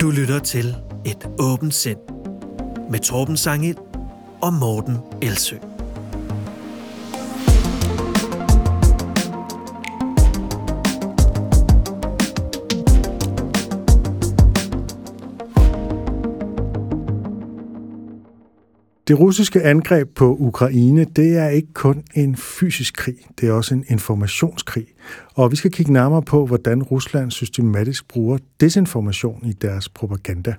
Du 0.00 0.10
lytter 0.10 0.38
til 0.38 0.76
Et 1.04 1.28
åbent 1.38 1.74
sind 1.74 1.98
med 2.90 3.00
Torben 3.00 3.36
Sangel 3.36 3.76
og 4.42 4.54
Morten 4.54 4.96
Elsø. 5.22 5.56
Det 19.10 19.20
russiske 19.20 19.62
angreb 19.62 20.08
på 20.14 20.36
Ukraine, 20.40 21.04
det 21.04 21.36
er 21.36 21.48
ikke 21.48 21.72
kun 21.74 22.04
en 22.14 22.36
fysisk 22.36 22.94
krig, 22.96 23.14
det 23.40 23.48
er 23.48 23.52
også 23.52 23.74
en 23.74 23.84
informationskrig. 23.88 24.86
Og 25.34 25.50
vi 25.50 25.56
skal 25.56 25.70
kigge 25.70 25.92
nærmere 25.92 26.22
på, 26.22 26.46
hvordan 26.46 26.82
Rusland 26.82 27.30
systematisk 27.30 28.08
bruger 28.08 28.38
desinformation 28.60 29.46
i 29.46 29.52
deres 29.52 29.88
propaganda. 29.88 30.54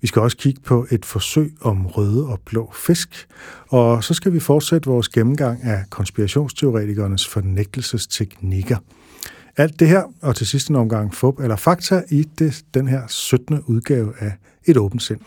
Vi 0.00 0.06
skal 0.06 0.22
også 0.22 0.36
kigge 0.36 0.60
på 0.60 0.86
et 0.90 1.04
forsøg 1.04 1.54
om 1.60 1.86
røde 1.86 2.26
og 2.26 2.40
blå 2.44 2.72
fisk. 2.74 3.26
Og 3.68 4.04
så 4.04 4.14
skal 4.14 4.32
vi 4.32 4.40
fortsætte 4.40 4.90
vores 4.90 5.08
gennemgang 5.08 5.62
af 5.62 5.84
konspirationsteoretikernes 5.90 7.28
fornægtelsesteknikker. 7.28 8.76
Alt 9.56 9.80
det 9.80 9.88
her, 9.88 10.02
og 10.20 10.36
til 10.36 10.46
sidst 10.46 10.68
en 10.68 10.76
omgang 10.76 11.14
fup 11.14 11.40
eller 11.40 11.56
fakta 11.56 12.02
i 12.10 12.28
det, 12.38 12.64
den 12.74 12.88
her 12.88 13.02
17. 13.08 13.62
udgave 13.66 14.12
af 14.18 14.32
Et 14.66 14.76
åbent 14.76 15.02
sind. 15.02 15.20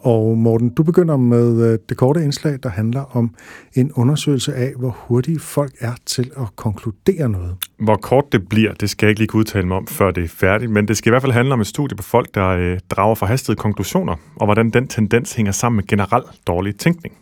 Og 0.00 0.38
Morten, 0.38 0.68
du 0.68 0.82
begynder 0.82 1.16
med 1.16 1.72
øh, 1.72 1.78
det 1.88 1.96
korte 1.96 2.24
indslag, 2.24 2.58
der 2.62 2.68
handler 2.68 3.16
om 3.16 3.34
en 3.74 3.92
undersøgelse 3.92 4.54
af, 4.54 4.72
hvor 4.78 4.96
hurtige 4.98 5.40
folk 5.40 5.72
er 5.80 5.92
til 6.06 6.30
at 6.36 6.56
konkludere 6.56 7.28
noget. 7.28 7.56
Hvor 7.78 7.96
kort 7.96 8.32
det 8.32 8.48
bliver, 8.48 8.74
det 8.74 8.90
skal 8.90 9.06
jeg 9.06 9.10
ikke 9.10 9.20
lige 9.20 9.34
udtale 9.34 9.66
mig 9.66 9.76
om, 9.76 9.86
før 9.86 10.10
det 10.10 10.24
er 10.24 10.28
færdigt, 10.28 10.70
men 10.70 10.88
det 10.88 10.96
skal 10.96 11.10
i 11.10 11.12
hvert 11.12 11.22
fald 11.22 11.32
handle 11.32 11.54
om 11.54 11.60
et 11.60 11.66
studie 11.66 11.96
på 11.96 12.02
folk, 12.02 12.34
der 12.34 12.48
øh, 12.48 12.78
drager 12.90 13.14
forhastede 13.14 13.56
konklusioner, 13.56 14.16
og 14.36 14.46
hvordan 14.46 14.70
den 14.70 14.88
tendens 14.88 15.34
hænger 15.34 15.52
sammen 15.52 15.76
med 15.76 15.86
generelt 15.86 16.26
dårlig 16.46 16.76
tænkning. 16.76 17.14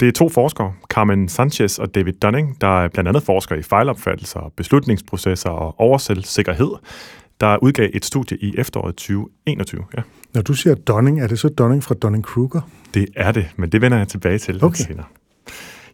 Det 0.00 0.08
er 0.08 0.12
to 0.12 0.28
forskere, 0.28 0.72
Carmen 0.88 1.28
Sanchez 1.28 1.78
og 1.78 1.94
David 1.94 2.12
Dunning, 2.12 2.60
der 2.60 2.84
er 2.84 2.88
blandt 2.88 3.08
andet 3.08 3.22
forsker 3.22 3.56
i 3.56 3.62
fejlopfattelser, 3.62 4.52
beslutningsprocesser 4.56 5.50
og 5.50 5.80
oversætsikkerhed, 5.80 6.70
der 7.42 7.56
udgav 7.62 7.88
et 7.92 8.04
studie 8.04 8.38
i 8.40 8.54
efteråret 8.58 8.94
2021. 8.94 9.84
Ja. 9.96 10.02
Når 10.34 10.42
du 10.42 10.54
siger 10.54 10.74
Dunning, 10.74 11.20
er 11.20 11.26
det 11.26 11.38
så 11.38 11.48
Dunning 11.48 11.84
fra 11.84 11.94
Dunning-Kruger? 11.94 12.60
Det 12.94 13.06
er 13.16 13.32
det, 13.32 13.48
men 13.56 13.72
det 13.72 13.80
vender 13.80 13.98
jeg 13.98 14.08
tilbage 14.08 14.38
til 14.38 14.64
Okay. 14.64 14.84
senere. 14.84 15.04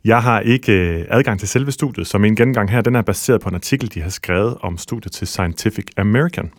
Jeg 0.05 0.22
har 0.22 0.40
ikke 0.40 0.72
øh, 0.72 1.05
adgang 1.10 1.38
til 1.38 1.48
selve 1.48 1.72
studiet, 1.72 2.06
så 2.06 2.18
min 2.18 2.34
gennemgang 2.34 2.70
her 2.70 2.80
den 2.80 2.94
er 2.96 3.02
baseret 3.02 3.40
på 3.40 3.48
en 3.48 3.55
artikel, 3.55 3.94
de 3.94 4.00
har 4.02 4.10
skrevet 4.10 4.56
om 4.60 4.78
studiet 4.78 5.12
til 5.12 5.27
Scientific 5.27 5.84
American. 5.96 6.50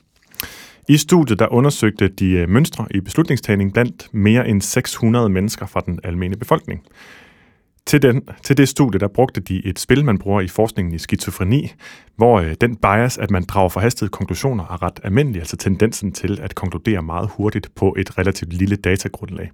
I 0.88 0.98
studiet 0.98 1.40
der 1.40 1.54
undersøgte 1.54 2.08
de 2.08 2.32
øh, 2.32 2.50
mønstre 2.50 2.88
i 2.92 3.00
beslutningstagning 3.00 3.74
blandt 3.74 4.08
mere 4.12 4.48
end 4.48 4.62
600 4.62 5.30
mennesker 5.30 5.66
fra 5.66 5.82
den 5.86 6.00
almindelige 6.04 6.40
befolkning. 6.40 6.82
Til, 7.90 8.02
den, 8.02 8.22
til 8.44 8.58
det 8.58 8.70
studie, 8.70 9.00
der 9.00 9.08
brugte 9.08 9.42
de 9.42 9.66
et 9.66 9.80
spil, 9.80 10.06
man 10.06 10.18
bruger 10.18 10.42
i 10.42 10.48
forskningen 10.48 10.96
i 10.96 10.98
skizofreni, 10.98 11.72
hvor 12.16 12.40
øh, 12.40 12.56
den 12.62 12.76
bias, 12.76 13.18
at 13.18 13.32
man 13.32 13.44
drager 13.44 13.70
forhastede 13.70 14.10
konklusioner, 14.10 14.64
er 14.64 14.84
ret 14.84 15.00
almindelig, 15.04 15.40
altså 15.40 15.58
tendensen 15.58 16.12
til 16.12 16.40
at 16.42 16.56
konkludere 16.56 17.02
meget 17.02 17.30
hurtigt 17.32 17.76
på 17.76 17.96
et 17.98 18.18
relativt 18.18 18.54
lille 18.54 18.76
datagrundlag. 18.76 19.52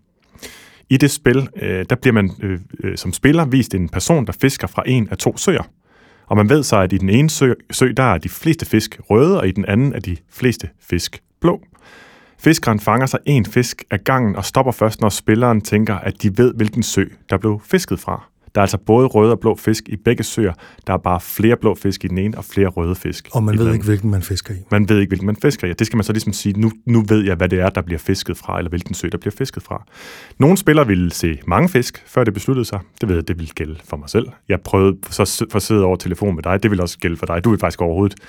I 0.90 0.98
det 0.98 1.12
spil, 1.12 1.48
øh, 1.62 1.86
der 1.90 1.96
bliver 1.96 2.14
man 2.14 2.32
øh, 2.42 2.60
øh, 2.84 2.98
som 2.98 3.14
spiller 3.14 3.46
vist 3.46 3.74
en 3.76 3.90
person, 3.90 4.26
der 4.26 4.34
fisker 4.42 4.68
fra 4.68 4.84
en 4.86 5.08
af 5.12 5.18
to 5.18 5.38
søer. 5.38 5.70
Og 6.28 6.38
man 6.38 6.50
ved 6.50 6.64
så, 6.64 6.78
at 6.78 6.94
i 6.94 6.98
den 6.98 7.10
ene 7.10 7.30
sø, 7.30 7.54
sø, 7.72 7.92
der 7.98 8.04
er 8.04 8.18
de 8.18 8.30
fleste 8.30 8.66
fisk 8.66 9.00
røde, 9.10 9.40
og 9.40 9.48
i 9.48 9.52
den 9.52 9.66
anden 9.66 9.94
er 9.94 10.00
de 10.00 10.18
fleste 10.30 10.70
fisk 10.82 11.22
blå. 11.42 11.62
Fiskeren 12.46 12.80
fanger 12.80 13.06
sig 13.06 13.20
en 13.26 13.46
fisk 13.46 13.84
af 13.92 14.04
gangen 14.04 14.36
og 14.36 14.46
stopper 14.46 14.72
først, 14.72 15.02
når 15.02 15.10
spilleren 15.10 15.62
tænker, 15.62 15.96
at 15.96 16.22
de 16.22 16.38
ved, 16.38 16.54
hvilken 16.54 16.84
sø, 16.84 17.06
der 17.30 17.38
blev 17.38 17.62
fisket 17.66 18.00
fra. 18.00 18.24
Der 18.56 18.62
er 18.62 18.64
altså 18.64 18.78
både 18.78 19.08
røde 19.08 19.32
og 19.32 19.40
blå 19.40 19.56
fisk 19.56 19.90
i 19.90 19.96
begge 19.96 20.24
søer. 20.24 20.54
Der 20.88 20.94
er 20.94 20.98
bare 20.98 21.22
flere 21.22 21.56
blå 21.58 21.76
fisk 21.76 22.04
i 22.04 22.08
den 22.08 22.18
ene 22.18 22.38
og 22.38 22.46
flere 22.46 22.68
røde 22.68 22.96
fisk. 22.96 23.28
Og 23.32 23.44
man 23.44 23.52
den 23.52 23.60
ved 23.60 23.66
anden. 23.66 23.76
ikke, 23.76 23.86
hvilken 23.86 24.12
man 24.12 24.22
fisker 24.22 24.54
i. 24.54 24.58
Man 24.72 24.90
ved 24.90 25.00
ikke, 25.00 25.10
hvilken 25.10 25.26
man 25.26 25.36
fisker 25.42 25.68
i. 25.68 25.74
Det 25.74 25.88
skal 25.88 25.98
man 25.98 26.04
så 26.04 26.14
ligesom 26.14 26.34
sige, 26.34 26.60
nu, 26.62 26.72
nu 26.86 27.04
ved 27.08 27.24
jeg, 27.24 27.36
hvad 27.36 27.50
det 27.50 27.60
er, 27.60 27.70
der 27.70 27.82
bliver 27.82 28.00
fisket 28.00 28.38
fra, 28.38 28.58
eller 28.58 28.70
hvilken 28.70 28.96
sø, 28.96 29.08
der 29.12 29.18
bliver 29.18 29.34
fisket 29.38 29.64
fra. 29.64 29.84
Nogle 30.40 30.58
spillere 30.58 30.88
ville 30.88 31.12
se 31.12 31.40
mange 31.48 31.70
fisk, 31.70 32.04
før 32.08 32.24
det 32.24 32.34
besluttede 32.34 32.66
sig. 32.66 32.80
Det 33.02 33.10
ved 33.10 33.16
jeg, 33.16 33.28
det 33.28 33.38
ville 33.38 33.52
gælde 33.56 33.76
for 33.86 33.98
mig 33.98 34.10
selv. 34.10 34.28
Jeg 34.50 34.62
prøvede 34.62 34.98
så 35.10 35.46
for 35.52 35.56
at 35.56 35.64
sidde 35.64 35.84
over 35.84 35.96
telefonen 35.96 36.36
med 36.36 36.44
dig. 36.44 36.64
Det 36.64 36.72
vil 36.72 36.82
også 36.82 36.98
gælde 37.00 37.18
for 37.18 37.26
dig. 37.26 37.44
Du 37.44 37.50
vil 37.50 37.60
faktisk 37.60 37.82
overhovedet. 37.82 38.20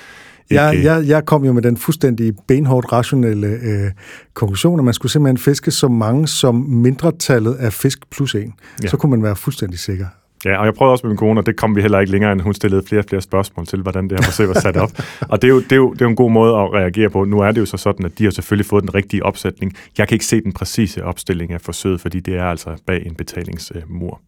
Jeg, 0.51 0.81
jeg, 0.83 1.05
jeg 1.07 1.25
kom 1.25 1.45
jo 1.45 1.53
med 1.53 1.63
den 1.63 1.77
fuldstændig 1.77 2.33
benhårdt 2.49 2.93
rationelle 2.93 3.47
øh, 3.47 3.91
konklusion, 4.35 4.79
at 4.79 4.85
man 4.85 4.95
skulle 4.95 5.13
simpelthen 5.13 5.39
fiske 5.39 5.71
så 5.71 5.89
mange 5.89 6.29
som 6.29 6.55
mindretallet 6.55 7.55
af 7.55 7.73
fisk 7.73 8.11
plus 8.11 8.35
en. 8.35 8.55
Ja. 8.83 8.89
Så 8.89 8.97
kunne 8.97 9.11
man 9.11 9.23
være 9.23 9.37
fuldstændig 9.37 9.79
sikker. 9.79 10.07
Ja, 10.45 10.59
og 10.59 10.67
jeg 10.67 10.75
prøvede 10.75 10.93
også 10.93 11.07
med 11.07 11.11
min 11.11 11.17
kone, 11.17 11.41
og 11.41 11.47
det 11.47 11.57
kom 11.57 11.77
vi 11.77 11.81
heller 11.81 12.01
ikke 12.01 12.13
længere, 12.13 12.33
end 12.33 12.41
hun 12.41 12.55
stillede 12.55 12.83
flere 12.89 13.01
og 13.01 13.05
flere 13.09 13.23
spørgsmål 13.23 13.67
til, 13.67 13.83
hvordan 13.83 14.09
det 14.09 14.19
her 14.19 14.25
forsøg 14.25 14.49
var 14.49 14.61
sat 14.61 14.77
op. 14.77 14.91
og 15.31 15.43
det 15.43 15.49
er, 15.49 15.53
jo, 15.53 15.61
det, 15.61 15.73
er 15.73 15.77
jo, 15.77 15.93
det 15.93 16.01
er 16.01 16.05
jo 16.05 16.11
en 16.11 16.17
god 16.17 16.31
måde 16.31 16.55
at 16.55 16.73
reagere 16.73 17.11
på. 17.11 17.25
Nu 17.25 17.39
er 17.39 17.53
det 17.53 17.61
jo 17.61 17.67
så 17.67 17.77
sådan, 17.77 18.07
at 18.07 18.19
de 18.19 18.25
har 18.25 18.31
selvfølgelig 18.31 18.67
fået 18.67 18.83
den 18.83 18.95
rigtige 18.95 19.25
opsætning. 19.25 19.73
Jeg 19.99 20.09
kan 20.09 20.15
ikke 20.15 20.27
se 20.27 20.41
den 20.41 20.53
præcise 20.53 21.05
opstilling 21.05 21.53
af 21.53 21.61
forsøget, 21.61 22.01
fordi 22.01 22.21
det 22.21 22.35
er 22.35 22.45
altså 22.45 22.77
bag 22.87 23.07
en 23.07 23.15
betalingsmur. 23.15 24.21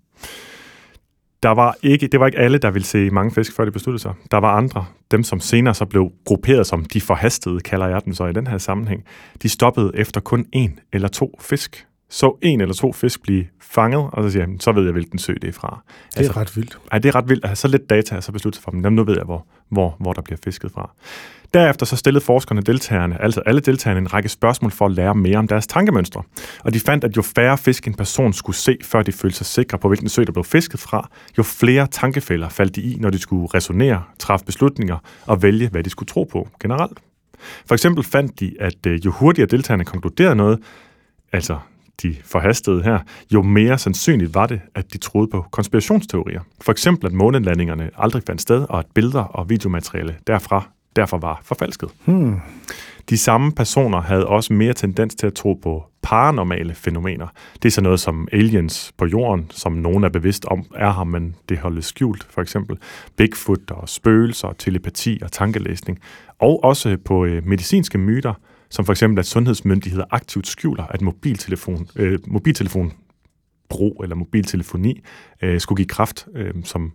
Der 1.43 1.49
var 1.49 1.76
ikke, 1.82 2.06
det 2.06 2.21
var 2.21 2.26
ikke 2.26 2.38
alle, 2.38 2.59
der 2.59 2.71
ville 2.71 2.87
se 2.87 3.10
mange 3.10 3.31
fisk, 3.31 3.56
før 3.56 3.65
de 3.65 3.71
besluttede 3.71 4.03
sig. 4.03 4.15
Der 4.31 4.37
var 4.38 4.56
andre, 4.56 4.87
dem 5.10 5.22
som 5.22 5.41
senere 5.41 5.75
så 5.75 5.84
blev 5.84 6.12
grupperet 6.25 6.66
som 6.66 6.84
de 6.84 7.00
forhastede, 7.00 7.60
kalder 7.60 7.88
jeg 7.88 8.04
dem 8.04 8.15
så 8.15 8.26
i 8.26 8.32
den 8.32 8.47
her 8.47 8.59
sammenhæng. 8.59 9.04
De 9.43 9.48
stoppede 9.48 9.93
efter 9.94 10.21
kun 10.21 10.47
en 10.53 10.81
eller 10.93 11.09
to 11.09 11.38
fisk. 11.41 11.88
Så 12.10 12.38
en 12.42 12.60
eller 12.60 12.74
to 12.74 12.92
fisk 12.92 13.22
blive 13.22 13.46
fanget, 13.60 14.10
og 14.12 14.22
så 14.22 14.30
siger 14.30 14.46
jeg, 14.46 14.56
så 14.60 14.72
ved 14.72 14.84
jeg, 14.84 14.92
hvilken 14.92 15.19
sø 15.19 15.34
det 15.42 15.48
er 15.48 15.52
fra. 15.52 15.82
Det 16.16 16.26
er 16.26 16.36
ret 16.36 16.56
vildt. 16.56 16.78
Ej, 16.92 16.98
det 16.98 17.08
er 17.08 17.14
ret 17.14 17.28
vildt 17.28 17.44
at 17.44 17.48
have 17.48 17.56
så 17.56 17.69
lidt 17.69 17.91
data, 17.91 18.16
og 18.16 18.22
så 18.22 18.32
beslutte 18.32 18.56
sig 18.56 18.64
for, 18.64 18.70
men 18.70 18.92
nu 18.92 19.04
ved 19.04 19.16
jeg, 19.16 19.24
hvor, 19.24 19.46
hvor, 19.69 19.96
hvor 20.00 20.12
der 20.12 20.22
bliver 20.22 20.38
fisket 20.44 20.72
fra. 20.72 20.91
Derefter 21.54 21.86
så 21.86 21.97
stillede 21.97 22.24
forskerne 22.24 22.62
deltagerne, 22.62 23.22
altså 23.22 23.41
alle 23.47 23.60
deltagerne, 23.60 24.00
en 24.00 24.12
række 24.12 24.28
spørgsmål 24.28 24.70
for 24.70 24.86
at 24.86 24.92
lære 24.92 25.14
mere 25.14 25.38
om 25.38 25.48
deres 25.48 25.66
tankemønstre. 25.66 26.22
Og 26.64 26.74
de 26.74 26.80
fandt, 26.80 27.04
at 27.04 27.16
jo 27.16 27.22
færre 27.22 27.58
fisk 27.58 27.86
en 27.86 27.94
person 27.94 28.32
skulle 28.32 28.56
se, 28.56 28.78
før 28.82 29.02
de 29.02 29.12
følte 29.12 29.36
sig 29.36 29.47
sikre 29.47 29.78
på, 29.78 29.88
hvilken 29.88 30.08
sø 30.08 30.24
der 30.24 30.32
blev 30.32 30.44
fisket 30.44 30.80
fra, 30.80 31.10
jo 31.38 31.42
flere 31.42 31.86
tankefælder 31.86 32.48
faldt 32.48 32.76
de 32.76 32.80
i, 32.80 32.97
når 33.00 33.10
de 33.10 33.18
skulle 33.18 33.48
resonere, 33.54 34.02
træffe 34.18 34.47
beslutninger 34.47 34.97
og 35.26 35.42
vælge, 35.42 35.68
hvad 35.68 35.82
de 35.82 35.91
skulle 35.91 36.06
tro 36.06 36.24
på 36.24 36.48
generelt. 36.60 36.98
For 37.66 37.74
eksempel 37.74 38.04
fandt 38.04 38.41
de, 38.41 38.54
at 38.60 38.86
øh, 38.86 39.04
jo 39.04 39.10
hurtigere 39.10 39.48
deltagerne 39.48 39.84
konkluderede 39.84 40.36
noget, 40.36 40.58
altså 41.32 41.58
de 42.03 42.16
forhastede 42.25 42.82
her, 42.82 42.98
jo 43.34 43.42
mere 43.42 43.78
sandsynligt 43.78 44.34
var 44.34 44.47
det, 44.47 44.60
at 44.75 44.92
de 44.92 44.98
troede 44.98 45.28
på 45.31 45.44
konspirationsteorier. 45.50 46.41
For 46.60 46.72
eksempel, 46.72 47.06
at 47.06 47.12
månelandingerne 47.12 47.91
aldrig 47.97 48.22
fandt 48.26 48.42
sted, 48.42 48.66
og 48.69 48.78
at 48.78 48.86
billeder 48.94 49.22
og 49.22 49.50
videomateriale 49.50 50.16
derfra 50.26 50.69
derfor 50.97 51.19
var 51.19 51.41
forfalsket. 51.44 51.88
Hmm. 52.04 52.41
De 53.10 53.19
samme 53.19 53.53
personer 53.53 54.00
havde 54.00 54.26
også 54.26 54.53
mere 54.53 54.72
tendens 54.72 55.14
til 55.14 55.26
at 55.26 55.34
tro 55.34 55.54
på 55.62 55.84
paranormale 56.03 56.75
fænomener. 56.75 57.26
Det 57.62 57.69
er 57.69 57.70
sådan 57.70 57.82
noget 57.82 58.00
som 58.00 58.28
aliens 58.32 58.92
på 58.98 59.06
jorden, 59.06 59.50
som 59.50 59.72
nogen 59.72 60.04
er 60.04 60.09
bevidst 60.09 60.44
om 60.44 60.65
er 60.75 60.92
her, 60.92 61.04
men 61.04 61.36
det 61.48 61.59
holdes 61.59 61.84
skjult, 61.84 62.26
for 62.30 62.42
eksempel. 62.42 62.78
Bigfoot 63.16 63.70
og 63.70 63.88
spøgelser, 63.88 64.53
telepati 64.59 65.19
og 65.22 65.32
tankelæsning. 65.32 65.98
Og 66.38 66.65
også 66.65 66.97
på 67.04 67.25
øh, 67.25 67.47
medicinske 67.47 67.98
myter, 67.98 68.34
som 68.70 68.84
for 68.84 68.92
eksempel, 68.92 69.18
at 69.18 69.26
sundhedsmyndigheder 69.26 70.04
aktivt 70.10 70.46
skjuler, 70.46 70.84
at 70.84 71.02
mobiltelefon, 71.02 71.88
øh, 71.96 72.18
mobiltelefonbrug 72.26 74.00
eller 74.02 74.16
mobiltelefoni 74.16 75.02
øh, 75.42 75.60
skulle 75.60 75.76
give 75.76 75.88
kraft, 75.88 76.26
øh, 76.34 76.54
som, 76.65 76.92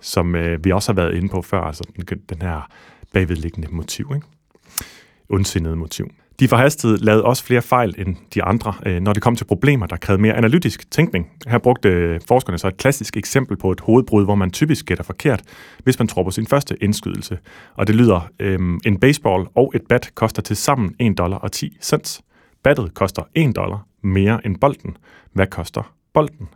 som 0.00 0.34
øh, 0.34 0.64
vi 0.64 0.72
også 0.72 0.92
har 0.92 0.96
været 0.96 1.14
inde 1.14 1.28
på 1.28 1.42
før, 1.42 1.60
altså 1.60 1.84
den, 1.96 2.18
den 2.28 2.42
her 2.42 2.70
bagvedliggende 3.12 3.68
motiv, 3.70 4.12
ikke? 4.14 4.26
undsindede 5.28 5.76
motiv. 5.76 6.10
De 6.40 6.48
forhastede 6.48 7.04
lavede 7.04 7.24
også 7.24 7.44
flere 7.44 7.62
fejl 7.62 7.94
end 7.98 8.16
de 8.34 8.42
andre, 8.42 8.74
øh, 8.86 9.00
når 9.00 9.12
det 9.12 9.22
kom 9.22 9.36
til 9.36 9.44
problemer, 9.44 9.86
der 9.86 9.96
krævede 9.96 10.22
mere 10.22 10.34
analytisk 10.34 10.90
tænkning. 10.90 11.26
Her 11.46 11.58
brugte 11.58 12.20
forskerne 12.28 12.58
så 12.58 12.68
et 12.68 12.76
klassisk 12.76 13.16
eksempel 13.16 13.56
på 13.56 13.72
et 13.72 13.80
hovedbrud, 13.80 14.24
hvor 14.24 14.34
man 14.34 14.50
typisk 14.50 14.86
gætter 14.86 15.04
forkert, 15.04 15.42
hvis 15.84 15.98
man 15.98 16.08
tror 16.08 16.22
på 16.22 16.30
sin 16.30 16.46
første 16.46 16.76
indskydelse. 16.82 17.38
Og 17.74 17.86
det 17.86 17.94
lyder, 17.94 18.28
øh, 18.40 18.58
en 18.86 19.00
baseball 19.00 19.46
og 19.54 19.72
et 19.74 19.82
bat 19.88 20.10
koster 20.14 20.42
til 20.42 20.56
sammen 20.56 20.94
1 20.98 21.18
dollar 21.18 21.36
og 21.36 21.52
10 21.52 21.76
cents. 21.82 22.20
Battet 22.64 22.94
koster 22.94 23.22
1 23.34 23.56
dollar 23.56 23.86
mere 24.02 24.46
end 24.46 24.56
bolden. 24.60 24.96
Hvad 25.32 25.46
koster 25.46 25.92
bolden? 26.14 26.48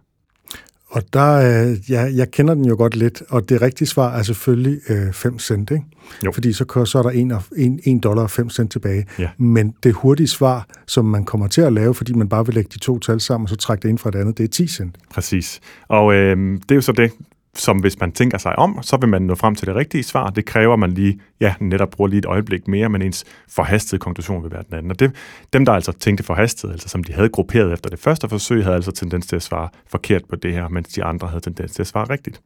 Og 0.92 1.02
der, 1.12 1.32
øh, 1.34 1.90
ja, 1.90 2.02
jeg 2.14 2.30
kender 2.30 2.54
den 2.54 2.64
jo 2.64 2.76
godt 2.76 2.96
lidt, 2.96 3.22
og 3.28 3.48
det 3.48 3.62
rigtige 3.62 3.88
svar 3.88 4.16
er 4.16 4.22
selvfølgelig 4.22 4.80
øh, 4.88 5.12
5 5.12 5.38
cent, 5.38 5.70
ikke? 5.70 5.84
Jo. 6.24 6.32
Fordi 6.32 6.52
så, 6.52 6.84
så 6.84 6.98
er 6.98 7.02
der 7.02 7.10
1, 7.10 7.32
1, 7.56 7.80
1 7.84 8.02
dollar 8.02 8.22
og 8.22 8.30
5 8.30 8.50
cent 8.50 8.72
tilbage. 8.72 9.06
Ja. 9.18 9.28
Men 9.38 9.74
det 9.82 9.92
hurtige 9.94 10.28
svar, 10.28 10.66
som 10.86 11.04
man 11.04 11.24
kommer 11.24 11.48
til 11.48 11.60
at 11.60 11.72
lave, 11.72 11.94
fordi 11.94 12.12
man 12.12 12.28
bare 12.28 12.46
vil 12.46 12.54
lægge 12.54 12.70
de 12.74 12.78
to 12.78 12.98
tal 12.98 13.20
sammen, 13.20 13.44
og 13.44 13.48
så 13.48 13.56
trække 13.56 13.82
det 13.82 13.88
ind 13.88 13.98
fra 13.98 14.10
det 14.10 14.18
andet, 14.18 14.38
det 14.38 14.44
er 14.44 14.48
10 14.48 14.66
cent. 14.66 14.96
Præcis. 15.10 15.60
Og 15.88 16.14
øh, 16.14 16.36
det 16.52 16.70
er 16.70 16.74
jo 16.74 16.80
så 16.80 16.92
det, 16.92 17.12
som 17.56 17.78
hvis 17.78 18.00
man 18.00 18.12
tænker 18.12 18.38
sig 18.38 18.58
om, 18.58 18.78
så 18.82 18.96
vil 18.96 19.08
man 19.08 19.22
nå 19.22 19.34
frem 19.34 19.54
til 19.54 19.66
det 19.66 19.74
rigtige 19.74 20.02
svar. 20.02 20.30
Det 20.30 20.44
kræver, 20.44 20.72
at 20.72 20.78
man 20.78 20.92
lige, 20.92 21.20
ja, 21.40 21.54
netop 21.60 21.90
bruger 21.90 22.08
lige 22.08 22.18
et 22.18 22.24
øjeblik 22.24 22.68
mere, 22.68 22.88
men 22.88 23.02
ens 23.02 23.24
forhastede 23.48 23.98
konklusion 24.00 24.42
vil 24.42 24.52
være 24.52 24.62
den 24.62 24.74
anden. 24.74 24.90
Og 24.90 25.00
det, 25.00 25.12
dem, 25.52 25.64
der 25.64 25.72
altså 25.72 25.92
tænkte 25.92 26.24
forhastet, 26.24 26.70
altså 26.70 26.88
som 26.88 27.04
de 27.04 27.12
havde 27.12 27.28
grupperet 27.28 27.72
efter 27.72 27.90
det 27.90 27.98
første 27.98 28.28
forsøg, 28.28 28.62
havde 28.62 28.76
altså 28.76 28.92
tendens 28.92 29.26
til 29.26 29.36
at 29.36 29.42
svare 29.42 29.68
forkert 29.90 30.22
på 30.28 30.36
det 30.36 30.52
her, 30.52 30.68
mens 30.68 30.88
de 30.88 31.04
andre 31.04 31.28
havde 31.28 31.40
tendens 31.40 31.72
til 31.72 31.82
at 31.82 31.86
svare 31.86 32.10
rigtigt. 32.10 32.40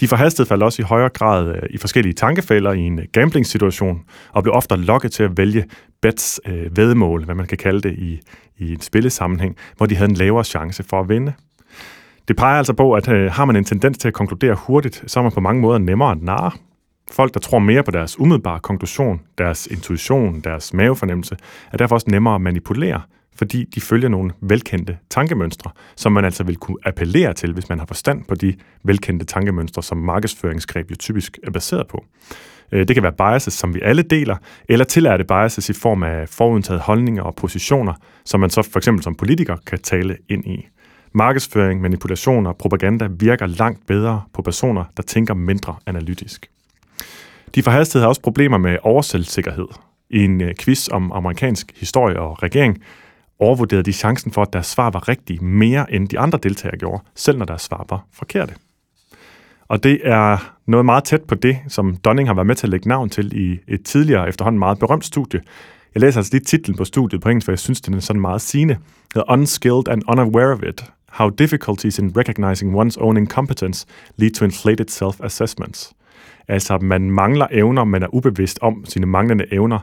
De 0.00 0.08
forhastede 0.08 0.48
faldt 0.48 0.62
også 0.62 0.82
i 0.82 0.84
højere 0.84 1.08
grad 1.08 1.48
øh, 1.48 1.62
i 1.70 1.78
forskellige 1.78 2.14
tankefælder 2.14 2.72
i 2.72 2.80
en 2.80 2.98
øh, 2.98 3.04
gambling-situation, 3.12 4.04
og 4.32 4.42
blev 4.42 4.54
ofte 4.54 4.76
lokket 4.76 5.12
til 5.12 5.22
at 5.22 5.36
vælge 5.36 5.64
bets 6.02 6.40
øh, 6.46 6.76
vedmål, 6.76 7.24
hvad 7.24 7.34
man 7.34 7.46
kan 7.46 7.58
kalde 7.58 7.80
det 7.80 7.98
i, 7.98 8.20
i 8.58 8.72
en 8.72 8.80
spillesammenhæng, 8.80 9.56
hvor 9.76 9.86
de 9.86 9.96
havde 9.96 10.10
en 10.10 10.16
lavere 10.16 10.44
chance 10.44 10.82
for 10.82 11.00
at 11.00 11.08
vinde. 11.08 11.32
Det 12.28 12.36
peger 12.36 12.58
altså 12.58 12.72
på, 12.72 12.92
at 12.92 13.08
øh, 13.08 13.32
har 13.32 13.44
man 13.44 13.56
en 13.56 13.64
tendens 13.64 13.98
til 13.98 14.08
at 14.08 14.14
konkludere 14.14 14.54
hurtigt, 14.54 15.04
så 15.06 15.20
er 15.20 15.22
man 15.22 15.32
på 15.32 15.40
mange 15.40 15.60
måder 15.60 15.78
nemmere 15.78 16.10
at 16.10 16.22
narre. 16.22 16.50
Folk, 17.10 17.34
der 17.34 17.40
tror 17.40 17.58
mere 17.58 17.82
på 17.82 17.90
deres 17.90 18.20
umiddelbare 18.20 18.60
konklusion, 18.60 19.20
deres 19.38 19.66
intuition, 19.66 20.40
deres 20.40 20.74
mavefornemmelse, 20.74 21.36
er 21.72 21.76
derfor 21.76 21.94
også 21.94 22.10
nemmere 22.10 22.34
at 22.34 22.40
manipulere, 22.40 23.00
fordi 23.36 23.64
de 23.64 23.80
følger 23.80 24.08
nogle 24.08 24.32
velkendte 24.40 24.98
tankemønstre, 25.10 25.70
som 25.96 26.12
man 26.12 26.24
altså 26.24 26.44
vil 26.44 26.56
kunne 26.56 26.76
appellere 26.84 27.32
til, 27.32 27.52
hvis 27.52 27.68
man 27.68 27.78
har 27.78 27.86
forstand 27.86 28.24
på 28.24 28.34
de 28.34 28.54
velkendte 28.84 29.26
tankemønstre, 29.26 29.82
som 29.82 29.98
markedsføringsgreb 29.98 30.90
jo 30.90 30.96
typisk 30.96 31.38
er 31.42 31.50
baseret 31.50 31.86
på. 31.88 32.04
Øh, 32.72 32.88
det 32.88 32.96
kan 32.96 33.02
være 33.02 33.12
biases, 33.12 33.54
som 33.54 33.74
vi 33.74 33.80
alle 33.82 34.02
deler, 34.02 34.36
eller 34.68 34.84
tillærte 34.84 35.24
biases 35.24 35.68
i 35.68 35.72
form 35.72 36.02
af 36.02 36.28
forudtaget 36.28 36.80
holdninger 36.80 37.22
og 37.22 37.34
positioner, 37.34 37.94
som 38.24 38.40
man 38.40 38.50
så 38.50 38.62
for 38.62 38.78
eksempel 38.78 39.02
som 39.02 39.14
politiker 39.14 39.56
kan 39.66 39.78
tale 39.78 40.16
ind 40.28 40.46
i. 40.46 40.66
Markedsføring, 41.16 41.80
manipulation 41.80 42.46
og 42.46 42.56
propaganda 42.56 43.08
virker 43.10 43.46
langt 43.46 43.86
bedre 43.86 44.22
på 44.32 44.42
personer, 44.42 44.84
der 44.96 45.02
tænker 45.02 45.34
mindre 45.34 45.76
analytisk. 45.86 46.50
De 47.54 47.62
forhastede 47.62 48.02
har 48.02 48.08
også 48.08 48.20
problemer 48.20 48.58
med 48.58 48.76
oversættelsessikkerhed. 48.82 49.66
I 50.10 50.24
en 50.24 50.40
øh, 50.40 50.54
quiz 50.60 50.88
om 50.92 51.12
amerikansk 51.12 51.72
historie 51.76 52.20
og 52.20 52.42
regering 52.42 52.82
overvurderede 53.38 53.82
de 53.82 53.92
chancen 53.92 54.32
for, 54.32 54.42
at 54.42 54.52
deres 54.52 54.66
svar 54.66 54.90
var 54.90 55.08
rigtige 55.08 55.44
mere 55.44 55.92
end 55.92 56.08
de 56.08 56.18
andre 56.18 56.38
deltagere 56.42 56.78
gjorde, 56.78 57.02
selv 57.14 57.38
når 57.38 57.44
deres 57.44 57.62
svar 57.62 57.86
var 57.90 58.06
forkerte. 58.12 58.54
Og 59.68 59.82
det 59.82 60.00
er 60.04 60.52
noget 60.66 60.84
meget 60.84 61.04
tæt 61.04 61.22
på 61.22 61.34
det, 61.34 61.58
som 61.68 61.96
Dunning 61.96 62.28
har 62.28 62.34
været 62.34 62.46
med 62.46 62.54
til 62.54 62.66
at 62.66 62.70
lægge 62.70 62.88
navn 62.88 63.08
til 63.08 63.50
i 63.50 63.58
et 63.68 63.84
tidligere 63.84 64.28
efterhånden 64.28 64.58
meget 64.58 64.78
berømt 64.78 65.04
studie. 65.04 65.40
Jeg 65.94 66.00
læser 66.00 66.20
altså 66.20 66.32
lige 66.32 66.44
titlen 66.44 66.76
på 66.76 66.84
studiet 66.84 67.20
på 67.20 67.28
engelsk, 67.28 67.44
for 67.44 67.52
jeg 67.52 67.58
synes, 67.58 67.80
den 67.80 67.94
er 67.94 68.00
sådan 68.00 68.20
meget 68.20 68.40
sigende. 68.40 68.78
The 69.14 69.22
Unskilled 69.28 69.88
and 69.88 70.02
Unaware 70.08 70.52
of 70.52 70.62
It. 70.62 70.84
How 71.14 71.30
difficulties 71.30 71.98
in 71.98 72.12
recognizing 72.16 72.76
one's 72.76 72.96
own 72.96 73.16
incompetence 73.16 73.86
lead 74.16 74.30
to 74.34 74.44
inflated 74.44 74.90
self-assessments. 74.90 75.92
Altså, 76.48 76.78
man 76.78 77.10
mangler 77.10 77.46
evner, 77.50 77.84
man 77.84 78.02
er 78.02 78.14
ubevidst 78.14 78.58
om 78.62 78.84
sine 78.84 79.06
manglende 79.06 79.44
evner, 79.52 79.78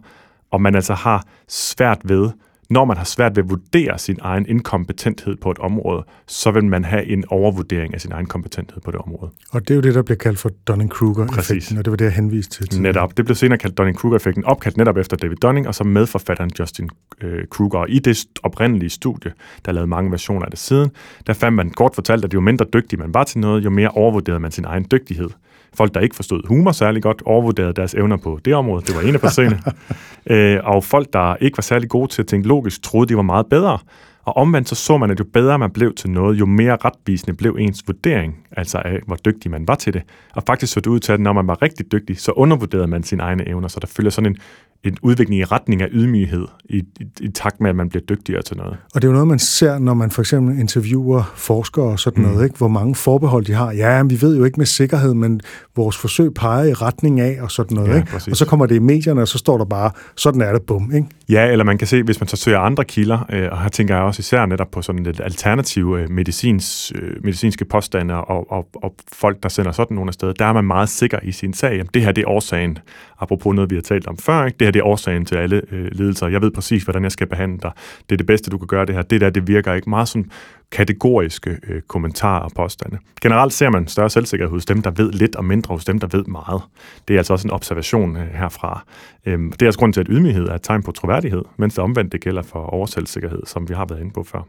og 0.51 0.62
man 0.62 0.75
altså 0.75 0.94
har 0.94 1.25
svært 1.48 2.01
ved 2.04 2.31
når 2.72 2.86
man 2.86 2.98
har 2.98 3.04
svært 3.04 3.36
ved 3.36 3.44
at 3.44 3.50
vurdere 3.50 4.00
sin 4.00 4.18
egen 4.22 4.46
inkompetenthed 4.48 5.36
på 5.36 5.52
et 5.52 5.60
område, 5.60 6.04
så 6.28 6.52
vil 6.52 6.66
man 6.66 6.84
have 6.84 7.06
en 7.06 7.24
overvurdering 7.28 7.94
af 7.94 8.02
sin 8.02 8.12
egen 8.12 8.26
kompetenthed 8.26 8.82
på 8.82 8.92
det 8.92 9.00
område. 9.00 9.32
Og 9.52 9.62
det 9.62 9.72
er 9.72 9.76
jo 9.76 9.82
det, 9.82 9.96
der 9.96 10.02
bliver 10.02 10.18
kaldt 10.18 10.40
for 10.40 10.50
Dunning-Kruger-effekten, 10.70 11.78
og 11.78 11.86
det 11.86 11.92
var 11.92 11.98
det, 11.98 12.06
jeg 12.06 12.14
henviste 12.14 12.58
til. 12.58 12.68
Tidligere. 12.68 12.94
Netop. 12.94 13.18
Det 13.18 13.26
blev 13.26 13.36
senere 13.36 13.58
kaldt 13.58 13.78
Dunning-Kruger-effekten, 13.78 14.46
opkaldt 14.46 14.78
netop 14.78 14.98
efter 14.98 15.18
David 15.18 15.36
Dunning, 15.36 15.68
og 15.68 15.76
så 15.76 15.84
medforfatteren 15.84 16.52
Justin 16.60 16.90
øh, 17.22 17.48
Kruger. 17.48 17.80
Og 17.80 17.90
i 17.90 18.00
det 18.00 18.26
oprindelige 18.44 18.90
studie, 18.90 19.32
der 19.66 19.72
lavede 19.72 19.88
mange 19.88 20.12
versioner 20.12 20.46
af 20.46 20.52
det 20.52 20.60
siden, 20.60 20.92
der 21.28 21.34
fandt 21.34 21.56
man 21.56 21.70
kort 21.70 21.96
fortalt, 21.96 22.26
at 22.26 22.34
jo 22.34 22.42
mindre 22.42 22.66
dygtig 22.74 23.00
man 23.00 23.14
var 23.14 23.24
til 23.24 23.40
noget, 23.40 23.64
jo 23.66 23.70
mere 23.70 23.90
overvurderede 23.90 24.40
man 24.40 24.52
sin 24.52 24.66
egen 24.66 24.86
dygtighed. 24.92 25.30
Folk, 25.74 25.94
der 25.94 26.00
ikke 26.00 26.16
forstod 26.16 26.48
humor 26.48 26.72
særlig 26.72 27.04
godt, 27.04 27.22
overvurderede 27.26 27.74
deres 27.74 27.94
evner 27.94 28.18
på 28.18 28.40
det 28.46 28.56
område. 28.56 28.86
Det 28.86 28.96
var 28.96 29.02
en 29.02 29.14
af 29.14 29.22
forsøgene. 29.22 29.62
øh, 30.32 30.60
og 30.64 30.84
folk, 30.84 31.14
der 31.14 31.36
ikke 31.36 31.58
var 31.58 31.62
særlig 31.62 31.90
gode 31.90 32.12
til 32.12 32.22
at 32.22 32.28
tænke 32.28 32.48
logisk, 32.48 32.84
troede, 32.84 33.10
de 33.10 33.16
var 33.16 33.22
meget 33.22 33.46
bedre. 33.46 33.80
Og 34.24 34.38
omvendt 34.38 34.70
så 34.70 34.76
så 34.76 34.98
man, 34.98 35.12
at 35.12 35.20
jo 35.20 35.26
bedre 35.34 35.60
man 35.60 35.72
blev 35.72 35.94
til 35.94 36.10
noget, 36.10 36.40
jo 36.40 36.46
mere 36.46 36.78
retvisende 36.86 37.34
blev 37.34 37.56
ens 37.60 37.84
vurdering, 37.88 38.38
altså 38.52 38.78
af, 38.78 39.00
hvor 39.08 39.16
dygtig 39.16 39.52
man 39.52 39.68
var 39.68 39.76
til 39.76 39.94
det. 39.94 40.02
Og 40.36 40.44
faktisk 40.48 40.74
så 40.74 40.80
det 40.80 40.88
ud 40.88 41.00
til, 41.00 41.12
at 41.12 41.20
når 41.20 41.34
man 41.34 41.48
var 41.48 41.62
rigtig 41.62 41.92
dygtig, 41.92 42.20
så 42.20 42.32
undervurderede 42.32 42.88
man 42.88 43.04
sine 43.04 43.24
egne 43.24 43.48
evner, 43.48 43.68
så 43.68 43.80
der 43.80 43.88
følger 43.88 44.12
sådan 44.12 44.32
en, 44.32 44.38
en 44.84 44.98
udvikling 45.02 45.42
i 45.42 45.44
retning 45.44 45.82
af 45.82 45.88
ydmyghed, 45.92 46.46
i, 46.66 46.78
i, 46.78 47.06
i 47.22 47.32
takt 47.32 47.62
med, 47.62 47.70
at 47.70 47.76
man 47.76 47.90
bliver 47.90 48.04
dygtigere 48.04 48.42
til 48.42 48.58
noget. 48.58 48.78
Og 48.96 49.02
det 49.02 49.04
er 49.04 49.08
jo 49.08 49.14
noget, 49.14 49.28
man 49.28 49.40
ser, 49.40 49.80
når 49.80 49.94
man 49.94 50.12
for 50.12 50.22
eksempel 50.22 50.60
interviewer 50.60 51.32
forskere 51.36 51.86
og 51.86 52.00
sådan 52.00 52.24
mm. 52.24 52.30
noget, 52.30 52.44
ikke? 52.44 52.58
hvor 52.58 52.68
mange 52.68 52.96
forbehold 52.96 53.46
de 53.46 53.54
har. 53.54 53.72
Ja, 53.72 54.04
vi 54.04 54.22
ved 54.22 54.38
jo 54.38 54.44
ikke 54.44 54.60
med 54.60 54.66
sikkerhed, 54.66 55.14
men 55.14 55.42
vores 55.76 55.98
forsøg 55.98 56.34
peger 56.34 56.64
i 56.64 56.74
retning 56.74 57.20
af 57.20 57.38
og 57.42 57.52
sådan 57.52 57.76
noget. 57.76 57.90
Ja, 57.90 57.96
ikke? 57.96 58.16
Og 58.32 58.38
så 58.38 58.46
kommer 58.46 58.66
det 58.66 58.76
i 58.76 58.80
medierne, 58.80 59.22
og 59.22 59.28
så 59.28 59.38
står 59.38 59.58
der 59.58 59.66
bare, 59.66 59.92
sådan 60.16 60.42
er 60.42 60.54
det, 60.54 60.62
bum. 60.62 60.92
Ikke? 60.96 61.08
Ja, 61.30 61.52
eller 61.52 61.66
man 61.66 61.78
kan 61.78 61.88
se, 61.88 62.04
hvis 62.04 62.20
man 62.20 62.28
så 62.28 62.38
søger 62.38 62.60
andre 62.60 62.86
kilder, 62.86 63.26
øh, 63.30 63.48
og 63.52 63.62
her 63.62 63.70
tænker 63.70 63.96
jeg 63.96 64.04
også 64.12 64.19
især 64.19 64.46
netop 64.46 64.72
på 64.72 64.81
sådan 64.81 65.04
lidt 65.04 65.22
alternative 65.24 66.02
øh, 66.02 66.10
medicins, 66.10 66.92
øh, 66.96 67.24
medicinske 67.24 67.66
påstande 67.66 68.13
og, 68.13 68.52
og, 68.52 68.68
og 68.84 68.96
folk, 69.13 69.44
der 69.44 69.50
sender 69.50 69.72
sådan 69.72 69.96
nogle 69.96 70.10
afsted, 70.10 70.34
der 70.34 70.46
er 70.46 70.54
man 70.54 70.66
meget 70.66 70.90
sikker 70.90 71.19
i 71.24 71.31
sin 71.31 71.54
sag. 71.54 71.72
Jamen, 71.72 71.90
det 71.94 72.02
her 72.02 72.12
det 72.12 72.22
er 72.22 72.30
årsagen, 72.30 72.78
apropos 73.22 73.56
noget, 73.56 73.70
vi 73.70 73.76
har 73.76 73.82
talt 73.82 74.08
om 74.08 74.18
før. 74.18 74.46
Ikke? 74.46 74.58
Det 74.58 74.68
her 74.68 74.72
det 74.72 74.80
er 74.80 74.86
årsagen 74.86 75.26
til 75.26 75.36
alle 75.36 75.62
øh, 75.72 75.88
lidelser. 75.92 76.28
Jeg 76.28 76.42
ved 76.42 76.52
præcis, 76.52 76.84
hvordan 76.84 77.04
jeg 77.04 77.12
skal 77.12 77.28
behandle 77.28 77.60
dig. 77.62 77.72
Det 78.10 78.16
er 78.16 78.18
det 78.18 78.26
bedste, 78.26 78.52
du 78.52 78.58
kan 78.58 78.68
gøre 78.68 78.86
det 78.86 78.96
her. 78.96 79.02
Det 79.02 79.22
der, 79.22 79.30
det 79.30 79.48
virker 79.48 79.74
ikke 79.74 79.90
meget 79.90 80.08
sådan 80.08 80.32
kategoriske 80.72 81.58
øh, 81.68 81.82
kommentarer 81.82 82.42
og 82.42 82.52
påstande. 82.56 82.98
Generelt 83.22 83.54
ser 83.54 83.70
man 83.70 83.88
større 83.88 84.10
selvsikkerhed 84.10 84.52
hos 84.52 84.66
dem, 84.66 84.82
der 84.82 84.92
ved 84.92 85.12
lidt, 85.12 85.36
og 85.36 85.46
mindre 85.46 85.76
hos 85.76 85.86
dem, 85.86 86.00
der 86.00 86.08
ved 86.12 86.26
meget. 86.26 86.62
Det 87.08 87.14
er 87.14 87.18
altså 87.18 87.34
også 87.34 87.48
en 87.48 87.52
observation 87.52 88.18
øh, 88.18 88.28
herfra. 88.28 88.86
Øhm, 89.26 89.52
det 89.52 89.62
er 89.62 89.66
altså 89.66 89.80
grunden 89.80 89.94
til, 89.94 90.02
at 90.02 90.08
ydmyghed 90.10 90.48
er 90.48 90.56
et 90.56 90.62
tegn 90.64 90.84
på 90.84 90.92
troværdighed, 90.92 91.44
mens 91.58 91.74
det 91.74 91.84
omvendt 91.84 92.12
det 92.12 92.22
gælder 92.22 92.42
for 92.42 92.60
overselvsikkerhed, 92.60 93.42
som 93.46 93.70
vi 93.70 93.74
har 93.74 93.86
været 93.86 94.00
inde 94.00 94.12
på 94.12 94.24
før. 94.24 94.42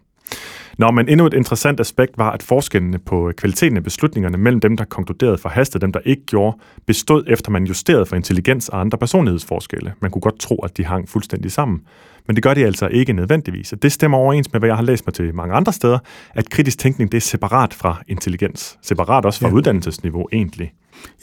Nå, 0.78 0.90
men 0.90 1.08
endnu 1.08 1.26
et 1.26 1.34
interessant 1.34 1.80
aspekt 1.80 2.18
var, 2.18 2.30
at 2.30 2.42
forskellene 2.42 2.98
på 2.98 3.32
kvaliteten 3.36 3.76
af 3.76 3.84
beslutningerne 3.84 4.38
mellem 4.38 4.60
dem, 4.60 4.76
der 4.76 4.84
konkluderede 4.84 5.38
for 5.38 5.48
hastet, 5.48 5.82
dem, 5.82 5.92
der 5.92 6.00
ikke 6.04 6.22
gjorde, 6.26 6.56
bestod 6.86 7.24
efter 7.28 7.50
man 7.50 7.64
justerede 7.64 8.06
for 8.06 8.16
intelligens 8.16 8.68
og 8.68 8.80
andre 8.80 8.98
personlighedsforskelle. 8.98 9.92
Man 10.00 10.10
kunne 10.10 10.22
godt 10.22 10.38
tro, 10.38 10.56
at 10.56 10.76
de 10.76 10.84
hang 10.84 11.08
fuldstændig 11.08 11.52
sammen. 11.52 11.80
Men 12.26 12.36
det 12.36 12.42
gør 12.42 12.54
de 12.54 12.64
altså 12.66 12.86
ikke 12.86 13.12
nødvendigvis. 13.12 13.72
Og 13.72 13.82
det 13.82 13.92
stemmer 13.92 14.18
overens 14.18 14.52
med, 14.52 14.60
hvad 14.60 14.68
jeg 14.68 14.76
har 14.76 14.82
læst 14.82 15.06
mig 15.06 15.14
til 15.14 15.34
mange 15.34 15.54
andre 15.54 15.72
steder, 15.72 15.98
at 16.34 16.50
kritisk 16.50 16.78
tænkning 16.78 17.12
det 17.12 17.16
er 17.16 17.20
separat 17.20 17.74
fra 17.74 18.02
intelligens. 18.08 18.78
Separat 18.82 19.24
også 19.24 19.40
fra 19.40 19.48
ja. 19.48 19.54
uddannelsesniveau 19.54 20.28
egentlig. 20.32 20.72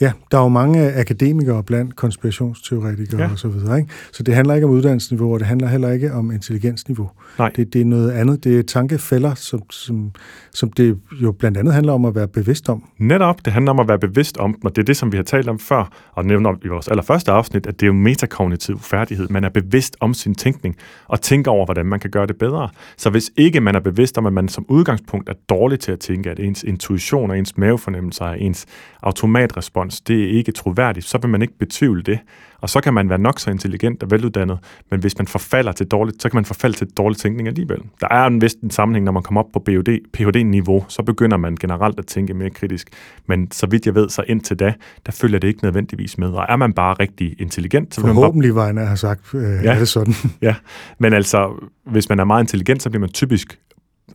Ja, 0.00 0.12
der 0.30 0.38
er 0.38 0.42
jo 0.42 0.48
mange 0.48 0.92
akademikere 0.92 1.62
blandt 1.62 1.96
konspirationsteoretikere 1.96 3.22
ja. 3.22 3.30
og 3.30 3.38
så 3.38 3.48
videre. 3.48 3.78
Ikke? 3.78 3.90
Så 4.12 4.22
det 4.22 4.34
handler 4.34 4.54
ikke 4.54 4.66
om 4.66 4.72
uddannelsesniveau, 4.72 5.32
og 5.32 5.38
det 5.38 5.46
handler 5.46 5.68
heller 5.68 5.90
ikke 5.90 6.12
om 6.12 6.30
intelligensniveau. 6.30 7.10
Nej. 7.38 7.52
Det, 7.56 7.72
det 7.72 7.80
er 7.80 7.84
noget 7.84 8.10
andet. 8.10 8.44
Det 8.44 8.58
er 8.58 8.62
tankefælder, 8.62 9.34
som, 9.34 9.62
som, 9.70 10.10
som 10.54 10.72
det 10.72 10.98
jo 11.22 11.32
blandt 11.32 11.58
andet 11.58 11.74
handler 11.74 11.92
om 11.92 12.04
at 12.04 12.14
være 12.14 12.28
bevidst 12.28 12.68
om. 12.68 12.84
Netop, 12.98 13.44
det 13.44 13.52
handler 13.52 13.72
om 13.72 13.80
at 13.80 13.88
være 13.88 13.98
bevidst 13.98 14.36
om, 14.36 14.56
og 14.64 14.76
det 14.76 14.82
er 14.82 14.86
det, 14.86 14.96
som 14.96 15.12
vi 15.12 15.16
har 15.16 15.24
talt 15.24 15.48
om 15.48 15.58
før, 15.58 16.10
og 16.12 16.24
nævner 16.24 16.54
i 16.64 16.68
vores 16.68 16.88
allerførste 16.88 17.32
afsnit, 17.32 17.66
at 17.66 17.80
det 17.80 17.82
er 17.82 17.86
jo 17.86 17.92
metakognitiv 17.92 18.78
færdighed. 18.80 19.28
Man 19.28 19.44
er 19.44 19.48
bevidst 19.48 19.96
om 20.00 20.14
sin 20.14 20.34
tænkning, 20.34 20.76
og 21.08 21.20
tænker 21.20 21.50
over, 21.50 21.64
hvordan 21.64 21.86
man 21.86 22.00
kan 22.00 22.10
gøre 22.10 22.26
det 22.26 22.38
bedre. 22.38 22.68
Så 22.96 23.10
hvis 23.10 23.30
ikke 23.36 23.60
man 23.60 23.74
er 23.74 23.80
bevidst 23.80 24.18
om, 24.18 24.26
at 24.26 24.32
man 24.32 24.48
som 24.48 24.64
udgangspunkt 24.68 25.28
er 25.28 25.34
dårlig 25.48 25.80
til 25.80 25.92
at 25.92 26.00
tænke, 26.00 26.30
at 26.30 26.40
ens 26.40 26.62
intuition 26.62 27.30
og 27.30 27.38
ens 27.38 27.56
mavefornemmelser 27.56 28.24
og 28.24 28.40
ens 28.40 28.66
automatrespons, 29.02 29.69
det 30.08 30.24
er 30.24 30.28
ikke 30.28 30.52
troværdigt, 30.52 31.06
så 31.06 31.18
vil 31.18 31.30
man 31.30 31.42
ikke 31.42 31.58
betvivle 31.58 32.02
det. 32.02 32.18
Og 32.60 32.70
så 32.70 32.80
kan 32.80 32.94
man 32.94 33.08
være 33.08 33.18
nok 33.18 33.38
så 33.40 33.50
intelligent 33.50 34.02
og 34.02 34.10
veluddannet, 34.10 34.58
men 34.90 35.00
hvis 35.00 35.18
man 35.18 35.26
forfalder 35.26 35.72
til 35.72 35.86
dårligt, 35.86 36.22
så 36.22 36.28
kan 36.28 36.36
man 36.36 36.44
forfalde 36.44 36.76
til 36.76 36.86
dårlig 36.86 37.18
tænkning 37.18 37.48
alligevel. 37.48 37.78
Der 38.00 38.08
er 38.10 38.26
en 38.26 38.40
vist 38.40 38.60
en 38.60 38.70
sammenhæng, 38.70 39.04
når 39.04 39.12
man 39.12 39.22
kommer 39.22 39.42
op 39.42 39.48
på 39.52 39.64
PhD-niveau, 40.12 40.84
så 40.88 41.02
begynder 41.02 41.36
man 41.36 41.56
generelt 41.56 41.98
at 41.98 42.06
tænke 42.06 42.34
mere 42.34 42.50
kritisk. 42.50 42.88
Men 43.26 43.50
så 43.50 43.66
vidt 43.66 43.86
jeg 43.86 43.94
ved, 43.94 44.08
så 44.08 44.24
indtil 44.26 44.56
da, 44.56 44.74
der 45.06 45.12
følger 45.12 45.38
det 45.38 45.48
ikke 45.48 45.64
nødvendigvis 45.64 46.18
med. 46.18 46.28
Og 46.28 46.46
er 46.48 46.56
man 46.56 46.72
bare 46.72 46.94
rigtig 46.94 47.36
intelligent, 47.38 47.94
så 47.94 48.00
bliver 48.00 48.14
man 48.14 48.42
bare... 48.42 48.54
Vejne 48.54 48.80
har 48.80 48.96
sagt, 48.96 49.34
øh, 49.34 49.42
ja, 49.42 49.74
er 49.74 49.78
det 49.78 49.88
sådan. 49.88 50.14
ja, 50.42 50.54
men 50.98 51.12
altså, 51.12 51.68
hvis 51.84 52.08
man 52.08 52.18
er 52.18 52.24
meget 52.24 52.42
intelligent, 52.42 52.82
så 52.82 52.90
bliver 52.90 53.00
man 53.00 53.10
typisk 53.10 53.58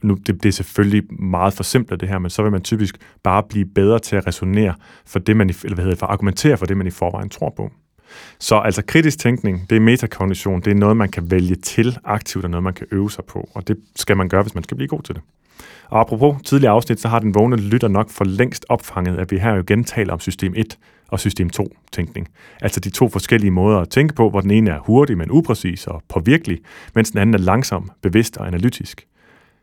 nu 0.02 0.14
det, 0.14 0.44
det 0.44 0.50
er 0.50 0.54
selvfølgelig 0.54 1.04
meget 1.20 1.54
for 1.54 1.64
simpelt 1.64 2.02
det 2.02 2.10
her, 2.10 2.20
men 2.20 2.30
så 2.30 2.42
vil 2.42 2.52
man 2.52 2.62
typisk 2.62 2.98
bare 3.24 3.44
blive 3.50 3.66
bedre 3.66 4.00
til 4.00 4.16
at 4.16 4.28
resonere 4.28 4.74
for 5.06 5.20
det, 5.20 5.38
man, 5.38 5.50
eller 5.50 5.76
hvad 5.76 5.84
hedder, 5.84 5.98
for 5.98 6.06
at 6.06 6.12
argumentere 6.12 6.58
for 6.58 6.66
det, 6.66 6.78
man 6.78 6.88
i 6.88 6.90
forvejen 6.90 7.30
tror 7.30 7.54
på. 7.58 7.72
Så 8.40 8.56
altså 8.56 8.82
kritisk 8.88 9.20
tænkning, 9.20 9.70
det 9.70 9.76
er 9.76 9.80
metakognition, 9.80 10.62
det 10.62 10.72
er 10.72 10.76
noget, 10.76 10.98
man 10.98 11.10
kan 11.10 11.32
vælge 11.32 11.56
til 11.56 11.98
aktivt, 12.04 12.44
og 12.46 12.52
noget, 12.52 12.64
man 12.64 12.74
kan 12.74 12.88
øve 12.92 13.12
sig 13.12 13.26
på, 13.26 13.50
og 13.54 13.68
det 13.68 13.78
skal 13.96 14.18
man 14.18 14.30
gøre, 14.30 14.42
hvis 14.42 14.56
man 14.56 14.64
skal 14.64 14.78
blive 14.78 14.88
god 14.88 15.02
til 15.02 15.16
det. 15.16 15.24
Og 15.90 16.00
apropos 16.00 16.36
tidligere 16.46 16.74
afsnit, 16.74 17.00
så 17.00 17.08
har 17.08 17.20
den 17.20 17.36
vågne 17.36 17.56
lytter 17.56 17.88
nok 17.88 18.10
for 18.10 18.26
længst 18.26 18.66
opfanget, 18.70 19.18
at 19.18 19.32
vi 19.32 19.38
her 19.38 19.54
jo 19.54 19.62
igen 19.62 19.84
taler 19.84 20.14
om 20.14 20.20
system 20.20 20.54
1 20.56 20.78
og 21.08 21.20
system 21.20 21.50
2 21.50 21.76
tænkning. 21.92 22.28
Altså 22.62 22.80
de 22.80 22.90
to 22.90 23.10
forskellige 23.10 23.52
måder 23.52 23.80
at 23.80 23.90
tænke 23.90 24.16
på, 24.16 24.30
hvor 24.30 24.42
den 24.42 24.52
ene 24.52 24.70
er 24.70 24.80
hurtig, 24.80 25.18
men 25.18 25.32
upræcis 25.32 25.88
og 25.88 26.04
påvirkelig, 26.10 26.60
mens 26.96 27.12
den 27.12 27.20
anden 27.20 27.34
er 27.34 27.38
langsom, 27.38 27.92
bevidst 28.02 28.38
og 28.38 28.48
analytisk. 28.48 29.08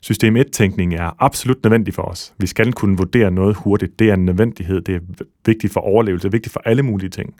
System 0.02 0.36
1-tænkning 0.36 0.94
er 0.94 1.16
absolut 1.18 1.64
nødvendig 1.64 1.94
for 1.94 2.02
os. 2.02 2.34
Vi 2.38 2.46
skal 2.46 2.72
kunne 2.72 2.96
vurdere 2.96 3.30
noget 3.30 3.56
hurtigt. 3.56 3.98
Det 3.98 4.10
er 4.10 4.14
en 4.14 4.24
nødvendighed. 4.24 4.80
Det 4.80 4.94
er 4.94 5.00
vigtigt 5.46 5.72
for 5.72 5.80
overlevelse. 5.80 6.22
Det 6.22 6.28
er 6.28 6.36
vigtigt 6.36 6.52
for 6.52 6.62
alle 6.64 6.82
mulige 6.82 7.10
ting. 7.10 7.34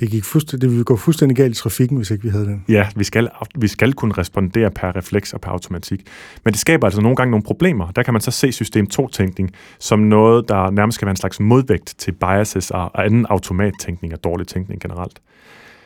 Det, 0.00 0.10
gik 0.10 0.24
fuldstændig, 0.24 0.60
det 0.62 0.70
ville 0.70 0.84
gå 0.84 0.96
fuldstændig 0.96 1.36
galt 1.36 1.56
i 1.56 1.60
trafikken, 1.60 1.96
hvis 1.96 2.10
ikke 2.10 2.24
vi 2.24 2.28
havde 2.28 2.44
den. 2.44 2.64
Ja, 2.68 2.88
vi 2.96 3.04
skal, 3.04 3.28
vi 3.58 3.68
skal 3.68 3.92
kunne 3.92 4.14
respondere 4.18 4.70
per 4.70 4.96
refleks 4.96 5.32
og 5.32 5.40
per 5.40 5.50
automatik. 5.50 6.00
Men 6.44 6.52
det 6.52 6.60
skaber 6.60 6.86
altså 6.86 7.00
nogle 7.00 7.16
gange 7.16 7.30
nogle 7.30 7.44
problemer. 7.44 7.90
Der 7.90 8.02
kan 8.02 8.14
man 8.14 8.20
så 8.20 8.30
se 8.30 8.52
system 8.52 8.86
2-tænkning 8.94 9.50
som 9.78 9.98
noget, 9.98 10.48
der 10.48 10.70
nærmest 10.70 10.94
skal 10.94 11.06
være 11.06 11.12
en 11.12 11.16
slags 11.16 11.40
modvægt 11.40 11.94
til 11.98 12.12
biases 12.12 12.70
og 12.70 13.04
anden 13.04 13.26
automattænkning 13.26 14.12
og 14.12 14.24
dårlig 14.24 14.46
tænkning 14.46 14.80
generelt. 14.80 15.20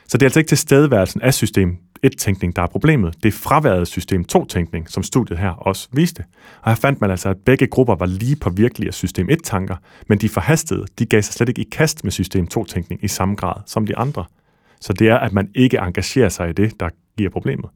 Så 0.08 0.18
det 0.18 0.22
er 0.22 0.26
altså 0.26 0.40
ikke 0.40 0.48
tilstedeværelsen 0.48 1.20
af 1.20 1.34
system 1.34 1.76
1-tænkning, 2.06 2.56
der 2.56 2.62
er 2.62 2.66
problemet. 2.66 3.14
Det 3.22 3.28
er 3.28 3.32
fraværet 3.32 3.88
system 3.88 4.24
2-tænkning, 4.36 4.90
som 4.90 5.02
studiet 5.02 5.38
her 5.38 5.50
også 5.50 5.88
viste. 5.92 6.24
Og 6.62 6.70
her 6.70 6.76
fandt 6.76 7.00
man 7.00 7.10
altså, 7.10 7.28
at 7.28 7.36
begge 7.38 7.66
grupper 7.66 7.94
var 7.94 8.06
lige 8.06 8.36
på 8.36 8.50
virkelige 8.50 8.92
system 8.92 9.28
1-tanker, 9.30 9.76
men 10.08 10.18
de 10.18 10.28
forhastede, 10.28 10.86
de 10.98 11.06
gav 11.06 11.22
sig 11.22 11.34
slet 11.34 11.48
ikke 11.48 11.62
i 11.62 11.68
kast 11.72 12.04
med 12.04 12.12
system 12.12 12.48
2-tænkning 12.54 13.04
i 13.04 13.08
samme 13.08 13.34
grad 13.34 13.62
som 13.66 13.86
de 13.86 13.96
andre. 13.96 14.24
Så 14.80 14.92
det 14.92 15.08
er, 15.08 15.16
at 15.16 15.32
man 15.32 15.48
ikke 15.54 15.78
engagerer 15.78 16.28
sig 16.28 16.50
i 16.50 16.52
det, 16.52 16.80
der 16.80 16.88
giver 17.16 17.30
problemet. 17.30 17.70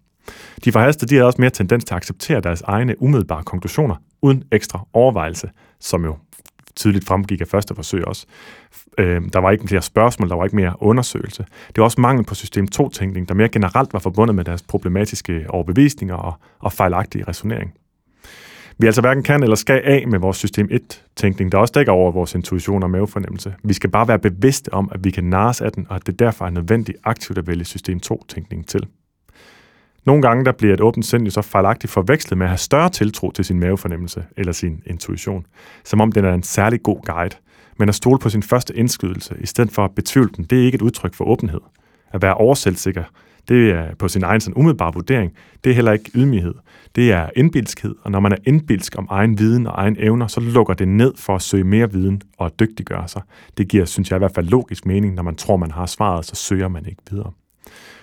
De 0.65 0.73
forhastede, 0.73 1.11
de 1.11 1.17
har 1.17 1.25
også 1.25 1.41
mere 1.41 1.51
tendens 1.51 1.85
til 1.85 1.95
at 1.95 1.97
acceptere 1.97 2.41
deres 2.41 2.63
egne 2.63 3.03
umiddelbare 3.03 3.45
konklusioner, 3.45 3.95
uden 4.23 4.45
ekstra 4.53 4.87
overvejelse, 4.93 5.51
som 5.81 6.05
jo 6.05 6.17
tydeligt 6.77 7.05
fremgik 7.05 7.41
af 7.41 7.49
første 7.49 7.75
forsøg 7.75 8.05
også. 8.05 8.27
Øh, 8.99 9.23
der 9.33 9.39
var 9.39 9.51
ikke 9.51 9.69
flere 9.69 9.83
spørgsmål, 9.83 10.29
der 10.29 10.37
var 10.37 10.45
ikke 10.45 10.57
mere 10.57 10.75
undersøgelse. 10.79 11.45
Det 11.67 11.77
var 11.77 11.85
også 11.85 12.01
mangel 12.01 12.25
på 12.25 12.35
system 12.35 12.69
2-tænkning, 12.75 13.29
der 13.29 13.35
mere 13.35 13.49
generelt 13.49 13.93
var 13.93 13.99
forbundet 13.99 14.35
med 14.35 14.45
deres 14.45 14.63
problematiske 14.63 15.47
overbevisninger 15.49 16.15
og, 16.15 16.35
og 16.59 16.73
fejlagtige 16.73 17.25
resonering. 17.29 17.75
Vi 18.79 18.87
altså 18.87 19.01
hverken 19.01 19.23
kan 19.23 19.43
eller 19.43 19.57
skal 19.57 19.83
af 19.85 20.09
med 20.09 20.19
vores 20.19 20.37
system 20.37 20.69
1-tænkning, 20.73 21.53
der 21.53 21.59
også 21.59 21.73
dækker 21.73 21.93
over 21.93 22.13
vores 22.13 22.35
intuition 22.35 22.83
og 22.83 22.91
mavefornemmelse. 22.91 23.55
Vi 23.65 23.75
skal 23.75 23.91
bare 23.91 24.09
være 24.09 24.19
bevidste 24.19 24.73
om, 24.73 24.91
at 24.93 25.05
vi 25.05 25.11
kan 25.11 25.25
narres 25.25 25.61
af 25.61 25.73
den, 25.73 25.87
og 25.89 25.97
at 25.97 26.07
det 26.07 26.19
derfor 26.19 26.47
er 26.47 26.51
nødvendigt 26.51 26.99
aktivt 27.05 27.39
at 27.39 27.47
vælge 27.47 27.65
system 27.65 28.01
2-tænkning 28.07 28.67
til. 28.67 28.87
Nogle 30.07 30.23
gange 30.23 30.45
der 30.45 30.53
bliver 30.53 30.75
et 30.75 30.81
åbent 30.81 31.07
sind 31.07 31.25
jo 31.25 31.31
så 31.31 31.43
fejlagtigt 31.43 31.93
forvekslet 31.93 32.39
med 32.39 32.47
at 32.47 32.51
have 32.51 32.59
større 32.59 32.91
tiltro 32.91 33.31
til 33.31 33.45
sin 33.45 33.61
mavefornemmelse 33.61 34.25
eller 34.37 34.53
sin 34.53 34.83
intuition, 34.87 35.47
som 35.85 36.01
om 36.01 36.13
den 36.13 36.25
er 36.25 36.35
en 36.35 36.43
særlig 36.43 36.83
god 36.83 37.03
guide. 37.03 37.37
Men 37.79 37.89
at 37.89 37.95
stole 37.95 38.19
på 38.19 38.29
sin 38.29 38.43
første 38.43 38.77
indskydelse, 38.77 39.35
i 39.41 39.47
stedet 39.47 39.73
for 39.73 39.85
at 39.85 39.95
betvivle 39.95 40.31
den, 40.37 40.45
det 40.45 40.61
er 40.61 40.65
ikke 40.65 40.77
et 40.77 40.83
udtryk 40.83 41.15
for 41.15 41.25
åbenhed. 41.25 41.61
At 42.13 42.23
være 42.23 42.35
overselvsikker, 42.35 43.05
det 43.49 43.71
er 43.71 43.95
på 43.95 44.09
sin 44.09 44.23
egen 44.23 44.41
sådan 44.41 44.57
umiddelbare 44.57 44.93
vurdering, 44.95 45.33
det 45.65 45.71
er 45.71 45.75
heller 45.75 45.93
ikke 45.93 46.11
ydmyghed. 46.15 46.55
Det 46.97 47.13
er 47.13 47.31
indbilskhed, 47.37 47.95
og 48.03 48.11
når 48.11 48.21
man 48.21 48.33
er 48.33 48.37
indbilsk 48.45 48.99
om 48.99 49.07
egen 49.11 49.39
viden 49.39 49.67
og 49.67 49.75
egen 49.77 49.97
evner, 49.99 50.27
så 50.27 50.41
lukker 50.41 50.75
det 50.75 50.89
ned 50.89 51.13
for 51.17 51.35
at 51.35 51.43
søge 51.43 51.65
mere 51.65 51.93
viden 51.93 52.23
og 52.39 52.47
at 52.47 52.61
dygtiggøre 52.61 53.09
sig. 53.09 53.23
Det 53.59 53.69
giver, 53.69 53.85
synes 53.85 54.11
jeg 54.11 54.17
i 54.17 54.19
hvert 54.19 54.35
fald, 54.35 54.47
logisk 54.47 54.87
mening, 54.87 55.15
når 55.15 55.23
man 55.23 55.37
tror, 55.37 55.57
man 55.57 55.71
har 55.71 55.87
svaret, 55.87 56.25
så 56.25 56.35
søger 56.35 56.69
man 56.69 56.87
ikke 56.87 57.03
videre. 57.11 57.31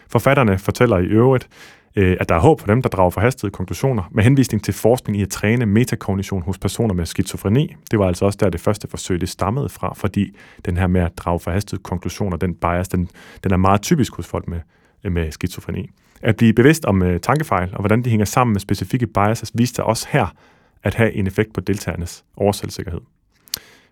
Forfatterne 0.07 0.57
fortæller 0.57 0.97
i 0.97 1.05
øvrigt, 1.05 1.49
øh, 1.95 2.17
at 2.19 2.29
der 2.29 2.35
er 2.35 2.39
håb 2.39 2.59
for 2.59 2.67
dem, 2.67 2.81
der 2.81 2.89
drager 2.89 3.09
forhastede 3.09 3.51
konklusioner, 3.51 4.03
med 4.11 4.23
henvisning 4.23 4.63
til 4.63 4.73
forskning 4.73 5.17
i 5.17 5.21
at 5.21 5.29
træne 5.29 5.65
metakognition 5.65 6.41
hos 6.41 6.57
personer 6.57 6.93
med 6.93 7.05
skizofreni. 7.05 7.75
Det 7.91 7.99
var 7.99 8.07
altså 8.07 8.25
også 8.25 8.37
der, 8.41 8.49
det 8.49 8.61
første 8.61 8.87
forsøg 8.87 9.21
det 9.21 9.29
stammede 9.29 9.69
fra, 9.69 9.93
fordi 9.93 10.35
den 10.65 10.77
her 10.77 10.87
med 10.87 11.01
at 11.01 11.17
drage 11.17 11.39
forhastede 11.39 11.81
konklusioner, 11.83 12.37
den 12.37 12.55
bias, 12.55 12.87
den, 12.87 13.09
den 13.43 13.53
er 13.53 13.57
meget 13.57 13.81
typisk 13.81 14.15
hos 14.15 14.27
folk 14.27 14.47
med, 14.47 14.59
øh, 15.03 15.11
med 15.11 15.31
skizofreni. 15.31 15.89
At 16.21 16.35
blive 16.35 16.53
bevidst 16.53 16.85
om 16.85 17.03
øh, 17.03 17.19
tankefejl 17.19 17.69
og 17.73 17.79
hvordan 17.79 18.01
de 18.01 18.09
hænger 18.09 18.25
sammen 18.25 18.53
med 18.53 18.59
specifikke 18.59 19.07
biases, 19.07 19.51
viste 19.55 19.75
sig 19.75 19.85
også 19.85 20.07
her 20.11 20.27
at 20.83 20.95
have 20.95 21.13
en 21.13 21.27
effekt 21.27 21.53
på 21.53 21.61
deltagernes 21.61 22.23
oversættelsessikkerhed. 22.37 23.01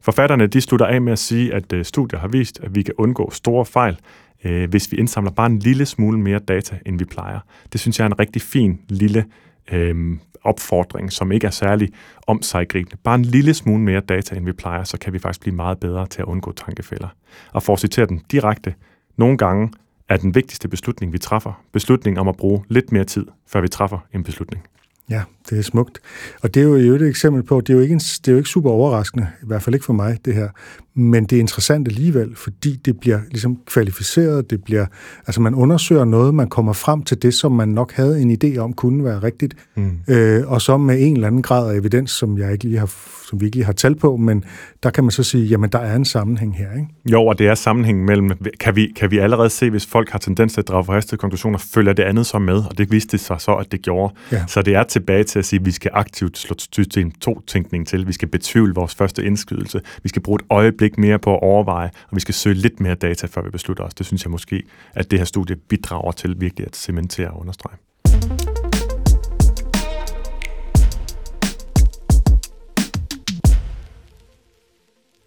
Forfatterne 0.02 0.48
de 0.48 0.62
slutter 0.62 0.86
af 0.86 1.02
med 1.02 1.14
at 1.14 1.20
sige, 1.20 1.54
at 1.54 1.74
uh, 1.74 1.82
studier 1.82 2.20
har 2.20 2.28
vist, 2.28 2.60
at 2.64 2.76
vi 2.76 2.82
kan 2.82 2.94
undgå 2.98 3.32
store 3.32 3.66
fejl 3.66 3.98
øh, 4.44 4.70
hvis 4.70 4.92
vi 4.92 4.98
indsamler 4.98 5.32
bare 5.32 5.48
en 5.48 5.60
lille 5.60 5.86
smule 5.86 6.20
mere 6.20 6.40
data, 6.40 6.80
end 6.86 6.98
vi 6.98 7.06
plejer. 7.06 7.40
Det 7.72 7.82
synes 7.82 8.00
jeg 8.00 8.06
er 8.06 8.10
en 8.10 8.20
rigtig 8.20 8.42
fin 8.42 8.80
lille 8.90 9.26
øh, 9.72 10.18
opfordring, 10.44 11.12
som 11.12 11.32
ikke 11.32 11.48
er 11.48 11.52
særlig 11.52 11.90
omsaggribende. 12.28 12.98
Bare 13.04 13.16
en 13.16 13.26
lille 13.26 13.54
smule 13.54 13.84
mere 13.84 14.02
data, 14.02 14.36
end 14.36 14.46
vi 14.46 14.52
plejer, 14.52 14.84
så 14.84 14.98
kan 14.98 15.14
vi 15.14 15.20
faktisk 15.20 15.42
blive 15.42 15.56
meget 15.56 15.80
bedre 15.80 16.08
til 16.08 16.22
at 16.22 16.26
undgå 16.26 16.52
tankefælder. 16.52 17.08
Og 17.54 17.64
for 17.64 17.74
at 17.74 17.80
citere 17.80 18.06
den 18.06 18.22
direkte, 18.32 18.74
nogle 19.18 19.38
gange 19.38 19.70
er 20.10 20.18
den 20.18 20.36
vigtigste 20.36 20.68
beslutning, 20.68 21.14
vi 21.14 21.18
træffer, 21.18 21.64
beslutningen 21.74 22.20
om 22.20 22.28
at 22.28 22.38
bruge 22.38 22.64
lidt 22.70 22.92
mere 22.92 23.04
tid, 23.04 23.26
før 23.48 23.62
vi 23.62 23.68
træffer 23.68 23.98
en 24.14 24.24
beslutning. 24.24 24.64
Ja, 25.10 25.24
det 25.50 25.58
er 25.58 25.62
smukt. 25.62 26.00
Og 26.44 26.54
det 26.54 26.60
er 26.60 26.66
jo 26.66 26.96
et 26.96 27.02
eksempel 27.02 27.44
på, 27.44 27.62
det 27.62 27.70
er 27.70 27.74
jo 27.74 27.80
ikke, 27.80 27.94
en, 27.94 28.00
det 28.00 28.28
er 28.28 28.32
jo 28.32 28.38
ikke 28.38 28.50
super 28.50 28.70
overraskende, 28.70 29.28
i 29.44 29.46
hvert 29.46 29.62
fald 29.62 29.74
ikke 29.74 29.86
for 29.86 29.94
mig, 29.94 30.26
det 30.26 30.36
her. 30.36 30.50
Men 30.94 31.26
det 31.26 31.36
er 31.36 31.40
interessant 31.40 31.88
alligevel, 31.88 32.36
fordi 32.36 32.76
det 32.76 33.00
bliver 33.00 33.20
ligesom 33.30 33.58
kvalificeret, 33.66 34.50
det 34.50 34.64
bliver, 34.64 34.86
altså 35.28 35.42
man 35.42 35.56
undersøger 35.56 36.06
noget, 36.06 36.36
man 36.36 36.50
kommer 36.50 36.74
frem 36.74 37.04
til 37.04 37.22
det, 37.22 37.34
som 37.34 37.52
man 37.52 37.70
nok 37.70 37.94
havde 37.94 38.22
en 38.22 38.38
idé 38.44 38.58
om 38.58 38.74
kunne 38.74 39.04
være 39.04 39.24
rigtigt, 39.24 39.54
mm. 39.76 39.92
øh, 40.08 40.52
og 40.52 40.62
så 40.62 40.78
med 40.78 41.02
en 41.02 41.14
eller 41.16 41.28
anden 41.28 41.42
grad 41.42 41.72
af 41.74 41.78
evidens, 41.78 42.12
som 42.12 42.38
jeg 42.38 42.52
ikke 42.52 42.64
lige 42.64 42.80
har, 42.80 42.94
som 43.30 43.42
vi 43.42 43.46
ikke 43.46 43.56
lige 43.56 43.66
har 43.66 43.74
talt 43.74 44.00
på, 44.00 44.18
men 44.18 44.44
der 44.84 44.90
kan 44.90 45.04
man 45.04 45.12
så 45.12 45.24
sige, 45.24 45.46
jamen 45.46 45.70
der 45.70 45.80
er 45.80 45.96
en 45.96 46.06
sammenhæng 46.06 46.58
her, 46.58 46.72
ikke? 46.74 46.88
Jo, 47.12 47.26
og 47.26 47.40
det 47.40 47.48
er 47.48 47.56
sammenhæng 47.56 48.06
mellem, 48.06 48.30
kan 48.60 48.76
vi, 48.76 48.94
kan 48.96 49.12
vi 49.12 49.18
allerede 49.18 49.50
se, 49.50 49.70
hvis 49.70 49.86
folk 49.86 50.10
har 50.10 50.20
tendens 50.20 50.54
til 50.54 50.62
at 50.62 50.68
drage 50.68 50.86
forhastede 50.86 51.20
konklusioner, 51.20 51.58
følger 51.74 51.94
det 51.94 52.04
andet 52.04 52.26
så 52.26 52.40
med, 52.40 52.56
og 52.56 52.78
det 52.78 52.92
viste 52.92 53.18
sig 53.18 53.42
så, 53.42 53.52
at 53.52 53.72
det 53.72 53.82
gjorde. 53.82 54.14
Ja. 54.32 54.44
Så 54.48 54.62
det 54.62 54.76
er 54.76 54.84
tilbage 54.84 55.24
til 55.24 55.40
at 55.40 55.46
sige, 55.46 55.60
at 55.60 55.66
vi 55.66 55.72
skal 55.72 55.92
aktivt 55.94 56.38
slå 56.38 56.56
system 56.72 57.12
2-tænkning 57.28 57.88
til, 57.88 58.08
vi 58.08 58.14
skal 58.14 58.28
betvivle 58.28 58.74
vores 58.74 58.96
første 58.96 59.26
indskydelse, 59.26 59.82
vi 60.04 60.10
skal 60.10 60.22
bruge 60.22 60.36
et 60.36 60.46
øjeblik 60.50 60.81
mere 60.98 61.20
på 61.20 61.34
at 61.34 61.44
overveje, 61.44 61.90
og 62.10 62.16
vi 62.16 62.20
skal 62.20 62.34
søge 62.34 62.56
lidt 62.56 62.80
mere 62.80 62.96
data, 62.96 63.28
før 63.28 63.42
vi 63.42 63.50
beslutter 63.50 63.84
os. 63.84 63.94
Det 63.94 64.06
synes 64.06 64.24
jeg 64.24 64.32
måske, 64.32 64.64
at 64.94 65.12
det 65.12 65.20
her 65.20 65.26
studie 65.26 65.56
bidrager 65.56 66.12
til 66.12 66.42
virkelig 66.42 66.68
at 66.68 66.76
cementere 66.76 67.30
og 67.30 67.40
understrege. 67.40 67.78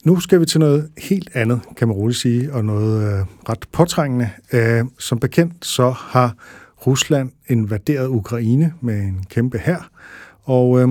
Nu 0.05 0.21
skal 0.21 0.41
vi 0.41 0.47
til 0.47 0.61
noget 0.61 0.91
helt 0.99 1.31
andet, 1.35 1.61
kan 1.77 1.89
man 1.89 1.97
roligt 1.97 2.19
sige, 2.19 2.53
og 2.53 2.65
noget 2.65 3.03
øh, 3.03 3.27
ret 3.49 3.65
påtrængende. 3.73 4.31
Æh, 4.53 4.85
som 4.99 5.19
bekendt 5.19 5.67
så 5.67 5.91
har 5.91 6.35
Rusland 6.87 7.31
invaderet 7.49 8.07
Ukraine 8.07 8.73
med 8.81 9.01
en 9.01 9.25
kæmpe 9.31 9.59
hær, 9.59 9.91
og 10.43 10.81
øh, 10.81 10.89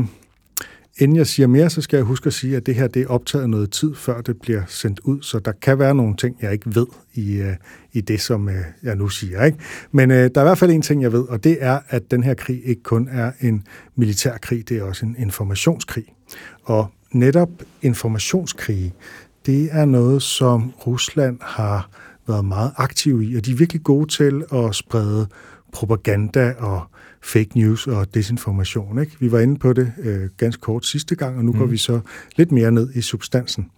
inden 0.98 1.18
jeg 1.18 1.28
siger 1.28 1.48
mere, 1.48 1.70
så 1.70 1.82
skal 1.82 1.98
jeg 1.98 2.06
huske 2.06 2.28
at 2.28 2.34
sige, 2.34 2.58
at 2.58 2.66
det 2.66 2.76
her 2.76 2.88
det 2.88 3.02
er 3.02 3.08
optaget 3.08 3.50
noget 3.50 3.72
tid, 3.72 3.96
før 3.96 4.22
det 4.22 4.42
bliver 4.42 4.62
sendt 4.68 5.00
ud, 5.00 5.22
så 5.22 5.40
der 5.40 5.52
kan 5.52 5.80
være 5.80 5.96
nogle 5.96 6.16
ting, 6.16 6.36
jeg 6.42 6.54
ikke 6.54 6.76
ved 6.76 6.86
i, 7.14 7.34
øh, 7.36 7.56
i 7.94 8.02
det, 8.02 8.22
som 8.22 8.50
øh, 8.50 8.56
jeg 8.84 8.96
nu 8.96 9.10
siger. 9.10 9.44
Ikke? 9.44 9.58
Men 9.92 10.12
øh, 10.12 10.18
der 10.18 10.42
er 10.42 10.46
i 10.46 10.48
hvert 10.48 10.58
fald 10.58 10.72
en 10.72 10.82
ting, 10.82 11.02
jeg 11.02 11.12
ved, 11.12 11.24
og 11.30 11.44
det 11.44 11.58
er, 11.60 11.80
at 11.90 12.12
den 12.12 12.24
her 12.24 12.34
krig 12.34 12.62
ikke 12.66 12.84
kun 12.84 13.10
er 13.12 13.32
en 13.42 13.64
militær 13.96 14.38
krig, 14.38 14.70
det 14.70 14.78
er 14.78 14.84
også 14.84 15.06
en 15.06 15.16
informationskrig. 15.20 16.06
Og 16.64 16.92
netop 17.12 17.50
informationskrig, 17.82 18.94
det 19.46 19.70
er 19.72 19.86
noget, 19.86 20.22
som 20.22 20.74
Rusland 20.88 21.38
har 21.42 21.90
været 22.28 22.46
meget 22.46 22.72
aktiv 22.78 23.22
i, 23.22 23.36
og 23.36 23.46
de 23.46 23.52
er 23.52 23.56
virkelig 23.56 23.84
gode 23.84 24.08
til 24.08 24.44
at 24.54 24.76
sprede 24.76 25.28
propaganda 25.72 26.54
og 26.58 26.82
fake 27.24 27.50
news 27.56 27.88
og 27.88 28.14
desinformation. 28.14 29.00
Ikke? 29.00 29.12
Vi 29.20 29.32
var 29.32 29.40
inde 29.40 29.60
på 29.60 29.74
det 29.74 29.94
øh, 30.04 30.30
ganske 30.38 30.62
kort 30.62 30.86
sidste 30.86 31.16
gang, 31.16 31.38
og 31.38 31.46
nu 31.46 31.52
mm. 31.52 31.60
går 31.60 31.66
vi 31.66 31.78
så 31.78 32.00
lidt 32.36 32.52
mere 32.52 32.72
ned 32.72 32.90
i 32.96 33.02
substansen. 33.02 33.70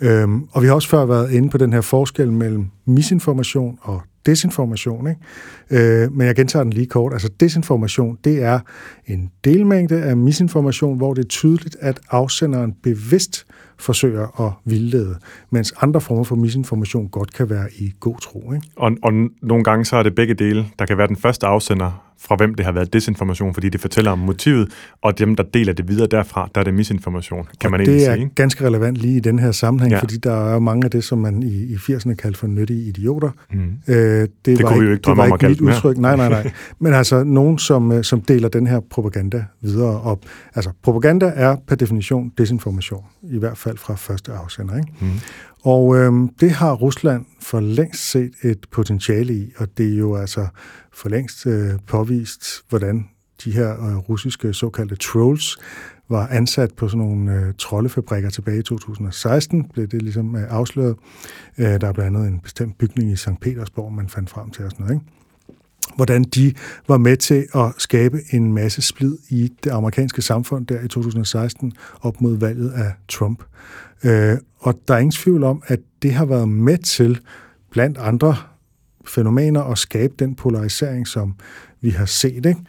Øhm, 0.00 0.44
og 0.52 0.62
vi 0.62 0.66
har 0.66 0.74
også 0.74 0.88
før 0.88 1.06
været 1.06 1.30
inde 1.30 1.48
på 1.48 1.58
den 1.58 1.72
her 1.72 1.80
forskel 1.80 2.32
mellem 2.32 2.66
misinformation 2.86 3.78
og 3.82 4.02
desinformation. 4.26 5.08
Ikke? 5.08 6.04
Øh, 6.04 6.12
men 6.12 6.26
jeg 6.26 6.34
gentager 6.34 6.62
den 6.62 6.72
lige 6.72 6.86
kort. 6.86 7.12
Altså 7.12 7.28
desinformation, 7.40 8.18
det 8.24 8.42
er 8.42 8.60
en 9.06 9.30
delmængde 9.44 10.02
af 10.02 10.16
misinformation, 10.16 10.96
hvor 10.96 11.14
det 11.14 11.24
er 11.24 11.28
tydeligt, 11.28 11.76
at 11.80 12.00
afsenderen 12.10 12.74
bevidst 12.82 13.46
forsøger 13.78 14.40
at 14.46 14.52
vildlede, 14.64 15.16
mens 15.50 15.74
andre 15.80 16.00
former 16.00 16.24
for 16.24 16.36
misinformation 16.36 17.08
godt 17.08 17.32
kan 17.34 17.50
være 17.50 17.68
i 17.78 17.92
god 18.00 18.18
tro. 18.18 18.52
Ikke? 18.52 18.66
Og, 18.76 18.92
og 19.02 19.12
nogle 19.42 19.64
gange 19.64 19.84
så 19.84 19.96
er 19.96 20.02
det 20.02 20.14
begge 20.14 20.34
dele. 20.34 20.66
Der 20.78 20.86
kan 20.86 20.98
være 20.98 21.06
den 21.06 21.16
første 21.16 21.46
afsender, 21.46 22.13
fra 22.20 22.36
hvem 22.36 22.54
det 22.54 22.64
har 22.64 22.72
været 22.72 22.92
desinformation, 22.92 23.54
fordi 23.54 23.68
det 23.68 23.80
fortæller 23.80 24.10
om 24.10 24.18
motivet, 24.18 24.68
og 25.02 25.18
dem, 25.18 25.36
der 25.36 25.42
deler 25.42 25.72
det 25.72 25.88
videre 25.88 26.06
derfra, 26.06 26.48
der 26.54 26.60
er 26.60 26.64
det 26.64 26.74
misinformation, 26.74 27.44
kan 27.60 27.66
og 27.66 27.70
man 27.70 27.80
egentlig 27.80 28.00
sige. 28.00 28.16
det 28.16 28.22
er 28.22 28.28
ganske 28.34 28.66
relevant 28.66 28.96
lige 28.96 29.16
i 29.16 29.20
den 29.20 29.38
her 29.38 29.52
sammenhæng, 29.52 29.92
ja. 29.92 30.00
fordi 30.00 30.16
der 30.16 30.48
er 30.48 30.52
jo 30.52 30.58
mange 30.58 30.84
af 30.84 30.90
det, 30.90 31.04
som 31.04 31.18
man 31.18 31.42
i, 31.42 31.72
i 31.72 31.74
80'erne 31.74 32.14
kaldte 32.14 32.38
for 32.38 32.46
nyttige 32.46 32.88
idioter. 32.88 33.30
Mm. 33.52 33.58
Øh, 33.88 33.96
det, 33.96 34.30
det 34.44 34.62
var 34.62 34.68
kunne 34.68 34.74
ikke, 34.74 34.80
vi 34.80 34.86
jo 34.86 34.92
ikke 34.92 35.02
drømme 35.02 35.22
om 35.22 35.32
at 35.32 35.40
kalde 35.40 35.62
udtryk. 35.62 35.98
Nej, 35.98 36.16
nej, 36.16 36.28
nej. 36.28 36.52
Men 36.80 36.94
altså 36.94 37.24
nogen, 37.24 37.58
som, 37.58 37.92
øh, 37.92 38.04
som 38.04 38.20
deler 38.20 38.48
den 38.48 38.66
her 38.66 38.80
propaganda 38.90 39.44
videre 39.60 40.00
op. 40.00 40.18
Altså 40.54 40.70
propaganda 40.82 41.32
er 41.34 41.56
per 41.66 41.76
definition 41.76 42.32
desinformation, 42.38 43.04
i 43.22 43.38
hvert 43.38 43.58
fald 43.58 43.78
fra 43.78 43.94
første 43.94 44.32
afsender. 44.32 44.76
Ikke? 44.76 44.88
Mm. 45.00 45.06
Og 45.64 45.96
øhm, 45.96 46.28
det 46.40 46.50
har 46.50 46.72
Rusland 46.72 47.24
for 47.40 47.60
længst 47.60 48.10
set 48.10 48.32
et 48.42 48.66
potentiale 48.70 49.34
i, 49.34 49.52
og 49.56 49.68
det 49.78 49.94
er 49.94 49.98
jo 49.98 50.16
altså 50.16 50.46
for 50.94 51.08
længst 51.08 51.46
øh, 51.46 51.70
påvist, 51.86 52.44
hvordan 52.68 53.08
de 53.44 53.50
her 53.50 53.70
øh, 53.70 53.96
russiske 53.96 54.54
såkaldte 54.54 54.96
trolls 54.96 55.56
var 56.08 56.26
ansat 56.26 56.74
på 56.76 56.88
sådan 56.88 57.06
nogle 57.06 57.32
øh, 57.32 57.54
troldefabrikker 57.58 58.30
tilbage 58.30 58.58
i 58.58 58.62
2016, 58.62 59.64
blev 59.64 59.86
det 59.86 60.02
ligesom 60.02 60.36
øh, 60.36 60.42
afsløret. 60.48 60.96
Øh, 61.58 61.80
der 61.80 61.88
er 61.88 61.92
blandt 61.92 62.16
andet 62.16 62.28
en 62.28 62.40
bestemt 62.40 62.78
bygning 62.78 63.12
i 63.12 63.16
St. 63.16 63.40
Petersborg, 63.40 63.92
man 63.92 64.08
fandt 64.08 64.30
frem 64.30 64.50
til 64.50 64.64
og 64.64 64.70
sådan 64.70 64.86
noget, 64.86 64.94
ikke? 64.94 65.10
hvordan 65.96 66.24
de 66.24 66.54
var 66.88 66.96
med 66.96 67.16
til 67.16 67.46
at 67.54 67.72
skabe 67.78 68.20
en 68.30 68.52
masse 68.52 68.82
splid 68.82 69.16
i 69.28 69.52
det 69.64 69.70
amerikanske 69.70 70.22
samfund 70.22 70.66
der 70.66 70.80
i 70.80 70.88
2016 70.88 71.72
op 72.00 72.20
mod 72.20 72.38
valget 72.38 72.70
af 72.70 72.92
Trump. 73.08 73.42
Øh, 74.04 74.36
og 74.60 74.74
der 74.88 74.94
er 74.94 74.98
ingen 74.98 75.12
tvivl 75.12 75.44
om, 75.44 75.62
at 75.66 75.80
det 76.02 76.12
har 76.12 76.24
været 76.24 76.48
med 76.48 76.78
til, 76.78 77.20
blandt 77.70 77.98
andre 77.98 78.36
fænomener, 79.06 79.60
og 79.60 79.78
skabe 79.78 80.14
den 80.18 80.34
polarisering, 80.34 81.08
som 81.08 81.34
vi 81.80 81.90
har 81.90 82.06
set. 82.06 82.46
Ikke? 82.46 82.60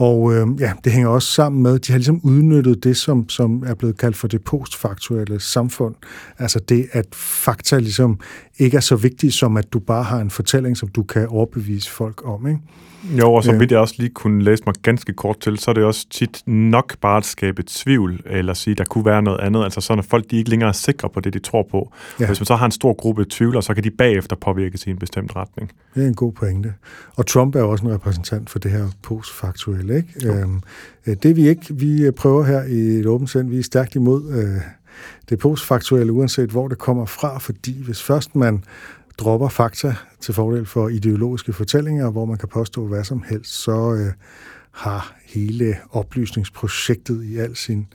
Og 0.00 0.34
øh, 0.34 0.46
ja, 0.60 0.72
det 0.84 0.92
hænger 0.92 1.08
også 1.08 1.28
sammen 1.28 1.62
med, 1.62 1.78
de 1.78 1.92
har 1.92 1.98
ligesom 1.98 2.20
udnyttet 2.22 2.84
det, 2.84 2.96
som, 2.96 3.28
som 3.28 3.64
er 3.66 3.74
blevet 3.74 3.98
kaldt 3.98 4.16
for 4.16 4.28
det 4.28 4.44
postfaktuelle 4.44 5.40
samfund. 5.40 5.94
Altså 6.38 6.60
det, 6.68 6.88
at 6.92 7.06
fakta 7.14 7.78
ligesom 7.78 8.20
ikke 8.58 8.76
er 8.76 8.80
så 8.80 8.96
vigtige, 8.96 9.32
som 9.32 9.56
at 9.56 9.72
du 9.72 9.78
bare 9.78 10.02
har 10.02 10.20
en 10.20 10.30
fortælling, 10.30 10.76
som 10.76 10.88
du 10.88 11.02
kan 11.02 11.28
overbevise 11.28 11.90
folk 11.90 12.28
om. 12.28 12.46
Ikke? 12.46 12.60
Jo, 13.18 13.34
og 13.34 13.44
så 13.44 13.52
vidt 13.56 13.70
jeg 13.70 13.80
også 13.80 13.94
lige 13.98 14.10
kunne 14.10 14.44
læse 14.44 14.62
mig 14.66 14.74
ganske 14.82 15.12
kort 15.12 15.40
til, 15.40 15.58
så 15.58 15.70
er 15.70 15.74
det 15.74 15.84
også 15.84 16.06
tit 16.10 16.42
nok 16.46 16.96
bare 17.00 17.16
at 17.16 17.24
skabe 17.24 17.62
tvivl, 17.66 18.20
eller 18.26 18.54
sige, 18.54 18.74
der 18.74 18.84
kunne 18.84 19.04
være 19.04 19.22
noget 19.22 19.40
andet. 19.40 19.64
Altså 19.64 19.80
sådan, 19.80 19.98
at 19.98 20.04
folk 20.04 20.30
de 20.30 20.36
ikke 20.36 20.50
længere 20.50 20.68
er 20.68 20.72
sikre 20.72 21.08
på 21.08 21.20
det, 21.20 21.32
de 21.32 21.38
tror 21.38 21.66
på. 21.70 21.92
Ja. 22.20 22.26
Hvis 22.26 22.40
man 22.40 22.46
så 22.46 22.54
har 22.54 22.66
en 22.66 22.72
stor 22.72 22.92
gruppe 22.92 23.24
tvivlere, 23.30 23.62
så 23.62 23.74
kan 23.74 23.84
de 23.84 23.90
bagefter 23.90 24.36
påvirke 24.36 24.78
i 24.86 24.90
en 24.90 24.98
bestemt 24.98 25.36
retning. 25.36 25.72
Det 25.94 26.04
er 26.04 26.08
en 26.08 26.14
god 26.14 26.32
pointe. 26.32 26.74
Og 27.16 27.26
Trump 27.26 27.54
er 27.54 27.62
også 27.62 27.86
en 27.86 27.94
repræsentant 27.94 28.50
for 28.50 28.58
det 28.58 28.70
her 28.70 28.86
postfaktuelle. 29.02 29.89
Ikke? 29.96 30.28
Øhm, 30.28 30.62
øh, 31.06 31.16
det 31.22 31.36
vi 31.36 31.48
ikke, 31.48 31.74
vi 31.74 32.02
øh, 32.02 32.12
prøver 32.12 32.44
her 32.44 32.62
i 32.62 32.78
et 32.78 33.06
åbent 33.06 33.30
sind, 33.30 33.50
vi 33.50 33.58
er 33.58 33.62
stærkt 33.62 33.94
imod 33.94 34.32
øh, 34.32 34.60
det 35.28 35.38
postfaktuelle, 35.38 36.12
uanset 36.12 36.50
hvor 36.50 36.68
det 36.68 36.78
kommer 36.78 37.06
fra, 37.06 37.38
fordi 37.38 37.82
hvis 37.82 38.02
først 38.02 38.36
man 38.36 38.64
dropper 39.18 39.48
fakta 39.48 39.94
til 40.20 40.34
fordel 40.34 40.66
for 40.66 40.88
ideologiske 40.88 41.52
fortællinger, 41.52 42.10
hvor 42.10 42.24
man 42.24 42.38
kan 42.38 42.48
påstå 42.48 42.86
hvad 42.86 43.04
som 43.04 43.24
helst, 43.28 43.52
så 43.52 43.94
øh, 43.94 44.12
har 44.70 45.16
hele 45.24 45.76
oplysningsprojektet 45.90 47.24
i 47.24 47.38
al 47.38 47.56
sin 47.56 47.86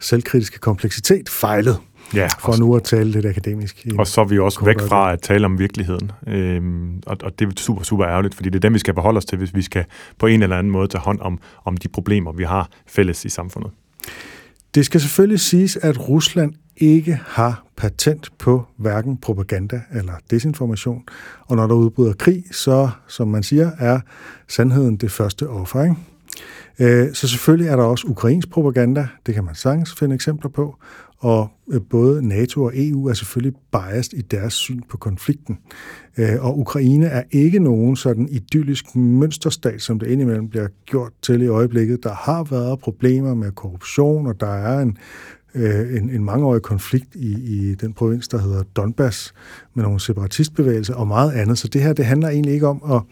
selvkritiske 0.00 0.58
kompleksitet 0.58 1.28
fejlet. 1.28 1.76
Ja, 2.14 2.28
for 2.40 2.58
nu 2.58 2.76
at 2.76 2.82
tale 2.82 3.10
lidt 3.10 3.26
akademisk. 3.26 3.86
Og 3.98 4.06
så 4.06 4.20
er 4.20 4.24
vi 4.24 4.38
også 4.38 4.64
væk 4.64 4.80
fra 4.80 5.12
at 5.12 5.20
tale 5.20 5.46
om 5.46 5.58
virkeligheden. 5.58 6.12
Øhm, 6.26 7.02
og, 7.06 7.16
og 7.22 7.38
det 7.38 7.48
er 7.48 7.52
super, 7.56 7.82
super 7.82 8.06
ærgerligt, 8.06 8.34
fordi 8.34 8.48
det 8.48 8.56
er 8.56 8.60
dem, 8.60 8.74
vi 8.74 8.78
skal 8.78 8.94
beholde 8.94 9.18
os 9.18 9.24
til, 9.24 9.38
hvis 9.38 9.54
vi 9.54 9.62
skal 9.62 9.84
på 10.18 10.26
en 10.26 10.42
eller 10.42 10.58
anden 10.58 10.70
måde 10.70 10.88
tage 10.88 11.02
hånd 11.02 11.20
om, 11.20 11.38
om 11.64 11.76
de 11.76 11.88
problemer, 11.88 12.32
vi 12.32 12.44
har 12.44 12.68
fælles 12.86 13.24
i 13.24 13.28
samfundet. 13.28 13.70
Det 14.74 14.86
skal 14.86 15.00
selvfølgelig 15.00 15.40
siges, 15.40 15.76
at 15.76 16.08
Rusland 16.08 16.52
ikke 16.76 17.20
har 17.26 17.66
patent 17.76 18.30
på 18.38 18.64
hverken 18.76 19.16
propaganda 19.16 19.80
eller 19.92 20.12
desinformation. 20.30 21.02
Og 21.46 21.56
når 21.56 21.66
der 21.66 21.74
udbryder 21.74 22.12
krig, 22.12 22.44
så, 22.52 22.90
som 23.08 23.28
man 23.28 23.42
siger, 23.42 23.70
er 23.78 24.00
sandheden 24.48 24.96
det 24.96 25.10
første 25.10 25.48
offer. 25.48 25.82
Ikke? 25.82 25.96
Øh, 26.78 27.14
så 27.14 27.28
selvfølgelig 27.28 27.68
er 27.68 27.76
der 27.76 27.84
også 27.84 28.06
ukrainsk 28.06 28.50
propaganda, 28.50 29.08
det 29.26 29.34
kan 29.34 29.44
man 29.44 29.54
sagtens 29.54 29.94
finde 29.94 30.14
eksempler 30.14 30.50
på, 30.50 30.76
og 31.24 31.48
øh, 31.72 31.80
både 31.90 32.28
NATO 32.28 32.62
og 32.62 32.72
EU 32.74 33.06
er 33.06 33.12
selvfølgelig 33.12 33.58
biased 33.72 34.18
i 34.18 34.22
deres 34.22 34.54
syn 34.54 34.80
på 34.88 34.96
konflikten. 34.96 35.58
Øh, 36.18 36.44
og 36.44 36.58
Ukraine 36.58 37.06
er 37.06 37.22
ikke 37.30 37.58
nogen 37.58 37.96
sådan 37.96 38.28
idyllisk 38.28 38.96
mønsterstat, 38.96 39.82
som 39.82 39.98
det 39.98 40.06
indimellem 40.06 40.48
bliver 40.48 40.68
gjort 40.86 41.12
til 41.22 41.42
i 41.42 41.46
øjeblikket. 41.46 42.04
Der 42.04 42.14
har 42.14 42.44
været 42.44 42.78
problemer 42.78 43.34
med 43.34 43.52
korruption, 43.52 44.26
og 44.26 44.40
der 44.40 44.46
er 44.46 44.80
en 44.80 44.96
øh, 45.54 45.96
en, 45.96 46.10
en 46.10 46.24
mangeårig 46.24 46.62
konflikt 46.62 47.14
i, 47.14 47.32
i 47.32 47.74
den 47.74 47.92
provins, 47.92 48.28
der 48.28 48.38
hedder 48.38 48.62
Donbass, 48.62 49.34
med 49.74 49.84
nogle 49.84 50.00
separatistbevægelser 50.00 50.94
og 50.94 51.06
meget 51.06 51.32
andet. 51.32 51.58
Så 51.58 51.68
det 51.68 51.82
her, 51.82 51.92
det 51.92 52.04
handler 52.04 52.28
egentlig 52.28 52.54
ikke 52.54 52.66
om 52.66 52.82
at 52.92 53.02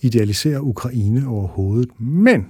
idealisere 0.00 0.62
Ukraine 0.62 1.28
overhovedet. 1.28 2.00
Men 2.00 2.46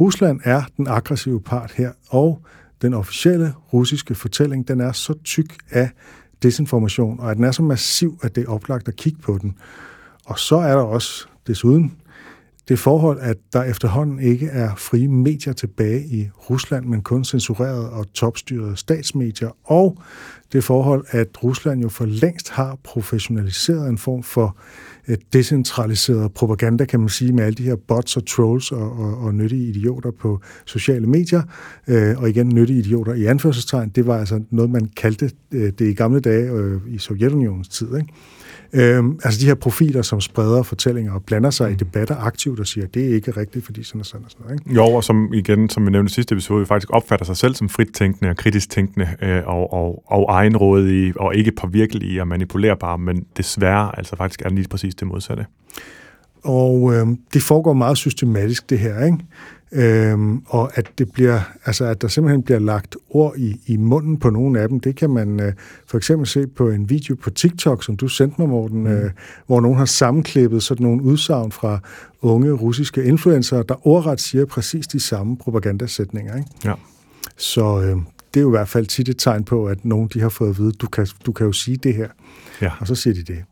Rusland 0.00 0.40
er 0.44 0.62
den 0.76 0.86
aggressive 0.88 1.40
part 1.40 1.72
her, 1.76 1.92
og 2.08 2.40
den 2.84 2.94
officielle 2.94 3.54
russiske 3.72 4.14
fortælling, 4.14 4.68
den 4.68 4.80
er 4.80 4.92
så 4.92 5.14
tyk 5.24 5.56
af 5.70 5.90
desinformation, 6.42 7.20
og 7.20 7.30
at 7.30 7.36
den 7.36 7.44
er 7.44 7.52
så 7.52 7.62
massiv, 7.62 8.18
at 8.22 8.34
det 8.34 8.44
er 8.44 8.48
oplagt 8.48 8.88
at 8.88 8.96
kigge 8.96 9.20
på 9.20 9.38
den. 9.42 9.56
Og 10.26 10.38
så 10.38 10.56
er 10.56 10.72
der 10.72 10.82
også 10.82 11.26
desuden 11.46 11.96
det 12.68 12.78
forhold, 12.78 13.18
at 13.20 13.36
der 13.52 13.62
efterhånden 13.62 14.18
ikke 14.18 14.46
er 14.46 14.74
frie 14.76 15.08
medier 15.08 15.52
tilbage 15.52 16.06
i 16.06 16.28
Rusland, 16.50 16.84
men 16.86 17.02
kun 17.02 17.24
censurerede 17.24 17.90
og 17.90 18.12
topstyrede 18.12 18.76
statsmedier, 18.76 19.50
og 19.64 19.98
det 20.52 20.64
forhold, 20.64 21.04
at 21.08 21.44
Rusland 21.44 21.82
jo 21.82 21.88
for 21.88 22.06
længst 22.06 22.50
har 22.50 22.78
professionaliseret 22.84 23.88
en 23.88 23.98
form 23.98 24.22
for 24.22 24.56
øh, 25.08 25.16
decentraliseret 25.32 26.32
propaganda, 26.32 26.84
kan 26.84 27.00
man 27.00 27.08
sige, 27.08 27.32
med 27.32 27.44
alle 27.44 27.54
de 27.54 27.62
her 27.62 27.76
bots 27.76 28.16
og 28.16 28.26
trolls 28.26 28.72
og, 28.72 28.92
og, 28.92 29.18
og 29.18 29.34
nyttige 29.34 29.68
idioter 29.68 30.10
på 30.10 30.40
sociale 30.64 31.06
medier. 31.06 31.42
Øh, 31.88 32.18
og 32.18 32.28
igen, 32.28 32.48
nyttige 32.48 32.78
idioter 32.78 33.14
i 33.14 33.24
anførselstegn, 33.24 33.88
det 33.88 34.06
var 34.06 34.18
altså 34.18 34.42
noget, 34.50 34.70
man 34.70 34.90
kaldte 34.96 35.30
øh, 35.52 35.72
det 35.78 35.80
i 35.80 35.94
gamle 35.94 36.20
dage 36.20 36.52
øh, 36.52 36.80
i 36.88 36.98
Sovjetunionens 36.98 37.68
tid. 37.68 37.96
Ikke? 37.96 38.08
Øhm, 38.76 39.18
altså 39.24 39.40
de 39.40 39.46
her 39.46 39.54
profiler, 39.54 40.02
som 40.02 40.20
spreder 40.20 40.62
fortællinger 40.62 41.12
og 41.12 41.24
blander 41.24 41.50
sig 41.50 41.68
mm. 41.68 41.72
i 41.72 41.76
debatter 41.76 42.16
aktivt 42.16 42.60
og 42.60 42.66
siger, 42.66 42.86
det 42.86 43.10
er 43.10 43.14
ikke 43.14 43.30
rigtigt, 43.30 43.64
fordi 43.64 43.82
sådan 43.82 44.00
og 44.00 44.06
sådan 44.06 44.24
og 44.24 44.30
sådan 44.30 44.44
noget. 44.46 44.60
Ikke? 44.60 44.74
Jo, 44.74 44.84
og 44.84 45.04
som 45.04 45.34
igen, 45.34 45.68
som 45.68 45.86
vi 45.86 45.90
nævnte 45.90 46.10
i 46.10 46.14
sidste 46.14 46.32
episode, 46.32 46.66
faktisk 46.66 46.90
opfatter 46.90 47.26
sig 47.26 47.36
selv 47.36 47.54
som 47.54 47.68
frit 47.68 47.88
tænkende 47.94 48.30
og 48.30 48.36
kritisk 48.36 48.70
tænkende 48.70 49.08
øh, 49.22 49.42
og, 49.46 49.72
og, 49.72 50.02
og 50.06 50.26
egenrådige 50.28 51.12
og 51.16 51.34
ikke 51.34 51.52
påvirkelige 51.52 52.20
og 52.20 52.28
manipulerbare, 52.28 52.98
men 52.98 53.26
desværre 53.36 53.98
altså 53.98 54.16
faktisk 54.16 54.42
er 54.42 54.48
lige 54.48 54.68
præcis 54.68 54.94
det 54.94 55.08
modsatte. 55.08 55.46
Og 56.44 56.94
øh, 56.94 57.06
det 57.34 57.42
foregår 57.42 57.72
meget 57.72 57.98
systematisk, 57.98 58.70
det 58.70 58.78
her, 58.78 59.04
ikke? 59.04 59.18
Øhm, 59.72 60.42
og 60.46 60.78
at 60.78 60.90
det 60.98 61.12
bliver, 61.12 61.40
altså 61.64 61.84
at 61.84 62.02
der 62.02 62.08
simpelthen 62.08 62.42
bliver 62.42 62.58
lagt 62.58 62.96
ord 63.10 63.34
i, 63.36 63.60
i 63.66 63.76
munden 63.76 64.16
på 64.16 64.30
nogle 64.30 64.60
af 64.60 64.68
dem, 64.68 64.80
det 64.80 64.96
kan 64.96 65.10
man 65.10 65.40
øh, 65.40 65.52
for 65.86 65.96
eksempel 65.96 66.26
se 66.26 66.46
på 66.46 66.70
en 66.70 66.90
video 66.90 67.14
på 67.14 67.30
TikTok, 67.30 67.84
som 67.84 67.96
du 67.96 68.08
sendte 68.08 68.40
mig, 68.40 68.48
Morten, 68.48 68.80
mm. 68.80 68.86
øh, 68.86 69.10
hvor 69.46 69.60
nogen 69.60 69.78
har 69.78 69.84
sammenklippet 69.84 70.62
sådan 70.62 70.84
nogle 70.84 71.02
udsagn 71.02 71.52
fra 71.52 71.78
unge 72.22 72.52
russiske 72.52 73.04
influencer, 73.04 73.62
der 73.62 73.86
ordret 73.86 74.20
siger 74.20 74.44
præcis 74.44 74.86
de 74.86 75.00
samme 75.00 75.36
propagandasætninger. 75.36 76.36
Ikke? 76.36 76.50
Ja. 76.64 76.72
Så 77.36 77.80
øh, 77.80 77.96
det 78.34 78.40
er 78.40 78.42
jo 78.42 78.48
i 78.48 78.50
hvert 78.50 78.68
fald 78.68 78.86
tit 78.86 79.08
et 79.08 79.18
tegn 79.18 79.44
på, 79.44 79.66
at 79.66 79.84
nogen 79.84 80.08
de 80.14 80.20
har 80.20 80.28
fået 80.28 80.50
at 80.50 80.58
vide, 80.58 80.72
du 80.72 80.86
kan, 80.86 81.06
du 81.26 81.32
kan 81.32 81.46
jo 81.46 81.52
sige 81.52 81.76
det 81.76 81.94
her. 81.94 82.08
Ja. 82.62 82.70
Og 82.80 82.86
så 82.86 82.94
siger 82.94 83.14
de 83.14 83.22
det. 83.22 83.44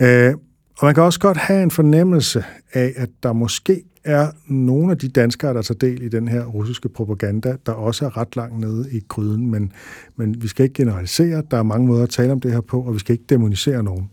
Øh, 0.00 0.34
og 0.78 0.86
man 0.86 0.94
kan 0.94 1.02
også 1.02 1.20
godt 1.20 1.36
have 1.36 1.62
en 1.62 1.70
fornemmelse 1.70 2.44
af, 2.72 2.92
at 2.96 3.08
der 3.22 3.32
måske 3.32 3.82
er 4.04 4.28
nogle 4.46 4.90
af 4.90 4.98
de 4.98 5.08
danskere, 5.08 5.54
der 5.54 5.62
tager 5.62 5.78
del 5.78 6.02
i 6.02 6.08
den 6.08 6.28
her 6.28 6.44
russiske 6.44 6.88
propaganda, 6.88 7.56
der 7.66 7.72
også 7.72 8.04
er 8.06 8.16
ret 8.16 8.36
langt 8.36 8.60
nede 8.60 8.88
i 8.92 9.00
gryden, 9.08 9.50
men, 9.50 9.72
men 10.16 10.42
vi 10.42 10.48
skal 10.48 10.62
ikke 10.62 10.74
generalisere. 10.74 11.42
Der 11.50 11.56
er 11.56 11.62
mange 11.62 11.86
måder 11.86 12.02
at 12.02 12.10
tale 12.10 12.32
om 12.32 12.40
det 12.40 12.52
her 12.52 12.60
på, 12.60 12.80
og 12.80 12.94
vi 12.94 12.98
skal 12.98 13.12
ikke 13.12 13.24
demonisere 13.28 13.82
nogen. 13.82 14.10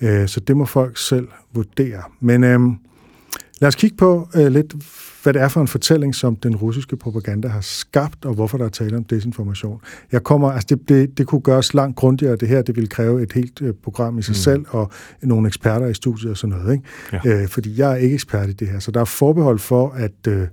Øh, 0.00 0.28
så 0.28 0.40
det 0.40 0.56
må 0.56 0.64
folk 0.64 0.98
selv 0.98 1.28
vurdere. 1.54 2.02
Men 2.20 2.44
øh, 2.44 2.60
lad 3.60 3.68
os 3.68 3.74
kigge 3.74 3.96
på 3.96 4.28
øh, 4.34 4.46
lidt, 4.46 4.74
hvad 5.22 5.32
det 5.32 5.42
er 5.42 5.48
for 5.48 5.60
en 5.60 5.68
fortælling, 5.68 6.14
som 6.14 6.36
den 6.36 6.56
russiske 6.56 6.96
propaganda 6.96 7.48
har 7.48 7.60
skabt, 7.60 8.24
og 8.24 8.34
hvorfor 8.34 8.58
der 8.58 8.64
er 8.64 8.68
tale 8.68 8.96
om 8.96 9.04
desinformation. 9.04 9.80
Jeg 10.12 10.22
kommer, 10.22 10.50
altså 10.50 10.66
det, 10.70 10.88
det, 10.88 11.18
det 11.18 11.26
kunne 11.26 11.40
gøres 11.40 11.74
langt 11.74 11.96
grundigere, 11.96 12.36
det 12.36 12.48
her, 12.48 12.62
det 12.62 12.76
ville 12.76 12.88
kræve 12.88 13.22
et 13.22 13.32
helt 13.32 13.62
øh, 13.62 13.74
program 13.82 14.18
i 14.18 14.22
sig 14.22 14.32
mm. 14.32 14.34
selv, 14.34 14.64
og 14.68 14.90
nogle 15.22 15.46
eksperter 15.46 15.86
i 15.86 15.94
studiet 15.94 16.30
og 16.30 16.36
sådan 16.36 16.56
noget, 16.56 16.72
ikke? 16.72 16.84
Ja. 17.28 17.42
Øh, 17.42 17.48
fordi 17.48 17.80
jeg 17.80 17.92
er 17.92 17.96
ikke 17.96 18.14
ekspert 18.14 18.48
i 18.48 18.52
det 18.52 18.68
her, 18.68 18.78
så 18.78 18.90
der 18.90 19.00
er 19.00 19.04
forbehold 19.04 19.58
for, 19.58 19.90
at 19.90 20.26
øh, 20.28 20.48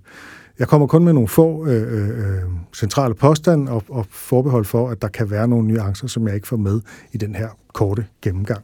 jeg 0.60 0.68
kommer 0.68 0.88
kun 0.88 1.04
med 1.04 1.14
nogle 1.14 1.28
få 1.28 1.68
øh, 1.68 1.94
øh, 1.94 2.10
øh, 2.10 2.44
centrale 2.76 3.16
påstande, 3.16 3.72
og, 3.72 3.84
og 3.90 4.06
forbehold 4.10 4.66
for, 4.66 4.90
at 4.90 5.02
der 5.02 5.08
kan 5.08 5.30
være 5.30 5.48
nogle 5.48 5.68
nuancer, 5.68 6.08
som 6.08 6.28
jeg 6.28 6.36
ikke 6.36 6.48
får 6.48 6.58
med 6.58 6.82
i 7.12 7.18
den 7.18 7.36
her 7.36 7.48
korte 7.74 8.06
gennemgang. 8.22 8.64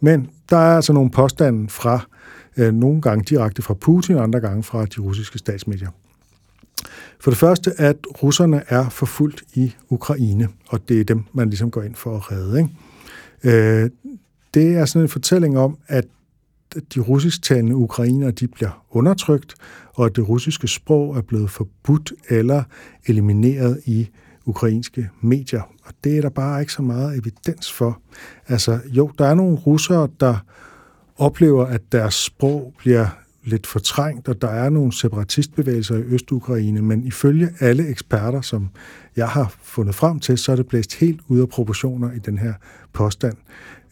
Men 0.00 0.28
der 0.50 0.56
er 0.56 0.76
altså 0.76 0.92
nogle 0.92 1.10
påstande 1.10 1.68
fra 1.68 2.06
øh, 2.60 2.74
nogle 2.74 3.00
gange 3.00 3.24
direkte 3.24 3.62
fra 3.62 3.74
Putin, 3.74 4.16
og 4.16 4.22
andre 4.22 4.40
gange 4.40 4.62
fra 4.62 4.84
de 4.84 5.00
russiske 5.00 5.38
statsmedier. 5.38 5.88
For 7.20 7.30
det 7.30 7.38
første, 7.38 7.80
at 7.80 7.96
russerne 8.22 8.62
er 8.68 8.88
forfulgt 8.88 9.42
i 9.54 9.74
Ukraine, 9.88 10.48
og 10.68 10.88
det 10.88 11.00
er 11.00 11.04
dem, 11.04 11.24
man 11.32 11.48
ligesom 11.48 11.70
går 11.70 11.82
ind 11.82 11.94
for 11.94 12.16
at 12.16 12.32
redde. 12.32 12.58
Ikke? 12.58 12.70
Øh, 13.44 13.90
det 14.54 14.74
er 14.74 14.84
sådan 14.84 15.02
en 15.02 15.08
fortælling 15.08 15.58
om, 15.58 15.78
at 15.86 16.04
de 16.94 17.00
russisktalende 17.00 17.76
ukrainere 17.76 18.30
de 18.30 18.48
bliver 18.48 18.84
undertrykt, 18.90 19.54
og 19.94 20.06
at 20.06 20.16
det 20.16 20.28
russiske 20.28 20.68
sprog 20.68 21.16
er 21.16 21.20
blevet 21.20 21.50
forbudt 21.50 22.12
eller 22.28 22.62
elimineret 23.06 23.80
i 23.86 24.08
ukrainske 24.46 25.10
medier. 25.20 25.62
Og 25.84 25.92
det 26.04 26.16
er 26.16 26.20
der 26.20 26.28
bare 26.28 26.60
ikke 26.60 26.72
så 26.72 26.82
meget 26.82 27.18
evidens 27.18 27.72
for. 27.72 28.00
Altså 28.48 28.80
jo, 28.86 29.10
der 29.18 29.26
er 29.26 29.34
nogle 29.34 29.56
russere, 29.56 30.08
der 30.20 30.44
oplever, 31.20 31.66
at 31.66 31.80
deres 31.92 32.14
sprog 32.14 32.74
bliver 32.78 33.06
lidt 33.44 33.66
fortrængt, 33.66 34.28
og 34.28 34.42
der 34.42 34.48
er 34.48 34.70
nogle 34.70 34.92
separatistbevægelser 34.92 35.96
i 35.96 36.02
Øst-Ukraine, 36.02 36.82
men 36.82 37.04
ifølge 37.04 37.50
alle 37.60 37.88
eksperter, 37.88 38.40
som 38.40 38.68
jeg 39.16 39.28
har 39.28 39.54
fundet 39.62 39.94
frem 39.94 40.20
til, 40.20 40.38
så 40.38 40.52
er 40.52 40.56
det 40.56 40.66
blæst 40.66 40.94
helt 40.94 41.20
ud 41.28 41.40
af 41.40 41.48
proportioner 41.48 42.12
i 42.12 42.18
den 42.18 42.38
her 42.38 42.54
påstand. 42.92 43.36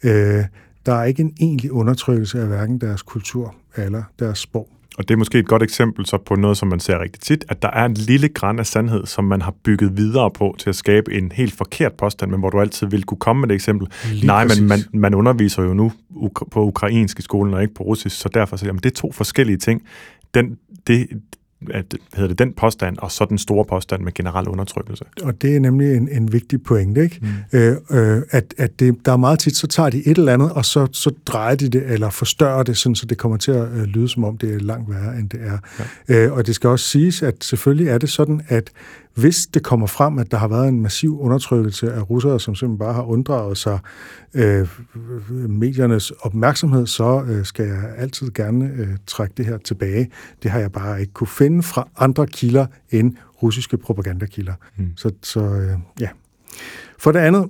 Øh, 0.03 0.43
der 0.85 0.93
er 0.93 1.03
ikke 1.03 1.21
en 1.21 1.33
egentlig 1.39 1.71
undertrykkelse 1.71 2.41
af 2.41 2.47
hverken 2.47 2.81
deres 2.81 3.01
kultur 3.01 3.55
eller 3.75 4.03
deres 4.19 4.39
sprog. 4.39 4.69
Og 4.99 5.07
det 5.07 5.13
er 5.13 5.17
måske 5.17 5.39
et 5.39 5.47
godt 5.47 5.63
eksempel 5.63 6.05
så 6.05 6.17
på 6.17 6.35
noget, 6.35 6.57
som 6.57 6.67
man 6.67 6.79
ser 6.79 6.99
rigtig 6.99 7.21
tit, 7.21 7.45
at 7.49 7.61
der 7.61 7.69
er 7.69 7.85
en 7.85 7.93
lille 7.93 8.29
græn 8.29 8.59
af 8.59 8.65
sandhed, 8.65 9.05
som 9.05 9.23
man 9.23 9.41
har 9.41 9.53
bygget 9.63 9.97
videre 9.97 10.31
på 10.31 10.55
til 10.57 10.69
at 10.69 10.75
skabe 10.75 11.13
en 11.13 11.31
helt 11.31 11.53
forkert 11.53 11.93
påstand, 11.93 12.31
men 12.31 12.39
hvor 12.39 12.49
du 12.49 12.59
altid 12.59 12.87
vil 12.87 13.03
kunne 13.03 13.17
komme 13.17 13.41
med 13.41 13.49
et 13.49 13.55
eksempel. 13.55 13.87
Lige 14.11 14.27
Nej, 14.27 14.47
præcis. 14.47 14.61
men 14.61 14.67
man, 14.67 14.79
man 14.93 15.13
underviser 15.13 15.63
jo 15.63 15.73
nu 15.73 15.91
på 16.51 16.65
ukrainsk 16.65 17.19
i 17.19 17.21
skolen 17.21 17.53
og 17.53 17.61
ikke 17.61 17.73
på 17.73 17.83
russisk, 17.83 18.19
så 18.19 18.29
derfor 18.33 18.57
så 18.57 18.65
jamen, 18.65 18.79
det 18.83 18.91
er 18.91 18.95
to 18.95 19.11
forskellige 19.11 19.57
ting. 19.57 19.81
Den, 20.33 20.57
det, 20.87 21.07
at, 21.71 21.95
hedder 22.15 22.27
det, 22.27 22.39
den 22.39 22.53
påstand, 22.53 22.97
og 22.97 23.11
så 23.11 23.25
den 23.25 23.37
store 23.37 23.65
påstand 23.65 24.01
med 24.01 24.13
generel 24.13 24.47
undertrykkelse. 24.47 25.05
Og 25.23 25.41
det 25.41 25.55
er 25.55 25.59
nemlig 25.59 25.95
en, 25.95 26.09
en 26.11 26.33
vigtig 26.33 26.63
point, 26.63 26.97
ikke? 26.97 27.19
Mm. 27.21 27.59
Øh, 27.59 27.75
øh, 27.89 28.21
at 28.31 28.53
at 28.57 28.79
det, 28.79 29.05
der 29.05 29.11
er 29.11 29.17
meget 29.17 29.39
tit, 29.39 29.57
så 29.57 29.67
tager 29.67 29.89
de 29.89 30.07
et 30.07 30.17
eller 30.17 30.33
andet, 30.33 30.51
og 30.51 30.65
så, 30.65 30.87
så 30.91 31.11
drejer 31.25 31.55
de 31.55 31.69
det, 31.69 31.83
eller 31.91 32.09
forstørrer 32.09 32.63
det, 32.63 32.77
sådan, 32.77 32.95
så 32.95 33.05
det 33.05 33.17
kommer 33.17 33.37
til 33.37 33.51
at 33.51 33.71
øh, 33.71 33.83
lyde, 33.83 34.09
som 34.09 34.23
om 34.23 34.37
det 34.37 34.53
er 34.53 34.59
langt 34.59 34.89
værre, 34.89 35.19
end 35.19 35.29
det 35.29 35.39
er. 35.43 35.57
Ja. 36.09 36.25
Øh, 36.25 36.33
og 36.33 36.47
det 36.47 36.55
skal 36.55 36.69
også 36.69 36.85
siges, 36.85 37.21
at 37.21 37.43
selvfølgelig 37.43 37.87
er 37.87 37.97
det 37.97 38.09
sådan, 38.09 38.41
at 38.47 38.71
hvis 39.15 39.47
det 39.53 39.63
kommer 39.63 39.87
frem, 39.87 40.17
at 40.17 40.31
der 40.31 40.37
har 40.37 40.47
været 40.47 40.67
en 40.67 40.81
massiv 40.81 41.19
undertrykkelse 41.21 41.93
af 41.93 42.09
russere, 42.09 42.39
som 42.39 42.55
simpelthen 42.55 42.79
bare 42.79 42.93
har 42.93 43.03
unddraget 43.03 43.57
sig 43.57 43.79
øh, 44.33 44.67
mediernes 45.49 46.11
opmærksomhed, 46.11 46.87
så 46.87 47.23
øh, 47.27 47.45
skal 47.45 47.65
jeg 47.65 47.83
altid 47.97 48.31
gerne 48.31 48.71
øh, 48.77 48.87
trække 49.07 49.33
det 49.37 49.45
her 49.45 49.57
tilbage. 49.57 50.09
Det 50.43 50.51
har 50.51 50.59
jeg 50.59 50.71
bare 50.71 51.01
ikke 51.01 51.13
kunne 51.13 51.27
finde 51.27 51.63
fra 51.63 51.87
andre 51.97 52.27
kilder 52.27 52.65
end 52.91 53.13
russiske 53.43 53.77
propagandakilder. 53.77 54.53
Mm. 54.77 54.91
Så, 54.95 55.11
så 55.23 55.39
øh, 55.39 55.77
ja. 55.99 56.09
For 56.99 57.11
det 57.11 57.19
andet, 57.19 57.43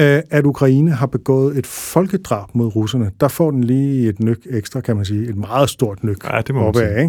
øh, 0.00 0.22
at 0.30 0.46
Ukraine 0.46 0.90
har 0.90 1.06
begået 1.06 1.58
et 1.58 1.66
folkedrab 1.66 2.54
mod 2.54 2.76
russerne, 2.76 3.10
der 3.20 3.28
får 3.28 3.50
den 3.50 3.64
lige 3.64 4.08
et 4.08 4.20
nyk 4.20 4.46
ekstra, 4.50 4.80
kan 4.80 4.96
man 4.96 5.04
sige. 5.04 5.28
Et 5.28 5.36
meget 5.36 5.70
stort 5.70 6.04
nyk 6.04 6.24
ja, 6.24 6.40
det 6.40 6.54
må 6.54 6.72
man 6.72 6.74
sige. 6.74 7.00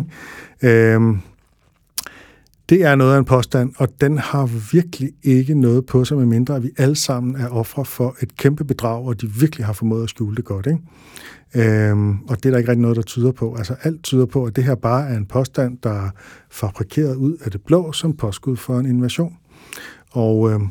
Ikke? 0.62 0.96
Øh, 0.96 1.18
det 2.70 2.84
er 2.84 2.96
noget 2.96 3.14
af 3.14 3.18
en 3.18 3.26
påstand, 3.26 3.74
og 3.78 3.88
den 4.02 4.18
har 4.18 4.72
virkelig 4.72 5.12
ikke 5.24 5.54
noget 5.62 5.86
på 5.86 6.06
sig, 6.06 6.18
medmindre 6.18 6.56
at 6.56 6.64
vi 6.64 6.70
alle 6.78 6.96
sammen 6.96 7.36
er 7.36 7.48
ofre 7.48 7.86
for 7.86 8.16
et 8.22 8.38
kæmpe 8.38 8.64
bedrag, 8.64 9.06
og 9.06 9.22
de 9.22 9.28
virkelig 9.40 9.66
har 9.66 9.74
formået 9.74 10.04
at 10.04 10.10
skjule 10.10 10.36
det 10.36 10.46
godt. 10.46 10.68
Ikke? 10.68 11.90
Øhm, 11.90 12.18
og 12.28 12.38
det 12.38 12.46
er 12.46 12.50
der 12.50 12.58
ikke 12.58 12.70
rigtig 12.70 12.82
noget, 12.82 12.98
der 12.98 13.04
tyder 13.04 13.32
på. 13.32 13.56
Altså 13.56 13.76
alt 13.84 14.04
tyder 14.04 14.26
på, 14.26 14.46
at 14.46 14.56
det 14.56 14.64
her 14.64 14.76
bare 14.76 15.10
er 15.10 15.18
en 15.18 15.26
påstand, 15.26 15.78
der 15.84 16.06
er 16.06 16.10
fabrikeret 16.50 17.16
ud 17.16 17.38
af 17.44 17.52
det 17.52 17.62
blå 17.62 17.92
som 17.92 18.14
påskud 18.14 18.56
for 18.56 18.80
en 18.80 18.86
invasion. 18.86 19.38
Og 20.12 20.52
øhm, 20.52 20.68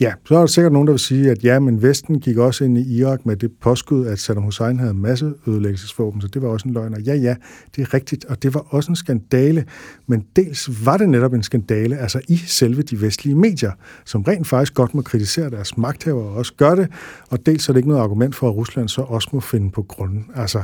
Ja, 0.00 0.12
så 0.26 0.34
er 0.34 0.38
der 0.38 0.46
sikkert 0.46 0.72
nogen, 0.72 0.86
der 0.86 0.92
vil 0.92 1.00
sige, 1.00 1.30
at 1.30 1.44
ja, 1.44 1.58
men 1.58 1.82
Vesten 1.82 2.20
gik 2.20 2.36
også 2.36 2.64
ind 2.64 2.78
i 2.78 2.98
Irak 2.98 3.26
med 3.26 3.36
det 3.36 3.52
påskud, 3.60 4.06
at 4.06 4.18
Saddam 4.18 4.42
Hussein 4.42 4.78
havde 4.78 4.94
masse 4.94 5.32
ødelæggelsesvåben, 5.46 6.20
så 6.20 6.28
det 6.28 6.42
var 6.42 6.48
også 6.48 6.68
en 6.68 6.74
løgn. 6.74 6.94
Og 6.94 7.00
ja, 7.00 7.14
ja, 7.14 7.34
det 7.76 7.82
er 7.82 7.94
rigtigt, 7.94 8.24
og 8.24 8.42
det 8.42 8.54
var 8.54 8.66
også 8.68 8.92
en 8.92 8.96
skandale. 8.96 9.64
Men 10.06 10.24
dels 10.36 10.86
var 10.86 10.96
det 10.96 11.08
netop 11.08 11.32
en 11.32 11.42
skandale, 11.42 11.98
altså 11.98 12.20
i 12.28 12.36
selve 12.36 12.82
de 12.82 13.00
vestlige 13.00 13.34
medier, 13.34 13.72
som 14.04 14.22
rent 14.22 14.46
faktisk 14.46 14.74
godt 14.74 14.94
må 14.94 15.02
kritisere 15.02 15.50
deres 15.50 15.76
magthaver 15.76 16.22
og 16.22 16.34
også 16.34 16.54
gør 16.56 16.74
det, 16.74 16.88
og 17.30 17.46
dels 17.46 17.68
er 17.68 17.72
det 17.72 17.78
ikke 17.78 17.88
noget 17.88 18.02
argument 18.02 18.34
for, 18.34 18.48
at 18.48 18.56
Rusland 18.56 18.88
så 18.88 19.02
også 19.02 19.28
må 19.32 19.40
finde 19.40 19.70
på 19.70 19.82
grunden. 19.82 20.26
Altså, 20.34 20.62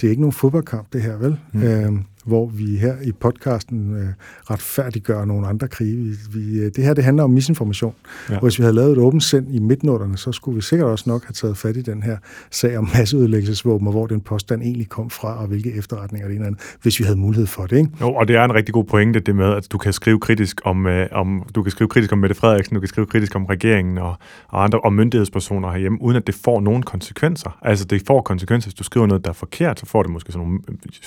det 0.00 0.06
er 0.06 0.10
ikke 0.10 0.22
nogen 0.22 0.32
fodboldkamp, 0.32 0.92
det 0.92 1.02
her, 1.02 1.16
vel? 1.16 1.38
Mm. 1.52 1.62
Øhm, 1.62 2.04
hvor 2.24 2.46
vi 2.46 2.76
her 2.76 2.94
i 3.02 3.12
podcasten 3.12 3.96
øh, 3.96 4.08
retfærdiggør 4.50 5.24
nogle 5.24 5.46
andre 5.46 5.68
krige. 5.68 5.96
Vi, 5.96 6.16
vi, 6.38 6.58
øh, 6.58 6.70
det 6.76 6.84
her 6.84 6.94
det 6.94 7.04
handler 7.04 7.22
om 7.22 7.30
misinformation. 7.30 7.94
Ja. 8.30 8.38
Hvis 8.38 8.58
vi 8.58 8.62
havde 8.62 8.74
lavet 8.74 8.92
et 8.92 8.98
åbent 8.98 9.22
send 9.22 9.54
i 9.54 9.58
midtnoterne, 9.58 10.16
så 10.16 10.32
skulle 10.32 10.54
vi 10.54 10.62
sikkert 10.62 10.88
også 10.88 11.04
nok 11.06 11.24
have 11.24 11.32
taget 11.32 11.56
fat 11.56 11.76
i 11.76 11.82
den 11.82 12.02
her 12.02 12.16
sag 12.50 12.78
om 12.78 12.88
masseudlæggelsesvåben, 12.94 13.86
og 13.86 13.92
hvor 13.92 14.06
den 14.06 14.20
påstand 14.20 14.62
egentlig 14.62 14.88
kom 14.88 15.10
fra, 15.10 15.40
og 15.40 15.46
hvilke 15.46 15.72
efterretninger 15.72 16.28
det 16.28 16.36
ene 16.36 16.46
andet, 16.46 16.60
hvis 16.82 16.98
vi 16.98 17.04
havde 17.04 17.18
mulighed 17.18 17.46
for 17.46 17.66
det. 17.66 17.76
Ikke? 17.76 17.90
Jo, 18.00 18.14
og 18.14 18.28
det 18.28 18.36
er 18.36 18.44
en 18.44 18.54
rigtig 18.54 18.74
god 18.74 18.84
pointe, 18.84 19.20
det 19.20 19.36
med, 19.36 19.52
at 19.52 19.72
du 19.72 19.78
kan 19.78 19.92
skrive 19.92 20.20
kritisk 20.20 20.60
om, 20.64 20.86
øh, 20.86 21.06
om 21.12 21.42
du 21.54 21.62
kan 21.62 21.70
skrive 21.70 21.88
kritisk 21.88 22.12
om 22.12 22.18
Mette 22.18 22.34
Frederiksen, 22.34 22.74
du 22.74 22.80
kan 22.80 22.88
skrive 22.88 23.06
kritisk 23.06 23.34
om 23.34 23.44
regeringen 23.44 23.98
og, 23.98 24.14
og 24.48 24.64
andre 24.64 24.80
og 24.80 24.92
myndighedspersoner 24.92 25.70
herhjemme, 25.70 26.02
uden 26.02 26.16
at 26.16 26.26
det 26.26 26.34
får 26.34 26.60
nogen 26.60 26.82
konsekvenser. 26.82 27.58
Altså 27.62 27.84
det 27.84 28.02
får 28.06 28.22
konsekvenser, 28.22 28.68
hvis 28.68 28.74
du 28.74 28.84
skriver 28.84 29.06
noget, 29.06 29.24
der 29.24 29.30
er 29.30 29.34
forkert, 29.34 29.80
så 29.80 29.86
får 29.86 30.02
det 30.02 30.12
måske 30.12 30.32
sådan 30.32 30.46
nogle 30.46 30.60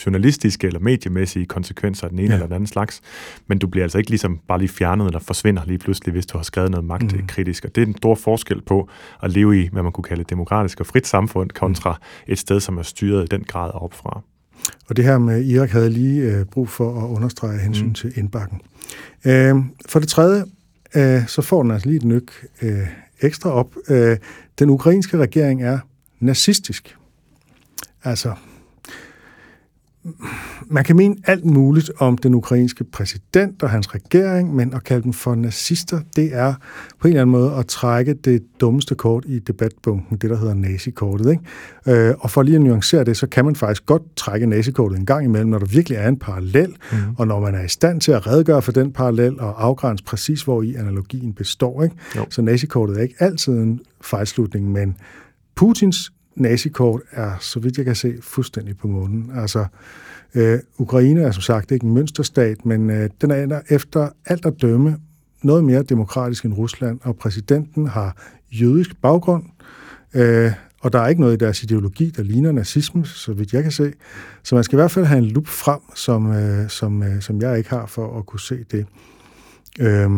journalistiske 0.05 0.67
eller 0.67 0.79
medie 0.79 1.06
mediemæssige 1.09 1.45
konsekvenser 1.45 2.03
af 2.03 2.09
den 2.09 2.19
ene 2.19 2.27
ja. 2.27 2.33
eller 2.33 2.45
den 2.45 2.55
anden 2.55 2.67
slags. 2.67 3.01
Men 3.47 3.59
du 3.59 3.67
bliver 3.67 3.85
altså 3.85 3.97
ikke 3.97 4.09
ligesom 4.09 4.39
bare 4.47 4.59
lige 4.59 4.69
fjernet 4.69 5.05
eller 5.05 5.19
forsvinder 5.19 5.61
lige 5.65 5.77
pludselig, 5.77 6.11
hvis 6.11 6.25
du 6.25 6.37
har 6.37 6.43
skrevet 6.43 6.71
noget 6.71 6.85
magtkritisk. 6.85 7.63
Mm. 7.63 7.67
Og 7.67 7.75
det 7.75 7.81
er 7.81 7.85
en 7.85 7.97
stor 7.97 8.15
forskel 8.15 8.61
på 8.61 8.89
at 9.23 9.31
leve 9.31 9.63
i, 9.63 9.69
hvad 9.71 9.83
man 9.83 9.91
kunne 9.91 10.03
kalde 10.03 10.21
et 10.21 10.29
demokratisk 10.29 10.79
og 10.79 10.85
frit 10.85 11.07
samfund, 11.07 11.49
kontra 11.49 11.91
mm. 11.91 12.31
et 12.31 12.39
sted, 12.39 12.59
som 12.59 12.77
er 12.77 12.83
styret 12.83 13.23
i 13.23 13.27
den 13.27 13.43
grad 13.43 13.71
opfra. 13.73 14.21
Og 14.89 14.97
det 14.97 15.05
her 15.05 15.17
med 15.17 15.45
Irak 15.45 15.69
havde 15.69 15.89
lige 15.89 16.21
øh, 16.21 16.45
brug 16.45 16.69
for 16.69 17.03
at 17.03 17.09
understrege 17.09 17.59
hensyn 17.59 17.87
mm. 17.87 17.93
til 17.93 18.13
indbakken. 18.15 18.61
Øh, 19.25 19.55
for 19.89 19.99
det 19.99 20.09
tredje, 20.09 20.45
øh, 20.95 21.27
så 21.27 21.41
får 21.41 21.61
den 21.61 21.71
altså 21.71 21.87
lige 21.87 21.97
et 21.97 22.03
nyk 22.03 22.45
øh, 22.61 22.87
ekstra 23.21 23.49
op. 23.51 23.75
Øh, 23.89 24.17
den 24.59 24.69
ukrainske 24.69 25.17
regering 25.17 25.63
er 25.63 25.79
nazistisk. 26.19 26.97
Altså, 28.03 28.33
man 30.65 30.83
kan 30.83 30.95
mene 30.95 31.15
alt 31.23 31.45
muligt 31.45 31.91
om 31.97 32.17
den 32.17 32.33
ukrainske 32.33 32.83
præsident 32.83 33.63
og 33.63 33.69
hans 33.69 33.95
regering, 33.95 34.55
men 34.55 34.73
at 34.73 34.83
kalde 34.83 35.03
dem 35.03 35.13
for 35.13 35.35
nazister, 35.35 35.99
det 36.15 36.29
er 36.33 36.53
på 36.99 37.07
en 37.07 37.13
eller 37.13 37.21
anden 37.21 37.31
måde 37.31 37.53
at 37.53 37.67
trække 37.67 38.13
det 38.13 38.43
dummeste 38.61 38.95
kort 38.95 39.25
i 39.27 39.39
debatbunken, 39.39 40.17
det 40.17 40.29
der 40.29 40.37
hedder 40.37 40.53
nazikortet. 40.53 41.31
Ikke? 41.31 42.07
Øh, 42.09 42.15
og 42.19 42.31
for 42.31 42.41
lige 42.41 42.55
at 42.55 42.61
nuancere 42.61 43.03
det, 43.03 43.17
så 43.17 43.27
kan 43.27 43.45
man 43.45 43.55
faktisk 43.55 43.85
godt 43.85 44.15
trække 44.15 44.45
nazikortet 44.45 44.99
en 44.99 45.05
gang 45.05 45.25
imellem, 45.25 45.49
når 45.49 45.59
der 45.59 45.65
virkelig 45.65 45.95
er 45.95 46.07
en 46.07 46.19
parallel, 46.19 46.75
mm. 46.91 46.97
og 47.17 47.27
når 47.27 47.39
man 47.39 47.55
er 47.55 47.63
i 47.63 47.67
stand 47.67 48.01
til 48.01 48.11
at 48.11 48.27
redegøre 48.27 48.61
for 48.61 48.71
den 48.71 48.91
parallel 48.91 49.39
og 49.39 49.65
afgrænse 49.65 50.03
præcis, 50.03 50.41
hvor 50.41 50.61
i 50.61 50.75
analogien 50.75 51.33
består. 51.33 51.83
Ikke? 51.83 51.95
Så 52.29 52.41
nazikortet 52.41 52.97
er 52.97 53.01
ikke 53.01 53.15
altid 53.19 53.53
en 53.53 53.79
fejlslutning, 54.01 54.71
men 54.71 54.97
Putins 55.55 56.11
nazikort 56.39 57.01
er, 57.11 57.31
så 57.39 57.59
vidt 57.59 57.77
jeg 57.77 57.85
kan 57.85 57.95
se, 57.95 58.13
fuldstændig 58.21 58.77
på 58.77 58.87
månen. 58.87 59.31
Altså, 59.35 59.65
øh, 60.35 60.59
Ukraine 60.77 61.21
er 61.21 61.31
som 61.31 61.41
sagt 61.41 61.71
ikke 61.71 61.85
en 61.85 61.93
mønsterstat, 61.93 62.65
men 62.65 62.89
øh, 62.89 63.09
den 63.21 63.31
er 63.31 63.61
efter 63.69 64.09
alt 64.25 64.45
at 64.45 64.61
dømme 64.61 64.97
noget 65.43 65.63
mere 65.63 65.83
demokratisk 65.83 66.45
end 66.45 66.53
Rusland, 66.53 66.99
og 67.03 67.15
præsidenten 67.15 67.87
har 67.87 68.15
jødisk 68.51 69.01
baggrund, 69.01 69.43
øh, 70.13 70.51
og 70.81 70.93
der 70.93 70.99
er 70.99 71.07
ikke 71.07 71.21
noget 71.21 71.33
i 71.33 71.37
deres 71.37 71.63
ideologi, 71.63 72.09
der 72.09 72.23
ligner 72.23 72.51
nazisme, 72.51 73.05
så 73.05 73.33
vidt 73.33 73.53
jeg 73.53 73.63
kan 73.63 73.71
se. 73.71 73.93
Så 74.43 74.55
man 74.55 74.63
skal 74.63 74.75
i 74.75 74.79
hvert 74.79 74.91
fald 74.91 75.05
have 75.05 75.17
en 75.17 75.25
lup 75.25 75.47
frem, 75.47 75.79
som, 75.95 76.31
øh, 76.31 76.69
som, 76.69 77.03
øh, 77.03 77.21
som 77.21 77.41
jeg 77.41 77.57
ikke 77.57 77.69
har 77.69 77.85
for 77.85 78.19
at 78.19 78.25
kunne 78.25 78.39
se 78.39 78.65
det. 78.71 78.85
Øh, 79.79 80.09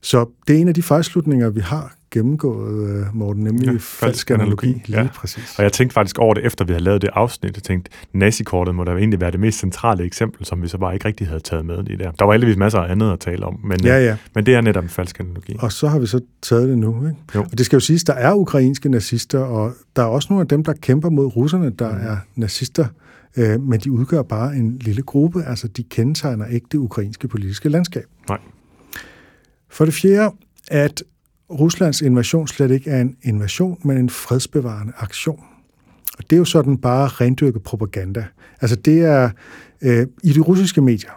så 0.00 0.26
det 0.48 0.56
er 0.56 0.60
en 0.60 0.68
af 0.68 0.74
de 0.74 0.82
fejlslutninger, 0.82 1.50
vi 1.50 1.60
har 1.60 1.95
gennemgået, 2.18 2.90
øh, 2.90 3.06
Morten, 3.12 3.44
nemlig 3.44 3.66
ja, 3.66 3.76
falsk 3.78 4.30
analogi. 4.30 4.66
analogi. 4.66 4.82
Lige 4.86 5.00
ja. 5.00 5.08
præcis. 5.14 5.54
Og 5.58 5.62
jeg 5.62 5.72
tænkte 5.72 5.94
faktisk 5.94 6.18
over 6.18 6.34
det, 6.34 6.46
efter 6.46 6.64
vi 6.64 6.72
havde 6.72 6.84
lavet 6.84 7.02
det 7.02 7.10
afsnit. 7.12 7.56
Jeg 7.56 7.62
tænkte, 7.62 7.90
nazikortet 8.12 8.74
må 8.74 8.84
da 8.84 8.90
egentlig 8.90 9.20
være 9.20 9.30
det 9.30 9.40
mest 9.40 9.58
centrale 9.58 10.04
eksempel, 10.04 10.44
som 10.44 10.62
vi 10.62 10.68
så 10.68 10.78
bare 10.78 10.94
ikke 10.94 11.08
rigtig 11.08 11.26
havde 11.26 11.40
taget 11.40 11.66
med 11.66 11.78
i 11.90 11.96
der. 11.96 12.10
Der 12.10 12.24
var 12.24 12.32
heldigvis 12.32 12.56
masser 12.56 12.78
af 12.78 12.92
andet 12.92 13.12
at 13.12 13.20
tale 13.20 13.46
om, 13.46 13.60
men, 13.64 13.84
ja, 13.84 13.98
øh, 13.98 14.04
ja. 14.04 14.16
men 14.34 14.46
det 14.46 14.54
er 14.54 14.60
netop 14.60 14.84
en 14.84 14.90
falsk 14.90 15.20
analogi. 15.20 15.56
Og 15.58 15.72
så 15.72 15.88
har 15.88 15.98
vi 15.98 16.06
så 16.06 16.20
taget 16.42 16.68
det 16.68 16.78
nu. 16.78 17.06
Ikke? 17.06 17.16
Jo. 17.34 17.40
Og 17.40 17.58
det 17.58 17.66
skal 17.66 17.76
jo 17.76 17.80
siges, 17.80 18.04
der 18.04 18.14
er 18.14 18.34
ukrainske 18.34 18.88
nazister, 18.88 19.38
og 19.38 19.72
der 19.96 20.02
er 20.02 20.06
også 20.06 20.26
nogle 20.30 20.40
af 20.40 20.48
dem, 20.48 20.64
der 20.64 20.72
kæmper 20.72 21.10
mod 21.10 21.36
russerne, 21.36 21.70
der 21.70 21.92
mm. 21.92 22.06
er 22.06 22.16
nazister 22.36 22.86
øh, 23.36 23.60
men 23.60 23.80
de 23.80 23.92
udgør 23.92 24.22
bare 24.22 24.56
en 24.56 24.78
lille 24.78 25.02
gruppe, 25.02 25.44
altså 25.44 25.68
de 25.68 25.82
kendetegner 25.82 26.46
ikke 26.46 26.66
det 26.72 26.78
ukrainske 26.78 27.28
politiske 27.28 27.68
landskab. 27.68 28.04
Nej. 28.28 28.38
For 29.68 29.84
det 29.84 29.94
fjerde, 29.94 30.34
at 30.68 31.02
Ruslands 31.50 32.02
invasion 32.02 32.48
slet 32.48 32.70
ikke 32.70 32.90
er 32.90 33.00
en 33.00 33.16
invasion, 33.22 33.78
men 33.84 33.98
en 33.98 34.10
fredsbevarende 34.10 34.92
aktion. 34.96 35.40
Og 36.18 36.24
det 36.30 36.36
er 36.36 36.38
jo 36.38 36.44
sådan 36.44 36.78
bare 36.78 37.08
rendyrket 37.08 37.62
propaganda. 37.62 38.26
Altså 38.60 38.76
det 38.76 39.00
er, 39.00 39.30
øh, 39.82 40.06
i 40.22 40.32
de 40.32 40.40
russiske 40.40 40.80
medier, 40.80 41.10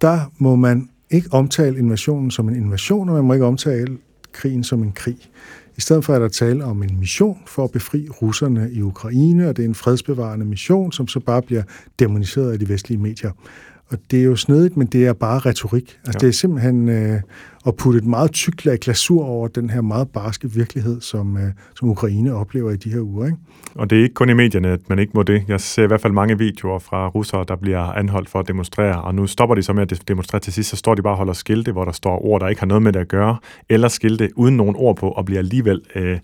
der 0.00 0.32
må 0.38 0.56
man 0.56 0.88
ikke 1.10 1.28
omtale 1.32 1.78
invasionen 1.78 2.30
som 2.30 2.48
en 2.48 2.56
invasion, 2.56 3.08
og 3.08 3.14
man 3.14 3.24
må 3.24 3.32
ikke 3.32 3.46
omtale 3.46 3.98
krigen 4.32 4.64
som 4.64 4.82
en 4.82 4.92
krig. 4.92 5.18
I 5.76 5.80
stedet 5.80 6.04
for 6.04 6.14
er 6.14 6.18
der 6.18 6.28
tale 6.28 6.64
om 6.64 6.82
en 6.82 7.00
mission 7.00 7.38
for 7.46 7.64
at 7.64 7.70
befri 7.70 8.08
russerne 8.22 8.70
i 8.72 8.82
Ukraine, 8.82 9.48
og 9.48 9.56
det 9.56 9.64
er 9.64 9.68
en 9.68 9.74
fredsbevarende 9.74 10.46
mission, 10.46 10.92
som 10.92 11.08
så 11.08 11.20
bare 11.20 11.42
bliver 11.42 11.62
demoniseret 11.98 12.52
af 12.52 12.58
de 12.58 12.68
vestlige 12.68 12.98
medier. 12.98 13.30
Og 13.90 13.98
det 14.10 14.20
er 14.20 14.24
jo 14.24 14.36
snedigt, 14.36 14.76
men 14.76 14.86
det 14.86 15.06
er 15.06 15.12
bare 15.12 15.38
retorik. 15.38 15.98
Altså, 16.06 16.18
ja. 16.22 16.26
det 16.26 16.28
er 16.28 16.32
simpelthen 16.32 16.88
øh, 16.88 17.20
at 17.66 17.76
putte 17.76 17.98
et 17.98 18.04
meget 18.04 18.32
tykt 18.32 18.64
lag 18.64 18.78
glasur 18.78 19.24
over 19.24 19.48
den 19.48 19.70
her 19.70 19.80
meget 19.80 20.08
barske 20.08 20.50
virkelighed, 20.52 21.00
som, 21.00 21.36
øh, 21.36 21.52
som 21.76 21.88
Ukraine 21.88 22.34
oplever 22.34 22.70
i 22.70 22.76
de 22.76 22.90
her 22.92 23.00
uger. 23.00 23.26
Ikke? 23.26 23.38
Og 23.74 23.90
det 23.90 23.98
er 23.98 24.02
ikke 24.02 24.14
kun 24.14 24.30
i 24.30 24.32
medierne, 24.32 24.68
at 24.68 24.88
man 24.88 24.98
ikke 24.98 25.12
må 25.14 25.22
det. 25.22 25.44
Jeg 25.48 25.60
ser 25.60 25.84
i 25.84 25.86
hvert 25.86 26.00
fald 26.00 26.12
mange 26.12 26.38
videoer 26.38 26.78
fra 26.78 27.08
russere, 27.08 27.44
der 27.48 27.56
bliver 27.56 27.80
anholdt 27.80 28.28
for 28.28 28.38
at 28.38 28.48
demonstrere, 28.48 29.02
og 29.02 29.14
nu 29.14 29.26
stopper 29.26 29.54
de 29.54 29.62
så 29.62 29.72
med 29.72 29.92
at 29.92 30.02
demonstrere 30.08 30.40
til 30.40 30.52
sidst, 30.52 30.70
så 30.70 30.76
står 30.76 30.94
de 30.94 31.02
bare 31.02 31.12
og 31.12 31.16
holder 31.16 31.32
skilte, 31.32 31.72
hvor 31.72 31.84
der 31.84 31.92
står 31.92 32.24
ord, 32.24 32.40
der 32.40 32.48
ikke 32.48 32.60
har 32.60 32.66
noget 32.66 32.82
med 32.82 32.92
det 32.92 33.00
at 33.00 33.08
gøre, 33.08 33.36
eller 33.68 33.88
skilte 33.88 34.30
uden 34.36 34.56
nogen 34.56 34.76
ord 34.76 34.96
på, 34.96 35.08
og 35.08 35.24
bliver 35.24 35.38
alligevel 35.38 35.80
øh, 35.94 36.18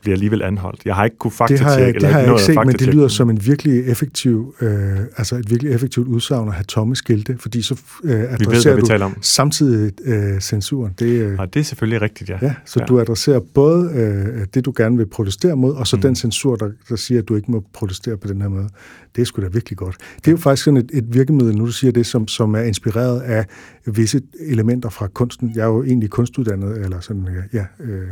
bliver 0.00 0.14
alligevel 0.14 0.42
anholdt. 0.42 0.82
Jeg 0.84 0.94
har 0.94 1.04
ikke 1.04 1.16
kunne 1.16 1.30
faktatjekke. 1.30 1.60
Det 1.60 1.72
har 1.72 1.80
jeg, 1.80 1.94
det 1.94 2.08
har 2.08 2.20
jeg 2.20 2.28
ikke 2.28 2.42
set, 2.42 2.56
men 2.66 2.68
det 2.68 2.94
lyder 2.94 3.08
som 3.08 3.30
en 3.30 3.46
virkelig 3.46 3.86
effektiv, 3.86 4.54
øh, 4.60 4.98
altså 5.16 5.36
et 5.36 5.50
virkelig 5.50 5.72
effektivt 5.72 6.08
udsagn 6.08 6.48
at 6.48 6.54
have 6.54 6.64
tomme 6.64 6.96
skilte, 6.96 7.36
fordi 7.38 7.62
så 7.62 7.80
øh, 8.04 8.20
adresserer 8.20 8.74
vi 8.74 8.82
ved, 8.82 8.98
du 8.98 9.04
om. 9.04 9.16
samtidig 9.20 9.92
øh, 10.04 10.40
censuren. 10.40 10.94
Det, 10.98 11.06
øh, 11.06 11.36
ja, 11.40 11.44
det 11.44 11.60
er 11.60 11.64
selvfølgelig 11.64 12.02
rigtigt, 12.02 12.30
ja. 12.30 12.38
ja 12.42 12.54
så 12.64 12.80
ja. 12.80 12.86
du 12.86 13.00
adresserer 13.00 13.40
både 13.54 13.90
øh, 13.94 14.46
det, 14.54 14.64
du 14.64 14.72
gerne 14.76 14.96
vil 14.96 15.06
protestere 15.06 15.56
mod, 15.56 15.74
og 15.74 15.86
så 15.86 15.96
mm. 15.96 16.02
den 16.02 16.16
censur, 16.16 16.56
der, 16.56 16.70
der 16.88 16.96
siger, 16.96 17.22
at 17.22 17.28
du 17.28 17.36
ikke 17.36 17.50
må 17.50 17.64
protestere 17.72 18.16
på 18.16 18.28
den 18.28 18.40
her 18.40 18.48
måde. 18.48 18.68
Det 19.16 19.22
er 19.22 19.26
sgu 19.26 19.42
da 19.42 19.48
virkelig 19.48 19.76
godt. 19.76 19.96
Det 20.16 20.28
er 20.28 20.32
jo 20.32 20.36
faktisk 20.36 20.64
sådan 20.64 20.76
et, 20.78 20.90
et 20.92 21.14
virkemiddel, 21.14 21.56
nu 21.56 21.66
du 21.66 21.72
siger 21.72 21.92
det, 21.92 22.06
som, 22.06 22.28
som 22.28 22.54
er 22.54 22.62
inspireret 22.62 23.20
af 23.20 23.46
visse 23.86 24.20
elementer 24.40 24.88
fra 24.88 25.06
kunsten. 25.06 25.52
Jeg 25.54 25.62
er 25.62 25.66
jo 25.66 25.84
egentlig 25.84 26.10
kunstuddannet, 26.10 26.78
eller 26.78 27.00
sådan, 27.00 27.28
ja, 27.52 27.64
øh, 27.80 28.06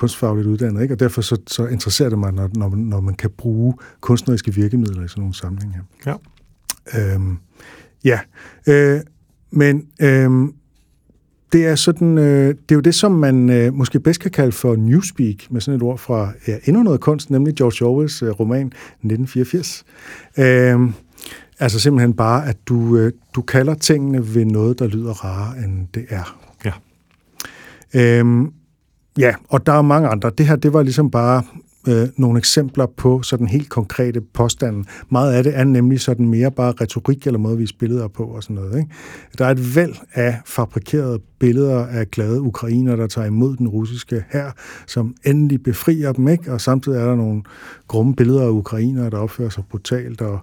kunstfagligt 0.00 0.46
uddannet, 0.46 0.82
ikke? 0.82 0.94
og 0.94 1.00
derfor 1.00 1.22
så, 1.22 1.36
så 1.46 1.66
interesserer 1.66 2.08
det 2.08 2.18
mig, 2.18 2.32
når, 2.32 2.50
når, 2.54 2.74
når 2.76 3.00
man 3.00 3.14
kan 3.14 3.30
bruge 3.30 3.74
kunstneriske 4.00 4.54
virkemidler 4.54 5.04
i 5.04 5.08
sådan 5.08 5.20
nogle 5.20 5.34
sammenhænge. 5.34 5.80
Ja. 6.06 6.14
Øhm, 6.98 7.38
ja, 8.04 8.20
øh, 8.68 9.00
men 9.50 9.86
øh, 10.00 10.30
det 11.52 11.66
er 11.66 11.74
sådan, 11.74 12.18
øh, 12.18 12.48
det 12.48 12.70
er 12.70 12.74
jo 12.74 12.80
det, 12.80 12.94
som 12.94 13.12
man 13.12 13.50
øh, 13.50 13.74
måske 13.74 14.00
bedst 14.00 14.20
kan 14.20 14.30
kalde 14.30 14.52
for 14.52 14.76
newspeak, 14.76 15.36
med 15.50 15.60
sådan 15.60 15.76
et 15.76 15.82
ord 15.82 15.98
fra 15.98 16.32
ja, 16.48 16.56
endnu 16.64 16.82
noget 16.82 17.00
kunst, 17.00 17.30
nemlig 17.30 17.54
George 17.54 17.86
Orwells 17.86 18.22
øh, 18.22 18.30
roman 18.30 18.66
1984. 18.66 19.84
Øh, 20.38 20.80
altså 21.58 21.80
simpelthen 21.80 22.14
bare, 22.14 22.48
at 22.48 22.56
du, 22.66 22.96
øh, 22.96 23.12
du 23.34 23.42
kalder 23.42 23.74
tingene 23.74 24.34
ved 24.34 24.44
noget, 24.44 24.78
der 24.78 24.86
lyder 24.86 25.12
rarere, 25.12 25.64
end 25.64 25.88
det 25.94 26.06
er. 26.08 26.40
Ja. 26.64 26.72
Øh, 27.94 28.50
Ja, 29.18 29.34
og 29.48 29.66
der 29.66 29.72
er 29.72 29.82
mange 29.82 30.08
andre. 30.08 30.30
Det 30.38 30.46
her, 30.46 30.56
det 30.56 30.72
var 30.72 30.82
ligesom 30.82 31.10
bare 31.10 31.42
øh, 31.88 32.08
nogle 32.16 32.38
eksempler 32.38 32.86
på 32.86 33.22
sådan 33.22 33.46
helt 33.46 33.68
konkrete 33.68 34.20
påstande. 34.20 34.84
Meget 35.08 35.32
af 35.32 35.44
det 35.44 35.58
er 35.58 35.64
nemlig 35.64 36.00
sådan 36.00 36.28
mere 36.28 36.50
bare 36.50 36.72
retorik 36.80 37.26
eller 37.26 37.38
måde, 37.38 37.58
vi 37.58 37.68
billeder 37.78 38.08
på 38.08 38.24
og 38.24 38.42
sådan 38.42 38.56
noget. 38.56 38.78
Ikke? 38.78 38.90
Der 39.38 39.44
er 39.46 39.50
et 39.50 39.76
væld 39.76 39.94
af 40.14 40.40
fabrikerede 40.46 41.18
billeder 41.38 41.86
af 41.86 42.10
glade 42.10 42.40
ukrainer, 42.40 42.96
der 42.96 43.06
tager 43.06 43.26
imod 43.26 43.56
den 43.56 43.68
russiske 43.68 44.24
her, 44.30 44.50
som 44.86 45.14
endelig 45.24 45.62
befrier 45.62 46.12
dem, 46.12 46.28
ikke? 46.28 46.52
og 46.52 46.60
samtidig 46.60 46.98
er 46.98 47.06
der 47.06 47.16
nogle 47.16 47.42
grumme 47.88 48.16
billeder 48.16 48.42
af 48.42 48.50
ukrainer, 48.50 49.10
der 49.10 49.18
opfører 49.18 49.50
sig 49.50 49.64
brutalt 49.70 50.20
og 50.20 50.40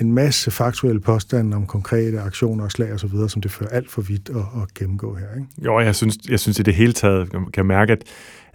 en 0.00 0.12
masse 0.12 0.50
faktuelle 0.50 1.00
påstande 1.00 1.56
om 1.56 1.66
konkrete 1.66 2.20
aktioner 2.20 2.64
og 2.64 2.72
slag 2.72 2.92
og 2.92 3.00
så 3.00 3.06
videre, 3.06 3.28
som 3.28 3.42
det 3.42 3.50
fører 3.50 3.70
alt 3.70 3.90
for 3.90 4.02
vidt 4.02 4.28
at, 4.28 4.62
at 4.62 4.74
gennemgå 4.74 5.14
her. 5.14 5.26
Ikke? 5.36 5.48
Jo, 5.64 5.80
jeg 5.80 5.96
synes, 5.96 6.18
jeg 6.28 6.40
synes 6.40 6.58
i 6.58 6.62
det 6.62 6.74
hele 6.74 6.92
taget, 6.92 7.28
kan 7.52 7.66
mærke, 7.66 7.92
at 7.92 8.04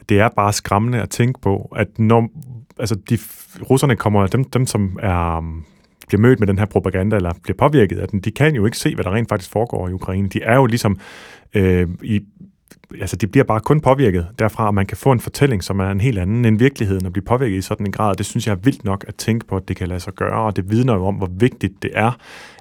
det 0.10 0.20
er 0.20 0.30
bare 0.36 0.54
skræmmende 0.54 1.02
at 1.02 1.10
tænke 1.10 1.42
på, 1.42 1.74
at 1.76 2.00
når 2.00 2.30
altså 2.80 2.96
de 3.10 3.20
russerne 3.70 3.96
kommer, 3.96 4.28
dem, 4.28 4.44
dem 4.44 4.66
som 4.66 5.00
er 5.02 5.42
bliver 6.08 6.22
mødt 6.22 6.40
med 6.40 6.48
den 6.48 6.60
her 6.60 6.66
propaganda, 6.66 7.16
eller 7.16 7.34
bliver 7.44 7.58
påvirket 7.58 8.00
af 8.00 8.08
den, 8.08 8.20
de 8.20 8.32
kan 8.32 8.56
jo 8.56 8.66
ikke 8.66 8.78
se, 8.78 8.96
hvad 8.96 9.04
der 9.04 9.14
rent 9.14 9.30
faktisk 9.30 9.52
foregår 9.52 9.90
i 9.90 9.92
Ukraine. 9.92 10.30
De 10.30 10.44
er 10.44 10.56
jo 10.56 10.66
ligesom 10.66 11.00
øh, 11.54 11.88
i 12.04 12.22
altså 13.02 13.16
de 13.16 13.28
bliver 13.28 13.44
bare 13.44 13.60
kun 13.60 13.82
påvirket 13.82 14.28
derfra, 14.40 14.68
at 14.68 14.74
man 14.74 14.86
kan 14.86 14.98
få 14.98 15.12
en 15.12 15.20
fortælling, 15.20 15.64
som 15.64 15.80
er 15.80 15.92
en 15.92 16.02
helt 16.02 16.20
anden 16.20 16.46
end 16.46 16.60
virkeligheden, 16.60 17.06
og 17.06 17.14
blive 17.14 17.26
påvirket 17.26 17.58
i 17.58 17.62
sådan 17.62 17.86
en 17.86 17.92
grad. 17.92 18.16
Det 18.16 18.26
synes 18.26 18.48
jeg 18.48 18.54
er 18.54 18.58
vildt 18.64 18.84
nok 18.84 19.06
at 19.08 19.16
tænke 19.16 19.48
på, 19.48 19.58
at 19.58 19.68
det 19.68 19.76
kan 19.76 19.88
lade 19.88 20.00
sig 20.00 20.14
gøre, 20.14 20.42
og 20.42 20.56
det 20.56 20.70
vidner 20.70 20.94
jo 20.94 21.06
om, 21.06 21.16
hvor 21.16 21.30
vigtigt 21.32 21.84
det 21.84 21.92
er 21.94 22.12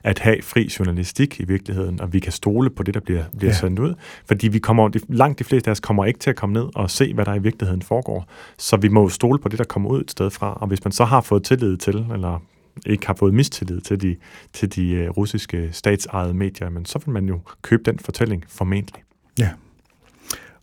at 0.05 0.19
have 0.19 0.43
fri 0.43 0.71
journalistik 0.79 1.41
i 1.41 1.45
virkeligheden, 1.45 2.01
og 2.01 2.12
vi 2.12 2.21
kan 2.21 2.33
stole 2.33 2.71
på 2.71 2.83
det, 2.83 2.95
der 2.95 3.01
bliver, 3.01 3.25
bliver 3.39 3.53
ja. 3.53 3.59
sendt 3.59 3.79
ud. 3.79 3.95
Fordi 4.27 4.49
vi 4.49 4.59
kommer, 4.59 4.91
langt 5.09 5.39
de 5.39 5.45
fleste 5.45 5.71
af 5.71 5.73
os 5.73 5.81
kommer 5.81 6.05
ikke 6.05 6.19
til 6.19 6.31
at 6.31 6.37
komme 6.37 6.53
ned 6.53 6.67
og 6.75 6.91
se, 6.91 7.15
hvad 7.15 7.25
der 7.25 7.35
i 7.35 7.43
virkeligheden 7.43 7.83
foregår. 7.83 8.29
Så 8.59 8.77
vi 8.77 8.89
må 8.89 9.09
stole 9.09 9.39
på 9.39 9.49
det, 9.49 9.59
der 9.59 9.65
kommer 9.65 9.91
ud 9.91 10.01
et 10.01 10.11
sted 10.11 10.31
fra, 10.31 10.59
og 10.61 10.67
hvis 10.69 10.85
man 10.85 10.93
så 10.93 11.05
har 11.05 11.21
fået 11.21 11.45
tillid 11.45 11.77
til, 11.77 12.07
eller 12.12 12.43
ikke 12.87 13.07
har 13.07 13.15
fået 13.15 13.35
mistillid 13.35 13.81
til 13.81 14.03
de, 14.03 14.17
til 14.53 14.77
de 14.77 15.07
uh, 15.09 15.17
russiske 15.17 15.69
statsejede 15.73 16.35
medier, 16.35 16.71
men 16.71 16.85
så 16.85 16.99
vil 17.05 17.12
man 17.12 17.27
jo 17.27 17.41
købe 17.62 17.83
den 17.83 17.99
fortælling 17.99 18.45
formentlig. 18.49 19.03
Ja, 19.39 19.51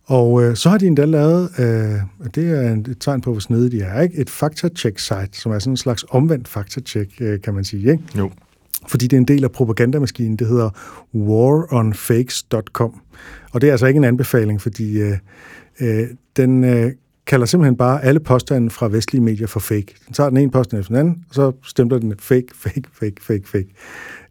og 0.06 0.42
øh, 0.42 0.56
så 0.56 0.70
har 0.70 0.78
de 0.78 0.86
endda 0.86 1.04
lavet, 1.04 1.50
øh, 1.58 2.26
det 2.34 2.50
er 2.50 2.72
et 2.72 2.96
tegn 3.00 3.20
på, 3.20 3.32
hvor 3.32 3.40
snede 3.40 3.70
de 3.70 3.80
er, 3.80 4.00
ikke? 4.00 4.18
et 4.18 4.30
faktacheck-site, 4.30 5.40
som 5.40 5.52
er 5.52 5.58
sådan 5.58 5.72
en 5.72 5.76
slags 5.76 6.04
omvendt 6.10 6.48
faktacheck, 6.48 7.10
øh, 7.20 7.40
kan 7.40 7.54
man 7.54 7.64
sige. 7.64 7.90
Ikke? 7.92 8.04
Jo. 8.18 8.30
Fordi 8.88 9.06
det 9.06 9.16
er 9.16 9.20
en 9.20 9.28
del 9.28 9.44
af 9.44 9.52
propagandamaskinen, 9.52 10.36
det 10.36 10.46
hedder 10.46 10.70
waronfakes.com. 11.14 13.00
Og 13.52 13.60
det 13.60 13.66
er 13.66 13.72
altså 13.72 13.86
ikke 13.86 13.98
en 13.98 14.04
anbefaling, 14.04 14.60
fordi 14.60 15.00
øh, 15.00 15.18
øh, 15.80 16.06
den 16.36 16.64
øh, 16.64 16.92
kalder 17.26 17.46
simpelthen 17.46 17.76
bare 17.76 18.04
alle 18.04 18.20
påstande 18.20 18.70
fra 18.70 18.88
vestlige 18.88 19.22
medier 19.22 19.46
for 19.46 19.60
fake. 19.60 19.94
Den 20.06 20.14
tager 20.14 20.30
den 20.30 20.38
ene 20.38 20.50
påstand 20.50 20.80
efter 20.80 20.94
den 20.94 21.00
anden, 21.00 21.24
og 21.28 21.34
så 21.34 21.52
stemmer 21.64 21.98
den 21.98 22.14
fake, 22.18 22.46
fake, 22.54 22.82
fake, 22.92 23.16
fake, 23.20 23.48
fake. 23.48 23.68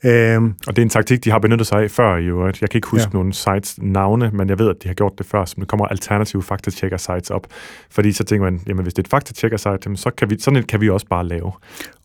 Øhm, 0.06 0.54
og 0.68 0.76
det 0.76 0.78
er 0.78 0.82
en 0.82 0.90
taktik, 0.90 1.24
de 1.24 1.32
har 1.32 1.40
benyttet 1.40 1.68
sig 1.68 1.84
af 1.84 1.92
før 1.92 2.18
i 2.18 2.26
øvrigt. 2.26 2.62
Jeg 2.62 2.70
kan 2.70 2.78
ikke 2.78 2.88
huske 2.88 3.10
ja. 3.14 3.18
nogle 3.18 3.34
sites 3.34 3.80
navne, 3.82 4.32
men 4.34 4.50
jeg 4.50 4.60
ved, 4.60 4.70
at 4.70 4.76
de 4.84 4.88
har 4.88 4.96
gjort 4.96 5.14
det 5.18 5.26
før, 5.26 5.46
så 5.46 5.56
der 5.60 5.66
kommer 5.66 5.86
alternative 5.86 6.44
faktatjekker 6.44 6.98
sites 6.98 7.30
op. 7.30 7.48
Fordi 7.90 8.12
så 8.12 8.24
tænker 8.24 8.52
man, 8.52 8.62
jamen 8.68 8.84
hvis 8.84 8.94
det 8.94 9.00
er 9.00 9.04
et 9.04 9.10
faktatjekker 9.10 9.58
site, 9.58 9.98
så 9.98 10.10
kan 10.18 10.30
vi, 10.30 10.40
sådan 10.40 10.60
et 10.60 10.68
kan 10.68 10.82
vi 10.82 10.90
også 10.90 11.08
bare 11.10 11.28
lave. 11.28 11.52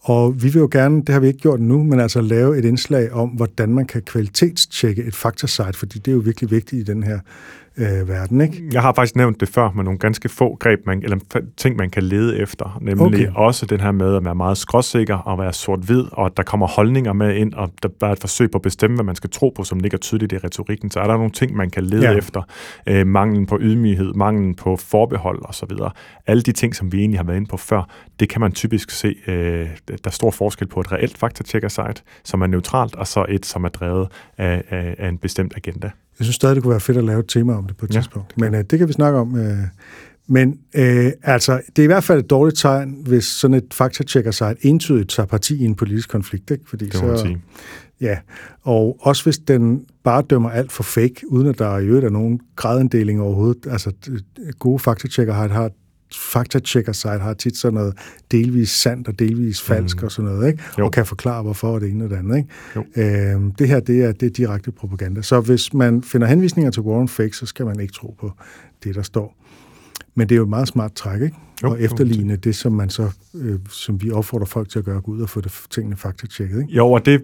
Og 0.01 0.43
vi 0.43 0.49
vil 0.49 0.61
jo 0.61 0.69
gerne, 0.73 1.03
det 1.03 1.09
har 1.09 1.21
vi 1.21 1.27
ikke 1.27 1.39
gjort 1.39 1.61
nu, 1.61 1.83
men 1.83 2.01
altså 2.01 2.21
lave 2.21 2.59
et 2.59 2.65
indslag 2.65 3.13
om, 3.13 3.29
hvordan 3.29 3.75
man 3.75 3.87
kan 3.87 4.03
kvalitetstjekke 4.03 5.05
et 5.05 5.15
faktasite, 5.15 5.73
fordi 5.73 5.99
det 5.99 6.09
er 6.09 6.15
jo 6.15 6.23
virkelig 6.25 6.51
vigtigt 6.51 6.89
i 6.89 6.93
den 6.93 7.03
her 7.03 7.19
øh, 7.79 8.09
verden. 8.09 8.41
Ikke? 8.41 8.63
Jeg 8.73 8.83
har 8.83 8.93
faktisk 8.93 9.17
nævnt 9.17 9.41
det 9.41 9.49
før 9.49 9.71
med 9.75 9.85
nogle 9.85 9.99
ganske 9.99 10.29
få 10.29 10.57
greb, 10.57 10.87
man, 10.87 11.03
eller 11.03 11.19
ting, 11.57 11.77
man 11.77 11.91
kan 11.91 12.03
lede 12.03 12.39
efter. 12.39 12.79
Nemlig 12.81 13.07
okay. 13.07 13.29
også 13.35 13.67
den 13.67 13.81
her 13.81 13.93
med 13.93 14.17
at 14.17 14.25
være 14.25 14.35
meget 14.35 14.59
skråsikker 14.59 15.17
og 15.17 15.39
være 15.39 15.53
sort-hvid, 15.53 16.05
og 16.13 16.27
at 16.27 16.37
der 16.37 16.43
kommer 16.43 16.67
holdninger 16.67 17.13
med 17.13 17.35
ind, 17.35 17.55
og 17.55 17.71
der 17.83 17.89
er 18.01 18.13
et 18.13 18.21
forsøg 18.21 18.51
på 18.51 18.59
at 18.59 18.63
bestemme, 18.63 18.97
hvad 18.97 19.05
man 19.05 19.17
skal 19.17 19.31
tro 19.31 19.53
på, 19.57 19.65
som 19.65 19.81
ligger 19.81 19.99
tydeligt 19.99 20.33
i 20.33 20.39
retorikken. 20.39 20.91
Så 20.91 21.01
er 21.01 21.07
der 21.07 21.17
nogle 21.17 21.31
ting, 21.31 21.57
man 21.57 21.71
kan 21.71 21.85
lede 21.85 22.11
ja. 22.11 22.17
efter. 22.17 22.43
Øh, 22.87 23.07
manglen 23.07 23.47
på 23.47 23.59
ydmyghed, 23.61 24.15
manglen 24.15 24.55
på 24.55 24.77
forbehold 24.77 25.39
osv. 25.45 25.71
Alle 26.27 26.43
de 26.43 26.53
ting, 26.53 26.75
som 26.75 26.93
vi 26.93 26.99
egentlig 26.99 27.19
har 27.19 27.25
været 27.25 27.37
inde 27.37 27.49
på 27.49 27.57
før, 27.57 27.89
det 28.21 28.29
kan 28.29 28.41
man 28.41 28.53
typisk 28.53 28.91
se. 28.91 29.15
Øh, 29.27 29.69
der 29.89 29.97
er 30.05 30.11
stor 30.11 30.31
forskel 30.31 30.69
på 30.69 30.81
et 30.81 30.93
reelt 30.93 31.19
faktatjekker-site, 31.19 32.03
som 32.25 32.43
er 32.43 32.47
neutralt, 32.47 32.97
og 32.97 33.07
så 33.07 33.27
et, 33.29 33.47
som 33.47 33.65
er 33.65 33.69
drevet 33.69 34.09
af, 34.39 34.63
af, 34.71 34.95
af 34.99 35.09
en 35.09 35.19
bestemt 35.19 35.53
agenda. 35.57 35.91
Jeg 36.19 36.25
synes 36.25 36.35
stadig, 36.35 36.55
det 36.55 36.63
kunne 36.63 36.71
være 36.71 36.81
fedt 36.81 36.99
at 36.99 37.05
lave 37.05 37.21
et 37.21 37.29
tema 37.29 37.53
om 37.53 37.67
det 37.67 37.77
på 37.77 37.87
et 37.87 37.95
ja, 37.95 38.01
tidspunkt. 38.01 38.39
Men 38.39 38.55
øh, 38.55 38.65
det 38.71 38.79
kan 38.79 38.89
vi 38.89 38.93
snakke 38.93 39.19
om. 39.19 39.37
Øh, 39.37 39.59
men 40.27 40.59
øh, 40.75 41.13
altså, 41.23 41.61
det 41.77 41.83
er 41.83 41.85
i 41.85 41.87
hvert 41.87 42.05
fald 42.05 42.19
et 42.19 42.31
dårligt 42.31 42.59
tegn, 42.59 42.97
hvis 43.07 43.25
sådan 43.25 43.55
et 43.55 43.65
faktatjekker 43.73 44.31
sig 44.31 44.51
et 44.51 44.57
entydigt 44.61 45.11
tager 45.11 45.27
parti 45.27 45.57
i 45.57 45.65
en 45.65 45.75
politisk 45.75 46.09
konflikt. 46.09 46.51
Ikke? 46.51 46.65
Fordi 46.69 46.85
det 46.85 46.95
så, 46.95 47.17
sige. 47.17 47.43
Ja, 48.01 48.19
og 48.63 48.97
også 49.01 49.25
hvis 49.25 49.39
den 49.39 49.85
bare 50.05 50.23
dømmer 50.23 50.51
alt 50.51 50.73
for 50.73 50.83
fake, 50.83 51.15
uden 51.29 51.47
at 51.47 51.59
der 51.59 51.79
i 51.79 51.87
øvrigt 51.87 52.07
er 52.07 52.11
nogen 52.11 52.41
gradinddeling 52.57 53.21
overhovedet. 53.21 53.67
Altså, 53.71 53.93
gode 54.59 54.79
faktatjekker 54.79 55.35
har, 55.35 55.49
har 55.49 55.71
faktatjekker 56.17 56.93
site 56.93 57.19
har 57.19 57.35
tit 57.35 57.57
sådan 57.57 57.75
noget 57.75 57.95
delvis 58.31 58.71
sandt 58.71 59.09
og 59.09 59.19
delvis 59.19 59.63
falsk 59.63 59.97
mm. 60.01 60.05
og 60.05 60.13
sådan 60.13 60.31
noget, 60.31 60.49
ikke? 60.49 60.63
Jo. 60.79 60.85
og 60.85 60.93
kan 60.93 61.07
forklare, 61.07 61.43
hvorfor 61.43 61.79
det 61.79 61.91
ene 61.91 62.05
og 62.05 62.11
det 62.11 62.17
andet. 62.17 62.37
Ikke? 62.97 63.33
Øhm, 63.33 63.53
det 63.53 63.69
her, 63.69 63.81
det 63.81 64.05
er, 64.05 64.13
det 64.13 64.27
er 64.27 64.31
direkte 64.31 64.73
propaganda. 64.73 65.23
Så 65.23 65.41
hvis 65.41 65.75
man 65.75 66.03
finder 66.03 66.27
henvisninger 66.27 66.71
til 66.71 66.83
Warren 66.83 67.09
Fake, 67.09 67.37
så 67.37 67.47
skal 67.47 67.67
man 67.67 67.81
ikke 67.81 67.93
tro 67.93 68.15
på 68.21 68.33
det, 68.85 68.95
der 68.95 69.03
står. 69.03 69.35
Men 70.15 70.29
det 70.29 70.35
er 70.35 70.37
jo 70.37 70.43
et 70.43 70.49
meget 70.49 70.69
smart 70.69 70.93
træk, 70.93 71.23
ikke? 71.23 71.37
Jo, 71.63 71.71
og 71.71 71.83
efterligne 71.83 72.37
det, 72.37 72.57
som 72.57 72.73
man 72.73 72.91
så, 72.91 73.11
øh, 73.35 73.59
som 73.71 74.03
vi 74.03 74.11
opfordrer 74.11 74.47
folk 74.47 74.69
til 74.69 74.79
at 74.79 74.85
gøre, 74.85 75.01
gå 75.01 75.13
ud 75.13 75.21
og 75.21 75.29
få 75.29 75.41
det, 75.41 75.53
tingene 75.71 75.97
faktatjekket. 75.97 76.61
Ikke? 76.61 76.73
Jo, 76.73 76.93
og 76.93 77.07
det 77.07 77.23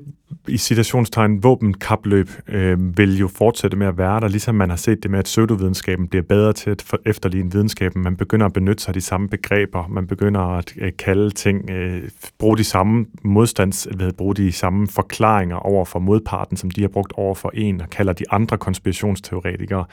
i 0.48 0.56
situationstegn 0.56 1.42
våbenkapløb 1.42 2.30
øh, 2.48 2.98
vil 2.98 3.18
jo 3.18 3.28
fortsætte 3.28 3.76
med 3.76 3.86
at 3.86 3.98
være 3.98 4.20
der, 4.20 4.28
ligesom 4.28 4.54
man 4.54 4.70
har 4.70 4.76
set 4.76 5.02
det 5.02 5.10
med, 5.10 5.18
at 5.18 5.24
pseudovidenskaben 5.24 6.08
bliver 6.08 6.22
bedre 6.22 6.52
til 6.52 6.70
at 6.70 6.84
efterligne 7.06 7.52
videnskaben. 7.52 8.02
Man 8.02 8.16
begynder 8.16 8.46
at 8.46 8.52
benytte 8.52 8.82
sig 8.82 8.88
af 8.88 8.94
de 8.94 9.00
samme 9.00 9.28
begreber, 9.28 9.88
man 9.88 10.06
begynder 10.06 10.40
at 10.40 10.72
øh, 10.76 10.92
kalde 10.98 11.30
ting, 11.30 11.70
øh, 11.70 12.02
bruge 12.38 12.58
de 12.58 12.64
samme 12.64 13.06
modstands, 13.22 13.88
ved 13.96 14.12
bruge 14.12 14.34
de 14.34 14.52
samme 14.52 14.88
forklaringer 14.88 15.56
over 15.56 15.84
for 15.84 15.98
modparten, 15.98 16.56
som 16.56 16.70
de 16.70 16.80
har 16.80 16.88
brugt 16.88 17.12
over 17.16 17.34
for 17.34 17.50
en, 17.54 17.80
og 17.80 17.90
kalder 17.90 18.12
de 18.12 18.24
andre 18.30 18.58
konspirationsteoretikere, 18.58 19.84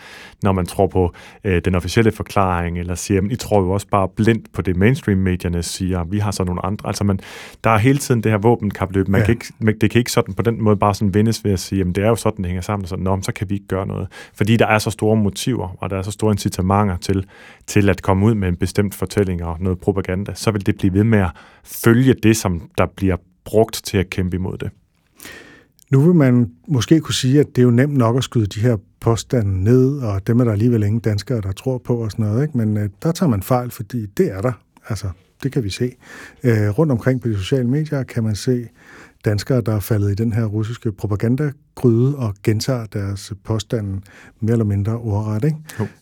når 0.44 0.52
man 0.52 0.66
tror 0.66 0.88
på 0.88 1.14
øh, 1.44 1.62
den 1.66 1.76
officielle 1.76 2.12
forklaring, 2.12 2.80
eller 2.80 2.96
siger, 2.96 3.22
I 3.32 3.36
tror 3.36 3.62
jo 3.62 3.72
også 3.72 3.88
bare 3.88 4.08
blindt 4.16 4.54
på 4.54 4.62
det 4.62 4.76
mainstream-medierne 4.76 5.64
siger, 5.64 6.04
vi 6.04 6.20
har 6.20 6.32
så 6.32 6.44
nogle 6.44 6.66
andre. 6.66 6.88
Altså 6.88 7.04
man, 7.04 7.20
der 7.64 7.70
er 7.70 7.78
hele 7.78 7.98
tiden 7.98 8.24
det 8.24 8.32
her 8.32 8.38
våbenkapløb. 8.38 9.08
Man 9.08 9.22
ja. 9.22 9.26
kan 9.26 9.34
ikke, 9.34 9.80
det 9.82 9.92
kan 9.92 10.00
ikke 10.00 10.12
sådan 10.12 10.31
på 10.34 10.42
den 10.42 10.64
måde 10.64 10.78
bare 10.78 10.96
sådan 10.96 11.14
vendes 11.14 11.44
ved 11.44 11.52
at 11.52 11.60
sige, 11.60 11.80
jamen 11.80 11.96
det 11.96 12.04
er 12.04 12.08
jo 12.08 12.16
sådan, 12.16 12.38
det 12.38 12.46
hænger 12.46 12.62
sammen, 12.62 12.84
og 12.84 12.90
sådan, 12.90 13.04
Nå, 13.04 13.22
så 13.22 13.32
kan 13.32 13.50
vi 13.50 13.54
ikke 13.54 13.68
gøre 13.68 13.88
noget. 13.88 14.08
Fordi 14.34 14.58
der 14.58 14.68
er 14.68 14.80
så 14.80 14.90
store 14.90 15.18
motiver, 15.18 15.76
og 15.78 15.90
der 15.90 15.98
er 15.98 16.02
så 16.02 16.12
store 16.12 16.32
incitamenter 16.32 16.98
til, 16.98 17.26
til 17.68 17.90
at 17.90 18.02
komme 18.02 18.26
ud 18.26 18.36
med 18.36 18.48
en 18.48 18.56
bestemt 18.56 18.96
fortælling 18.96 19.44
og 19.44 19.58
noget 19.60 19.80
propaganda, 19.80 20.34
så 20.36 20.52
vil 20.52 20.66
det 20.66 20.78
blive 20.78 20.94
ved 20.94 21.04
med 21.04 21.20
at 21.20 21.32
følge 21.64 22.14
det, 22.14 22.38
som 22.38 22.70
der 22.78 22.86
bliver 22.86 23.16
brugt 23.46 23.82
til 23.84 23.98
at 23.98 24.10
kæmpe 24.10 24.36
imod 24.36 24.58
det. 24.58 24.70
Nu 25.92 26.02
vil 26.02 26.16
man 26.16 26.52
måske 26.68 27.00
kunne 27.00 27.14
sige, 27.14 27.40
at 27.40 27.48
det 27.48 27.58
er 27.58 27.64
jo 27.64 27.72
nemt 27.72 27.98
nok 27.98 28.18
at 28.18 28.24
skyde 28.24 28.46
de 28.46 28.60
her 28.60 28.78
påstande 29.00 29.64
ned, 29.64 30.00
og 30.00 30.28
dem 30.28 30.40
er 30.40 30.44
der 30.44 30.52
alligevel 30.52 30.84
ingen 30.84 31.00
danskere, 31.00 31.42
der 31.42 31.52
tror 31.52 31.78
på 31.78 31.96
og 31.96 32.12
sådan 32.12 32.26
noget. 32.26 32.42
Ikke? 32.42 32.58
Men 32.58 32.78
øh, 32.78 32.90
der 33.04 33.12
tager 33.12 33.30
man 33.30 33.44
fejl, 33.44 33.72
fordi 33.72 34.06
det 34.06 34.32
er 34.32 34.42
der. 34.42 34.52
Altså, 34.90 35.08
det 35.44 35.52
kan 35.52 35.64
vi 35.64 35.70
se. 35.70 35.92
Øh, 36.44 36.70
rundt 36.70 36.92
omkring 36.92 37.22
på 37.22 37.28
de 37.28 37.38
sociale 37.38 37.68
medier 37.68 38.04
kan 38.04 38.24
man 38.24 38.36
se 38.36 38.68
danskere, 39.26 39.62
der 39.62 39.76
er 39.76 39.80
faldet 39.80 40.12
i 40.12 40.16
den 40.16 40.34
her 40.34 40.46
russiske 40.46 40.92
propagandagryde 40.92 42.18
og 42.18 42.36
gentager 42.44 42.86
deres 42.86 43.34
påstande 43.44 44.02
mere 44.40 44.52
eller 44.52 44.66
mindre 44.66 44.98
ordret. 44.98 45.44
Ikke? 45.44 45.58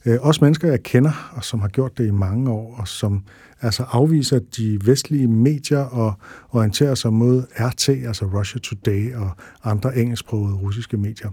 Øh, 0.06 0.18
også 0.22 0.40
mennesker, 0.44 0.68
jeg 0.68 0.84
kender, 0.84 1.32
og 1.36 1.44
som 1.44 1.60
har 1.60 1.68
gjort 1.68 1.98
det 1.98 2.08
i 2.08 2.12
mange 2.12 2.52
år, 2.52 2.76
og 2.78 2.88
som 2.88 3.24
altså 3.62 3.84
afviser 3.92 4.40
de 4.58 4.80
vestlige 4.86 5.28
medier 5.28 5.80
og 5.80 6.14
orienterer 6.50 6.96
sig 6.96 7.14
mod 7.14 7.44
RT, 7.56 7.90
altså 7.90 8.26
Russia 8.26 8.60
Today 8.60 9.16
og 9.16 9.30
andre 9.64 9.98
engelsksprogede 9.98 10.56
russiske 10.56 10.98
medier. 10.98 11.30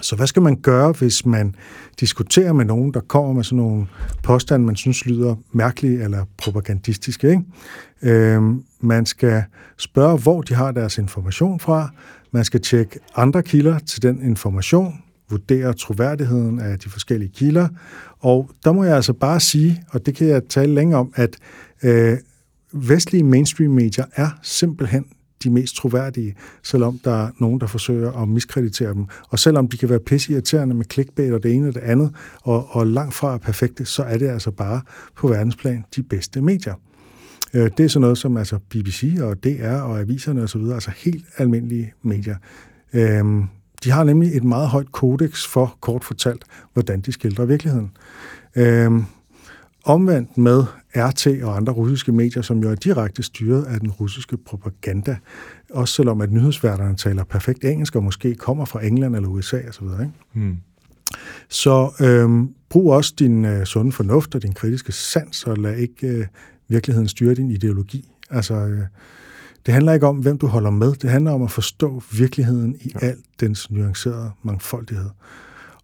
Så 0.00 0.16
hvad 0.16 0.26
skal 0.26 0.42
man 0.42 0.56
gøre, 0.56 0.92
hvis 0.92 1.26
man 1.26 1.54
diskuterer 2.00 2.52
med 2.52 2.64
nogen, 2.64 2.94
der 2.94 3.00
kommer 3.00 3.32
med 3.32 3.44
sådan 3.44 3.56
nogle 3.56 3.86
påstande, 4.22 4.66
man 4.66 4.76
synes 4.76 5.06
lyder 5.06 5.34
mærkelige 5.52 6.04
eller 6.04 6.24
propagandistiske? 6.38 7.30
Ikke? 7.30 7.42
Øhm, 8.02 8.64
man 8.80 9.06
skal 9.06 9.44
spørge, 9.78 10.18
hvor 10.18 10.42
de 10.42 10.54
har 10.54 10.72
deres 10.72 10.98
information 10.98 11.60
fra. 11.60 11.90
Man 12.32 12.44
skal 12.44 12.60
tjekke 12.60 12.98
andre 13.16 13.42
kilder 13.42 13.78
til 13.78 14.02
den 14.02 14.22
information, 14.22 15.02
vurdere 15.30 15.72
troværdigheden 15.72 16.58
af 16.58 16.78
de 16.78 16.90
forskellige 16.90 17.32
kilder. 17.34 17.68
Og 18.20 18.50
der 18.64 18.72
må 18.72 18.84
jeg 18.84 18.96
altså 18.96 19.12
bare 19.12 19.40
sige, 19.40 19.82
og 19.90 20.06
det 20.06 20.14
kan 20.14 20.26
jeg 20.26 20.42
tale 20.48 20.74
længere 20.74 21.00
om, 21.00 21.12
at 21.14 21.36
øh, 21.82 22.18
vestlige 22.72 23.24
mainstream-medier 23.24 24.04
er 24.14 24.28
simpelthen 24.42 25.04
de 25.44 25.50
mest 25.50 25.76
troværdige, 25.76 26.34
selvom 26.62 26.98
der 27.04 27.26
er 27.26 27.30
nogen, 27.38 27.60
der 27.60 27.66
forsøger 27.66 28.12
at 28.12 28.28
miskreditere 28.28 28.94
dem. 28.94 29.06
Og 29.28 29.38
selvom 29.38 29.68
de 29.68 29.76
kan 29.76 29.88
være 29.88 30.00
pisseirriterende 30.00 30.74
med 30.74 30.84
clickbait 30.92 31.32
og 31.32 31.42
det 31.42 31.52
ene 31.52 31.68
og 31.68 31.74
det 31.74 31.80
andet, 31.80 32.14
og, 32.42 32.68
og 32.70 32.86
langt 32.86 33.14
fra 33.14 33.34
er 33.34 33.38
perfekte, 33.38 33.84
så 33.84 34.02
er 34.02 34.18
det 34.18 34.28
altså 34.28 34.50
bare 34.50 34.80
på 35.16 35.28
verdensplan 35.28 35.84
de 35.96 36.02
bedste 36.02 36.40
medier. 36.40 36.74
Øh, 37.54 37.70
det 37.76 37.84
er 37.84 37.88
sådan 37.88 38.00
noget 38.00 38.18
som 38.18 38.36
altså 38.36 38.58
BBC 38.68 39.18
og 39.22 39.44
DR 39.44 39.80
og 39.80 40.00
aviserne 40.00 40.42
osv., 40.42 40.60
altså 40.74 40.90
helt 40.96 41.24
almindelige 41.36 41.92
medier. 42.02 42.36
Øhm, 42.92 43.44
de 43.84 43.90
har 43.90 44.04
nemlig 44.04 44.36
et 44.36 44.44
meget 44.44 44.68
højt 44.68 44.92
kodex 44.92 45.46
for, 45.46 45.76
kort 45.80 46.04
fortalt, 46.04 46.44
hvordan 46.72 47.00
de 47.00 47.12
skildrer 47.12 47.44
virkeligheden. 47.44 47.90
Øhm, 48.56 49.04
omvendt 49.84 50.38
med 50.38 50.64
RT 50.96 51.26
og 51.42 51.56
andre 51.56 51.72
russiske 51.72 52.12
medier, 52.12 52.42
som 52.42 52.58
jo 52.58 52.70
er 52.70 52.74
direkte 52.74 53.22
styret 53.22 53.64
af 53.64 53.80
den 53.80 53.90
russiske 53.90 54.36
propaganda, 54.36 55.16
også 55.70 55.94
selvom 55.94 56.20
at 56.20 56.32
nyhedsværterne 56.32 56.96
taler 56.96 57.24
perfekt 57.24 57.64
engelsk 57.64 57.96
og 57.96 58.04
måske 58.04 58.34
kommer 58.34 58.64
fra 58.64 58.84
England 58.84 59.16
eller 59.16 59.28
USA 59.28 59.60
osv. 59.68 59.84
Ikke? 59.84 60.12
Mm. 60.34 60.56
Så 61.48 61.90
øhm, 62.00 62.54
brug 62.68 62.92
også 62.92 63.14
din 63.18 63.44
øh, 63.44 63.64
sunde 63.66 63.92
fornuft 63.92 64.34
og 64.34 64.42
din 64.42 64.52
kritiske 64.52 64.92
sans, 64.92 65.44
og 65.44 65.56
lad 65.56 65.76
ikke 65.76 66.06
øh, 66.06 66.26
virkeligheden 66.68 67.08
styre 67.08 67.34
din 67.34 67.50
ideologi. 67.50 68.08
Altså, 68.30 68.54
øh, 68.54 68.82
det 69.66 69.74
handler 69.74 69.92
ikke 69.92 70.06
om, 70.06 70.16
hvem 70.16 70.38
du 70.38 70.46
holder 70.46 70.70
med. 70.70 70.92
Det 70.92 71.10
handler 71.10 71.30
om 71.30 71.42
at 71.42 71.50
forstå 71.50 72.02
virkeligheden 72.12 72.76
i 72.80 72.92
ja. 73.02 73.06
al 73.06 73.16
dens 73.40 73.70
nuancerede 73.70 74.30
mangfoldighed. 74.42 75.10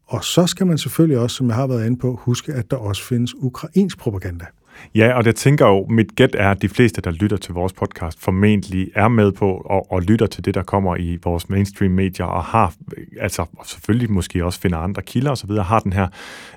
Og 0.06 0.24
så 0.24 0.46
skal 0.46 0.66
man 0.66 0.78
selvfølgelig 0.78 1.18
også, 1.18 1.36
som 1.36 1.48
jeg 1.48 1.56
har 1.56 1.66
været 1.66 1.86
inde 1.86 1.98
på, 1.98 2.20
huske, 2.22 2.52
at 2.52 2.70
der 2.70 2.76
også 2.76 3.04
findes 3.04 3.34
ukrainsk 3.34 3.98
propaganda. 3.98 4.44
Ja, 4.94 5.12
og 5.16 5.24
det 5.24 5.36
tænker 5.36 5.66
jo, 5.66 5.86
mit 5.86 6.16
gæt 6.16 6.34
er, 6.38 6.50
at 6.50 6.62
de 6.62 6.68
fleste, 6.68 7.00
der 7.00 7.10
lytter 7.10 7.36
til 7.36 7.54
vores 7.54 7.72
podcast, 7.72 8.20
formentlig 8.20 8.90
er 8.94 9.08
med 9.08 9.32
på 9.32 9.50
og, 9.50 9.92
og 9.92 10.02
lytter 10.02 10.26
til 10.26 10.44
det, 10.44 10.54
der 10.54 10.62
kommer 10.62 10.96
i 10.96 11.18
vores 11.24 11.48
mainstream 11.48 11.92
medier, 11.92 12.26
og 12.26 12.44
har, 12.44 12.74
altså 13.20 13.46
selvfølgelig 13.64 14.10
måske 14.10 14.44
også 14.44 14.60
finder 14.60 14.78
andre 14.78 15.02
kilder 15.02 15.30
osv., 15.30 15.50
har 15.50 15.80
den 15.80 15.92
her 15.92 16.08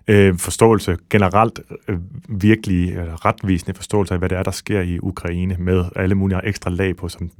øh, 0.07 0.37
forståelse, 0.37 0.97
generelt 1.09 1.59
øh, 1.87 1.97
virkelig 2.29 2.93
øh, 2.93 3.13
retvisende 3.13 3.73
forståelse 3.73 4.13
af, 4.13 4.19
hvad 4.19 4.29
det 4.29 4.37
er, 4.37 4.43
der 4.43 4.51
sker 4.51 4.81
i 4.81 4.99
Ukraine, 4.99 5.55
med 5.59 5.85
alle 5.95 6.15
mulige 6.15 6.45
ekstra 6.45 6.69
lag 6.69 6.95
på, 6.95 7.09
som 7.09 7.31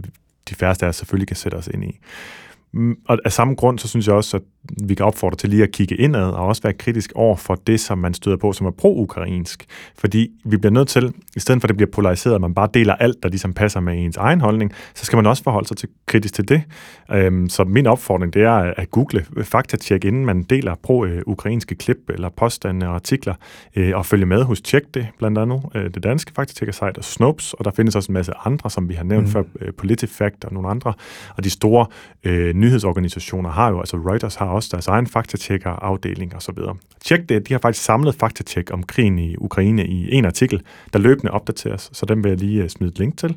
de 0.50 0.56
færreste 0.56 0.86
af 0.86 0.90
os 0.90 0.96
selvfølgelig 0.96 1.28
kan 1.28 1.38
sætte 1.38 1.56
os 1.56 1.68
ind 1.68 1.84
i. 1.84 2.00
Mm, 2.74 2.96
og 3.08 3.20
af 3.26 3.32
samme 3.32 3.56
grund, 3.56 3.80
så 3.80 3.88
synes 3.88 4.08
jeg 4.08 4.16
også, 4.16 4.38
at 4.38 4.44
vi 4.88 4.96
kan 4.96 5.06
opfordre 5.06 5.38
til 5.38 5.50
lige 5.50 5.64
at 5.64 5.72
kigge 5.72 5.96
indad 5.96 6.32
og 6.32 6.46
også 6.46 6.62
være 6.62 6.74
kritisk 6.74 7.12
over 7.16 7.36
for 7.36 7.56
det, 7.56 7.80
som 7.80 7.98
man 7.98 8.14
støder 8.14 8.38
på, 8.38 8.54
som 8.54 8.68
er 8.68 8.72
pro-ukrainsk. 8.72 9.66
Fordi 9.98 10.30
vi 10.46 10.58
bliver 10.58 10.74
nødt 10.74 10.88
til, 10.88 11.14
i 11.36 11.40
stedet 11.40 11.62
for 11.62 11.66
at 11.66 11.70
det 11.70 11.78
bliver 11.78 11.92
polariseret, 11.92 12.36
at 12.36 12.42
man 12.42 12.54
bare 12.54 12.70
deler 12.74 12.96
alt, 12.96 13.24
der 13.24 13.30
ligesom 13.30 13.54
passer 13.54 13.80
med 13.80 14.06
ens 14.06 14.18
egen 14.18 14.42
holdning, 14.42 14.74
så 14.96 15.06
skal 15.06 15.18
man 15.18 15.26
også 15.26 15.44
forholde 15.44 15.68
sig 15.68 15.78
til, 15.78 15.90
kritisk 16.06 16.34
til 16.34 16.50
det. 16.50 16.62
Øhm, 17.12 17.50
så 17.50 17.64
min 17.64 17.88
opfordring, 17.88 18.34
det 18.34 18.42
er 18.42 18.74
at 18.78 18.92
google 18.92 19.26
faktatjek, 19.44 20.06
inden 20.06 20.26
man 20.26 20.44
deler 20.44 20.76
pro-ukrainske 20.76 21.76
klip 21.76 21.98
eller 22.10 22.30
påstande 22.30 22.88
og 22.88 22.96
artikler, 22.96 23.34
øh, 23.76 23.92
og 23.96 24.06
følge 24.06 24.26
med 24.26 24.44
hos 24.44 24.62
Tjek 24.62 24.84
det, 24.94 25.08
blandt 25.18 25.38
andet 25.38 25.62
øh, 25.76 25.84
det 25.94 26.04
danske 26.04 26.32
faktatjekker-site 26.36 26.98
og 26.98 27.04
Snopes, 27.04 27.54
og 27.54 27.66
der 27.66 27.72
findes 27.72 27.96
også 27.96 28.12
en 28.12 28.14
masse 28.14 28.34
andre, 28.46 28.70
som 28.70 28.90
vi 28.90 28.94
har 28.94 29.04
nævnt 29.04 29.26
mm. 29.26 29.32
før, 29.32 29.44
øh, 29.62 29.74
PolitiFact 29.74 30.46
og 30.46 30.54
nogle 30.54 30.70
andre, 30.70 30.94
og 31.38 31.44
de 31.44 31.50
store 31.50 31.86
øh, 32.24 32.56
nyhedsorganisationer 32.60 33.50
har 33.50 33.70
jo, 33.70 33.80
altså 33.80 33.98
Reuters 33.98 34.36
har 34.36 34.46
også 34.46 34.70
deres 34.72 34.88
egen 34.88 35.08
faktatjekker-afdeling 35.08 36.36
osv. 36.36 36.58
Tjek 37.04 37.30
det, 37.30 37.48
de 37.48 37.54
har 37.54 37.60
faktisk 37.60 37.86
samlet 37.86 38.16
faktatjek 38.16 38.74
om 38.74 38.84
krigen 38.84 39.20
i 39.20 39.36
Ukraine 39.38 39.88
i 39.88 40.14
en 40.16 40.26
artikel, 40.26 40.62
der 40.94 41.00
løbende 41.00 41.32
opdateres, 41.32 41.90
så 41.94 42.06
den 42.06 42.24
vil 42.24 42.30
jeg 42.30 42.40
lige 42.40 42.64
øh, 42.64 42.70
smide 42.70 42.92
et 42.92 43.00
link 43.00 43.18
til. 43.18 43.36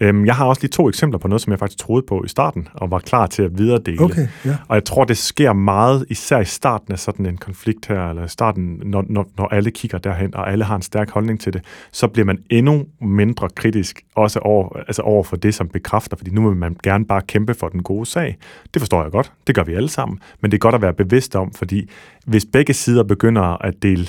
Øhm, 0.00 0.26
jeg 0.26 0.34
har 0.34 0.44
også 0.46 0.62
lige 0.62 0.70
to 0.70 0.88
eksempler 0.88 1.18
på 1.18 1.28
noget, 1.28 1.42
som 1.42 1.50
jeg 1.50 1.58
faktisk 1.58 1.78
troede 1.78 2.06
på 2.08 2.24
i 2.24 2.28
starten, 2.28 2.68
og 2.74 2.90
var 2.90 2.98
klar 2.98 3.26
til 3.26 3.42
at 3.42 3.58
videredele. 3.58 4.00
Okay, 4.00 4.28
ja. 4.44 4.56
Og 4.68 4.74
jeg 4.74 4.84
tror, 4.84 5.04
det 5.04 5.18
sker 5.18 5.52
meget, 5.52 6.06
især 6.08 6.40
i 6.40 6.44
starten 6.44 6.92
af 6.92 6.98
sådan 6.98 7.26
en 7.26 7.36
konflikt 7.36 7.86
her, 7.86 8.10
eller 8.10 8.24
i 8.24 8.28
starten, 8.28 8.82
når, 8.84 9.04
når, 9.08 9.28
når 9.38 9.48
alle 9.48 9.70
kigger 9.70 9.98
derhen, 9.98 10.34
og 10.34 10.52
alle 10.52 10.64
har 10.64 10.76
en 10.76 10.82
stærk 10.82 11.10
holdning 11.10 11.40
til 11.40 11.52
det, 11.52 11.64
så 11.92 12.08
bliver 12.08 12.26
man 12.26 12.38
endnu 12.50 12.84
mindre 13.00 13.48
kritisk, 13.54 14.02
også 14.14 14.38
over, 14.38 14.76
altså 14.76 15.02
over 15.02 15.22
for 15.22 15.36
det, 15.36 15.54
som 15.54 15.68
bekræfter, 15.68 16.16
fordi 16.16 16.30
nu 16.30 16.48
vil 16.48 16.56
man 16.56 16.76
gerne 16.82 17.04
bare 17.04 17.22
kæmpe 17.22 17.54
for 17.54 17.68
den 17.68 17.82
gode 17.82 18.06
sag. 18.06 18.36
Det 18.74 18.82
forstår 18.82 19.02
jeg 19.02 19.10
godt, 19.10 19.32
det 19.46 19.54
gør 19.54 19.62
vi 19.62 19.74
alle 19.74 19.88
sammen, 19.88 20.18
men 20.40 20.50
det 20.50 20.56
er 20.56 20.60
godt 20.60 20.74
at 20.74 20.82
være 20.82 20.94
bevidst 20.94 21.36
om, 21.36 21.52
fordi 21.52 21.90
hvis 22.26 22.46
begge 22.52 22.74
sider 22.74 23.02
begynder 23.02 23.64
at 23.64 23.74
dele 23.82 24.06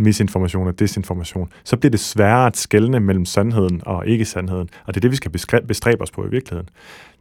misinformation 0.00 0.66
og 0.66 0.78
desinformation, 0.78 1.52
så 1.64 1.76
bliver 1.76 1.90
det 1.90 2.00
sværere 2.00 2.46
at 2.46 2.56
skelne 2.56 3.00
mellem 3.00 3.24
sandheden 3.24 3.82
og 3.86 4.06
ikke-sandheden. 4.06 4.68
Og 4.86 4.94
det 4.94 4.96
er 4.96 5.00
det, 5.00 5.10
vi 5.10 5.16
skal 5.16 5.60
bestræbe 5.66 6.02
os 6.02 6.10
på 6.10 6.26
i 6.26 6.30
virkeligheden. 6.30 6.68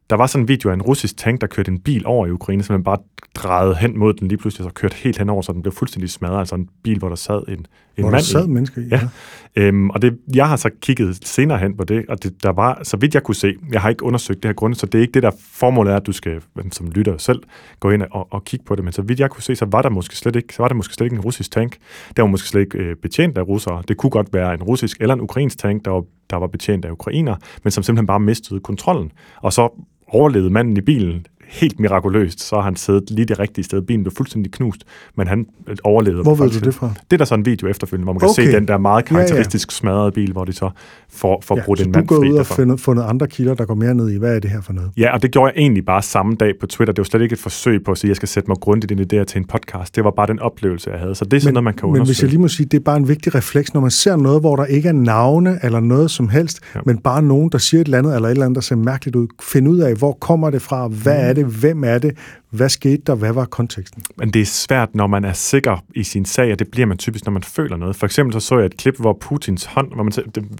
Der 0.09 0.15
var 0.15 0.27
sådan 0.27 0.43
en 0.43 0.47
video 0.47 0.69
af 0.69 0.73
en 0.73 0.81
russisk 0.81 1.17
tank, 1.17 1.41
der 1.41 1.47
kørte 1.47 1.71
en 1.71 1.79
bil 1.79 2.05
over 2.05 2.27
i 2.27 2.31
Ukraine, 2.31 2.63
så 2.63 2.73
man 2.73 2.83
bare 2.83 2.97
drejede 3.35 3.75
hen 3.75 3.99
mod 3.99 4.13
den 4.13 4.27
lige 4.27 4.37
pludselig, 4.37 4.67
og 4.67 4.73
kørte 4.73 4.95
helt 4.95 5.17
hen 5.17 5.29
over, 5.29 5.41
så 5.41 5.53
den 5.53 5.61
blev 5.61 5.73
fuldstændig 5.73 6.09
smadret. 6.09 6.39
Altså 6.39 6.55
en 6.55 6.69
bil, 6.83 6.99
hvor 6.99 7.09
der 7.09 7.15
sad 7.15 7.47
en, 7.47 7.53
en 7.53 7.65
hvor 7.95 8.03
mand 8.03 8.13
der 8.13 8.19
sad 8.19 8.47
mennesker 8.47 8.81
i, 8.81 8.85
ja. 8.85 8.99
ja. 9.55 9.61
Øhm, 9.61 9.89
og 9.89 10.01
det, 10.01 10.17
jeg 10.35 10.49
har 10.49 10.55
så 10.55 10.69
kigget 10.81 11.27
senere 11.27 11.57
hen 11.57 11.77
på 11.77 11.83
det, 11.83 12.05
og 12.09 12.23
det, 12.23 12.43
der 12.43 12.49
var, 12.49 12.79
så 12.83 12.97
vidt 12.97 13.13
jeg 13.13 13.23
kunne 13.23 13.35
se, 13.35 13.55
jeg 13.71 13.81
har 13.81 13.89
ikke 13.89 14.03
undersøgt 14.03 14.43
det 14.43 14.49
her 14.49 14.53
grund, 14.53 14.73
så 14.73 14.85
det 14.85 14.97
er 14.97 15.01
ikke 15.01 15.11
det, 15.11 15.23
der 15.23 15.31
formålet 15.53 15.91
er, 15.91 15.97
at 15.97 16.07
du 16.07 16.11
skal, 16.11 16.41
som 16.71 16.91
lytter 16.91 17.17
selv, 17.17 17.43
gå 17.79 17.89
ind 17.89 18.03
og, 18.11 18.27
og 18.31 18.45
kigge 18.45 18.65
på 18.65 18.75
det, 18.75 18.83
men 18.83 18.93
så 18.93 19.01
vidt 19.01 19.19
jeg 19.19 19.29
kunne 19.29 19.43
se, 19.43 19.55
så 19.55 19.65
var 19.65 19.81
der 19.81 19.89
måske 19.89 20.17
slet 20.17 20.35
ikke, 20.35 20.55
så 20.55 20.63
var 20.63 20.67
der 20.67 20.75
måske 20.75 20.93
slet 20.93 21.05
ikke 21.05 21.15
en 21.15 21.21
russisk 21.21 21.51
tank. 21.51 21.77
Der 22.17 22.23
var 22.23 22.29
måske 22.29 22.47
slet 22.47 22.61
ikke 22.61 22.77
øh, 22.77 22.95
betjent 22.95 23.37
af 23.37 23.47
russere. 23.47 23.83
Det 23.87 23.97
kunne 23.97 24.09
godt 24.09 24.33
være 24.33 24.53
en 24.53 24.63
russisk 24.63 24.97
eller 25.01 25.13
en 25.13 25.21
ukrainsk 25.21 25.57
tank, 25.57 25.85
der 25.85 25.91
var, 25.91 26.03
der 26.29 26.37
var 26.37 26.47
betjent 26.47 26.85
af 26.85 26.91
ukrainer, 26.91 27.35
men 27.63 27.71
som 27.71 27.83
simpelthen 27.83 28.07
bare 28.07 28.19
mistede 28.19 28.59
kontrollen. 28.59 29.11
Og 29.41 29.53
så 29.53 29.87
overlevede 30.07 30.49
manden 30.49 30.77
i 30.77 30.81
bilen 30.81 31.25
helt 31.47 31.79
mirakuløst, 31.79 32.41
så 32.41 32.55
har 32.55 32.63
han 32.63 32.75
siddet 32.75 33.11
lige 33.11 33.25
det 33.25 33.39
rigtige 33.39 33.65
sted. 33.65 33.81
Bilen 33.81 34.03
blev 34.03 34.13
fuldstændig 34.17 34.51
knust, 34.51 34.83
men 35.15 35.27
han 35.27 35.45
overlevede. 35.83 36.23
Hvor 36.23 36.35
ved 36.35 36.49
du 36.49 36.59
det 36.59 36.73
fra? 36.73 36.93
Det 37.11 37.13
er 37.13 37.17
der 37.17 37.25
så 37.25 37.35
en 37.35 37.45
video 37.45 37.67
efterfølgende, 37.67 38.03
hvor 38.03 38.13
man 38.13 38.19
kan 38.19 38.29
okay. 38.29 38.45
se 38.45 38.51
den 38.51 38.67
der 38.67 38.77
meget 38.77 39.05
karakteristisk 39.05 39.69
ja, 39.69 39.73
ja. 39.73 39.79
smadrede 39.79 40.11
bil, 40.11 40.31
hvor 40.31 40.45
de 40.45 40.53
så 40.53 40.69
får, 41.09 41.41
får 41.45 41.57
ja, 41.57 41.63
brudt 41.65 41.81
en 41.81 41.91
mand 41.91 42.07
fri. 42.07 42.15
Så 42.15 42.21
du 42.21 42.21
går 42.21 42.33
ud 42.33 42.37
og 42.37 42.45
fundet, 42.45 42.79
fundet 42.79 43.03
andre 43.03 43.27
kilder, 43.27 43.53
der 43.53 43.65
går 43.65 43.75
mere 43.75 43.95
ned 43.95 44.09
i, 44.09 44.17
hvad 44.17 44.35
er 44.35 44.39
det 44.39 44.49
her 44.49 44.61
for 44.61 44.73
noget? 44.73 44.91
Ja, 44.97 45.13
og 45.13 45.21
det 45.21 45.31
gjorde 45.31 45.51
jeg 45.55 45.61
egentlig 45.61 45.85
bare 45.85 46.01
samme 46.01 46.35
dag 46.35 46.53
på 46.59 46.67
Twitter. 46.67 46.93
Det 46.93 46.97
var 46.99 47.03
slet 47.03 47.21
ikke 47.21 47.33
et 47.33 47.39
forsøg 47.39 47.83
på 47.83 47.91
at 47.91 47.97
sige, 47.97 48.07
at 48.07 48.09
jeg 48.09 48.15
skal 48.15 48.27
sætte 48.27 48.49
mig 48.49 48.57
grundigt 48.57 48.91
ind 48.91 48.99
i 48.99 49.03
det 49.03 49.19
her 49.19 49.23
til 49.23 49.39
en 49.39 49.45
podcast. 49.45 49.95
Det 49.95 50.03
var 50.03 50.11
bare 50.11 50.27
den 50.27 50.39
oplevelse, 50.39 50.89
jeg 50.91 50.99
havde. 50.99 51.15
Så 51.15 51.25
det 51.25 51.33
er 51.33 51.39
sådan 51.39 51.47
men, 51.47 51.53
noget, 51.53 51.63
man 51.63 51.73
kan 51.73 51.83
undersøge. 51.83 52.01
Men 52.01 52.07
hvis 52.07 52.21
jeg 52.21 52.29
lige 52.29 52.41
må 52.41 52.47
sige, 52.47 52.65
det 52.65 52.77
er 52.77 52.83
bare 52.83 52.97
en 52.97 53.07
vigtig 53.07 53.35
refleks, 53.35 53.73
når 53.73 53.81
man 53.81 53.91
ser 53.91 54.15
noget, 54.15 54.41
hvor 54.41 54.55
der 54.55 54.65
ikke 54.65 54.89
er 54.89 54.93
navne 54.93 55.59
eller 55.63 55.79
noget 55.79 56.11
som 56.11 56.29
helst, 56.29 56.59
ja. 56.75 56.79
men 56.85 56.97
bare 56.97 57.21
nogen, 57.21 57.49
der 57.51 57.57
siger 57.57 57.81
et 57.81 57.85
eller 57.85 57.97
andet, 57.97 58.15
eller 58.15 58.27
et 58.27 58.31
eller 58.31 58.45
andet, 58.45 58.55
der 58.55 58.61
ser 58.61 58.75
mærkeligt 58.75 59.15
ud. 59.15 59.27
Find 59.41 59.67
ud 59.67 59.77
af, 59.77 59.95
hvor 59.95 60.11
kommer 60.21 60.49
det 60.49 60.61
fra, 60.61 60.87
hvad 60.87 61.23
mm. 61.23 61.29
er 61.29 61.33
det, 61.37 61.45
hvem 61.45 61.83
er 61.83 61.97
det, 62.03 62.17
hvad 62.49 62.69
skete 62.69 63.01
der? 63.07 63.15
Hvad 63.15 63.33
var 63.33 63.45
konteksten? 63.45 64.03
Men 64.15 64.31
det 64.31 64.41
er 64.41 64.45
svært, 64.45 64.95
når 64.95 65.07
man 65.07 65.25
er 65.25 65.33
sikker 65.33 65.83
i 65.95 66.03
sin 66.03 66.25
sag, 66.25 66.51
og 66.51 66.59
det 66.59 66.67
bliver 66.71 66.85
man 66.85 66.97
typisk, 66.97 67.25
når 67.25 67.31
man 67.31 67.43
føler 67.43 67.77
noget. 67.77 67.95
For 67.95 68.05
eksempel 68.05 68.33
så 68.33 68.39
så 68.39 68.57
jeg 68.57 68.65
et 68.65 68.77
klip, 68.77 68.99
hvor 68.99 69.17
Putins 69.21 69.65
hånd, 69.65 69.93
hvor 69.93 70.03
man, 70.03 70.13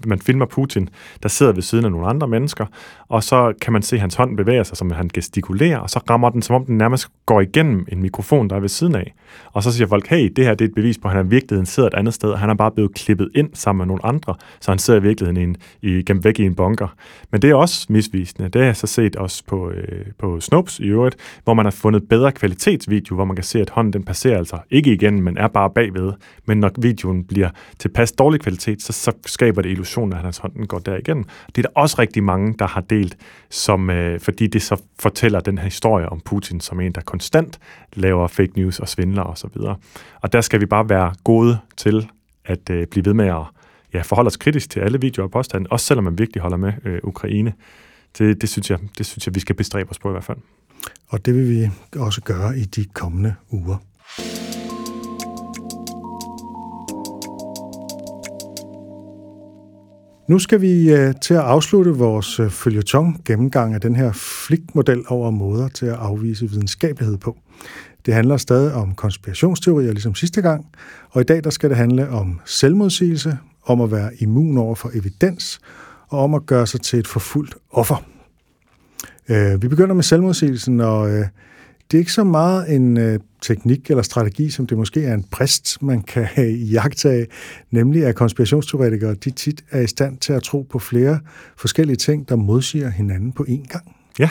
man 0.06 0.18
filmer 0.18 0.46
Putin, 0.46 0.88
der 1.22 1.28
sidder 1.28 1.52
ved 1.52 1.62
siden 1.62 1.84
af 1.84 1.90
nogle 1.90 2.06
andre 2.06 2.28
mennesker, 2.28 2.66
og 3.08 3.24
så 3.24 3.52
kan 3.60 3.72
man 3.72 3.82
se, 3.82 3.96
at 3.96 4.00
hans 4.00 4.14
hånd 4.14 4.36
bevæger 4.36 4.62
sig, 4.62 4.76
som 4.76 4.90
han 4.90 5.10
gestikulerer, 5.14 5.78
og 5.78 5.90
så 5.90 6.00
rammer 6.10 6.30
den, 6.30 6.42
som 6.42 6.56
om 6.56 6.64
den 6.64 6.78
nærmest 6.78 7.08
går 7.26 7.40
igennem 7.40 7.86
en 7.92 8.02
mikrofon, 8.02 8.50
der 8.50 8.56
er 8.56 8.60
ved 8.60 8.68
siden 8.68 8.94
af. 8.94 9.14
Og 9.52 9.62
så 9.62 9.72
siger 9.72 9.88
folk, 9.88 10.06
hey, 10.06 10.32
det 10.36 10.44
her 10.44 10.54
det 10.54 10.64
er 10.64 10.68
et 10.68 10.74
bevis 10.74 10.98
på, 10.98 11.08
at 11.08 11.14
han 11.14 11.26
i 11.26 11.28
virkeligheden 11.28 11.66
sidder 11.66 11.88
et 11.88 11.94
andet 11.94 12.14
sted, 12.14 12.30
og 12.30 12.38
han 12.38 12.50
er 12.50 12.54
bare 12.54 12.70
blevet 12.70 12.94
klippet 12.94 13.30
ind 13.34 13.48
sammen 13.54 13.78
med 13.78 13.86
nogle 13.86 14.06
andre, 14.06 14.34
så 14.60 14.70
han 14.70 14.78
sidder 14.78 15.00
i 15.00 15.02
virkeligheden 15.02 15.36
i 15.36 15.44
en, 15.44 15.56
i, 15.82 16.02
gennem 16.02 16.24
væk 16.24 16.38
i 16.38 16.44
en 16.44 16.54
bunker. 16.54 16.88
Men 17.30 17.42
det 17.42 17.50
er 17.50 17.54
også 17.54 17.86
misvisende. 17.88 18.48
Det 18.48 18.60
har 18.60 18.66
jeg 18.66 18.76
så 18.76 18.86
set 18.86 19.16
også 19.16 19.44
på, 19.46 19.70
øh, 19.70 20.06
på 20.18 20.40
Snopes 20.40 20.78
i 20.78 20.86
øvrigt, 20.86 21.16
hvor 21.44 21.54
man 21.54 21.66
har 21.66 21.70
fundet 21.78 22.08
bedre 22.08 22.32
kvalitetsvideo, 22.32 23.14
hvor 23.14 23.24
man 23.24 23.36
kan 23.36 23.44
se, 23.44 23.60
at 23.60 23.70
hånden 23.70 23.92
den 23.92 24.04
passerer 24.04 24.38
altså 24.38 24.58
ikke 24.70 24.92
igen, 24.92 25.22
men 25.22 25.36
er 25.36 25.48
bare 25.48 25.70
bagved. 25.70 26.12
Men 26.46 26.60
når 26.60 26.70
videoen 26.78 27.24
bliver 27.24 27.50
tilpas 27.78 28.12
dårlig 28.12 28.40
kvalitet, 28.40 28.82
så, 28.82 28.92
så 28.92 29.12
skaber 29.26 29.62
det 29.62 29.70
illusionen, 29.70 30.12
at 30.12 30.18
hans 30.18 30.38
hånd 30.38 30.52
den 30.52 30.66
går 30.66 30.78
igen. 30.88 31.24
Det 31.46 31.58
er 31.58 31.62
der 31.62 31.80
også 31.80 31.96
rigtig 31.98 32.22
mange, 32.22 32.54
der 32.58 32.66
har 32.66 32.80
delt, 32.80 33.16
som, 33.50 33.90
øh, 33.90 34.20
fordi 34.20 34.46
det 34.46 34.62
så 34.62 34.82
fortæller 34.98 35.40
den 35.40 35.58
her 35.58 35.64
historie 35.64 36.08
om 36.08 36.20
Putin 36.20 36.60
som 36.60 36.80
en, 36.80 36.92
der 36.92 37.00
konstant 37.00 37.58
laver 37.92 38.26
fake 38.26 38.52
news 38.56 38.80
og 38.80 38.88
svindler 38.88 39.22
osv. 39.22 39.56
Og, 39.56 39.76
og 40.20 40.32
der 40.32 40.40
skal 40.40 40.60
vi 40.60 40.66
bare 40.66 40.88
være 40.88 41.14
gode 41.24 41.58
til 41.76 42.08
at 42.44 42.70
øh, 42.70 42.86
blive 42.86 43.04
ved 43.04 43.14
med 43.14 43.26
at 43.26 43.42
ja, 43.94 44.02
forholde 44.02 44.28
os 44.28 44.36
kritisk 44.36 44.70
til 44.70 44.80
alle 44.80 45.00
videoer 45.00 45.26
og 45.26 45.30
påstande, 45.30 45.66
også 45.70 45.86
selvom 45.86 46.04
man 46.04 46.18
virkelig 46.18 46.42
holder 46.42 46.56
med 46.56 46.72
øh, 46.84 47.00
Ukraine. 47.02 47.52
Det, 48.18 48.40
det, 48.40 48.48
synes 48.48 48.70
jeg, 48.70 48.78
det 48.98 49.06
synes 49.06 49.26
jeg, 49.26 49.34
vi 49.34 49.40
skal 49.40 49.54
bestræbe 49.54 49.90
os 49.90 49.98
på 49.98 50.08
i 50.08 50.12
hvert 50.12 50.24
fald. 50.24 50.38
Og 51.08 51.26
det 51.26 51.34
vil 51.34 51.48
vi 51.48 51.70
også 51.96 52.20
gøre 52.20 52.58
i 52.58 52.64
de 52.64 52.84
kommende 52.84 53.34
uger. 53.50 53.76
Nu 60.28 60.38
skal 60.38 60.60
vi 60.60 60.92
øh, 60.92 61.14
til 61.22 61.34
at 61.34 61.40
afslutte 61.40 61.90
vores 61.90 62.40
uh, 62.40 62.50
følgetong 62.50 63.22
gennemgang 63.24 63.74
af 63.74 63.80
den 63.80 63.96
her 63.96 64.12
flikmodel 64.12 65.04
over 65.08 65.30
måder 65.30 65.68
til 65.68 65.86
at 65.86 65.94
afvise 65.94 66.50
videnskabelighed 66.50 67.18
på. 67.18 67.36
Det 68.06 68.14
handler 68.14 68.36
stadig 68.36 68.72
om 68.72 68.94
konspirationsteorier, 68.94 69.92
ligesom 69.92 70.14
sidste 70.14 70.42
gang, 70.42 70.66
og 71.10 71.20
i 71.20 71.24
dag 71.24 71.44
der 71.44 71.50
skal 71.50 71.70
det 71.70 71.76
handle 71.76 72.08
om 72.08 72.40
selvmodsigelse, 72.44 73.38
om 73.64 73.80
at 73.80 73.90
være 73.90 74.10
immun 74.18 74.58
over 74.58 74.74
for 74.74 74.90
evidens, 74.94 75.60
og 76.08 76.18
om 76.18 76.34
at 76.34 76.46
gøre 76.46 76.66
sig 76.66 76.80
til 76.80 76.98
et 76.98 77.06
forfulgt 77.06 77.54
offer. 77.70 78.17
Øh, 79.28 79.62
vi 79.62 79.68
begynder 79.68 79.94
med 79.94 80.02
selvmodsigelsen, 80.02 80.80
og 80.80 81.10
øh, 81.10 81.26
det 81.90 81.96
er 81.96 81.98
ikke 81.98 82.12
så 82.12 82.24
meget 82.24 82.74
en 82.74 82.96
øh, 82.96 83.20
teknik 83.42 83.90
eller 83.90 84.02
strategi, 84.02 84.50
som 84.50 84.66
det 84.66 84.78
måske 84.78 85.04
er 85.04 85.14
en 85.14 85.24
præst, 85.30 85.82
man 85.82 86.02
kan 86.02 86.24
have 86.24 86.50
i 86.50 86.76
af, 87.04 87.26
nemlig 87.70 88.04
at 88.04 88.14
konspirationsteoretikere 88.14 89.14
de 89.14 89.30
tit 89.30 89.64
er 89.70 89.80
i 89.80 89.86
stand 89.86 90.18
til 90.18 90.32
at 90.32 90.42
tro 90.42 90.62
på 90.70 90.78
flere 90.78 91.20
forskellige 91.56 91.96
ting, 91.96 92.28
der 92.28 92.36
modsiger 92.36 92.90
hinanden 92.90 93.32
på 93.32 93.46
én 93.48 93.66
gang. 93.66 93.96
Ja, 94.18 94.30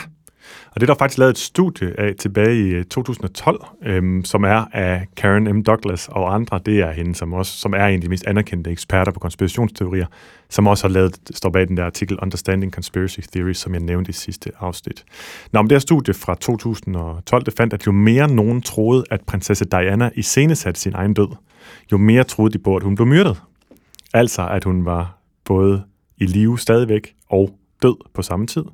og 0.70 0.80
det 0.80 0.82
er 0.82 0.94
der 0.94 0.98
faktisk 0.98 1.18
lavet 1.18 1.30
et 1.30 1.38
studie 1.38 2.00
af 2.00 2.14
tilbage 2.14 2.56
i 2.56 2.68
øh, 2.68 2.84
2012, 2.84 3.64
øhm, 3.82 4.24
som 4.24 4.44
er 4.44 4.64
af 4.72 5.06
Karen 5.16 5.56
M. 5.56 5.62
Douglas 5.62 6.08
og 6.08 6.34
andre. 6.34 6.60
Det 6.66 6.80
er 6.80 6.90
hende, 6.90 7.14
som, 7.14 7.32
også, 7.32 7.52
som 7.52 7.72
er 7.72 7.86
en 7.86 7.94
af 7.94 8.00
de 8.00 8.08
mest 8.08 8.26
anerkendte 8.26 8.70
eksperter 8.70 9.12
på 9.12 9.20
konspirationsteorier, 9.20 10.06
som 10.50 10.66
også 10.66 10.86
har 10.86 10.92
lavet, 10.92 11.16
står 11.34 11.50
bag 11.50 11.68
den 11.68 11.76
der 11.76 11.84
artikel 11.84 12.18
Understanding 12.22 12.72
Conspiracy 12.72 13.20
Theories, 13.32 13.58
som 13.58 13.74
jeg 13.74 13.82
nævnte 13.82 14.10
i 14.10 14.12
sidste 14.12 14.50
afsnit. 14.60 15.04
Nå, 15.52 15.62
men 15.62 15.70
det 15.70 15.74
her 15.74 15.80
studie 15.80 16.14
fra 16.14 16.34
2012, 16.34 17.44
det 17.44 17.54
fandt, 17.56 17.74
at 17.74 17.86
jo 17.86 17.92
mere 17.92 18.28
nogen 18.28 18.62
troede, 18.62 19.04
at 19.10 19.20
prinsesse 19.26 19.64
Diana 19.64 20.10
i 20.14 20.18
iscenesatte 20.18 20.80
sin 20.80 20.94
egen 20.94 21.14
død, 21.14 21.28
jo 21.92 21.98
mere 21.98 22.24
troede 22.24 22.52
de 22.52 22.58
på, 22.58 22.76
at 22.76 22.82
hun 22.82 22.94
blev 22.94 23.06
myrdet. 23.06 23.42
Altså, 24.14 24.48
at 24.48 24.64
hun 24.64 24.84
var 24.84 25.18
både 25.44 25.82
i 26.16 26.26
live 26.26 26.58
stadigvæk 26.58 27.14
og 27.30 27.57
død 27.82 27.96
på 28.14 28.22
samme 28.22 28.46
tid. 28.46 28.64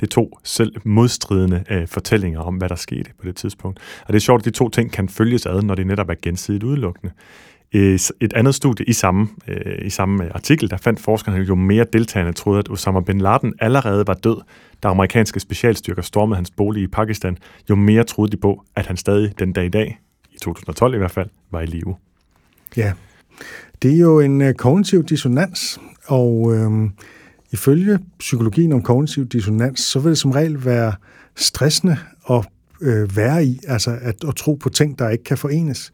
Det 0.00 0.06
er 0.06 0.10
to 0.10 0.38
selv 0.44 0.72
modstridende 0.84 1.64
øh, 1.70 1.88
fortællinger 1.88 2.40
om, 2.40 2.54
hvad 2.54 2.68
der 2.68 2.74
skete 2.74 3.10
på 3.20 3.26
det 3.26 3.36
tidspunkt. 3.36 3.78
Og 4.06 4.12
det 4.12 4.14
er 4.14 4.20
sjovt, 4.20 4.40
at 4.40 4.44
de 4.44 4.50
to 4.50 4.68
ting 4.68 4.92
kan 4.92 5.08
følges 5.08 5.46
ad, 5.46 5.62
når 5.62 5.74
det 5.74 5.86
netop 5.86 6.08
er 6.08 6.14
gensidigt 6.22 6.64
udelukkende. 6.64 7.12
Øh, 7.74 7.98
et 8.20 8.32
andet 8.32 8.54
studie 8.54 8.86
i 8.86 8.92
samme, 8.92 9.28
øh, 9.48 9.86
i 9.86 9.90
samme 9.90 10.34
artikel, 10.34 10.70
der 10.70 10.76
fandt 10.76 11.00
forskerne 11.00 11.38
jo 11.38 11.54
mere 11.54 11.86
deltagende 11.92 12.32
troede, 12.32 12.58
at 12.58 12.70
Osama 12.70 13.00
bin 13.00 13.20
Laden 13.20 13.54
allerede 13.60 14.06
var 14.06 14.14
død, 14.14 14.36
da 14.82 14.88
amerikanske 14.88 15.40
specialstyrker 15.40 16.02
stormede 16.02 16.36
hans 16.36 16.50
bolig 16.50 16.82
i 16.82 16.86
Pakistan, 16.86 17.36
jo 17.70 17.74
mere 17.74 18.04
troede 18.04 18.32
de 18.32 18.36
på, 18.36 18.64
at 18.76 18.86
han 18.86 18.96
stadig 18.96 19.38
den 19.38 19.52
dag 19.52 19.66
i 19.66 19.68
dag, 19.68 19.98
i 20.32 20.38
2012 20.38 20.94
i 20.94 20.98
hvert 20.98 21.10
fald, 21.10 21.28
var 21.50 21.60
i 21.60 21.66
live. 21.66 21.96
Ja, 22.76 22.92
det 23.82 23.94
er 23.94 23.98
jo 23.98 24.20
en 24.20 24.42
øh, 24.42 24.54
kognitiv 24.54 25.04
dissonans, 25.04 25.80
og 26.06 26.54
øh, 26.54 26.90
Ifølge 27.52 27.98
psykologien 28.18 28.72
om 28.72 28.82
kognitiv 28.82 29.26
dissonans, 29.26 29.80
så 29.80 29.98
vil 29.98 30.10
det 30.10 30.18
som 30.18 30.30
regel 30.30 30.64
være 30.64 30.92
stressende 31.36 31.96
at 32.30 32.46
øh, 32.80 33.16
være 33.16 33.44
i, 33.44 33.60
altså 33.68 33.98
at, 34.02 34.24
at 34.28 34.36
tro 34.36 34.54
på 34.54 34.68
ting, 34.68 34.98
der 34.98 35.08
ikke 35.08 35.24
kan 35.24 35.38
forenes. 35.38 35.92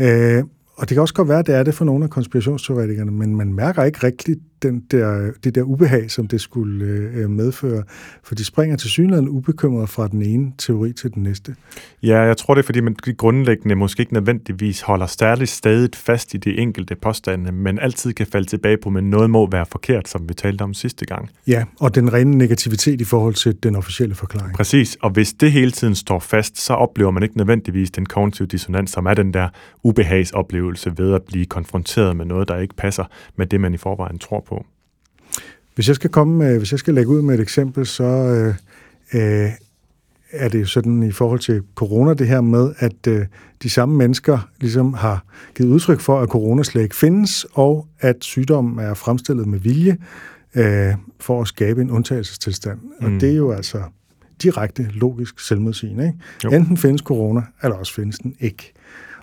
Øh, 0.00 0.44
og 0.76 0.88
det 0.88 0.94
kan 0.94 1.00
også 1.00 1.14
godt 1.14 1.28
være, 1.28 1.38
at 1.38 1.46
det 1.46 1.54
er 1.54 1.62
det 1.62 1.74
for 1.74 1.84
nogle 1.84 2.04
af 2.04 2.10
konspirationsteoretikerne, 2.10 3.10
men 3.10 3.36
man 3.36 3.52
mærker 3.52 3.84
ikke 3.84 4.06
rigtigt 4.06 4.40
den 4.62 4.84
der, 4.90 5.30
det 5.44 5.54
der 5.54 5.62
ubehag, 5.62 6.10
som 6.10 6.28
det 6.28 6.40
skulle 6.40 6.84
øh, 6.84 7.30
medføre. 7.30 7.82
For 8.22 8.34
de 8.34 8.44
springer 8.44 8.76
til 8.76 8.90
synligheden 8.90 9.28
ubekymret 9.28 9.88
fra 9.88 10.08
den 10.08 10.22
ene 10.22 10.52
teori 10.58 10.92
til 10.92 11.14
den 11.14 11.22
næste. 11.22 11.54
Ja, 12.02 12.18
jeg 12.18 12.36
tror 12.36 12.54
det 12.54 12.62
er, 12.62 12.66
fordi 12.66 12.80
man 12.80 12.96
grundlæggende 13.16 13.74
måske 13.74 14.00
ikke 14.00 14.14
nødvendigvis 14.14 14.80
holder 14.80 15.06
særligt 15.06 15.50
stadig 15.50 15.90
fast 15.94 16.34
i 16.34 16.36
de 16.36 16.58
enkelte 16.58 16.94
påstande, 16.94 17.52
men 17.52 17.78
altid 17.78 18.12
kan 18.12 18.26
falde 18.26 18.46
tilbage 18.46 18.76
på, 18.76 18.90
men 18.90 19.10
noget 19.10 19.30
må 19.30 19.50
være 19.50 19.66
forkert, 19.72 20.08
som 20.08 20.28
vi 20.28 20.34
talte 20.34 20.62
om 20.62 20.74
sidste 20.74 21.06
gang. 21.06 21.30
Ja, 21.46 21.64
og 21.80 21.94
den 21.94 22.12
rene 22.12 22.38
negativitet 22.38 23.00
i 23.00 23.04
forhold 23.04 23.34
til 23.34 23.62
den 23.62 23.76
officielle 23.76 24.14
forklaring. 24.14 24.56
Præcis, 24.56 24.96
og 25.00 25.10
hvis 25.10 25.32
det 25.32 25.52
hele 25.52 25.70
tiden 25.70 25.94
står 25.94 26.18
fast, 26.18 26.60
så 26.60 26.72
oplever 26.72 27.10
man 27.10 27.22
ikke 27.22 27.36
nødvendigvis 27.36 27.90
den 27.90 28.06
kognitive 28.06 28.48
dissonans, 28.48 28.90
som 28.90 29.06
er 29.06 29.14
den 29.14 29.34
der 29.34 29.48
ubehagsoplevelse 29.82 30.98
ved 30.98 31.14
at 31.14 31.22
blive 31.22 31.46
konfronteret 31.46 32.16
med 32.16 32.24
noget, 32.24 32.48
der 32.48 32.58
ikke 32.58 32.74
passer 32.76 33.04
med 33.36 33.46
det, 33.46 33.60
man 33.60 33.74
i 33.74 33.76
forvejen 33.76 34.18
tror. 34.18 34.40
Hvis 35.78 35.88
jeg 35.88 35.94
skal 35.94 36.10
komme 36.10 36.38
med, 36.38 36.58
hvis 36.58 36.72
jeg 36.72 36.78
skal 36.78 36.94
lægge 36.94 37.10
ud 37.10 37.22
med 37.22 37.34
et 37.34 37.40
eksempel, 37.40 37.86
så 37.86 38.04
øh, 38.04 38.54
øh, 39.14 39.50
er 40.32 40.48
det 40.48 40.68
sådan 40.68 41.02
i 41.02 41.12
forhold 41.12 41.40
til 41.40 41.62
corona 41.74 42.14
det 42.14 42.26
her 42.26 42.40
med, 42.40 42.74
at 42.78 43.06
øh, 43.08 43.26
de 43.62 43.70
samme 43.70 43.96
mennesker 43.96 44.48
ligesom 44.60 44.94
har 44.94 45.24
givet 45.54 45.70
udtryk 45.70 46.00
for, 46.00 46.20
at 46.20 46.28
corona 46.28 46.62
slet 46.62 46.82
ikke 46.82 46.96
findes, 46.96 47.46
og 47.52 47.86
at 48.00 48.16
sygdommen 48.20 48.78
er 48.78 48.94
fremstillet 48.94 49.46
med 49.46 49.58
vilje 49.58 49.96
øh, 50.54 50.94
for 51.20 51.40
at 51.40 51.48
skabe 51.48 51.82
en 51.82 51.90
undtagelsestilstand. 51.90 52.78
Mm. 53.00 53.06
Og 53.06 53.20
det 53.20 53.30
er 53.30 53.36
jo 53.36 53.52
altså 53.52 53.82
direkte 54.42 54.82
logisk 54.82 55.40
selvmodsigende. 55.40 56.06
Ikke? 56.06 56.18
Jo. 56.44 56.50
Enten 56.50 56.76
findes 56.76 57.00
corona, 57.00 57.42
eller 57.62 57.76
også 57.76 57.94
findes 57.94 58.18
den 58.18 58.34
ikke. 58.40 58.72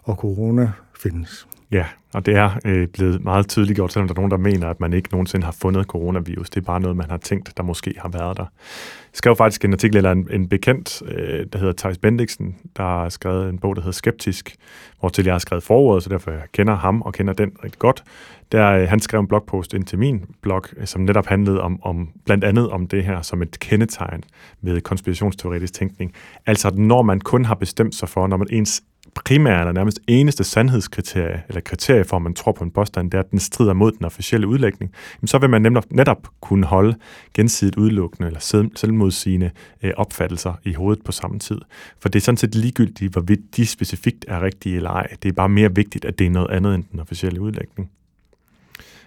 Og 0.04 0.16
corona 0.16 0.72
findes. 1.00 1.48
Ja, 1.76 1.86
og 2.14 2.26
det 2.26 2.36
er 2.36 2.50
øh, 2.66 2.88
blevet 2.88 3.24
meget 3.24 3.48
tydeligt 3.48 3.76
gjort, 3.76 3.94
selvom 3.94 4.08
der 4.08 4.14
er 4.14 4.20
nogen, 4.20 4.32
der 4.32 4.38
mener, 4.38 4.68
at 4.70 4.80
man 4.80 4.94
ikke 4.94 5.10
nogensinde 5.12 5.46
har 5.46 5.52
fundet 5.52 5.86
coronavirus. 5.86 6.50
Det 6.50 6.62
er 6.62 6.66
bare 6.66 6.80
noget, 6.80 6.98
man 6.98 7.10
har 7.10 7.18
tænkt, 7.18 7.58
der 7.58 7.64
måske 7.64 7.94
har 7.98 8.10
været 8.10 8.38
der. 8.38 8.44
Jeg 8.44 9.18
skrev 9.18 9.36
faktisk 9.36 9.66
en 9.66 9.74
artikel, 9.74 9.98
eller 9.98 10.12
en, 10.12 10.28
en 10.32 10.50
bekendt, 10.50 11.02
øh, 11.08 11.46
der 11.54 11.60
hedder 11.60 11.74
Thijs 11.78 11.98
Bendiksen, 11.98 12.56
der 12.78 12.84
har 12.84 13.10
skrevet 13.10 13.50
en 13.50 13.60
bog, 13.60 13.76
der 13.76 13.82
hedder 13.82 13.92
Skeptisk, 13.92 14.56
hvor 15.00 15.10
til 15.10 15.26
jeg 15.26 15.34
har 15.34 15.40
skrevet 15.40 15.64
forordet, 15.64 16.04
så 16.04 16.10
derfor 16.10 16.32
jeg 16.32 16.42
kender 16.52 16.76
ham 16.76 17.02
og 17.02 17.14
kender 17.14 17.34
den 17.34 17.52
rigtig 17.64 17.80
godt. 17.80 18.04
Der, 18.52 18.72
øh, 18.72 18.90
han 18.90 19.00
skrev 19.00 19.20
en 19.20 19.28
blogpost 19.28 19.74
ind 19.74 19.86
til 19.86 20.00
min 20.00 20.26
blog, 20.42 20.64
øh, 20.78 20.88
som 20.88 21.02
netop 21.02 21.26
handlede 21.26 21.62
om, 21.62 21.80
om 21.84 22.10
blandt 22.26 22.44
andet 22.44 22.70
om 22.70 22.88
det 22.88 23.04
her 23.04 23.22
som 23.22 23.42
et 23.42 23.60
kendetegn 23.60 24.24
ved 24.62 24.82
konspirationsteoretisk 24.82 25.74
tænkning. 25.74 26.14
Altså, 26.46 26.72
når 26.76 27.02
man 27.02 27.20
kun 27.20 27.46
har 27.46 27.56
bestemt 27.56 27.96
sig 27.96 28.10
for, 28.10 28.28
når 28.28 28.38
man 28.38 28.48
ens 28.52 28.84
primære 29.16 29.60
eller 29.60 29.72
nærmest 29.72 30.00
eneste 30.08 30.44
sandhedskriterie, 30.44 31.44
eller 31.48 31.62
kriterie 31.62 32.04
for, 32.04 32.16
at 32.16 32.22
man 32.22 32.34
tror 32.34 32.52
på 32.52 32.64
en 32.64 32.72
påstand, 32.72 33.12
det 33.12 33.18
er, 33.18 33.24
at 33.24 33.32
den 33.32 33.40
strider 33.40 33.74
mod 33.74 33.92
den 33.92 34.06
officielle 34.06 34.48
udlægning, 34.48 34.92
så 35.26 35.38
vil 35.38 35.50
man 35.50 35.62
netop, 35.62 35.86
netop 35.92 36.28
kunne 36.42 36.66
holde 36.66 36.96
gensidigt 37.34 37.76
udelukkende 37.76 38.28
eller 38.28 38.70
selvmodsigende 38.76 39.52
øh, 39.84 39.92
opfattelser 39.98 40.54
i 40.64 40.74
hovedet 40.74 41.04
på 41.04 41.12
samme 41.12 41.40
tid. 41.40 41.58
For 42.00 42.10
det 42.10 42.20
er 42.20 42.24
sådan 42.24 42.38
set 42.38 42.56
ligegyldigt, 42.56 43.12
hvorvidt 43.12 43.58
de 43.58 43.66
specifikt 43.66 44.26
er 44.28 44.42
rigtige 44.42 44.76
eller 44.76 44.90
ej. 44.90 45.08
Det 45.24 45.30
er 45.30 45.34
bare 45.34 45.50
mere 45.50 45.76
vigtigt, 45.76 46.06
at 46.06 46.20
det 46.20 46.28
er 46.28 46.32
noget 46.32 46.50
andet 46.50 46.76
end 46.76 46.84
den 46.92 47.00
officielle 47.00 47.42
udlægning. 47.42 47.92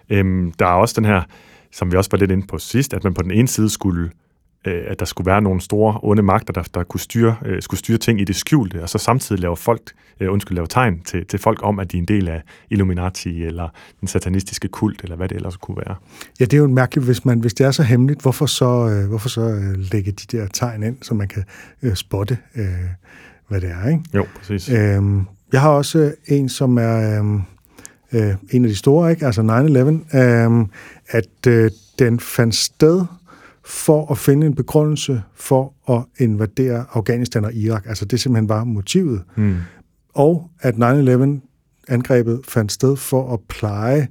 Øhm, 0.09 0.51
der 0.51 0.65
er 0.65 0.73
også 0.73 0.95
den 1.01 1.05
her, 1.05 1.21
som 1.71 1.91
vi 1.91 1.97
også 1.97 2.09
var 2.11 2.17
lidt 2.17 2.31
inde 2.31 2.47
på 2.47 2.57
sidst, 2.57 2.93
at 2.93 3.03
man 3.03 3.13
på 3.13 3.21
den 3.21 3.31
ene 3.31 3.47
side 3.47 3.69
skulle 3.69 4.11
øh, 4.65 4.83
at 4.87 4.99
der 4.99 5.05
skulle 5.05 5.25
være 5.25 5.41
nogle 5.41 5.61
store 5.61 5.99
onde 6.03 6.23
magter, 6.23 6.53
der, 6.53 6.63
der 6.73 6.83
kunne 6.83 6.99
styre, 6.99 7.35
øh, 7.45 7.61
skulle 7.61 7.79
styre 7.79 7.97
ting 7.97 8.21
i 8.21 8.23
det 8.23 8.35
skjulte, 8.35 8.81
og 8.83 8.89
så 8.89 8.97
samtidig 8.97 9.41
lave 9.41 9.57
folk, 9.57 9.81
øh, 10.19 10.31
undskyld, 10.31 10.55
lave 10.55 10.67
tegn 10.67 10.99
til, 10.99 11.25
til 11.25 11.39
folk 11.39 11.59
om, 11.63 11.79
at 11.79 11.91
de 11.91 11.97
er 11.97 12.01
en 12.01 12.07
del 12.07 12.27
af 12.27 12.41
Illuminati 12.69 13.43
eller 13.43 13.69
den 13.99 14.07
satanistiske 14.07 14.67
kult, 14.67 15.03
eller 15.03 15.15
hvad 15.15 15.29
det 15.29 15.35
ellers 15.35 15.57
kunne 15.57 15.77
være. 15.77 15.95
Ja, 16.39 16.45
det 16.45 16.53
er 16.53 16.57
jo 16.57 16.67
mærkeligt, 16.67 17.05
hvis, 17.05 17.25
man, 17.25 17.39
hvis 17.39 17.53
det 17.53 17.65
er 17.65 17.71
så 17.71 17.83
hemmeligt, 17.83 18.21
hvorfor 18.21 18.45
så, 18.45 18.89
øh, 18.89 19.09
hvorfor 19.09 19.29
så 19.29 19.41
øh, 19.41 19.77
lægge 19.91 20.11
de 20.11 20.37
der 20.37 20.47
tegn 20.47 20.83
ind, 20.83 20.97
så 21.01 21.13
man 21.13 21.27
kan 21.27 21.43
øh, 21.81 21.95
spotte, 21.95 22.37
øh, 22.55 22.65
hvad 23.47 23.61
det 23.61 23.69
er. 23.69 23.89
Ikke? 23.89 24.03
Jo, 24.13 24.25
præcis. 24.35 24.69
Øhm, 24.69 25.25
jeg 25.53 25.61
har 25.61 25.69
også 25.69 26.13
en, 26.27 26.49
som 26.49 26.77
er 26.77 27.19
øhm, 27.19 27.41
øh, 28.13 28.35
en 28.51 28.65
af 28.65 28.69
de 28.69 28.75
store, 28.75 29.11
ikke? 29.11 29.25
altså 29.25 29.41
9-11, 30.11 30.17
øhm, 30.17 30.67
at 31.09 31.47
øh, 31.47 31.71
den 31.99 32.19
fandt 32.19 32.55
sted 32.55 33.05
for 33.69 34.11
at 34.11 34.17
finde 34.17 34.47
en 34.47 34.55
begrundelse 34.55 35.23
for 35.35 35.73
at 35.89 36.03
invadere 36.17 36.85
Afghanistan 36.93 37.45
og 37.45 37.53
Irak. 37.53 37.85
Altså 37.85 38.05
det 38.05 38.19
simpelthen 38.19 38.49
var 38.49 38.63
motivet. 38.63 39.23
Mm. 39.35 39.57
Og 40.13 40.49
at 40.59 40.75
9-11-angrebet 40.75 42.41
fandt 42.47 42.71
sted 42.71 42.95
for 42.95 43.33
at 43.33 43.39
pleje 43.49 44.07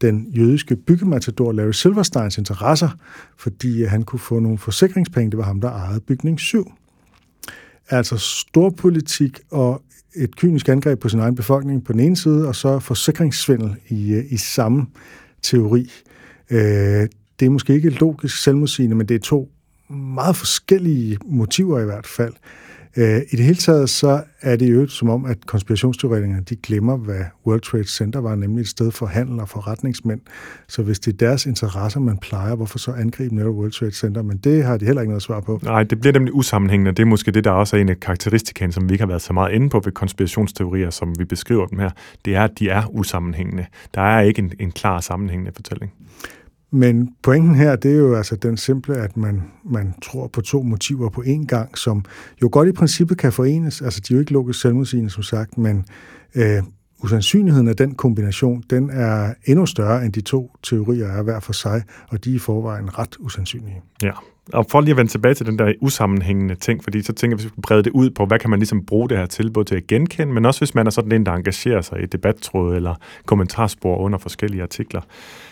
den 0.00 0.26
jødiske 0.36 0.76
byggematador 0.76 1.52
Larry 1.52 1.72
Silversteins 1.72 2.38
interesser, 2.38 2.88
fordi 3.38 3.84
han 3.84 4.02
kunne 4.02 4.18
få 4.18 4.38
nogle 4.38 4.58
forsikringspenge. 4.58 5.30
Det 5.30 5.38
var 5.38 5.44
ham, 5.44 5.60
der 5.60 5.70
ejede 5.70 6.00
bygning 6.00 6.40
7. 6.40 6.72
Altså 7.88 8.16
storpolitik 8.16 9.40
og 9.50 9.82
et 10.16 10.36
kynisk 10.36 10.68
angreb 10.68 11.00
på 11.00 11.08
sin 11.08 11.20
egen 11.20 11.34
befolkning 11.34 11.84
på 11.84 11.92
den 11.92 12.00
ene 12.00 12.16
side, 12.16 12.48
og 12.48 12.56
så 12.56 12.78
forsikringssvindel 12.78 13.76
i, 13.88 14.22
i 14.30 14.36
samme 14.36 14.86
teori. 15.42 15.90
Øh, 16.50 17.08
det 17.40 17.46
er 17.46 17.50
måske 17.50 17.74
ikke 17.74 17.90
logisk 17.90 18.42
selvmodsigende, 18.42 18.96
men 18.96 19.08
det 19.08 19.14
er 19.14 19.18
to 19.18 19.48
meget 19.90 20.36
forskellige 20.36 21.18
motiver 21.24 21.80
i 21.80 21.84
hvert 21.84 22.06
fald. 22.06 22.32
Øh, 22.96 23.20
I 23.32 23.36
det 23.36 23.44
hele 23.44 23.56
taget 23.56 23.90
så 23.90 24.22
er 24.40 24.56
det 24.56 24.72
jo 24.72 24.86
som 24.86 25.10
om, 25.10 25.24
at 25.24 25.46
konspirationsteoretikerne 25.46 26.42
de 26.48 26.56
glemmer, 26.56 26.96
hvad 26.96 27.24
World 27.46 27.60
Trade 27.60 27.88
Center 27.88 28.20
var, 28.20 28.34
nemlig 28.34 28.62
et 28.62 28.68
sted 28.68 28.90
for 28.90 29.06
handel 29.06 29.40
og 29.40 29.48
forretningsmænd. 29.48 30.20
Så 30.68 30.82
hvis 30.82 30.98
det 30.98 31.12
er 31.12 31.16
deres 31.16 31.46
interesser, 31.46 32.00
man 32.00 32.18
plejer, 32.18 32.54
hvorfor 32.54 32.78
så 32.78 32.92
angribe 32.92 33.34
netop 33.34 33.54
World 33.54 33.72
Trade 33.72 33.92
Center? 33.92 34.22
Men 34.22 34.36
det 34.36 34.64
har 34.64 34.76
de 34.76 34.84
heller 34.84 35.02
ikke 35.02 35.10
noget 35.10 35.22
svar 35.22 35.40
på. 35.40 35.60
Nej, 35.62 35.82
det 35.82 36.00
bliver 36.00 36.12
nemlig 36.12 36.34
usammenhængende. 36.34 36.92
Det 36.92 37.02
er 37.02 37.06
måske 37.06 37.30
det, 37.30 37.44
der 37.44 37.50
også 37.50 37.76
er 37.76 37.80
en 37.80 37.88
af 37.88 38.00
karakteristikerne, 38.00 38.72
som 38.72 38.88
vi 38.88 38.94
ikke 38.94 39.02
har 39.02 39.08
været 39.08 39.22
så 39.22 39.32
meget 39.32 39.52
inde 39.52 39.68
på 39.68 39.80
ved 39.84 39.92
konspirationsteorier, 39.92 40.90
som 40.90 41.18
vi 41.18 41.24
beskriver 41.24 41.66
dem 41.66 41.78
her. 41.78 41.90
Det 42.24 42.34
er, 42.34 42.44
at 42.44 42.58
de 42.58 42.68
er 42.68 42.82
usammenhængende. 42.86 43.66
Der 43.94 44.00
er 44.00 44.20
ikke 44.20 44.38
en, 44.38 44.52
en 44.60 44.72
klar 44.72 45.00
sammenhængende 45.00 45.52
fortælling. 45.54 45.92
Men 46.70 47.14
pointen 47.22 47.54
her, 47.54 47.76
det 47.76 47.92
er 47.92 47.96
jo 47.96 48.14
altså 48.14 48.36
den 48.36 48.56
simple, 48.56 48.96
at 48.96 49.16
man, 49.16 49.42
man 49.64 49.94
tror 50.02 50.26
på 50.26 50.40
to 50.40 50.62
motiver 50.62 51.08
på 51.08 51.22
én 51.26 51.46
gang, 51.46 51.78
som 51.78 52.04
jo 52.42 52.48
godt 52.52 52.68
i 52.68 52.72
princippet 52.72 53.18
kan 53.18 53.32
forenes. 53.32 53.82
Altså, 53.82 54.00
de 54.08 54.14
er 54.14 54.16
jo 54.16 54.20
ikke 54.20 54.32
logisk 54.32 54.60
selvmodsigende, 54.60 55.10
som 55.10 55.22
sagt, 55.22 55.58
men 55.58 55.84
øh, 56.34 56.62
usandsynligheden 57.02 57.68
af 57.68 57.76
den 57.76 57.94
kombination, 57.94 58.64
den 58.70 58.90
er 58.90 59.34
endnu 59.44 59.66
større 59.66 60.04
end 60.04 60.12
de 60.12 60.20
to 60.20 60.56
teorier 60.62 61.06
er 61.06 61.22
hver 61.22 61.40
for 61.40 61.52
sig, 61.52 61.82
og 62.08 62.24
de 62.24 62.30
er 62.30 62.34
i 62.34 62.38
forvejen 62.38 62.98
ret 62.98 63.16
usandsynlige. 63.20 63.80
Ja, 64.02 64.12
og 64.52 64.66
for 64.70 64.80
lige 64.80 64.90
at 64.90 64.96
vende 64.96 65.10
tilbage 65.10 65.34
til 65.34 65.46
den 65.46 65.58
der 65.58 65.72
usammenhængende 65.80 66.54
ting, 66.54 66.84
fordi 66.84 67.02
så 67.02 67.12
tænker 67.12 67.32
jeg, 67.32 67.36
hvis 67.36 67.44
vi 67.44 67.48
skal 67.48 67.62
brede 67.62 67.82
det 67.82 67.90
ud 67.90 68.10
på, 68.10 68.26
hvad 68.26 68.38
kan 68.38 68.50
man 68.50 68.58
ligesom 68.58 68.86
bruge 68.86 69.08
det 69.08 69.18
her 69.18 69.26
til, 69.26 69.50
både 69.50 69.64
til 69.64 69.74
at 69.74 69.86
genkende, 69.86 70.32
men 70.32 70.44
også 70.46 70.60
hvis 70.60 70.74
man 70.74 70.86
er 70.86 70.90
sådan 70.90 71.12
en, 71.12 71.26
der 71.26 71.32
engagerer 71.32 71.80
sig 71.80 72.02
i 72.02 72.06
debattråd 72.06 72.76
eller 72.76 72.94
kommentarspor 73.26 73.96
under 73.96 74.18
forskellige 74.18 74.62
artikler. 74.62 75.00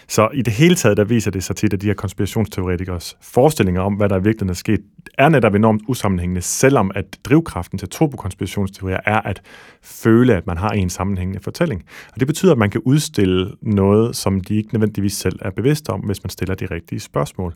Så 0.09 0.29
i 0.35 0.43
det 0.43 0.53
hele 0.53 0.75
taget, 0.75 0.97
der 0.97 1.05
viser 1.05 1.31
det 1.31 1.45
sig 1.45 1.57
tit, 1.57 1.73
at 1.73 1.83
de 1.83 1.87
her 1.87 1.95
konspirationsteoretikers 1.95 3.17
forestillinger 3.21 3.81
om, 3.81 3.95
hvad 3.95 4.09
der 4.09 4.17
i 4.17 4.23
virkeligheden 4.23 4.51
er 4.51 4.55
sket, 4.55 4.81
er 5.19 5.29
netop 5.29 5.55
enormt 5.55 5.83
usammenhængende, 5.89 6.41
selvom 6.41 6.91
at 6.95 7.19
drivkraften 7.25 7.79
til 7.79 7.87
at 7.87 7.91
tro 7.91 8.07
på 8.07 8.17
konspirationsteorier 8.17 8.99
er 9.05 9.21
at 9.21 9.43
føle, 9.83 10.37
at 10.37 10.47
man 10.47 10.57
har 10.57 10.71
en 10.71 10.91
sammenhængende 10.91 11.41
fortælling. 11.43 11.85
Og 12.13 12.21
det 12.21 12.27
betyder, 12.27 12.53
at 12.53 12.59
man 12.59 12.71
kan 12.71 12.81
udstille 12.85 13.53
noget, 13.63 14.17
som 14.17 14.41
de 14.41 14.57
ikke 14.57 14.73
nødvendigvis 14.73 15.13
selv 15.13 15.39
er 15.43 15.51
bevidste 15.51 15.91
om, 15.91 16.01
hvis 16.01 16.25
man 16.25 16.31
stiller 16.31 16.55
de 16.55 16.67
rigtige 16.67 17.01
spørgsmål. 17.01 17.55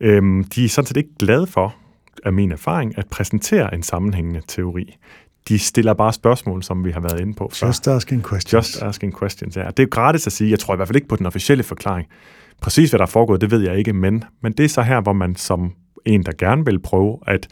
Øhm, 0.00 0.44
de 0.44 0.64
er 0.64 0.68
sådan 0.68 0.86
set 0.86 0.96
ikke 0.96 1.14
glade 1.18 1.46
for, 1.46 1.74
af 2.24 2.32
min 2.32 2.52
erfaring, 2.52 2.98
at 2.98 3.06
præsentere 3.10 3.74
en 3.74 3.82
sammenhængende 3.82 4.42
teori 4.48 4.96
de 5.48 5.58
stiller 5.58 5.94
bare 5.94 6.12
spørgsmål, 6.12 6.62
som 6.62 6.84
vi 6.84 6.90
har 6.90 7.00
været 7.00 7.20
inde 7.20 7.34
på. 7.34 7.50
Før. 7.54 7.66
Just 7.66 7.88
asking 7.88 8.28
questions. 8.28 8.52
Just 8.52 8.82
asking 8.82 9.18
questions, 9.18 9.56
ja. 9.56 9.66
Det 9.66 9.78
er 9.78 9.82
jo 9.82 9.88
gratis 9.90 10.26
at 10.26 10.32
sige. 10.32 10.50
Jeg 10.50 10.58
tror 10.58 10.74
i 10.74 10.76
hvert 10.76 10.88
fald 10.88 10.96
ikke 10.96 11.08
på 11.08 11.16
den 11.16 11.26
officielle 11.26 11.64
forklaring. 11.64 12.08
Præcis 12.62 12.90
hvad 12.90 12.98
der 12.98 13.04
er 13.04 13.10
foregået, 13.10 13.40
det 13.40 13.50
ved 13.50 13.60
jeg 13.60 13.78
ikke, 13.78 13.92
men, 13.92 14.24
men 14.42 14.52
det 14.52 14.64
er 14.64 14.68
så 14.68 14.82
her, 14.82 15.00
hvor 15.00 15.12
man 15.12 15.36
som 15.36 15.72
en, 16.04 16.22
der 16.22 16.32
gerne 16.38 16.64
vil 16.64 16.78
prøve 16.78 17.18
at 17.26 17.48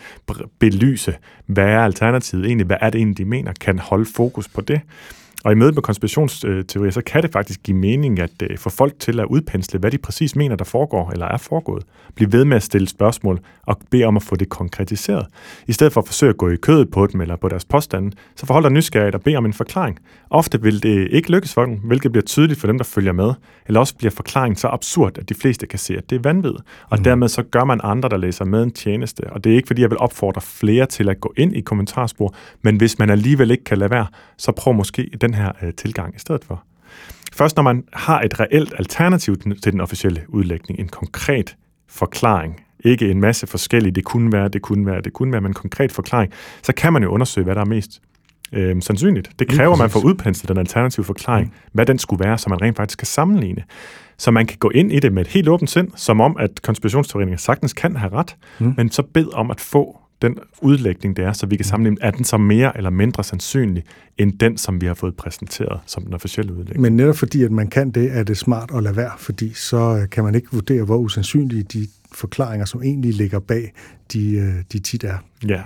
belyse, 0.58 1.16
hvad 1.46 1.64
er 1.64 1.80
alternativet 1.80 2.46
egentlig, 2.46 2.66
hvad 2.66 2.76
er 2.80 2.90
det 2.90 2.98
egentlig, 2.98 3.18
de 3.18 3.24
mener, 3.24 3.52
kan 3.60 3.78
holde 3.78 4.06
fokus 4.14 4.48
på 4.48 4.60
det. 4.60 4.80
Og 5.46 5.52
i 5.52 5.54
mødet 5.54 5.74
med 5.74 5.82
konspirationsteorier, 5.82 6.90
så 6.90 7.00
kan 7.00 7.22
det 7.22 7.32
faktisk 7.32 7.62
give 7.62 7.76
mening 7.76 8.20
at 8.20 8.42
uh, 8.42 8.56
få 8.58 8.70
folk 8.70 8.98
til 8.98 9.20
at 9.20 9.26
udpensle, 9.26 9.78
hvad 9.78 9.90
de 9.90 9.98
præcis 9.98 10.36
mener, 10.36 10.56
der 10.56 10.64
foregår 10.64 11.10
eller 11.10 11.26
er 11.26 11.36
foregået. 11.36 11.84
Bliv 12.14 12.32
ved 12.32 12.44
med 12.44 12.56
at 12.56 12.62
stille 12.62 12.88
spørgsmål 12.88 13.40
og 13.62 13.80
bede 13.90 14.04
om 14.04 14.16
at 14.16 14.22
få 14.22 14.36
det 14.36 14.48
konkretiseret. 14.48 15.26
I 15.66 15.72
stedet 15.72 15.92
for 15.92 16.00
at 16.00 16.06
forsøge 16.06 16.30
at 16.30 16.36
gå 16.36 16.48
i 16.48 16.56
kødet 16.56 16.90
på 16.90 17.06
dem 17.06 17.20
eller 17.20 17.36
på 17.36 17.48
deres 17.48 17.64
påstande, 17.64 18.16
så 18.36 18.46
forhold 18.46 18.64
dig 18.64 18.72
nysgerrigt 18.72 19.14
og 19.14 19.22
bed 19.22 19.36
om 19.36 19.46
en 19.46 19.52
forklaring. 19.52 19.98
Ofte 20.30 20.62
vil 20.62 20.82
det 20.82 21.08
ikke 21.10 21.30
lykkes 21.30 21.54
for 21.54 21.64
dem, 21.64 21.74
hvilket 21.84 22.12
bliver 22.12 22.24
tydeligt 22.24 22.60
for 22.60 22.66
dem, 22.66 22.78
der 22.78 22.84
følger 22.84 23.12
med. 23.12 23.32
Eller 23.66 23.80
også 23.80 23.96
bliver 23.96 24.10
forklaringen 24.10 24.56
så 24.56 24.68
absurd, 24.68 25.18
at 25.18 25.28
de 25.28 25.34
fleste 25.34 25.66
kan 25.66 25.78
se, 25.78 25.96
at 25.96 26.10
det 26.10 26.16
er 26.16 26.20
vanvid. 26.22 26.54
Og 26.90 26.98
mm. 26.98 27.04
dermed 27.04 27.28
så 27.28 27.42
gør 27.42 27.64
man 27.64 27.80
andre, 27.82 28.08
der 28.08 28.16
læser 28.16 28.44
med 28.44 28.62
en 28.62 28.70
tjeneste. 28.70 29.30
Og 29.30 29.44
det 29.44 29.52
er 29.52 29.56
ikke, 29.56 29.66
fordi 29.66 29.82
jeg 29.82 29.90
vil 29.90 29.98
opfordre 29.98 30.40
flere 30.40 30.86
til 30.86 31.08
at 31.08 31.20
gå 31.20 31.32
ind 31.36 31.56
i 31.56 31.60
kommentarspor, 31.60 32.34
men 32.62 32.76
hvis 32.76 32.98
man 32.98 33.10
alligevel 33.10 33.50
ikke 33.50 33.64
kan 33.64 33.78
lade 33.78 33.90
være, 33.90 34.06
så 34.36 34.52
prøv 34.52 34.74
måske 34.74 35.10
den 35.20 35.34
her 35.36 35.52
øh, 35.62 35.74
tilgang 35.74 36.16
i 36.16 36.18
stedet 36.18 36.44
for. 36.44 36.62
Først 37.32 37.56
når 37.56 37.62
man 37.62 37.84
har 37.92 38.20
et 38.20 38.40
reelt 38.40 38.74
alternativ 38.78 39.36
til 39.36 39.72
den 39.72 39.80
officielle 39.80 40.24
udlægning, 40.28 40.80
en 40.80 40.88
konkret 40.88 41.56
forklaring, 41.88 42.60
ikke 42.84 43.10
en 43.10 43.20
masse 43.20 43.46
forskellige, 43.46 43.92
det 43.92 44.04
kunne 44.04 44.32
være, 44.32 44.48
det 44.48 44.62
kunne 44.62 44.86
være, 44.86 45.00
det 45.00 45.12
kunne 45.12 45.32
være, 45.32 45.40
men 45.40 45.50
en 45.50 45.54
konkret 45.54 45.92
forklaring, 45.92 46.32
så 46.62 46.72
kan 46.72 46.92
man 46.92 47.02
jo 47.02 47.08
undersøge, 47.08 47.44
hvad 47.44 47.54
der 47.54 47.60
er 47.60 47.64
mest 47.64 48.02
øh, 48.52 48.82
sandsynligt. 48.82 49.30
Det 49.38 49.48
kræver, 49.48 49.72
at 49.72 49.78
man 49.78 49.90
får 49.90 50.04
udpenslet 50.04 50.48
den 50.48 50.58
alternative 50.58 51.04
forklaring, 51.04 51.46
mm. 51.46 51.70
hvad 51.72 51.86
den 51.86 51.98
skulle 51.98 52.24
være, 52.24 52.38
så 52.38 52.50
man 52.50 52.62
rent 52.62 52.76
faktisk 52.76 52.98
kan 52.98 53.06
sammenligne. 53.06 53.64
Så 54.18 54.30
man 54.30 54.46
kan 54.46 54.58
gå 54.58 54.70
ind 54.70 54.92
i 54.92 55.00
det 55.00 55.12
med 55.12 55.22
et 55.22 55.28
helt 55.28 55.48
åbent 55.48 55.70
sind, 55.70 55.88
som 55.96 56.20
om, 56.20 56.36
at 56.38 56.62
konspirationsteoretikere 56.62 57.38
sagtens 57.38 57.72
kan 57.72 57.96
have 57.96 58.12
ret, 58.12 58.36
mm. 58.58 58.74
men 58.76 58.90
så 58.90 59.02
bed 59.02 59.34
om 59.34 59.50
at 59.50 59.60
få 59.60 59.98
den 60.28 60.38
udlægning, 60.62 61.16
det 61.16 61.24
er, 61.24 61.32
så 61.32 61.46
vi 61.46 61.56
kan 61.56 61.64
mm. 61.64 61.68
sammenligne, 61.68 61.96
er 62.00 62.10
den 62.10 62.24
så 62.24 62.36
mere 62.36 62.76
eller 62.76 62.90
mindre 62.90 63.24
sandsynlig, 63.24 63.84
end 64.18 64.38
den, 64.38 64.56
som 64.56 64.80
vi 64.80 64.86
har 64.86 64.94
fået 64.94 65.16
præsenteret 65.16 65.80
som 65.86 66.04
den 66.04 66.14
officielle 66.14 66.52
udlægning. 66.52 66.80
Men 66.80 66.96
netop 66.96 67.16
fordi, 67.16 67.42
at 67.42 67.52
man 67.52 67.68
kan 67.68 67.90
det, 67.90 68.16
er 68.16 68.22
det 68.22 68.38
smart 68.38 68.70
at 68.74 68.82
lade 68.82 68.96
være, 68.96 69.12
fordi 69.18 69.52
så 69.52 69.98
øh, 70.02 70.10
kan 70.10 70.24
man 70.24 70.34
ikke 70.34 70.48
vurdere, 70.52 70.84
hvor 70.84 70.96
usandsynlige 70.96 71.62
de 71.62 71.88
forklaringer, 72.12 72.66
som 72.66 72.82
egentlig 72.82 73.14
ligger 73.14 73.38
bag, 73.38 73.72
de, 74.12 74.36
øh, 74.36 74.54
de 74.72 74.78
tit 74.78 75.04
er. 75.04 75.16
Ja, 75.48 75.62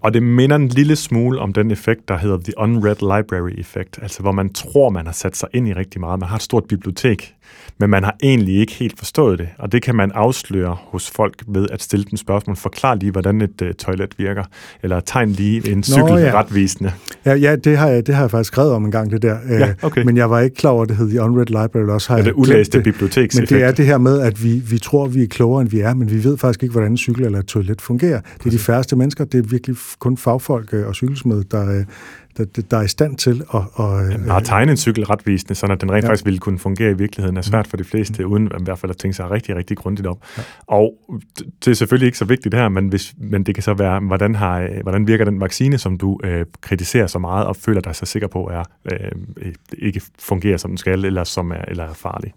og 0.00 0.14
det 0.14 0.22
minder 0.22 0.56
en 0.56 0.68
lille 0.68 0.96
smule 0.96 1.38
om 1.38 1.52
den 1.52 1.70
effekt, 1.70 2.08
der 2.08 2.18
hedder 2.18 2.38
The 2.38 2.52
Unread 2.58 2.96
Library 2.96 3.60
Effect, 3.60 3.98
altså 4.02 4.22
hvor 4.22 4.32
man 4.32 4.52
tror, 4.52 4.90
man 4.90 5.06
har 5.06 5.12
sat 5.12 5.36
sig 5.36 5.48
ind 5.52 5.68
i 5.68 5.72
rigtig 5.72 6.00
meget. 6.00 6.20
Man 6.20 6.28
har 6.28 6.36
et 6.36 6.42
stort 6.42 6.64
bibliotek, 6.64 7.34
men 7.78 7.90
man 7.90 8.04
har 8.04 8.16
egentlig 8.22 8.60
ikke 8.60 8.72
helt 8.72 8.98
forstået 8.98 9.38
det, 9.38 9.48
og 9.58 9.72
det 9.72 9.82
kan 9.82 9.94
man 9.94 10.10
afsløre 10.14 10.76
hos 10.82 11.10
folk 11.10 11.42
ved 11.48 11.66
at 11.72 11.82
stille 11.82 12.04
dem 12.10 12.16
spørgsmål. 12.16 12.56
Forklar 12.56 12.94
lige, 12.94 13.12
hvordan 13.12 13.40
et 13.40 13.62
uh, 13.62 13.68
toilet 13.78 14.18
virker, 14.18 14.44
eller 14.82 15.00
tegn 15.00 15.30
lige 15.30 15.72
en 15.72 15.82
cykel 15.82 16.04
Nå, 16.04 16.16
ja. 16.16 16.40
retvisende. 16.40 16.92
Ja, 17.24 17.34
ja 17.34 17.56
det, 17.56 17.78
har 17.78 17.88
jeg, 17.88 18.06
det 18.06 18.14
har 18.14 18.22
jeg 18.22 18.30
faktisk 18.30 18.52
skrevet 18.52 18.72
om 18.72 18.84
en 18.84 18.90
gang, 18.90 19.10
det 19.10 19.22
der. 19.22 19.36
Ja, 19.48 19.68
øh, 19.68 19.74
okay. 19.82 20.02
Men 20.02 20.16
jeg 20.16 20.30
var 20.30 20.40
ikke 20.40 20.56
klar 20.56 20.70
over, 20.70 20.82
at 20.82 20.88
det 20.88 20.96
hed 20.96 21.08
The 21.08 21.22
Unread 21.22 21.46
Library. 21.46 21.88
Også 21.88 22.12
har 22.12 22.18
ja, 22.18 22.24
det 22.24 22.32
ulæste 22.32 22.80
bibliotek. 22.80 23.34
Men 23.34 23.46
det 23.46 23.62
er 23.62 23.72
det 23.72 23.86
her 23.86 23.98
med, 23.98 24.20
at 24.20 24.44
vi, 24.44 24.62
vi 24.70 24.78
tror, 24.78 25.06
vi 25.06 25.22
er 25.22 25.26
klogere, 25.26 25.62
end 25.62 25.70
vi 25.70 25.80
er, 25.80 25.94
men 25.94 26.10
vi 26.10 26.24
ved 26.24 26.38
faktisk 26.38 26.62
ikke, 26.62 26.72
hvordan 26.72 26.90
en 26.90 26.98
cykel 26.98 27.24
eller 27.24 27.38
et 27.38 27.46
toilet 27.46 27.80
fungerer. 27.80 28.20
Det 28.38 28.46
er 28.46 28.50
de 28.50 28.58
færreste 28.58 28.96
mennesker, 28.96 29.24
det 29.24 29.38
er 29.38 29.48
virkelig 29.48 29.76
kun 29.98 30.16
fagfolk 30.16 30.74
øh, 30.74 30.86
og 30.86 30.94
cykelsmed, 30.94 31.44
der, 31.44 31.84
der, 32.44 32.62
der 32.70 32.76
er 32.76 32.82
i 32.82 32.88
stand 32.88 33.16
til 33.16 33.42
at... 33.54 33.62
Og, 33.72 34.10
ja, 34.10 34.16
bare 34.26 34.40
tegne 34.40 34.70
en 34.70 34.76
cykel 34.76 35.04
retvisende, 35.04 35.54
så 35.54 35.66
at 35.66 35.80
den 35.80 35.92
rent 35.92 36.04
ja. 36.04 36.08
faktisk 36.08 36.24
ville 36.24 36.38
kunne 36.38 36.58
fungere 36.58 36.90
i 36.90 36.94
virkeligheden, 36.94 37.36
er 37.36 37.42
svært 37.42 37.66
for 37.66 37.76
de 37.76 37.84
fleste, 37.84 38.24
mm. 38.24 38.32
uden 38.32 38.46
i 38.46 38.64
hvert 38.64 38.78
fald 38.78 38.90
at 38.90 38.96
tænke 38.96 39.16
sig 39.16 39.30
rigtig, 39.30 39.56
rigtig 39.56 39.76
grundigt 39.76 40.06
op. 40.06 40.18
Ja. 40.38 40.42
Og 40.66 40.94
det 41.64 41.70
er 41.70 41.74
selvfølgelig 41.74 42.06
ikke 42.06 42.18
så 42.18 42.24
vigtigt 42.24 42.54
her, 42.54 42.68
men, 42.68 42.88
hvis, 42.88 43.14
men 43.18 43.42
det 43.42 43.54
kan 43.54 43.62
så 43.62 43.74
være, 43.74 44.00
hvordan, 44.00 44.34
har, 44.34 44.68
hvordan 44.82 45.06
virker 45.06 45.24
den 45.24 45.40
vaccine, 45.40 45.78
som 45.78 45.98
du 45.98 46.20
øh, 46.24 46.46
kritiserer 46.60 47.06
så 47.06 47.18
meget 47.18 47.46
og 47.46 47.56
føler 47.56 47.80
dig 47.80 47.96
så 47.96 48.06
sikker 48.06 48.28
på, 48.28 48.50
er 48.52 48.64
øh, 48.92 49.52
ikke 49.78 50.00
fungerer, 50.18 50.56
som 50.56 50.70
den 50.70 50.78
skal, 50.78 51.04
eller, 51.04 51.24
som 51.24 51.50
er, 51.50 51.64
eller 51.68 51.84
er 51.84 51.94
farlig. 51.94 52.32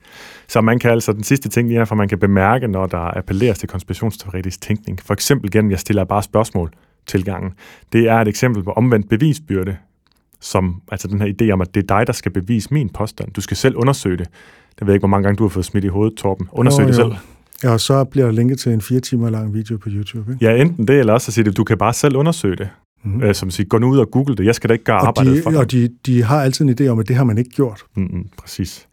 Så 0.48 0.62
man 0.62 0.80
kan 0.80 0.92
altså, 0.92 1.14
den 1.14 1.24
sidste 1.24 1.50
ting 1.50 1.68
lige 1.68 1.80
er, 1.80 1.86
for 1.86 1.96
man 1.96 2.08
kan 2.08 2.20
bemærke, 2.20 2.68
når 2.68 2.86
der 2.86 3.18
appelleres 3.18 3.60
til 3.60 3.70
konspirationsteoretisk 3.70 4.62
tænkning, 4.62 5.00
for 5.02 5.14
eksempel 5.14 5.52
gennem, 5.52 5.72
jeg 5.72 5.80
stiller 5.80 6.04
bare 6.04 6.24
spørgsmål, 6.24 6.72
tilgangen. 7.06 7.54
Det 7.94 8.10
er 8.10 8.16
et 8.16 8.28
eksempel 8.28 8.64
på 8.64 8.72
omvendt 8.72 9.10
bevisbyrde, 9.10 9.78
som 10.44 10.82
altså 10.92 11.08
den 11.08 11.22
her 11.22 11.34
idé 11.42 11.52
om, 11.52 11.62
at 11.62 11.76
det 11.76 11.84
er 11.84 11.98
dig, 11.98 12.08
der 12.08 12.14
skal 12.14 12.32
bevise 12.32 12.74
min 12.74 12.90
påstand. 12.90 13.32
Du 13.34 13.42
skal 13.42 13.58
selv 13.58 13.76
undersøge 13.76 14.18
det. 14.18 14.28
Det 14.80 14.82
ved 14.82 14.88
jeg 14.88 14.96
ikke, 14.96 15.02
hvor 15.02 15.08
mange 15.08 15.24
gange 15.24 15.38
du 15.38 15.44
har 15.44 15.50
fået 15.50 15.66
smidt 15.66 15.86
i 15.86 15.88
hovedet, 15.88 16.18
Torben. 16.18 16.48
Undersøg 16.52 16.84
oh, 16.84 16.88
det 16.88 16.96
selv. 16.96 17.12
Ja, 17.64 17.70
og 17.70 17.80
så 17.80 18.04
bliver 18.04 18.26
der 18.26 18.34
linket 18.34 18.60
til 18.60 18.72
en 18.72 18.82
fire 18.82 19.00
timer 19.00 19.30
lang 19.30 19.54
video 19.54 19.78
på 19.78 19.90
YouTube. 19.92 20.32
Ikke? 20.32 20.46
Ja, 20.46 20.62
enten 20.62 20.88
det, 20.88 21.00
eller 21.00 21.14
også 21.14 21.30
at 21.30 21.34
sige, 21.34 21.48
at 21.48 21.58
du 21.58 21.64
kan 21.64 21.78
bare 21.78 21.94
selv 21.94 22.16
undersøge 22.16 22.56
det. 22.56 22.70
Mm. 23.04 23.22
Øh, 23.24 23.36
som 23.36 23.52
siger, 23.52 23.68
gå 23.68 23.78
nu 23.78 23.88
ud 23.88 23.98
og 23.98 24.12
google 24.12 24.36
det, 24.36 24.46
jeg 24.46 24.56
skal 24.56 24.68
da 24.68 24.74
ikke 24.74 24.86
gøre 24.86 25.00
og 25.00 25.08
arbejdet 25.08 25.36
de, 25.36 25.42
for. 25.42 25.60
Og 25.60 25.72
de, 25.72 25.90
de 26.06 26.24
har 26.24 26.42
altid 26.42 26.66
en 26.66 26.76
idé 26.80 26.88
om, 26.88 27.00
at 27.00 27.08
det 27.08 27.16
har 27.16 27.24
man 27.24 27.38
ikke 27.38 27.50
gjort. 27.50 27.84
Mm-hmm, 27.96 28.28
præcis. 28.38 28.88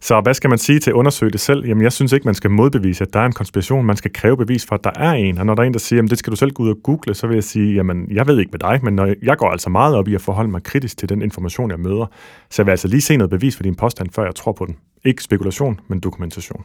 Så 0.00 0.20
hvad 0.20 0.34
skal 0.34 0.50
man 0.50 0.58
sige 0.58 0.78
til 0.78 0.90
at 0.90 0.94
undersøge 0.94 1.32
det 1.32 1.40
selv? 1.40 1.66
Jamen, 1.66 1.82
jeg 1.82 1.92
synes 1.92 2.12
ikke, 2.12 2.24
man 2.24 2.34
skal 2.34 2.50
modbevise, 2.50 3.04
at 3.04 3.12
der 3.12 3.20
er 3.20 3.26
en 3.26 3.32
konspiration. 3.32 3.86
Man 3.86 3.96
skal 3.96 4.12
kræve 4.12 4.36
bevis 4.36 4.66
for, 4.66 4.74
at 4.74 4.84
der 4.84 4.90
er 4.96 5.12
en. 5.12 5.38
Og 5.38 5.46
når 5.46 5.54
der 5.54 5.62
er 5.62 5.66
en, 5.66 5.72
der 5.72 5.78
siger, 5.78 6.02
at 6.02 6.10
det 6.10 6.18
skal 6.18 6.30
du 6.30 6.36
selv 6.36 6.50
gå 6.50 6.62
ud 6.62 6.68
og 6.68 6.76
google, 6.82 7.14
så 7.14 7.26
vil 7.26 7.34
jeg 7.34 7.44
sige, 7.44 7.74
jamen, 7.74 8.06
jeg 8.10 8.26
ved 8.26 8.38
ikke 8.38 8.50
med 8.52 8.58
dig, 8.58 8.80
men 8.82 8.94
når 8.94 9.14
jeg 9.22 9.36
går 9.36 9.50
altså 9.50 9.70
meget 9.70 9.96
op 9.96 10.08
i 10.08 10.14
at 10.14 10.20
forholde 10.20 10.50
mig 10.50 10.62
kritisk 10.62 10.96
til 10.96 11.08
den 11.08 11.22
information, 11.22 11.70
jeg 11.70 11.80
møder, 11.80 12.06
så 12.50 12.62
jeg 12.62 12.66
vil 12.66 12.70
altså 12.70 12.88
lige 12.88 13.00
se 13.00 13.16
noget 13.16 13.30
bevis 13.30 13.56
for 13.56 13.62
din 13.62 13.74
påstand, 13.74 14.08
før 14.14 14.24
jeg 14.24 14.34
tror 14.34 14.52
på 14.52 14.66
den. 14.66 14.76
Ikke 15.04 15.22
spekulation, 15.22 15.80
men 15.88 16.00
dokumentation. 16.00 16.64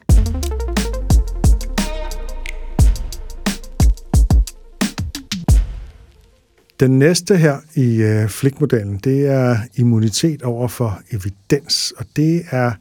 Den 6.80 7.00
næste 7.00 7.38
her 7.38 7.58
i 7.76 8.02
øh, 8.02 8.30
flikmodellen, 8.30 9.00
det 9.04 9.28
er 9.28 9.58
immunitet 9.76 10.44
over 10.44 10.68
for 10.68 11.00
evidens, 11.12 11.94
og 11.98 12.06
det 12.16 12.44
er 12.52 12.72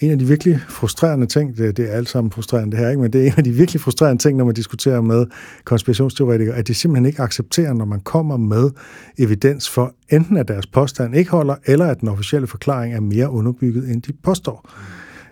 en 0.00 0.10
af 0.10 0.18
de 0.18 0.24
virkelig 0.24 0.60
frustrerende 0.68 1.26
ting, 1.26 1.56
det, 1.56 1.76
det 1.76 1.90
er 1.90 1.92
alt 1.92 2.08
sammen 2.08 2.30
frustrerende 2.32 2.70
det 2.70 2.78
her, 2.78 2.88
ikke? 2.88 3.02
men 3.02 3.12
det 3.12 3.20
er 3.20 3.26
en 3.26 3.34
af 3.36 3.44
de 3.44 3.50
virkelig 3.50 3.80
frustrerende 3.80 4.22
ting, 4.22 4.36
når 4.38 4.44
man 4.44 4.54
diskuterer 4.54 5.00
med 5.00 5.26
konspirationsteoretikere, 5.64 6.56
at 6.56 6.68
de 6.68 6.74
simpelthen 6.74 7.06
ikke 7.06 7.22
accepterer, 7.22 7.72
når 7.72 7.84
man 7.84 8.00
kommer 8.00 8.36
med 8.36 8.70
evidens 9.18 9.70
for 9.70 9.94
enten 10.08 10.36
at 10.36 10.48
deres 10.48 10.66
påstand 10.66 11.16
ikke 11.16 11.30
holder, 11.30 11.54
eller 11.66 11.86
at 11.86 12.00
den 12.00 12.08
officielle 12.08 12.46
forklaring 12.46 12.94
er 12.94 13.00
mere 13.00 13.30
underbygget, 13.30 13.90
end 13.90 14.02
de 14.02 14.12
påstår. 14.12 14.70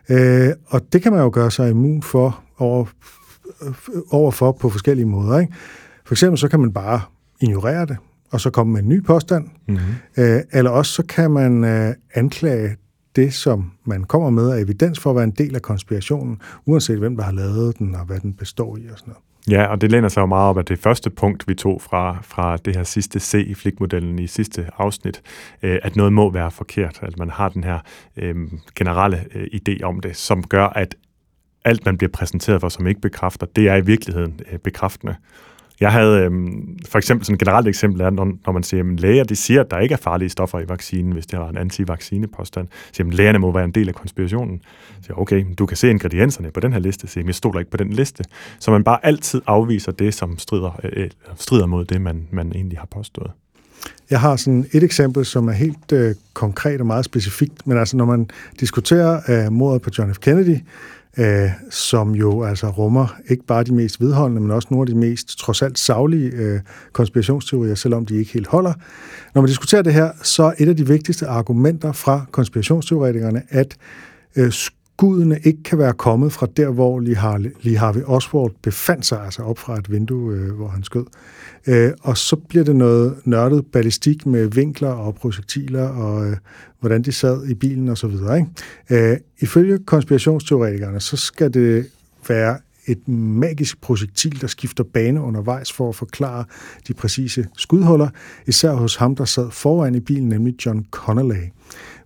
Øh, 0.09 0.49
og 0.67 0.93
det 0.93 1.03
kan 1.03 1.13
man 1.13 1.21
jo 1.21 1.31
gøre 1.33 1.51
sig 1.51 1.71
immun 1.71 2.03
for 2.03 2.43
over, 2.59 2.85
øh, 3.63 3.73
overfor 4.11 4.53
på 4.53 4.71
forskellige 4.71 5.07
måder. 5.07 5.39
Ikke? 5.39 5.53
For 6.07 6.15
eksempel 6.15 6.39
så 6.39 6.49
kan 6.49 6.61
man 6.61 6.73
bare 6.73 7.01
ignorere 7.41 7.87
det, 7.87 7.97
og 8.31 8.41
så 8.41 8.51
komme 8.51 8.73
med 8.73 8.83
en 8.83 8.89
ny 8.89 9.03
påstand. 9.03 9.49
Mm-hmm. 9.69 10.25
Øh, 10.25 10.41
eller 10.53 10.71
også 10.71 10.93
så 10.93 11.03
kan 11.03 11.31
man 11.31 11.65
øh, 11.65 11.95
anklage 12.15 12.77
det, 13.17 13.35
som 13.35 13.73
man 13.85 14.05
kommer 14.05 14.31
med 14.31 14.51
af 14.51 14.61
evidens 14.61 15.01
for 15.01 15.11
at 15.11 15.17
være 15.17 15.25
en 15.25 15.31
del 15.31 15.55
af 15.55 15.63
konspirationen, 15.63 16.41
uanset 16.65 16.99
hvem 16.99 17.17
der 17.17 17.25
har 17.25 17.33
lavet 17.33 17.79
den, 17.79 17.95
og 17.95 18.05
hvad 18.05 18.21
den 18.21 18.35
består 18.35 18.77
i 18.77 18.89
og 18.93 18.99
sådan 18.99 19.11
noget. 19.11 19.23
Ja, 19.51 19.67
og 19.67 19.81
det 19.81 19.91
læner 19.91 20.09
sig 20.09 20.21
jo 20.21 20.27
meget 20.27 20.49
op 20.49 20.59
af 20.59 20.65
det 20.65 20.79
første 20.79 21.11
punkt, 21.11 21.49
vi 21.49 21.55
tog 21.55 21.83
fra, 21.83 22.19
fra 22.23 22.57
det 22.57 22.77
her 22.77 22.83
sidste 22.83 23.21
C 23.21 23.35
i 23.47 23.55
flikmodellen 23.55 24.19
i 24.19 24.27
sidste 24.27 24.67
afsnit, 24.79 25.23
øh, 25.63 25.79
at 25.83 25.97
noget 25.97 26.13
må 26.13 26.31
være 26.31 26.51
forkert, 26.51 26.99
at 27.03 27.19
man 27.19 27.31
har 27.31 27.49
den 27.49 27.65
her 27.65 27.79
øh, 28.17 28.37
generelle 28.75 29.25
øh, 29.35 29.47
idé 29.55 29.83
om 29.83 30.01
det, 30.01 30.17
som 30.17 30.43
gør, 30.43 30.67
at 30.67 30.95
alt, 31.65 31.85
man 31.85 31.99
bliver 31.99 32.11
præsenteret 32.11 32.61
for, 32.61 32.69
som 32.69 32.87
ikke 32.87 33.01
bekræfter, 33.01 33.47
det 33.57 33.69
er 33.69 33.77
i 33.77 33.85
virkeligheden 33.85 34.41
øh, 34.53 34.59
bekræftende. 34.59 35.15
Jeg 35.81 35.93
havde 35.93 36.21
øhm, 36.21 36.79
for 36.89 36.99
eksempel 36.99 37.25
sådan 37.27 37.35
et 37.35 37.41
generelt 37.41 37.69
eksempel 37.69 38.01
er, 38.01 38.11
når, 38.11 38.33
når 38.47 38.53
man 38.53 38.63
siger, 38.63 38.93
at 38.93 39.01
læger 39.01 39.25
de 39.25 39.37
siger, 39.37 39.61
at 39.61 39.71
der 39.71 39.79
ikke 39.79 39.93
er 39.93 39.97
farlige 39.97 40.29
stoffer 40.29 40.61
i 40.61 40.69
vaccinen, 40.69 41.13
hvis 41.13 41.27
det 41.27 41.39
har 41.39 41.49
en 41.49 41.57
antivaccinepåstand. 41.57 42.69
Så 42.69 42.91
siger, 42.93 43.09
at 43.09 43.15
lægerne 43.15 43.39
må 43.39 43.53
være 43.53 43.65
en 43.65 43.71
del 43.71 43.89
af 43.89 43.95
konspirationen. 43.95 44.61
Så 44.97 45.03
siger, 45.03 45.21
okay, 45.21 45.45
du 45.59 45.67
kan 45.67 45.77
se 45.77 45.91
ingredienserne 45.91 46.51
på 46.51 46.61
den 46.61 46.73
her 46.73 46.81
liste. 46.81 47.07
Så 47.07 47.13
siger, 47.13 47.25
jeg 47.27 47.35
stoler 47.35 47.59
ikke 47.59 47.71
på 47.71 47.77
den 47.77 47.93
liste. 47.93 48.25
Så 48.59 48.71
man 48.71 48.85
bare 48.85 49.07
altid 49.07 49.43
afviser 49.47 49.93
det, 49.93 50.15
som 50.15 50.39
strider, 50.39 50.81
øh, 50.85 50.93
øh, 50.97 51.11
strider 51.37 51.67
mod 51.67 51.85
det, 51.85 52.01
man, 52.01 52.29
man 52.31 52.53
egentlig 52.55 52.79
har 52.79 52.89
påstået. 52.91 53.31
Jeg 54.11 54.21
har 54.21 54.37
sådan 54.37 54.67
et 54.73 54.83
eksempel, 54.83 55.25
som 55.25 55.49
er 55.49 55.53
helt 55.53 55.93
øh, 55.93 56.15
konkret 56.33 56.81
og 56.81 56.87
meget 56.87 57.05
specifikt, 57.05 57.67
men 57.67 57.79
altså 57.79 57.97
når 57.97 58.05
man 58.05 58.31
diskuterer 58.61 59.21
øh, 59.29 59.53
mordet 59.53 59.83
på 59.83 59.91
John 59.99 60.15
F. 60.15 60.19
Kennedy, 60.19 60.57
øh, 61.19 61.51
som 61.71 62.15
jo 62.15 62.43
altså 62.43 62.69
rummer 62.69 63.17
ikke 63.29 63.45
bare 63.47 63.65
de 63.65 63.75
mest 63.75 64.01
vedholdende, 64.01 64.41
men 64.41 64.51
også 64.51 64.69
nogle 64.71 64.83
af 64.83 64.87
de 64.95 65.01
mest 65.01 65.39
trods 65.39 65.63
alt 65.63 65.79
savlige 65.79 66.31
øh, 66.31 66.61
konspirationsteorier, 66.93 67.75
selvom 67.75 68.07
de 68.07 68.17
ikke 68.17 68.33
helt 68.33 68.47
holder. 68.47 68.73
Når 69.35 69.43
man 69.43 69.49
diskuterer 69.49 69.83
det 69.83 69.95
her, 69.95 70.11
så 70.23 70.43
er 70.43 70.53
et 70.59 70.69
af 70.69 70.77
de 70.77 70.87
vigtigste 70.87 71.27
argumenter 71.27 71.93
fra 71.93 72.25
konspirationsteoretikerne, 72.31 73.43
at 73.49 73.77
øh, 74.37 74.53
gudene 74.97 75.39
ikke 75.45 75.63
kan 75.63 75.79
være 75.79 75.93
kommet 75.93 76.33
fra 76.33 76.47
der, 76.57 76.71
hvor 76.71 77.01
Lee 77.63 77.77
Harvey 77.77 78.03
Oswald 78.05 78.53
befandt 78.63 79.07
sig, 79.07 79.25
altså 79.25 79.43
op 79.43 79.59
fra 79.59 79.79
et 79.79 79.91
vindue, 79.91 80.35
øh, 80.35 80.55
hvor 80.55 80.69
han 80.69 80.85
skød. 80.85 81.05
Øh, 81.67 81.93
og 82.01 82.17
så 82.17 82.37
bliver 82.37 82.65
det 82.65 82.77
noget 82.77 83.17
nørdet 83.25 83.67
ballistik 83.67 84.27
med 84.27 84.47
vinkler 84.47 84.89
og 84.89 85.15
projektiler, 85.15 85.89
og 85.89 86.27
øh, 86.27 86.37
hvordan 86.81 87.03
de 87.03 87.13
sad 87.13 87.49
i 87.49 87.55
bilen 87.55 87.89
og 87.89 87.99
så 87.99 88.07
videre. 88.07 88.39
Ikke? 88.39 89.11
Øh, 89.11 89.19
ifølge 89.41 89.79
konspirationsteoretikerne, 89.79 91.01
så 91.01 91.17
skal 91.17 91.55
det 91.55 91.87
være 92.29 92.59
et 92.87 93.09
magisk 93.09 93.81
projektil, 93.81 94.41
der 94.41 94.47
skifter 94.47 94.85
bane 94.85 95.21
undervejs 95.21 95.73
for 95.73 95.89
at 95.89 95.95
forklare 95.95 96.45
de 96.89 96.95
præcise 96.95 97.47
skudhuller, 97.57 98.09
især 98.47 98.73
hos 98.73 98.97
ham, 98.97 99.17
der 99.17 99.25
sad 99.25 99.51
foran 99.51 99.95
i 99.95 100.01
bilen, 100.01 100.29
nemlig 100.29 100.67
John 100.67 100.87
Connolly. 100.91 101.43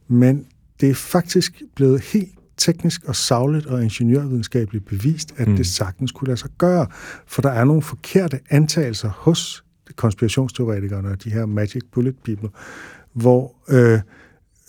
Men 0.08 0.46
det 0.80 0.90
er 0.90 0.94
faktisk 0.94 1.62
blevet 1.74 2.00
helt 2.00 2.39
teknisk 2.60 3.04
og 3.04 3.16
savligt 3.16 3.66
og 3.66 3.82
ingeniørvidenskabeligt 3.82 4.86
bevist, 4.86 5.34
at 5.36 5.48
mm. 5.48 5.56
det 5.56 5.66
sagtens 5.66 6.12
kunne 6.12 6.26
lade 6.26 6.36
sig 6.36 6.50
gøre. 6.58 6.86
For 7.26 7.42
der 7.42 7.50
er 7.50 7.64
nogle 7.64 7.82
forkerte 7.82 8.40
antagelser 8.50 9.10
hos 9.16 9.64
konspirationsteoretikerne 9.96 11.08
og 11.08 11.24
de 11.24 11.30
her 11.30 11.46
magic 11.46 11.82
bullet 11.92 12.16
people, 12.24 12.48
hvor, 13.12 13.54
øh, 13.68 14.00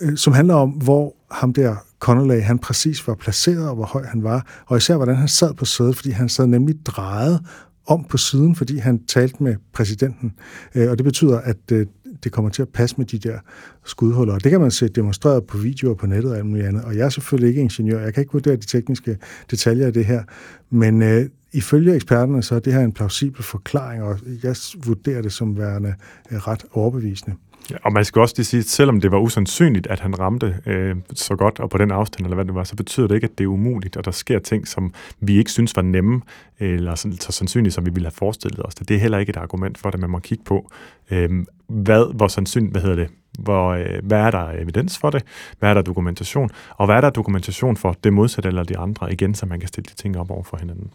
øh, 0.01 0.17
som 0.17 0.33
handler 0.33 0.55
om, 0.55 0.69
hvor 0.69 1.15
ham 1.31 1.53
der 1.53 1.75
Connolly, 1.99 2.41
han 2.41 2.59
præcis 2.59 3.07
var 3.07 3.15
placeret, 3.15 3.69
og 3.69 3.75
hvor 3.75 3.85
høj 3.85 4.03
han 4.03 4.23
var, 4.23 4.63
og 4.65 4.77
især 4.77 4.95
hvordan 4.95 5.15
han 5.15 5.27
sad 5.27 5.53
på 5.53 5.65
sædet, 5.65 5.95
fordi 5.95 6.09
han 6.09 6.29
sad 6.29 6.47
nemlig 6.47 6.85
drejet 6.85 7.39
om 7.87 8.03
på 8.03 8.17
siden, 8.17 8.55
fordi 8.55 8.77
han 8.77 9.05
talte 9.05 9.43
med 9.43 9.55
præsidenten. 9.73 10.33
Øh, 10.75 10.91
og 10.91 10.97
det 10.97 11.03
betyder, 11.03 11.39
at 11.39 11.71
øh, 11.71 11.85
det 12.23 12.31
kommer 12.31 12.51
til 12.51 12.61
at 12.61 12.69
passe 12.69 12.95
med 12.97 13.05
de 13.05 13.17
der 13.17 13.39
skudhuller. 13.85 14.33
Og 14.33 14.43
det 14.43 14.51
kan 14.51 14.61
man 14.61 14.71
se 14.71 14.87
demonstreret 14.87 15.43
på 15.43 15.57
videoer 15.57 15.93
på 15.93 16.05
nettet 16.05 16.31
og 16.31 16.37
alt 16.37 16.45
muligt 16.45 16.67
andet. 16.67 16.83
Og 16.83 16.95
jeg 16.95 17.05
er 17.05 17.09
selvfølgelig 17.09 17.49
ikke 17.49 17.61
ingeniør. 17.61 17.99
Jeg 18.01 18.13
kan 18.13 18.21
ikke 18.21 18.33
vurdere 18.33 18.55
de 18.55 18.65
tekniske 18.65 19.17
detaljer 19.51 19.87
af 19.87 19.93
det 19.93 20.05
her. 20.05 20.23
Men 20.69 21.01
øh, 21.01 21.29
ifølge 21.51 21.95
eksperterne, 21.95 22.43
så 22.43 22.55
er 22.55 22.59
det 22.59 22.73
her 22.73 22.81
en 22.81 22.91
plausibel 22.91 23.43
forklaring, 23.43 24.03
og 24.03 24.19
jeg 24.43 24.55
vurderer 24.85 25.21
det 25.21 25.31
som 25.31 25.57
værende 25.57 25.93
øh, 26.31 26.37
ret 26.37 26.65
overbevisende. 26.71 27.35
Ja, 27.69 27.75
og 27.83 27.93
man 27.93 28.05
skal 28.05 28.21
også 28.21 28.33
lige 28.37 28.45
sige, 28.45 28.59
at 28.59 28.65
selvom 28.65 29.01
det 29.01 29.11
var 29.11 29.17
usandsynligt, 29.17 29.87
at 29.87 29.99
han 29.99 30.19
ramte 30.19 30.55
øh, 30.65 30.95
så 31.13 31.35
godt 31.35 31.59
og 31.59 31.69
på 31.69 31.77
den 31.77 31.91
afstand, 31.91 32.25
eller 32.25 32.35
hvad 32.35 32.45
det 32.45 32.55
var, 32.55 32.63
så 32.63 32.75
betyder 32.75 33.07
det 33.07 33.15
ikke, 33.15 33.25
at 33.25 33.37
det 33.37 33.43
er 33.43 33.47
umuligt, 33.47 33.97
og 33.97 34.05
der 34.05 34.11
sker 34.11 34.39
ting, 34.39 34.67
som 34.67 34.93
vi 35.19 35.37
ikke 35.37 35.51
synes 35.51 35.75
var 35.75 35.81
nemme, 35.81 36.21
eller 36.59 36.95
så, 36.95 37.17
så 37.19 37.31
sandsynligt, 37.31 37.75
som 37.75 37.85
vi 37.85 37.91
ville 37.93 38.05
have 38.05 38.11
forestillet 38.11 38.65
os 38.65 38.75
det. 38.75 38.91
Er 38.91 38.99
heller 38.99 39.17
ikke 39.17 39.29
et 39.29 39.37
argument 39.37 39.77
for 39.77 39.89
det, 39.89 39.99
man 39.99 40.09
må 40.09 40.19
kigge 40.19 40.43
på, 40.43 40.71
øh, 41.11 41.29
hvad, 41.67 42.15
hvor 42.15 42.27
sandsynligt, 42.27 42.73
hvad 42.73 42.81
hedder 42.81 42.95
det, 42.95 43.07
hvor, 43.39 43.69
øh, 43.69 43.99
hvad 44.03 44.19
er 44.19 44.31
der 44.31 44.51
evidens 44.51 44.97
for 44.97 45.09
det, 45.09 45.23
hvad 45.59 45.69
er 45.69 45.73
der 45.73 45.81
dokumentation, 45.81 46.49
og 46.69 46.85
hvad 46.85 46.95
er 46.95 47.01
der 47.01 47.09
dokumentation 47.09 47.77
for 47.77 47.95
det 48.03 48.13
modsatte 48.13 48.47
eller 48.47 48.63
de 48.63 48.77
andre, 48.77 49.13
igen, 49.13 49.35
så 49.35 49.45
man 49.45 49.59
kan 49.59 49.67
stille 49.67 49.89
de 49.89 49.95
ting 49.95 50.17
op 50.17 50.31
over 50.31 50.43
for 50.43 50.57
hinanden. 50.57 50.91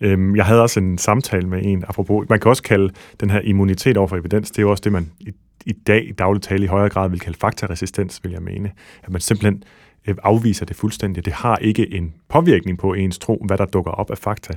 Øhm, 0.00 0.36
jeg 0.36 0.44
havde 0.44 0.62
også 0.62 0.80
en 0.80 0.98
samtale 0.98 1.48
med 1.48 1.60
en, 1.64 1.84
apropos, 1.88 2.28
man 2.28 2.40
kan 2.40 2.48
også 2.48 2.62
kalde 2.62 2.92
den 3.20 3.30
her 3.30 3.40
immunitet 3.40 3.96
over 3.96 4.08
for 4.08 4.16
evidens, 4.16 4.50
det 4.50 4.58
er 4.58 4.62
jo 4.62 4.70
også 4.70 4.82
det, 4.84 4.92
man 4.92 5.10
i, 5.20 5.32
i 5.66 5.72
dag 5.72 6.08
i 6.08 6.12
dagligt 6.12 6.44
tale 6.44 6.64
i 6.64 6.66
højere 6.66 6.88
grad 6.88 7.10
vil 7.10 7.20
kalde 7.20 7.38
faktaresistens, 7.38 8.20
vil 8.22 8.32
jeg 8.32 8.42
mene. 8.42 8.72
At 9.02 9.10
man 9.10 9.20
simpelthen 9.20 9.62
øh, 10.08 10.14
afviser 10.22 10.66
det 10.66 10.76
fuldstændig. 10.76 11.24
Det 11.24 11.32
har 11.32 11.56
ikke 11.56 11.94
en 11.94 12.14
påvirkning 12.28 12.78
på 12.78 12.94
ens 12.94 13.18
tro, 13.18 13.42
hvad 13.46 13.58
der 13.58 13.64
dukker 13.64 13.90
op 13.90 14.10
af 14.10 14.18
fakta. 14.18 14.52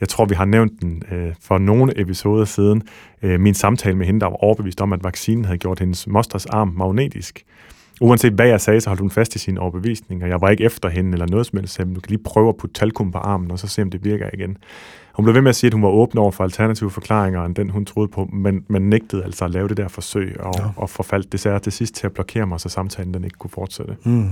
Jeg 0.00 0.08
tror, 0.08 0.24
vi 0.24 0.34
har 0.34 0.44
nævnt 0.44 0.72
den 0.80 1.02
øh, 1.12 1.34
for 1.40 1.58
nogle 1.58 2.00
episoder 2.00 2.44
siden. 2.44 2.82
Øh, 3.22 3.40
min 3.40 3.54
samtale 3.54 3.96
med 3.96 4.06
hende, 4.06 4.20
der 4.20 4.26
var 4.26 4.36
overbevist 4.36 4.80
om, 4.80 4.92
at 4.92 5.04
vaccinen 5.04 5.44
havde 5.44 5.58
gjort 5.58 5.78
hendes 5.78 6.06
mosters 6.06 6.46
arm 6.46 6.72
magnetisk. 6.76 7.44
Uanset 8.00 8.32
hvad 8.32 8.46
jeg 8.46 8.60
sagde, 8.60 8.80
så 8.80 8.90
holdt 8.90 9.00
hun 9.00 9.10
fast 9.10 9.34
i 9.34 9.38
sin 9.38 9.58
overbevisning, 9.58 10.22
og 10.22 10.28
jeg 10.28 10.40
var 10.40 10.48
ikke 10.48 10.64
efter 10.64 10.88
hende 10.88 11.12
eller 11.12 11.26
noget 11.26 11.46
som 11.46 11.58
helst. 11.58 11.74
Så 11.74 11.84
du 11.84 12.00
kan 12.00 12.08
lige 12.10 12.22
prøve 12.24 12.48
at 12.48 12.56
putte 12.56 12.74
talkum 12.74 13.12
på 13.12 13.18
armen, 13.18 13.50
og 13.50 13.58
så 13.58 13.68
se, 13.68 13.82
om 13.82 13.90
det 13.90 14.04
virker 14.04 14.30
igen. 14.32 14.56
Hun 15.14 15.24
blev 15.24 15.34
ved 15.34 15.42
med 15.42 15.48
at 15.48 15.56
sige, 15.56 15.68
at 15.68 15.74
hun 15.74 15.82
var 15.82 15.88
åben 15.88 16.18
over 16.18 16.30
for 16.30 16.44
alternative 16.44 16.90
forklaringer, 16.90 17.44
end 17.44 17.54
den 17.54 17.70
hun 17.70 17.84
troede 17.84 18.08
på, 18.08 18.28
men 18.32 18.64
man 18.68 18.82
nægtede 18.82 19.24
altså 19.24 19.44
at 19.44 19.50
lave 19.50 19.68
det 19.68 19.76
der 19.76 19.88
forsøg, 19.88 20.36
og, 20.40 20.54
ja. 20.58 20.64
og 20.76 20.90
forfaldt 20.90 21.32
desværre 21.32 21.58
til 21.58 21.72
sidst 21.72 21.94
til 21.94 22.06
at 22.06 22.12
blokere 22.12 22.46
mig, 22.46 22.60
så 22.60 22.68
samtalen 22.68 23.14
den 23.14 23.24
ikke 23.24 23.38
kunne 23.38 23.50
fortsætte. 23.50 23.96
Mm. 24.04 24.28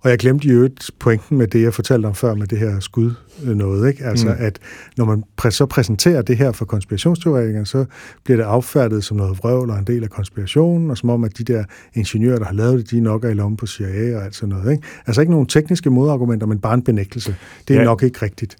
Og 0.00 0.10
jeg 0.10 0.18
glemte 0.18 0.48
i 0.48 0.50
øvrigt 0.50 0.90
pointen 0.98 1.38
med 1.38 1.46
det, 1.46 1.62
jeg 1.62 1.74
fortalte 1.74 2.06
om 2.06 2.14
før 2.14 2.34
med 2.34 2.46
det 2.46 2.58
her 2.58 2.80
skud 2.80 3.12
øh, 3.44 3.54
noget, 3.56 3.88
ikke? 3.88 4.04
Altså, 4.04 4.26
mm. 4.26 4.34
at 4.38 4.58
når 4.96 5.04
man 5.04 5.24
præ- 5.42 5.50
så 5.50 5.66
præsenterer 5.66 6.22
det 6.22 6.36
her 6.36 6.52
for 6.52 6.64
konspirationsteoretikere, 6.64 7.66
så 7.66 7.84
bliver 8.24 8.36
det 8.36 8.44
affærdet 8.44 9.04
som 9.04 9.16
noget 9.16 9.38
vrøvl 9.38 9.70
og 9.70 9.78
en 9.78 9.84
del 9.84 10.04
af 10.04 10.10
konspirationen, 10.10 10.90
og 10.90 10.98
som 10.98 11.10
om, 11.10 11.24
at 11.24 11.38
de 11.38 11.44
der 11.44 11.64
ingeniører, 11.94 12.38
der 12.38 12.46
har 12.46 12.54
lavet 12.54 12.78
det, 12.78 12.90
de 12.90 13.00
nok 13.00 13.24
er 13.24 13.28
i 13.28 13.34
lommen 13.34 13.56
på 13.56 13.66
CIA 13.66 14.16
og 14.16 14.24
alt 14.24 14.34
sådan 14.34 14.48
noget, 14.48 14.72
ikke? 14.72 14.82
Altså 15.06 15.20
ikke 15.20 15.32
nogen 15.32 15.46
tekniske 15.46 15.90
modargumenter, 15.90 16.46
men 16.46 16.58
bare 16.58 16.74
en 16.74 16.82
benægtelse. 16.82 17.36
Det 17.68 17.76
er 17.76 17.80
ja. 17.80 17.84
nok 17.84 18.02
ikke 18.02 18.22
rigtigt. 18.22 18.56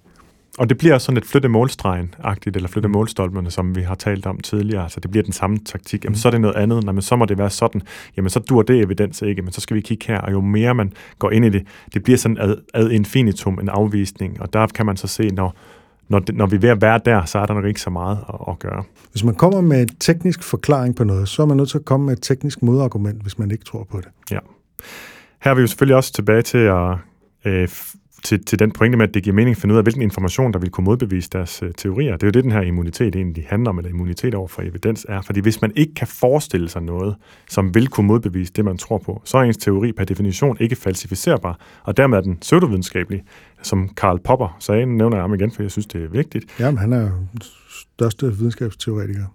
Og 0.57 0.69
det 0.69 0.77
bliver 0.77 0.97
sådan 0.97 1.17
et 1.17 1.25
flytte 1.25 1.49
målstregen-agtigt, 1.49 2.55
eller 2.55 2.69
flytte 2.69 2.89
målstolperne, 2.89 3.51
som 3.51 3.75
vi 3.75 3.81
har 3.81 3.95
talt 3.95 4.25
om 4.25 4.39
tidligere. 4.39 4.83
Altså 4.83 4.99
det 4.99 5.11
bliver 5.11 5.23
den 5.23 5.33
samme 5.33 5.57
taktik. 5.57 6.03
Jamen, 6.03 6.11
mm. 6.11 6.15
så 6.15 6.27
er 6.27 6.31
det 6.31 6.41
noget 6.41 6.55
andet. 6.55 6.83
Nå, 6.83 6.91
men 6.91 7.01
så 7.01 7.15
må 7.15 7.25
det 7.25 7.37
være 7.37 7.49
sådan. 7.49 7.81
Jamen, 8.17 8.29
så 8.29 8.39
dur 8.39 8.61
det 8.61 8.79
evidens 8.79 9.21
ikke. 9.21 9.41
Men 9.41 9.51
så 9.51 9.61
skal 9.61 9.75
vi 9.75 9.81
kigge 9.81 10.05
her. 10.07 10.21
Og 10.21 10.31
jo 10.31 10.41
mere 10.41 10.75
man 10.75 10.93
går 11.19 11.31
ind 11.31 11.45
i 11.45 11.49
det, 11.49 11.67
det 11.93 12.03
bliver 12.03 12.17
sådan 12.17 12.37
ad, 12.37 12.55
ad 12.73 12.89
infinitum 12.89 13.59
en 13.59 13.69
afvisning. 13.69 14.41
Og 14.41 14.53
der 14.53 14.67
kan 14.67 14.85
man 14.85 14.97
så 14.97 15.07
se, 15.07 15.27
når, 15.27 15.55
når, 16.07 16.19
det, 16.19 16.35
når 16.35 16.45
vi 16.45 16.55
er 16.55 16.59
ved 16.59 16.69
at 16.69 16.81
være 16.81 16.99
der, 17.05 17.25
så 17.25 17.39
er 17.39 17.45
der 17.45 17.53
nok 17.53 17.65
ikke 17.65 17.81
så 17.81 17.89
meget 17.89 18.17
at, 18.29 18.39
at 18.49 18.59
gøre. 18.59 18.83
Hvis 19.11 19.23
man 19.23 19.35
kommer 19.35 19.61
med 19.61 19.81
en 19.81 19.87
teknisk 19.87 20.43
forklaring 20.43 20.95
på 20.95 21.03
noget, 21.03 21.29
så 21.29 21.41
er 21.41 21.45
man 21.45 21.57
nødt 21.57 21.69
til 21.69 21.77
at 21.77 21.85
komme 21.85 22.05
med 22.05 22.13
et 22.13 22.21
teknisk 22.21 22.61
modargument, 22.61 23.21
hvis 23.21 23.39
man 23.39 23.51
ikke 23.51 23.65
tror 23.65 23.87
på 23.91 23.97
det. 23.97 24.07
Ja. 24.31 24.39
Her 25.41 25.51
er 25.51 25.55
vi 25.55 25.61
jo 25.61 25.67
selvfølgelig 25.67 25.95
også 25.95 26.13
tilbage 26.13 26.41
til 26.41 26.57
at 26.57 26.95
øh, 27.45 27.67
til, 28.23 28.45
til 28.45 28.59
den 28.59 28.71
pointe 28.71 28.97
med, 28.97 29.07
at 29.07 29.13
det 29.13 29.23
giver 29.23 29.35
mening 29.35 29.55
at 29.55 29.61
finde 29.61 29.73
ud 29.73 29.77
af, 29.77 29.83
hvilken 29.83 30.01
information, 30.01 30.53
der 30.53 30.59
vil 30.59 30.69
kunne 30.69 30.85
modbevise 30.85 31.29
deres 31.29 31.63
øh, 31.63 31.71
teorier. 31.77 32.11
Det 32.11 32.23
er 32.23 32.27
jo 32.27 32.31
det, 32.31 32.43
den 32.43 32.51
her 32.51 32.61
immunitet 32.61 33.15
egentlig 33.15 33.45
handler 33.49 33.69
om, 33.69 33.77
eller 33.77 33.89
immunitet 33.89 34.35
over 34.35 34.47
for 34.47 34.61
evidens 34.61 35.05
er. 35.09 35.21
Fordi 35.21 35.39
hvis 35.39 35.61
man 35.61 35.71
ikke 35.75 35.93
kan 35.93 36.07
forestille 36.07 36.69
sig 36.69 36.81
noget, 36.81 37.15
som 37.49 37.75
vil 37.75 37.87
kunne 37.87 38.07
modbevise 38.07 38.53
det, 38.53 38.65
man 38.65 38.77
tror 38.77 38.97
på, 38.97 39.21
så 39.25 39.37
er 39.37 39.41
ens 39.41 39.57
teori 39.57 39.91
per 39.91 40.03
definition 40.03 40.57
ikke 40.59 40.75
falsificerbar, 40.75 41.59
og 41.83 41.97
dermed 41.97 42.17
er 42.17 42.21
den 42.21 42.37
pseudovidenskabelig, 42.37 43.23
som 43.61 43.89
Karl 43.89 44.19
Popper 44.19 44.57
sagde, 44.59 44.85
nævner 44.85 45.17
jeg 45.17 45.23
ham 45.23 45.33
igen, 45.33 45.51
for 45.51 45.61
jeg 45.61 45.71
synes, 45.71 45.85
det 45.85 46.03
er 46.03 46.07
vigtigt. 46.07 46.45
Jamen, 46.59 46.77
han 46.77 46.93
er 46.93 47.01
jo 47.01 47.07
den 47.07 47.41
største 47.69 48.37
videnskabsteoretiker. 48.37 49.25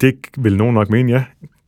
Det 0.00 0.14
vil 0.38 0.56
nogen 0.56 0.74
nok 0.74 0.90
mene, 0.90 1.12
ja. 1.12 1.24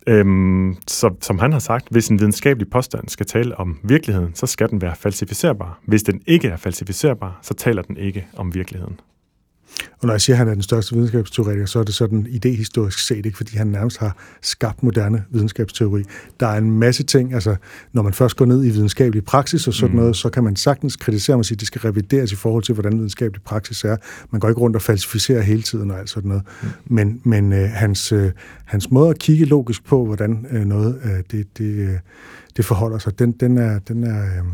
Øhm, 0.07 0.76
så, 0.86 1.14
som 1.20 1.38
han 1.38 1.52
har 1.52 1.59
sagt, 1.59 1.88
hvis 1.90 2.09
en 2.09 2.18
videnskabelig 2.18 2.70
påstand 2.70 3.09
skal 3.09 3.26
tale 3.26 3.59
om 3.59 3.78
virkeligheden, 3.82 4.34
så 4.34 4.46
skal 4.46 4.70
den 4.70 4.82
være 4.82 4.96
falsificerbar. 4.96 5.78
Hvis 5.86 6.02
den 6.02 6.22
ikke 6.26 6.48
er 6.48 6.57
falsificerbar, 6.57 7.38
så 7.42 7.55
taler 7.55 7.82
den 7.82 7.96
ikke 7.96 8.26
om 8.36 8.55
virkeligheden. 8.55 9.00
Og 9.99 10.07
når 10.07 10.14
jeg 10.14 10.20
siger, 10.20 10.35
at 10.35 10.39
han 10.39 10.49
er 10.49 10.55
den 10.55 10.62
største 10.62 10.95
videnskabsteoretiker, 10.95 11.66
så 11.66 11.79
er 11.79 11.83
det 11.83 11.95
sådan 11.95 12.27
idehistorisk 12.31 13.07
set, 13.07 13.27
ikke 13.27 13.37
fordi 13.37 13.57
han 13.57 13.66
nærmest 13.66 13.99
har 13.99 14.16
skabt 14.43 14.83
moderne 14.83 15.25
videnskabsteori. 15.31 16.03
Der 16.41 16.47
er 16.47 16.59
en 16.59 16.70
masse 16.70 17.03
ting, 17.03 17.35
altså 17.35 17.57
når 17.93 18.03
man 18.03 18.12
først 18.12 18.37
går 18.37 18.45
ned 18.45 18.64
i 18.64 18.70
videnskabelig 18.70 19.25
praksis 19.25 19.68
og 19.68 19.75
sådan 19.75 19.95
mm. 19.95 20.01
noget, 20.01 20.16
så 20.16 20.29
kan 20.29 20.45
man 20.45 20.57
sagtens 20.57 20.97
kritisere 20.97 21.37
mig 21.37 21.45
sige, 21.45 21.57
at 21.57 21.61
det 21.61 21.66
skal 21.66 21.81
revideres 21.81 22.33
i 22.33 22.37
forhold 22.37 22.62
til, 22.62 22.72
hvordan 22.72 22.97
videnskabelig 22.97 23.43
praksis 23.43 23.85
er. 23.85 23.97
Man 24.31 24.41
går 24.41 24.49
ikke 24.49 24.61
rundt 24.61 24.77
og 24.77 24.83
falsificerer 24.83 25.43
hele 25.43 25.62
tiden 25.62 25.91
og 25.91 25.99
alt 25.99 26.11
sådan 26.11 26.29
noget. 26.29 26.45
Mm. 26.62 26.68
Men, 26.87 27.20
men 27.25 27.53
øh, 27.53 27.68
hans, 27.70 28.12
øh, 28.12 28.33
hans 28.64 28.91
måde 28.91 29.11
at 29.11 29.18
kigge 29.18 29.45
logisk 29.45 29.85
på, 29.85 30.05
hvordan 30.07 30.47
øh, 30.51 30.64
noget 30.64 31.01
øh, 31.05 31.22
det, 31.31 31.59
det, 31.59 31.64
øh, 31.64 31.99
det 32.57 32.64
forholder 32.64 32.99
sig, 32.99 33.18
den, 33.18 33.33
den, 33.33 33.59
er, 33.59 33.79
den 33.79 34.05
er, 34.05 34.22
øh, 34.22 34.45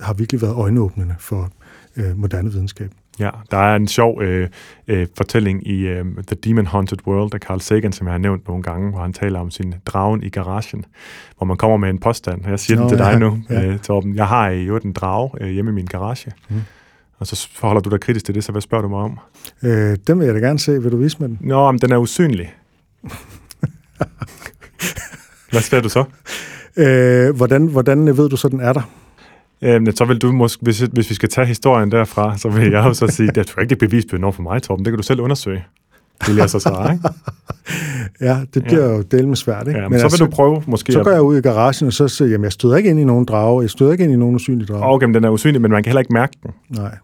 har 0.00 0.14
virkelig 0.14 0.42
været 0.42 0.54
øjenåbnende 0.54 1.14
for 1.18 1.52
øh, 1.96 2.18
moderne 2.18 2.52
videnskab. 2.52 2.90
Ja, 3.18 3.30
der 3.50 3.56
er 3.56 3.76
en 3.76 3.88
sjov 3.88 4.22
øh, 4.22 4.48
øh, 4.88 5.06
fortælling 5.16 5.66
i 5.66 5.86
øh, 5.86 6.04
The 6.26 6.36
Demon 6.44 6.66
Haunted 6.66 6.98
World 7.06 7.34
af 7.34 7.40
Carl 7.40 7.60
Sagan, 7.60 7.92
som 7.92 8.06
jeg 8.06 8.14
har 8.14 8.18
nævnt 8.18 8.48
nogle 8.48 8.62
gange, 8.62 8.90
hvor 8.90 9.00
han 9.00 9.12
taler 9.12 9.40
om 9.40 9.50
sin 9.50 9.74
dragen 9.86 10.22
i 10.22 10.28
garagen, 10.28 10.84
hvor 11.36 11.44
man 11.44 11.56
kommer 11.56 11.76
med 11.76 11.90
en 11.90 11.98
påstand. 11.98 12.46
Jeg 12.46 12.60
siger 12.60 12.76
Nå, 12.76 12.82
den 12.82 12.88
til 12.88 12.98
dig 12.98 13.12
ja, 13.12 13.18
nu, 13.18 13.38
ja. 13.50 13.66
øh, 13.66 13.78
Torben. 13.78 14.16
Jeg 14.16 14.26
har 14.26 14.48
jo 14.48 14.76
en 14.76 14.92
drage 14.92 15.30
øh, 15.40 15.50
hjemme 15.50 15.70
i 15.70 15.74
min 15.74 15.86
garage. 15.86 16.32
Mm. 16.48 16.60
Og 17.18 17.26
så 17.26 17.48
forholder 17.54 17.80
du 17.80 17.90
dig 17.90 18.00
kritisk 18.00 18.24
til 18.24 18.34
det, 18.34 18.44
så 18.44 18.52
hvad 18.52 18.62
spørger 18.62 18.82
du 18.82 18.88
mig 18.88 18.98
om? 18.98 19.18
Øh, 19.62 19.96
den 20.06 20.18
vil 20.18 20.24
jeg 20.24 20.34
da 20.34 20.40
gerne 20.40 20.58
se. 20.58 20.82
Vil 20.82 20.92
du 20.92 20.96
vise 20.96 21.16
mig 21.20 21.28
den? 21.28 21.38
Nå, 21.40 21.72
men 21.72 21.80
den 21.80 21.92
er 21.92 21.96
usynlig. 21.96 22.54
hvad 25.50 25.60
spørger 25.60 25.82
du 25.82 25.88
så? 25.88 26.04
Øh, 26.76 27.36
hvordan, 27.36 27.66
hvordan 27.66 28.16
ved 28.16 28.28
du 28.28 28.36
så, 28.36 28.48
den 28.48 28.60
er 28.60 28.72
der? 28.72 28.99
Øhm, 29.62 29.86
så 29.96 30.04
vil 30.04 30.18
du 30.18 30.32
måske, 30.32 30.62
hvis, 30.62 30.80
hvis 30.80 31.10
vi 31.10 31.14
skal 31.14 31.28
tage 31.28 31.46
historien 31.46 31.90
derfra, 31.90 32.38
så 32.38 32.48
vil 32.48 32.70
jeg 32.70 32.84
jo 32.84 32.94
så 32.94 33.06
sige, 33.06 33.28
det 33.34 33.54
er 33.56 33.60
ikke 33.60 33.76
bevisbyrden 33.76 34.24
over 34.24 34.32
for 34.32 34.42
mig, 34.42 34.62
Torben. 34.62 34.84
Det 34.84 34.90
kan 34.90 34.96
du 34.96 35.02
selv 35.02 35.20
undersøge. 35.20 35.64
Det 36.26 36.36
jeg 36.36 36.50
så 36.50 36.58
svare, 36.58 36.92
ikke? 36.92 37.08
ja, 38.28 38.38
det 38.54 38.64
bliver 38.64 38.84
ja. 38.84 38.96
jo 38.96 39.02
del 39.02 39.28
med 39.28 39.36
svært, 39.36 39.68
ikke? 39.68 39.80
Ja, 39.80 39.84
men, 39.84 39.90
men 39.90 39.98
så 39.98 40.04
altså, 40.04 40.24
vil 40.24 40.30
du 40.30 40.36
prøve 40.36 40.62
måske... 40.66 40.92
Så 40.92 41.02
går 41.02 41.10
jeg 41.10 41.22
ud 41.22 41.38
i 41.38 41.40
garagen, 41.40 41.86
og 41.86 41.92
så 41.92 42.08
siger 42.08 42.28
jeg, 42.28 42.42
jeg 42.42 42.52
støder 42.52 42.76
ikke 42.76 42.90
ind 42.90 43.00
i 43.00 43.04
nogen 43.04 43.24
drage, 43.24 43.60
jeg 43.60 43.70
støder 43.70 43.92
ikke 43.92 44.04
ind 44.04 44.12
i 44.12 44.16
nogen 44.16 44.34
usynlige 44.34 44.66
drage. 44.66 44.84
Okay, 44.84 45.06
men 45.06 45.14
den 45.14 45.24
er 45.24 45.30
usynlig, 45.30 45.60
men 45.60 45.70
man 45.70 45.82
kan 45.82 45.90
heller 45.90 46.00
ikke 46.00 46.12
mærke 46.12 46.32
den. 46.42 46.50
Nej. 46.68 46.96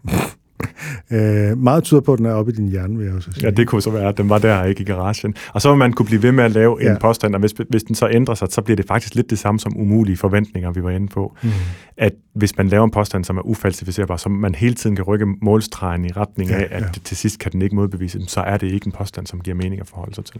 Øh, 1.11 1.57
meget 1.57 1.83
tyder 1.83 2.01
på, 2.01 2.13
at 2.13 2.17
den 2.17 2.25
er 2.25 2.33
oppe 2.33 2.51
i 2.51 2.55
din 2.55 2.67
hjerne, 2.67 2.97
vil 2.97 3.05
jeg 3.05 3.15
også 3.15 3.31
sige. 3.31 3.45
Ja, 3.45 3.51
det 3.51 3.67
kunne 3.67 3.81
så 3.81 3.89
være, 3.89 4.09
at 4.09 4.17
den 4.17 4.29
var 4.29 4.37
der, 4.37 4.63
ikke 4.63 4.81
i 4.81 4.85
garagen. 4.85 5.35
Og 5.53 5.61
så 5.61 5.69
vil 5.69 5.77
man 5.77 5.93
kunne 5.93 6.05
blive 6.05 6.23
ved 6.23 6.31
med 6.31 6.43
at 6.43 6.51
lave 6.51 6.77
ja. 6.81 6.91
en 6.91 6.97
påstand, 6.97 7.33
og 7.33 7.39
hvis, 7.39 7.53
hvis 7.69 7.83
den 7.83 7.95
så 7.95 8.09
ændrer 8.09 8.35
sig, 8.35 8.47
så 8.51 8.61
bliver 8.61 8.75
det 8.75 8.87
faktisk 8.87 9.15
lidt 9.15 9.29
det 9.29 9.39
samme 9.39 9.59
som 9.59 9.77
umulige 9.77 10.17
forventninger, 10.17 10.71
vi 10.71 10.83
var 10.83 10.89
inde 10.89 11.07
på. 11.07 11.35
Mm. 11.43 11.49
At 11.97 12.13
hvis 12.33 12.57
man 12.57 12.67
laver 12.67 12.83
en 12.83 12.91
påstand, 12.91 13.23
som 13.23 13.37
er 13.37 13.41
ufalsificerbar, 13.41 14.17
så 14.17 14.29
man 14.29 14.55
hele 14.55 14.75
tiden 14.75 14.95
kan 14.95 15.05
rykke 15.05 15.25
målstregen 15.41 16.05
i 16.05 16.09
retning 16.11 16.51
af, 16.51 16.59
ja, 16.71 16.77
ja. 16.77 16.85
at 16.85 16.99
til 17.03 17.17
sidst 17.17 17.39
kan 17.39 17.51
den 17.51 17.61
ikke 17.61 17.75
modbevise, 17.75 18.19
så 18.27 18.41
er 18.41 18.57
det 18.57 18.71
ikke 18.71 18.87
en 18.87 18.91
påstand, 18.91 19.27
som 19.27 19.39
giver 19.39 19.55
mening 19.55 19.81
at 19.81 19.87
forholde 19.87 20.15
sig 20.15 20.25
til. 20.25 20.39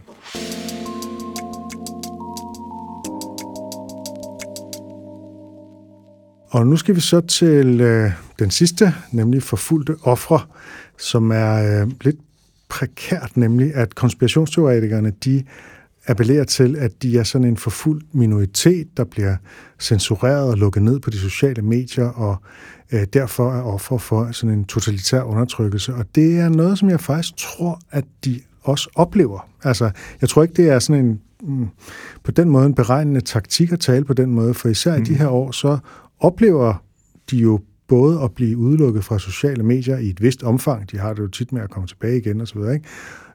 Og 6.50 6.66
nu 6.66 6.76
skal 6.76 6.94
vi 6.94 7.00
så 7.00 7.20
til 7.20 7.80
øh, 7.80 8.10
den 8.38 8.50
sidste, 8.50 8.94
nemlig 9.12 9.42
forfulgte 9.42 9.96
ofre, 10.02 10.40
som 10.98 11.30
er 11.30 11.82
øh, 11.82 11.90
lidt 12.00 12.16
prekært, 12.68 13.36
nemlig 13.36 13.74
at 13.74 13.94
konspirationsteoretikerne, 13.94 15.12
de 15.24 15.44
appellerer 16.06 16.44
til, 16.44 16.76
at 16.76 17.02
de 17.02 17.18
er 17.18 17.22
sådan 17.22 17.46
en 17.46 17.56
forfulgt 17.56 18.14
minoritet, 18.14 18.88
der 18.96 19.04
bliver 19.04 19.36
censureret 19.80 20.50
og 20.50 20.56
lukket 20.56 20.82
ned 20.82 21.00
på 21.00 21.10
de 21.10 21.18
sociale 21.18 21.62
medier, 21.62 22.08
og 22.08 22.36
øh, 22.92 23.06
derfor 23.12 23.52
er 23.52 23.62
ofre 23.62 23.98
for 23.98 24.32
sådan 24.32 24.58
en 24.58 24.64
totalitær 24.64 25.22
undertrykkelse. 25.22 25.94
Og 25.94 26.04
det 26.14 26.38
er 26.38 26.48
noget, 26.48 26.78
som 26.78 26.90
jeg 26.90 27.00
faktisk 27.00 27.36
tror, 27.36 27.80
at 27.90 28.04
de 28.24 28.40
også 28.62 28.90
oplever. 28.94 29.48
Altså, 29.64 29.90
jeg 30.20 30.28
tror 30.28 30.42
ikke, 30.42 30.54
det 30.62 30.70
er 30.70 30.78
sådan 30.78 31.04
en 31.04 31.20
mm, 31.42 31.68
på 32.24 32.30
den 32.30 32.50
måde 32.50 32.66
en 32.66 32.74
beregnende 32.74 33.20
taktik 33.20 33.72
at 33.72 33.80
tale 33.80 34.04
på 34.04 34.12
den 34.12 34.30
måde, 34.30 34.54
for 34.54 34.68
især 34.68 34.96
mm. 34.96 35.02
i 35.02 35.04
de 35.04 35.12
mm. 35.12 35.18
her 35.18 35.28
år, 35.28 35.50
så 35.50 35.78
oplever 36.20 36.84
de 37.30 37.36
jo 37.36 37.60
både 37.88 38.20
at 38.22 38.32
blive 38.32 38.56
udelukket 38.56 39.04
fra 39.04 39.18
sociale 39.18 39.62
medier 39.62 39.98
i 39.98 40.08
et 40.08 40.22
vist 40.22 40.42
omfang, 40.42 40.90
de 40.90 40.98
har 40.98 41.14
det 41.14 41.22
jo 41.22 41.28
tit 41.28 41.52
med 41.52 41.62
at 41.62 41.70
komme 41.70 41.86
tilbage 41.86 42.18
igen 42.18 42.40
osv., 42.40 42.58
ikke? 42.58 42.84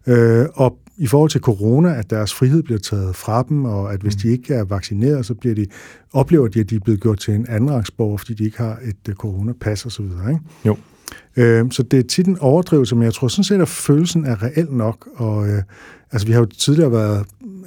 Øh, 0.08 0.46
og 0.54 0.78
i 0.98 1.08
forhold 1.08 1.30
til 1.30 1.42
corona, 1.42 1.96
at 1.96 2.10
deres 2.10 2.34
frihed 2.34 2.64
bliver 2.64 2.80
taget 2.80 3.16
fra 3.16 3.44
dem, 3.50 3.66
og 3.66 3.94
at 3.94 4.02
hvis 4.02 4.16
mm. 4.16 4.20
de 4.20 4.30
ikke 4.30 4.54
er 4.54 4.64
vaccineret, 4.64 5.26
så 5.26 5.34
bliver 5.34 5.56
de, 5.56 5.66
oplever 6.14 6.48
de, 6.48 6.60
at 6.60 6.70
de 6.70 6.76
er 6.76 6.80
blevet 6.80 7.02
gjort 7.02 7.20
til 7.20 7.34
en 7.34 7.46
andenrangsborger, 7.50 8.18
fordi 8.18 8.34
de 8.34 8.44
ikke 8.44 8.58
har 8.58 8.80
et 8.84 9.10
uh, 9.10 9.16
coronapas 9.16 9.86
osv., 9.86 10.04
ikke? 10.04 10.40
Jo. 10.66 10.78
Øh, 11.38 11.72
så 11.72 11.84
det 11.84 12.00
er 12.00 12.04
tit 12.04 12.28
en 12.28 12.40
overdrivelse, 12.40 12.96
men 12.96 13.04
jeg 13.04 13.14
tror 13.14 13.28
sådan 13.28 13.44
set, 13.44 13.62
at 13.62 13.68
følelsen 13.68 14.26
er 14.26 14.44
reel 14.44 14.68
nok, 14.72 15.08
og 15.16 15.48
øh, 15.48 15.62
altså 16.12 16.28
vi 16.28 16.34
har 16.34 16.40
jo 16.40 16.46
tidligere 16.46 16.92
været 16.92 17.26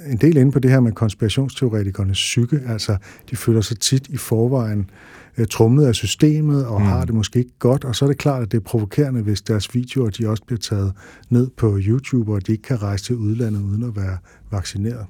en 0.09 0.17
del 0.17 0.37
inde 0.37 0.51
på 0.51 0.59
det 0.59 0.71
her 0.71 0.79
med 0.79 0.91
konspirationsteoretikernes 0.91 2.17
psyke, 2.17 2.61
altså 2.67 2.97
de 3.29 3.35
føler 3.35 3.61
sig 3.61 3.79
tit 3.79 4.07
i 4.07 4.17
forvejen 4.17 4.89
øh, 5.37 5.47
trumlet 5.47 5.85
af 5.85 5.95
systemet 5.95 6.65
og 6.65 6.81
mm. 6.81 6.87
har 6.87 7.05
det 7.05 7.15
måske 7.15 7.39
ikke 7.39 7.59
godt, 7.59 7.83
og 7.83 7.95
så 7.95 8.05
er 8.05 8.09
det 8.09 8.17
klart, 8.17 8.41
at 8.41 8.51
det 8.51 8.57
er 8.57 8.61
provokerende, 8.61 9.21
hvis 9.21 9.41
deres 9.41 9.75
videoer 9.75 10.09
de 10.09 10.29
også 10.29 10.43
bliver 10.43 10.59
taget 10.59 10.93
ned 11.29 11.49
på 11.57 11.77
YouTube, 11.81 12.33
og 12.33 12.47
de 12.47 12.51
ikke 12.51 12.63
kan 12.63 12.81
rejse 12.81 13.03
til 13.03 13.15
udlandet 13.15 13.61
uden 13.61 13.83
at 13.83 13.95
være 13.95 14.17
vaccineret. 14.51 15.05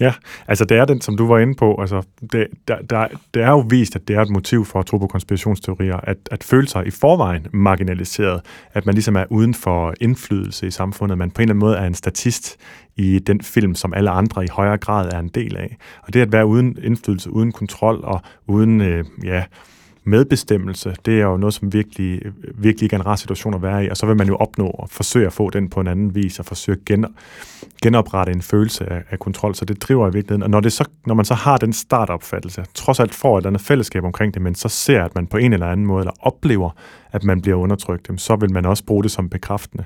Ja, 0.00 0.14
altså 0.48 0.64
det 0.64 0.76
er 0.76 0.84
den, 0.84 1.00
som 1.00 1.16
du 1.16 1.26
var 1.26 1.38
inde 1.38 1.54
på, 1.54 1.80
altså 1.80 2.02
det, 2.32 2.46
der, 2.68 2.78
der, 2.90 3.08
det 3.34 3.42
er 3.42 3.50
jo 3.50 3.58
vist, 3.58 3.96
at 3.96 4.08
det 4.08 4.16
er 4.16 4.20
et 4.20 4.30
motiv 4.30 4.64
for 4.64 4.80
at 4.80 4.86
tro 4.86 4.98
på 4.98 5.06
konspirationsteorier, 5.06 5.96
at, 5.96 6.16
at 6.30 6.44
føle 6.44 6.68
sig 6.68 6.86
i 6.86 6.90
forvejen 6.90 7.46
marginaliseret, 7.52 8.40
at 8.72 8.86
man 8.86 8.94
ligesom 8.94 9.16
er 9.16 9.24
uden 9.30 9.54
for 9.54 9.94
indflydelse 10.00 10.66
i 10.66 10.70
samfundet, 10.70 11.18
man 11.18 11.30
på 11.30 11.42
en 11.42 11.42
eller 11.42 11.52
anden 11.52 11.60
måde 11.60 11.76
er 11.76 11.86
en 11.86 11.94
statist 11.94 12.56
i 12.96 13.18
den 13.18 13.40
film, 13.40 13.74
som 13.74 13.94
alle 13.94 14.10
andre 14.10 14.44
i 14.44 14.48
højere 14.52 14.78
grad 14.78 15.12
er 15.12 15.18
en 15.18 15.28
del 15.28 15.56
af. 15.56 15.76
Og 16.02 16.14
det 16.14 16.20
at 16.20 16.32
være 16.32 16.46
uden 16.46 16.78
indflydelse, 16.82 17.30
uden 17.30 17.52
kontrol 17.52 18.00
og 18.04 18.20
uden, 18.46 18.80
øh, 18.80 19.04
ja, 19.24 19.44
medbestemmelse, 20.06 20.94
det 21.06 21.20
er 21.20 21.24
jo 21.24 21.36
noget, 21.36 21.54
som 21.54 21.72
virkelig, 21.72 22.22
virkelig 22.54 22.82
ikke 22.82 22.96
er 22.96 23.00
en 23.00 23.06
rar 23.06 23.16
situation 23.16 23.54
at 23.54 23.62
være 23.62 23.84
i, 23.84 23.88
og 23.88 23.96
så 23.96 24.06
vil 24.06 24.16
man 24.16 24.26
jo 24.26 24.36
opnå 24.36 24.66
og 24.66 24.90
forsøge 24.90 25.26
at 25.26 25.32
få 25.32 25.50
den 25.50 25.68
på 25.68 25.80
en 25.80 25.86
anden 25.86 26.14
vis, 26.14 26.38
og 26.38 26.46
forsøge 26.46 26.78
at 26.78 26.84
gen, 26.84 27.06
genoprette 27.82 28.32
en 28.32 28.42
følelse 28.42 28.92
af, 28.92 29.02
af 29.10 29.18
kontrol, 29.18 29.54
så 29.54 29.64
det 29.64 29.82
driver 29.82 30.08
i 30.08 30.12
virkeligheden. 30.12 30.42
Og 30.42 30.50
når, 30.50 30.60
det 30.60 30.72
så, 30.72 30.84
når 31.06 31.14
man 31.14 31.24
så 31.24 31.34
har 31.34 31.56
den 31.56 31.72
startopfattelse, 31.72 32.64
trods 32.74 33.00
alt 33.00 33.14
får 33.14 33.38
et 33.38 33.40
eller 33.40 33.50
andet 33.50 33.62
fællesskab 33.62 34.04
omkring 34.04 34.34
det, 34.34 34.42
men 34.42 34.54
så 34.54 34.68
ser, 34.68 35.04
at 35.04 35.14
man 35.14 35.26
på 35.26 35.36
en 35.36 35.52
eller 35.52 35.66
anden 35.66 35.86
måde, 35.86 36.00
eller 36.00 36.12
oplever, 36.20 36.70
at 37.16 37.24
man 37.24 37.40
bliver 37.40 37.56
undertrykt, 37.56 38.10
så 38.16 38.36
vil 38.36 38.52
man 38.52 38.66
også 38.66 38.84
bruge 38.84 39.02
det 39.02 39.10
som 39.10 39.28
bekræftende 39.28 39.84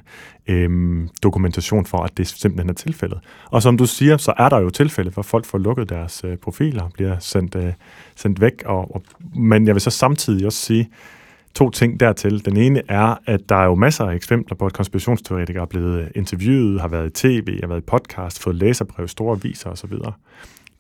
øhm, 0.49 1.09
dokumentation 1.23 1.87
for, 1.87 1.99
at 1.99 2.17
det 2.17 2.27
simpelthen 2.27 2.71
er 2.71 2.75
tilfældet. 2.75 3.19
Og 3.51 3.63
som 3.63 3.79
du 3.79 3.87
siger, 3.87 4.17
så 4.17 4.33
er 4.39 4.49
der 4.49 4.59
jo 4.59 4.71
tilfælde, 4.71 5.11
hvor 5.11 5.23
folk 5.23 5.45
får 5.45 5.59
lukket 5.59 5.89
deres 5.89 6.25
øh, 6.25 6.37
profiler, 6.37 6.89
bliver 6.95 7.19
sendt, 7.19 7.55
øh, 7.55 7.73
sendt 8.17 8.41
væk, 8.41 8.63
og, 8.67 8.95
og, 8.95 9.03
men 9.35 9.67
jeg 9.67 9.75
vil 9.75 9.83
så 9.83 9.91
samtidig 9.91 10.47
også 10.47 10.59
sige, 10.59 10.91
to 11.55 11.71
ting 11.71 12.01
dertil. 12.01 12.45
Den 12.45 12.57
ene 12.57 12.83
er, 12.89 13.15
at 13.27 13.49
der 13.49 13.57
er 13.57 13.65
jo 13.65 13.75
masser 13.75 14.05
af 14.05 14.15
eksempler 14.15 14.57
på, 14.57 14.67
at 14.67 14.73
konspirationsteoretikere 14.73 15.63
er 15.63 15.67
blevet 15.67 16.13
interviewet, 16.15 16.81
har 16.81 16.89
været 16.89 17.07
i 17.07 17.11
tv, 17.11 17.61
har 17.61 17.69
været 17.69 17.81
i 17.81 17.85
podcast, 17.87 18.43
fået 18.43 18.57
læserbrev, 18.57 19.09
store 19.09 19.37
aviser 19.37 19.71
osv. 19.71 19.93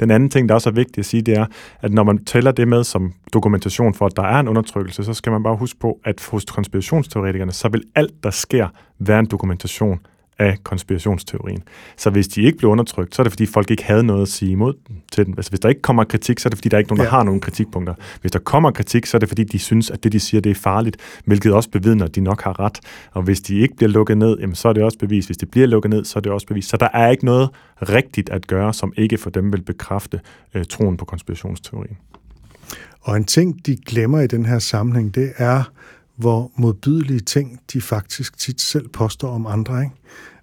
Den 0.01 0.11
anden 0.11 0.31
ting, 0.31 0.49
der 0.49 0.55
også 0.55 0.71
er 0.71 0.75
vigtigt 0.75 0.99
at 0.99 1.05
sige, 1.05 1.23
det 1.23 1.37
er, 1.37 1.47
at 1.81 1.93
når 1.93 2.03
man 2.03 2.25
tæller 2.25 2.53
det 2.53 2.69
med 2.69 2.85
som 2.85 3.13
dokumentation 3.33 3.95
for, 3.95 4.07
at 4.07 4.17
der 4.17 4.23
er 4.23 4.41
en 4.41 4.49
undertrykkelse, 4.49 5.05
så 5.05 5.15
skal 5.15 5.33
man 5.33 5.43
bare 5.43 5.57
huske 5.57 5.79
på, 5.81 5.99
at 6.05 6.27
hos 6.31 6.45
konspirationsteoretikerne, 6.45 7.53
så 7.53 7.69
vil 7.69 7.83
alt, 7.95 8.25
der 8.25 8.31
sker, 8.31 8.69
være 8.99 9.19
en 9.19 9.27
dokumentation 9.27 10.01
af 10.41 10.59
konspirationsteorien. 10.63 11.63
Så 11.97 12.11
hvis 12.11 12.29
de 12.29 12.43
ikke 12.43 12.59
blev 12.59 12.71
undertrykt, 12.71 13.15
så 13.15 13.23
er 13.23 13.25
det 13.25 13.33
fordi 13.33 13.47
folk 13.47 13.71
ikke 13.71 13.85
havde 13.85 14.03
noget 14.03 14.23
at 14.23 14.29
sige 14.29 14.53
imod 14.53 14.75
til 15.13 15.27
den. 15.27 15.35
Altså 15.37 15.51
hvis 15.51 15.61
der 15.61 15.69
ikke 15.69 15.83
kommer 15.83 16.05
kritik, 16.05 16.39
så 16.39 16.49
er 16.49 16.51
det 16.51 16.59
fordi 16.59 16.69
der 16.69 16.77
er 16.77 16.79
ikke 16.79 16.91
nogen, 16.91 16.99
der 16.99 17.05
ja. 17.05 17.11
har 17.11 17.23
nogen 17.23 17.41
kritikpunkter. 17.41 17.95
Hvis 18.21 18.33
der 18.33 18.39
kommer 18.39 18.71
kritik, 18.71 19.07
så 19.07 19.17
er 19.17 19.19
det 19.19 19.29
fordi 19.29 19.45
de 19.45 19.59
synes, 19.59 19.91
at 19.91 20.05
det 20.05 20.13
de 20.13 20.21
siger, 20.21 20.41
det 20.41 20.51
er 20.51 20.55
farligt, 20.55 20.97
hvilket 21.25 21.53
også 21.53 21.71
bevidner, 21.71 22.05
at 22.05 22.15
de 22.15 22.21
nok 22.21 22.43
har 22.43 22.61
ret. 22.61 22.79
Og 23.13 23.23
hvis 23.23 23.41
de 23.41 23.59
ikke 23.59 23.77
bliver 23.77 23.91
lukket 23.91 24.19
ned, 24.19 24.39
jamen, 24.41 24.55
så 24.55 24.69
er 24.69 24.73
det 24.73 24.83
også 24.83 24.99
bevis. 24.99 25.27
Hvis 25.27 25.37
de 25.37 25.47
bliver 25.47 25.67
lukket 25.67 25.91
ned, 25.91 26.05
så 26.05 26.19
er 26.19 26.21
det 26.21 26.33
også 26.33 26.47
bevis. 26.47 26.65
Så 26.65 26.77
der 26.77 26.89
er 26.93 27.11
ikke 27.11 27.25
noget 27.25 27.49
rigtigt 27.83 28.31
at 28.31 28.47
gøre, 28.47 28.75
som 28.75 28.93
ikke 28.97 29.19
for 29.19 29.31
dem 29.31 29.53
vil 29.53 29.63
bekræfte 29.63 30.21
øh, 30.55 30.65
troen 30.65 30.97
på 30.97 31.05
konspirationsteorien. 31.05 31.97
Og 33.01 33.17
en 33.17 33.25
ting, 33.25 33.67
de 33.67 33.77
glemmer 33.77 34.21
i 34.21 34.27
den 34.27 34.47
her 34.47 34.59
sammenhæng, 34.59 35.15
det 35.15 35.33
er, 35.37 35.63
hvor 36.21 36.51
modbydelige 36.57 37.21
ting 37.21 37.61
de 37.73 37.81
faktisk 37.81 38.39
tit 38.39 38.61
selv 38.61 38.89
påstår 38.89 39.29
om 39.29 39.47
andre. 39.47 39.81
Ikke? 39.81 39.95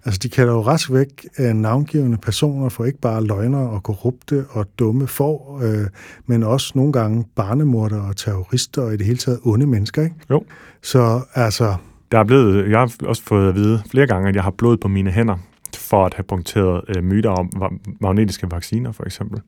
Altså, 0.04 0.20
de 0.22 0.28
kalder 0.28 0.52
jo 0.52 0.60
rask 0.60 0.92
væk 0.92 1.26
af 1.36 1.56
navngivende 1.56 2.16
personer 2.16 2.68
for 2.68 2.84
ikke 2.84 3.00
bare 3.00 3.24
løgner 3.24 3.58
og 3.58 3.82
korrupte 3.82 4.44
og 4.50 4.66
dumme 4.78 5.06
for, 5.06 5.60
øh, 5.62 5.86
men 6.26 6.42
også 6.42 6.72
nogle 6.74 6.92
gange 6.92 7.24
barnemorder 7.36 8.00
og 8.00 8.16
terrorister 8.16 8.82
og 8.82 8.94
i 8.94 8.96
det 8.96 9.06
hele 9.06 9.18
taget 9.18 9.40
onde 9.44 9.66
mennesker. 9.66 10.02
Ikke? 10.02 10.16
Jo. 10.30 10.44
Så 10.82 11.20
altså... 11.34 11.74
Der 12.12 12.18
er 12.18 12.24
blevet, 12.24 12.70
jeg 12.70 12.78
har 12.78 12.92
også 13.04 13.22
fået 13.22 13.48
at 13.48 13.54
vide 13.54 13.82
flere 13.90 14.06
gange, 14.06 14.28
at 14.28 14.34
jeg 14.34 14.42
har 14.42 14.50
blod 14.50 14.76
på 14.76 14.88
mine 14.88 15.10
hænder 15.10 15.36
for 15.76 16.06
at 16.06 16.14
have 16.14 16.24
punkteret 16.24 16.84
øh, 16.96 17.04
myter 17.04 17.30
om 17.30 17.50
magnetiske 18.00 18.50
vacciner, 18.50 18.92
for 18.92 19.04
eksempel. 19.04 19.40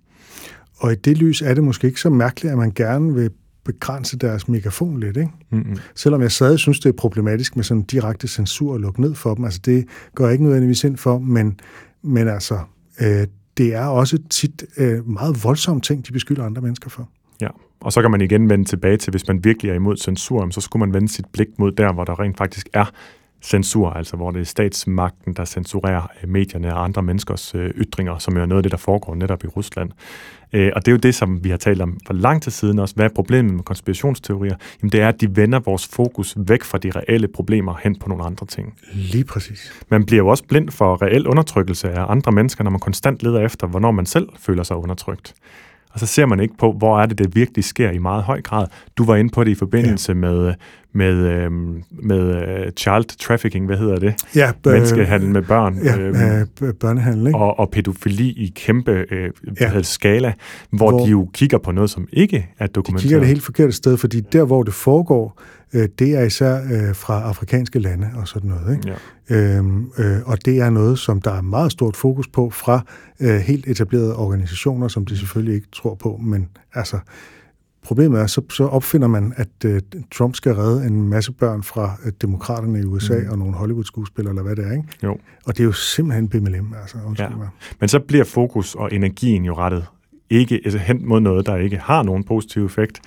Og 0.81 0.93
i 0.93 0.95
det 0.95 1.18
lys 1.18 1.43
er 1.43 1.55
det 1.55 1.64
måske 1.64 1.87
ikke 1.87 2.01
så 2.01 2.11
mærkeligt, 2.11 2.53
at 2.53 2.59
man 2.59 2.72
gerne 2.74 3.14
vil 3.14 3.31
begrænse 3.72 4.18
deres 4.18 4.48
megafon 4.48 5.00
lidt, 5.00 5.16
ikke? 5.16 5.30
Mm-hmm. 5.50 5.76
Selvom 5.94 6.22
jeg 6.22 6.32
stadig 6.32 6.58
synes, 6.58 6.80
det 6.80 6.88
er 6.88 6.92
problematisk 6.92 7.56
med 7.56 7.64
sådan 7.64 7.82
direkte 7.82 8.28
censur 8.28 8.72
og 8.72 8.80
lukke 8.80 9.00
ned 9.00 9.14
for 9.14 9.34
dem. 9.34 9.44
Altså, 9.44 9.60
det 9.64 9.86
går 10.14 10.24
jeg 10.24 10.32
ikke 10.32 10.44
nødvendigvis 10.44 10.84
ind 10.84 10.96
for, 10.96 11.18
men, 11.18 11.60
men 12.02 12.28
altså, 12.28 12.58
øh, 13.00 13.26
det 13.56 13.74
er 13.74 13.84
også 13.84 14.18
tit 14.30 14.64
øh, 14.76 15.08
meget 15.08 15.44
voldsomme 15.44 15.80
ting, 15.80 16.06
de 16.06 16.12
beskylder 16.12 16.44
andre 16.44 16.62
mennesker 16.62 16.90
for. 16.90 17.08
Ja, 17.40 17.48
og 17.80 17.92
så 17.92 18.02
kan 18.02 18.10
man 18.10 18.20
igen 18.20 18.50
vende 18.50 18.64
tilbage 18.64 18.96
til, 18.96 19.10
hvis 19.10 19.28
man 19.28 19.44
virkelig 19.44 19.70
er 19.70 19.74
imod 19.74 19.96
censur, 19.96 20.50
så 20.50 20.60
skulle 20.60 20.80
man 20.80 20.94
vende 20.94 21.08
sit 21.08 21.26
blik 21.32 21.48
mod 21.58 21.72
der, 21.72 21.92
hvor 21.92 22.04
der 22.04 22.20
rent 22.20 22.38
faktisk 22.38 22.68
er 22.72 22.90
censur, 23.43 23.91
altså 23.91 24.16
hvor 24.16 24.30
det 24.30 24.41
er 24.41 24.45
statsmagten, 24.45 25.34
der 25.34 25.45
censurerer 25.45 26.11
øh, 26.22 26.28
medierne 26.28 26.74
og 26.74 26.84
andre 26.84 27.03
menneskers 27.03 27.55
øh, 27.55 27.70
ytringer, 27.70 28.18
som 28.18 28.36
er 28.36 28.47
noget 28.47 28.59
af 28.59 28.62
det, 28.62 28.72
der 28.72 28.78
foregår 28.78 29.14
netop 29.14 29.45
i 29.45 29.47
Rusland. 29.47 29.91
Øh, 30.53 30.72
og 30.76 30.86
det 30.86 30.91
er 30.91 30.93
jo 30.93 30.99
det, 30.99 31.14
som 31.14 31.45
vi 31.45 31.51
har 31.51 31.57
talt 31.57 31.82
om 31.82 31.99
for 32.07 32.14
lang 32.14 32.43
tid 32.43 32.53
siden 32.53 32.78
også. 32.78 32.95
Hvad 32.95 33.05
er 33.05 33.14
problemet 33.14 33.55
med 33.55 33.64
konspirationsteorier? 33.64 34.57
Jamen 34.82 34.93
det 34.93 35.01
er, 35.01 35.09
at 35.09 35.20
de 35.20 35.36
vender 35.36 35.59
vores 35.59 35.88
fokus 35.88 36.34
væk 36.36 36.64
fra 36.64 36.78
de 36.78 36.91
reelle 36.91 37.28
problemer 37.28 37.74
hen 37.82 37.99
på 37.99 38.09
nogle 38.09 38.24
andre 38.24 38.47
ting. 38.47 38.74
Lige 38.93 39.24
præcis. 39.24 39.72
Man 39.88 40.07
bliver 40.07 40.22
jo 40.22 40.28
også 40.28 40.45
blind 40.45 40.70
for 40.70 41.03
reel 41.03 41.26
undertrykkelse 41.26 41.91
af 41.91 42.11
andre 42.11 42.32
mennesker, 42.32 42.64
når 42.64 42.70
man 42.70 42.80
konstant 42.80 43.22
leder 43.22 43.41
efter, 43.41 43.66
hvornår 43.66 43.91
man 43.91 44.07
selv 44.07 44.28
føler 44.38 44.62
sig 44.62 44.76
undertrykt. 44.76 45.34
Og 45.93 46.01
så 46.01 46.07
ser 46.07 46.26
man 46.26 46.41
ikke 46.41 46.55
på, 46.59 46.72
hvor 46.72 47.01
er 47.01 47.07
det, 47.07 47.18
det 47.18 47.34
virkelig 47.34 47.64
sker 47.64 47.91
i 47.91 47.99
meget 47.99 48.22
høj 48.22 48.43
grad. 48.43 48.66
Du 48.99 49.05
var 49.05 49.16
inde 49.16 49.30
på 49.30 49.45
det 49.45 49.51
i 49.51 49.55
forbindelse 49.55 50.12
ja. 50.12 50.18
med, 50.18 50.55
med, 50.93 51.14
øhm, 51.14 51.82
med 51.91 52.34
uh, 52.36 52.72
child 52.76 53.18
trafficking, 53.18 53.66
hvad 53.66 53.76
hedder 53.76 53.99
det? 53.99 54.14
Ja, 54.36 54.53
b- 54.62 54.66
Menneskehandel 54.66 55.30
med 55.30 55.43
børn. 55.43 55.78
Ja, 55.84 55.99
øhm, 55.99 56.47
b- 56.61 56.78
børnehandel, 56.80 57.26
ikke? 57.26 57.38
Og, 57.38 57.59
og 57.59 57.70
pædofili 57.70 58.28
i 58.28 58.53
kæmpe 58.57 59.05
øh, 59.11 59.30
ja. 59.61 59.82
skala, 59.82 60.32
hvor, 60.70 60.91
hvor 60.91 61.05
de 61.05 61.11
jo 61.11 61.28
kigger 61.34 61.59
på 61.59 61.72
noget, 61.72 61.91
som 61.91 62.09
ikke 62.12 62.49
er 62.59 62.66
dokumenteret. 62.66 63.03
De 63.03 63.09
kigger 63.09 63.18
det 63.18 63.28
helt 63.28 63.43
forkerte 63.43 63.72
sted, 63.72 63.97
fordi 63.97 64.20
der, 64.20 64.45
hvor 64.45 64.62
det 64.62 64.74
foregår, 64.74 65.41
øh, 65.74 65.88
det 65.98 66.14
er 66.14 66.22
især 66.22 66.62
øh, 66.62 66.94
fra 66.94 67.22
afrikanske 67.22 67.78
lande 67.78 68.10
og 68.16 68.28
sådan 68.28 68.50
noget. 68.50 68.76
Ikke? 68.76 68.96
Ja. 69.30 69.56
Øhm, 69.56 69.90
øh, 69.98 70.18
og 70.26 70.44
det 70.44 70.58
er 70.60 70.70
noget, 70.70 70.98
som 70.98 71.20
der 71.20 71.30
er 71.30 71.40
meget 71.42 71.72
stort 71.72 71.96
fokus 71.96 72.28
på 72.28 72.50
fra 72.50 72.84
øh, 73.20 73.36
helt 73.36 73.66
etablerede 73.66 74.16
organisationer, 74.16 74.88
som 74.88 75.06
de 75.06 75.18
selvfølgelig 75.18 75.54
ikke 75.54 75.68
tror 75.72 75.94
på, 75.94 76.20
men 76.22 76.48
altså 76.74 76.98
Problemet 77.82 78.20
er, 78.20 78.26
så, 78.26 78.42
så 78.50 78.64
opfinder 78.64 79.08
man, 79.08 79.32
at 79.36 79.48
uh, 79.64 79.78
Trump 80.12 80.34
skal 80.34 80.54
redde 80.54 80.86
en 80.86 81.08
masse 81.08 81.32
børn 81.32 81.62
fra 81.62 81.96
uh, 82.04 82.12
demokraterne 82.22 82.80
i 82.80 82.84
USA 82.84 83.18
mm. 83.18 83.30
og 83.30 83.38
nogle 83.38 83.54
Hollywood-skuespillere, 83.54 84.32
eller 84.32 84.42
hvad 84.42 84.56
det 84.56 84.66
er, 84.66 84.72
ikke? 84.72 84.88
Jo. 85.02 85.18
Og 85.46 85.56
det 85.56 85.60
er 85.60 85.64
jo 85.64 85.72
simpelthen 85.72 86.28
BMLM, 86.28 86.74
altså. 86.82 86.98
Ja. 87.18 87.28
Mig. 87.28 87.48
Men 87.80 87.88
så 87.88 87.98
bliver 87.98 88.24
fokus 88.24 88.74
og 88.74 88.88
energien 88.92 89.44
jo 89.44 89.54
rettet 89.54 89.86
ikke 90.30 90.60
altså 90.64 90.78
hen 90.78 91.08
mod 91.08 91.20
noget, 91.20 91.46
der 91.46 91.56
ikke 91.56 91.76
har 91.76 92.02
nogen 92.02 92.24
positiv 92.24 92.64
effekt, 92.66 93.00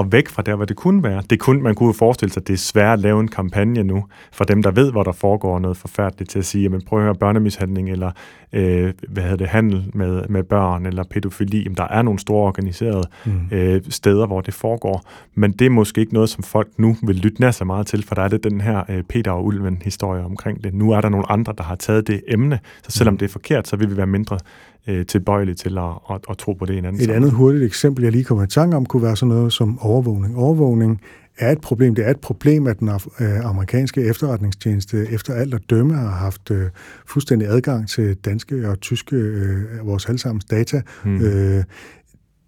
og 0.00 0.12
væk 0.12 0.28
fra 0.28 0.42
der, 0.42 0.56
hvor 0.56 0.64
det 0.64 0.76
kunne 0.76 1.02
være. 1.02 1.22
Det 1.30 1.38
kunne, 1.38 1.62
man 1.62 1.74
kunne 1.74 1.94
forestille 1.94 2.32
sig, 2.32 2.40
at 2.40 2.48
det 2.48 2.54
er 2.54 2.58
svært 2.58 2.92
at 2.92 2.98
lave 2.98 3.20
en 3.20 3.28
kampagne 3.28 3.82
nu, 3.82 4.04
for 4.32 4.44
dem, 4.44 4.62
der 4.62 4.70
ved, 4.70 4.90
hvor 4.90 5.02
der 5.02 5.12
foregår 5.12 5.58
noget 5.58 5.76
forfærdeligt, 5.76 6.30
til 6.30 6.38
at 6.38 6.44
sige, 6.44 6.62
jamen 6.62 6.82
prøv 6.82 6.98
at 6.98 7.04
høre 7.04 7.14
børnemishandling, 7.14 7.90
eller 7.90 8.10
øh, 8.52 8.92
hvad 9.08 9.22
hedder 9.22 9.36
det, 9.36 9.46
handel 9.48 9.90
med, 9.94 10.28
med 10.28 10.42
børn, 10.42 10.86
eller 10.86 11.04
pædofili. 11.10 11.62
Jamen, 11.62 11.76
der 11.76 11.88
er 11.88 12.02
nogle 12.02 12.18
store 12.18 12.46
organiserede 12.46 13.04
mm. 13.26 13.32
øh, 13.52 13.82
steder, 13.88 14.26
hvor 14.26 14.40
det 14.40 14.54
foregår, 14.54 15.04
men 15.34 15.52
det 15.52 15.66
er 15.66 15.70
måske 15.70 16.00
ikke 16.00 16.14
noget, 16.14 16.28
som 16.28 16.42
folk 16.42 16.68
nu 16.78 16.96
vil 17.02 17.16
lytte 17.16 17.40
nær 17.40 17.50
så 17.50 17.64
meget 17.64 17.86
til, 17.86 18.04
for 18.06 18.14
der 18.14 18.22
er 18.22 18.28
det 18.28 18.44
den 18.44 18.60
her 18.60 18.82
øh, 18.88 19.02
Peter 19.02 19.30
og 19.30 19.44
Ulven-historie 19.44 20.24
omkring 20.24 20.64
det. 20.64 20.74
Nu 20.74 20.90
er 20.90 21.00
der 21.00 21.08
nogle 21.08 21.32
andre, 21.32 21.54
der 21.58 21.64
har 21.64 21.76
taget 21.76 22.06
det 22.06 22.22
emne, 22.28 22.58
så 22.82 22.98
selvom 22.98 23.14
mm. 23.14 23.18
det 23.18 23.26
er 23.26 23.32
forkert, 23.32 23.68
så 23.68 23.76
vil 23.76 23.90
vi 23.90 23.96
være 23.96 24.06
mindre 24.06 24.38
øh, 24.86 25.06
tilbøjelige 25.06 25.54
til 25.54 25.78
at, 25.78 25.84
at, 26.10 26.20
at 26.30 26.38
tro 26.38 26.52
på 26.52 26.66
det 26.66 26.74
i 26.74 26.78
en 26.78 26.84
anden 26.84 27.00
Et 27.00 27.04
sammen. 27.04 27.16
andet 27.16 27.32
hurtigt 27.32 27.64
eksempel, 27.64 28.02
jeg 28.02 28.12
lige 28.12 28.24
kommer 28.24 28.44
i 28.44 28.46
tanke 28.46 28.76
om, 28.76 28.86
kunne 28.86 29.02
være 29.02 29.16
sådan 29.16 29.34
noget 29.34 29.52
som 29.52 29.78
overvågning. 29.78 30.36
Overvågning 30.36 31.00
er 31.38 31.52
et 31.52 31.60
problem. 31.60 31.94
Det 31.94 32.06
er 32.06 32.10
et 32.10 32.20
problem, 32.20 32.66
at 32.66 32.80
den 32.80 32.88
øh, 33.20 33.44
amerikanske 33.44 34.02
efterretningstjeneste 34.02 35.06
efter 35.10 35.34
alt 35.34 35.54
at 35.54 35.60
dømme 35.70 35.94
har 35.94 36.10
haft 36.10 36.50
øh, 36.50 36.70
fuldstændig 37.06 37.48
adgang 37.48 37.88
til 37.88 38.16
danske 38.16 38.68
og 38.68 38.80
tyske, 38.80 39.16
øh, 39.16 39.86
vores 39.86 40.06
allesammens 40.06 40.44
data. 40.44 40.82
Hmm. 41.04 41.16
Øh, 41.16 41.64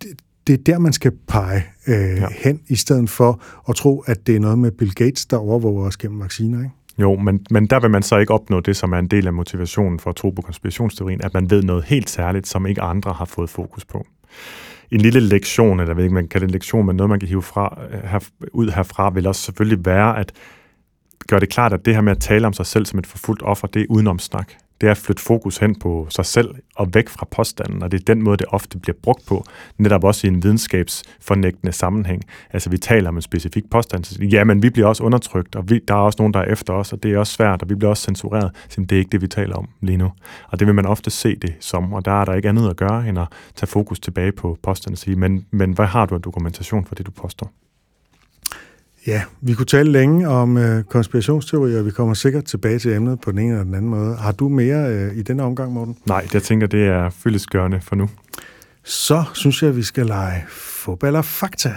det, 0.03 0.21
det 0.47 0.53
er 0.53 0.63
der, 0.67 0.79
man 0.79 0.93
skal 0.93 1.13
pege 1.29 1.65
øh, 1.87 1.95
ja. 1.95 2.27
hen, 2.31 2.61
i 2.69 2.77
stedet 2.77 3.11
for 3.11 3.43
at 3.69 3.75
tro, 3.75 4.01
at 4.01 4.27
det 4.27 4.37
er 4.37 4.41
noget 4.41 4.59
med 4.59 4.71
Bill 4.71 4.95
Gates, 4.95 5.27
der 5.27 5.37
overvåger 5.37 5.87
os 5.87 5.97
gennem 5.97 6.21
vacciner. 6.21 6.59
Ikke? 6.59 6.71
Jo, 6.99 7.17
men, 7.17 7.47
men 7.51 7.67
der 7.67 7.81
vil 7.81 7.91
man 7.91 8.03
så 8.03 8.17
ikke 8.17 8.35
opnå 8.35 8.61
det, 8.61 8.77
som 8.77 8.93
er 8.93 8.99
en 8.99 9.07
del 9.07 9.27
af 9.27 9.33
motivationen 9.33 9.99
for 9.99 10.11
at 10.11 10.17
tro 10.17 10.31
på 10.31 10.43
konspirationsteorien, 10.43 11.25
at 11.25 11.35
man 11.35 11.51
ved 11.51 11.63
noget 11.63 11.85
helt 11.85 12.11
særligt, 12.11 12.47
som 12.47 12.67
ikke 12.67 12.83
andre 12.83 13.13
har 13.13 13.25
fået 13.25 13.51
fokus 13.51 13.85
på. 13.85 14.07
En 14.91 15.01
lille 15.01 15.21
lektion, 15.21 15.81
eller 15.81 15.91
jeg 15.91 15.97
ved 15.97 16.05
ikke, 16.05 16.15
man 16.15 16.23
kan 16.23 16.29
kalde 16.29 16.47
det 16.47 16.51
en 16.51 16.55
lektion, 16.55 16.87
men 16.87 16.97
noget, 16.97 17.11
man 17.11 17.21
kan 17.21 17.29
hive 17.29 17.43
fra, 17.43 17.79
øh, 17.91 18.03
her, 18.03 18.19
ud 18.53 18.71
herfra, 18.71 19.11
vil 19.11 19.27
også 19.27 19.43
selvfølgelig 19.43 19.87
være 19.87 20.19
at 20.19 20.33
gøre 21.29 21.41
det 21.41 21.49
klart, 21.49 21.73
at 21.73 21.85
det 21.85 21.95
her 21.95 22.01
med 22.01 22.13
at 22.13 22.21
tale 22.21 22.47
om 22.47 22.53
sig 22.53 22.67
selv 22.67 22.87
som 22.87 22.99
et 22.99 23.07
forfulgt 23.07 23.43
offer, 23.43 23.67
det 23.67 23.83
er 23.83 23.87
udenomsnak 23.89 24.53
det 24.83 24.89
er 24.89 24.91
at 24.91 24.99
flytte 24.99 25.23
fokus 25.23 25.59
hen 25.59 25.75
på 25.75 26.07
sig 26.11 26.27
selv 26.27 26.55
og 26.77 26.95
væk 26.95 27.09
fra 27.09 27.27
påstanden, 27.31 27.83
og 27.83 27.91
det 27.91 28.01
er 28.01 28.05
den 28.15 28.23
måde, 28.23 28.37
det 28.37 28.47
ofte 28.49 28.79
bliver 28.79 28.97
brugt 29.03 29.27
på, 29.27 29.45
netop 29.79 30.05
også 30.05 30.27
i 30.27 30.31
en 30.31 30.43
videnskabsfornægtende 30.43 31.73
sammenhæng. 31.73 32.23
Altså 32.51 32.71
vi 32.71 32.79
taler 32.79 33.09
om 33.09 33.17
en 33.17 33.23
specifik 33.23 33.71
påstand, 33.71 34.05
så 34.05 34.23
ja, 34.23 34.45
men 34.45 34.63
vi 34.63 34.71
bliver 34.71 34.89
også 34.89 35.05
undertrykt, 35.05 35.57
og 35.57 35.71
vi, 35.71 35.81
der 35.89 35.95
er 35.95 35.99
også 35.99 36.17
nogen, 36.21 36.35
der 36.35 36.41
er 36.41 36.53
efter 36.53 36.73
os, 36.73 36.93
og 36.93 37.03
det 37.03 37.13
er 37.13 37.19
også 37.19 37.33
svært, 37.33 37.63
og 37.63 37.71
vi 37.71 37.75
bliver 37.75 37.91
også 37.91 38.03
censureret. 38.03 38.51
Så 38.69 38.81
det 38.81 38.93
er 38.93 38.99
ikke 38.99 39.13
det, 39.13 39.23
vi 39.23 39.29
taler 39.29 39.57
om 39.57 39.69
lige 39.81 39.97
nu. 39.97 40.13
Og 40.49 40.59
det 40.59 40.67
vil 40.67 40.75
man 40.75 40.87
ofte 40.87 41.11
se 41.11 41.37
det 41.37 41.55
som, 41.61 41.93
og 41.93 42.05
der 42.05 42.21
er 42.21 42.25
der 42.25 42.35
ikke 42.35 42.49
andet 42.49 42.71
at 42.71 42.77
gøre, 42.77 43.09
end 43.09 43.19
at 43.19 43.27
tage 43.57 43.67
fokus 43.69 44.01
tilbage 44.01 44.33
på 44.33 44.59
påstanden 44.63 44.95
og 44.95 44.99
sige, 44.99 45.17
men, 45.17 45.47
men 45.51 45.73
hvad 45.73 45.87
har 45.87 46.07
du 46.07 46.15
af 46.15 46.23
dokumentation 46.23 46.85
for 46.87 46.95
det, 46.95 47.07
du 47.07 47.11
påstår? 47.11 47.53
Ja, 49.07 49.23
vi 49.41 49.55
kunne 49.55 49.67
tale 49.67 49.93
længe 49.93 50.29
om 50.29 50.57
øh, 50.57 50.85
konspirationsteorier, 50.85 51.79
og 51.79 51.87
vi 51.87 51.91
kommer 51.91 52.15
sikkert 52.15 52.45
tilbage 52.45 52.79
til 52.79 52.93
emnet 52.93 53.21
på 53.21 53.31
den 53.31 53.39
ene 53.39 53.51
eller 53.51 53.65
den 53.65 53.75
anden 53.75 53.91
måde. 53.91 54.17
Har 54.17 54.33
du 54.33 54.49
mere 54.49 54.95
øh, 54.95 55.17
i 55.17 55.23
denne 55.23 55.43
omgang, 55.43 55.73
Morten? 55.73 55.97
Nej, 56.07 56.27
jeg 56.33 56.43
tænker, 56.43 56.67
det 56.67 56.87
er 56.87 57.11
fyldesgørende 57.11 57.81
for 57.81 57.97
nu. 57.97 58.11
Så 58.85 59.25
synes 59.35 59.63
jeg, 59.63 59.71
at 59.71 59.77
vi 59.77 59.83
skal 59.83 60.07
lege 60.07 60.45
fodbold 60.49 61.17
og 61.17 61.25
fakta. 61.25 61.73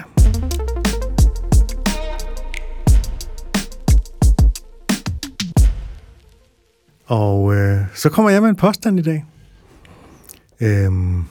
Og 7.06 7.56
øh, 7.56 7.78
så 7.94 8.10
kommer 8.10 8.30
jeg 8.30 8.42
med 8.42 8.50
en 8.50 8.56
påstand 8.56 9.00
i 9.00 9.02
dag. 9.02 9.26
Øhm, 10.62 11.24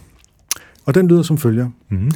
og 0.85 0.95
den 0.95 1.09
lyder 1.09 1.23
som 1.23 1.39
følger. 1.39 1.71
Mm-hmm. 1.89 2.11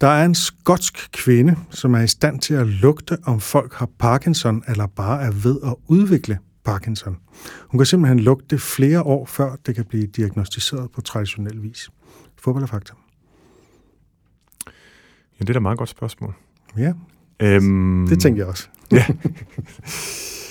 Der 0.00 0.06
er 0.06 0.24
en 0.24 0.34
skotsk 0.34 1.08
kvinde, 1.12 1.56
som 1.70 1.94
er 1.94 2.00
i 2.00 2.06
stand 2.06 2.40
til 2.40 2.54
at 2.54 2.66
lugte, 2.66 3.18
om 3.24 3.40
folk 3.40 3.74
har 3.74 3.88
Parkinson 3.98 4.62
eller 4.68 4.86
bare 4.86 5.22
er 5.22 5.30
ved 5.30 5.58
at 5.64 5.74
udvikle 5.86 6.38
Parkinson. 6.64 7.16
Hun 7.60 7.78
kan 7.78 7.86
simpelthen 7.86 8.20
lugte 8.20 8.58
flere 8.58 9.02
år, 9.02 9.26
før 9.26 9.56
det 9.66 9.74
kan 9.74 9.84
blive 9.84 10.06
diagnostiseret 10.06 10.90
på 10.90 11.00
traditionel 11.00 11.62
vis. 11.62 11.90
Fodbold 12.38 12.62
eller 12.62 12.70
fakta? 12.70 12.92
Ja, 14.66 15.40
det 15.40 15.48
er 15.48 15.52
da 15.52 15.58
et 15.58 15.62
meget 15.62 15.78
godt 15.78 15.88
spørgsmål. 15.88 16.34
Ja, 16.76 16.92
øhm, 17.40 18.06
det 18.08 18.20
tænker 18.20 18.42
jeg 18.42 18.46
også. 18.46 18.68
ja. 18.92 19.06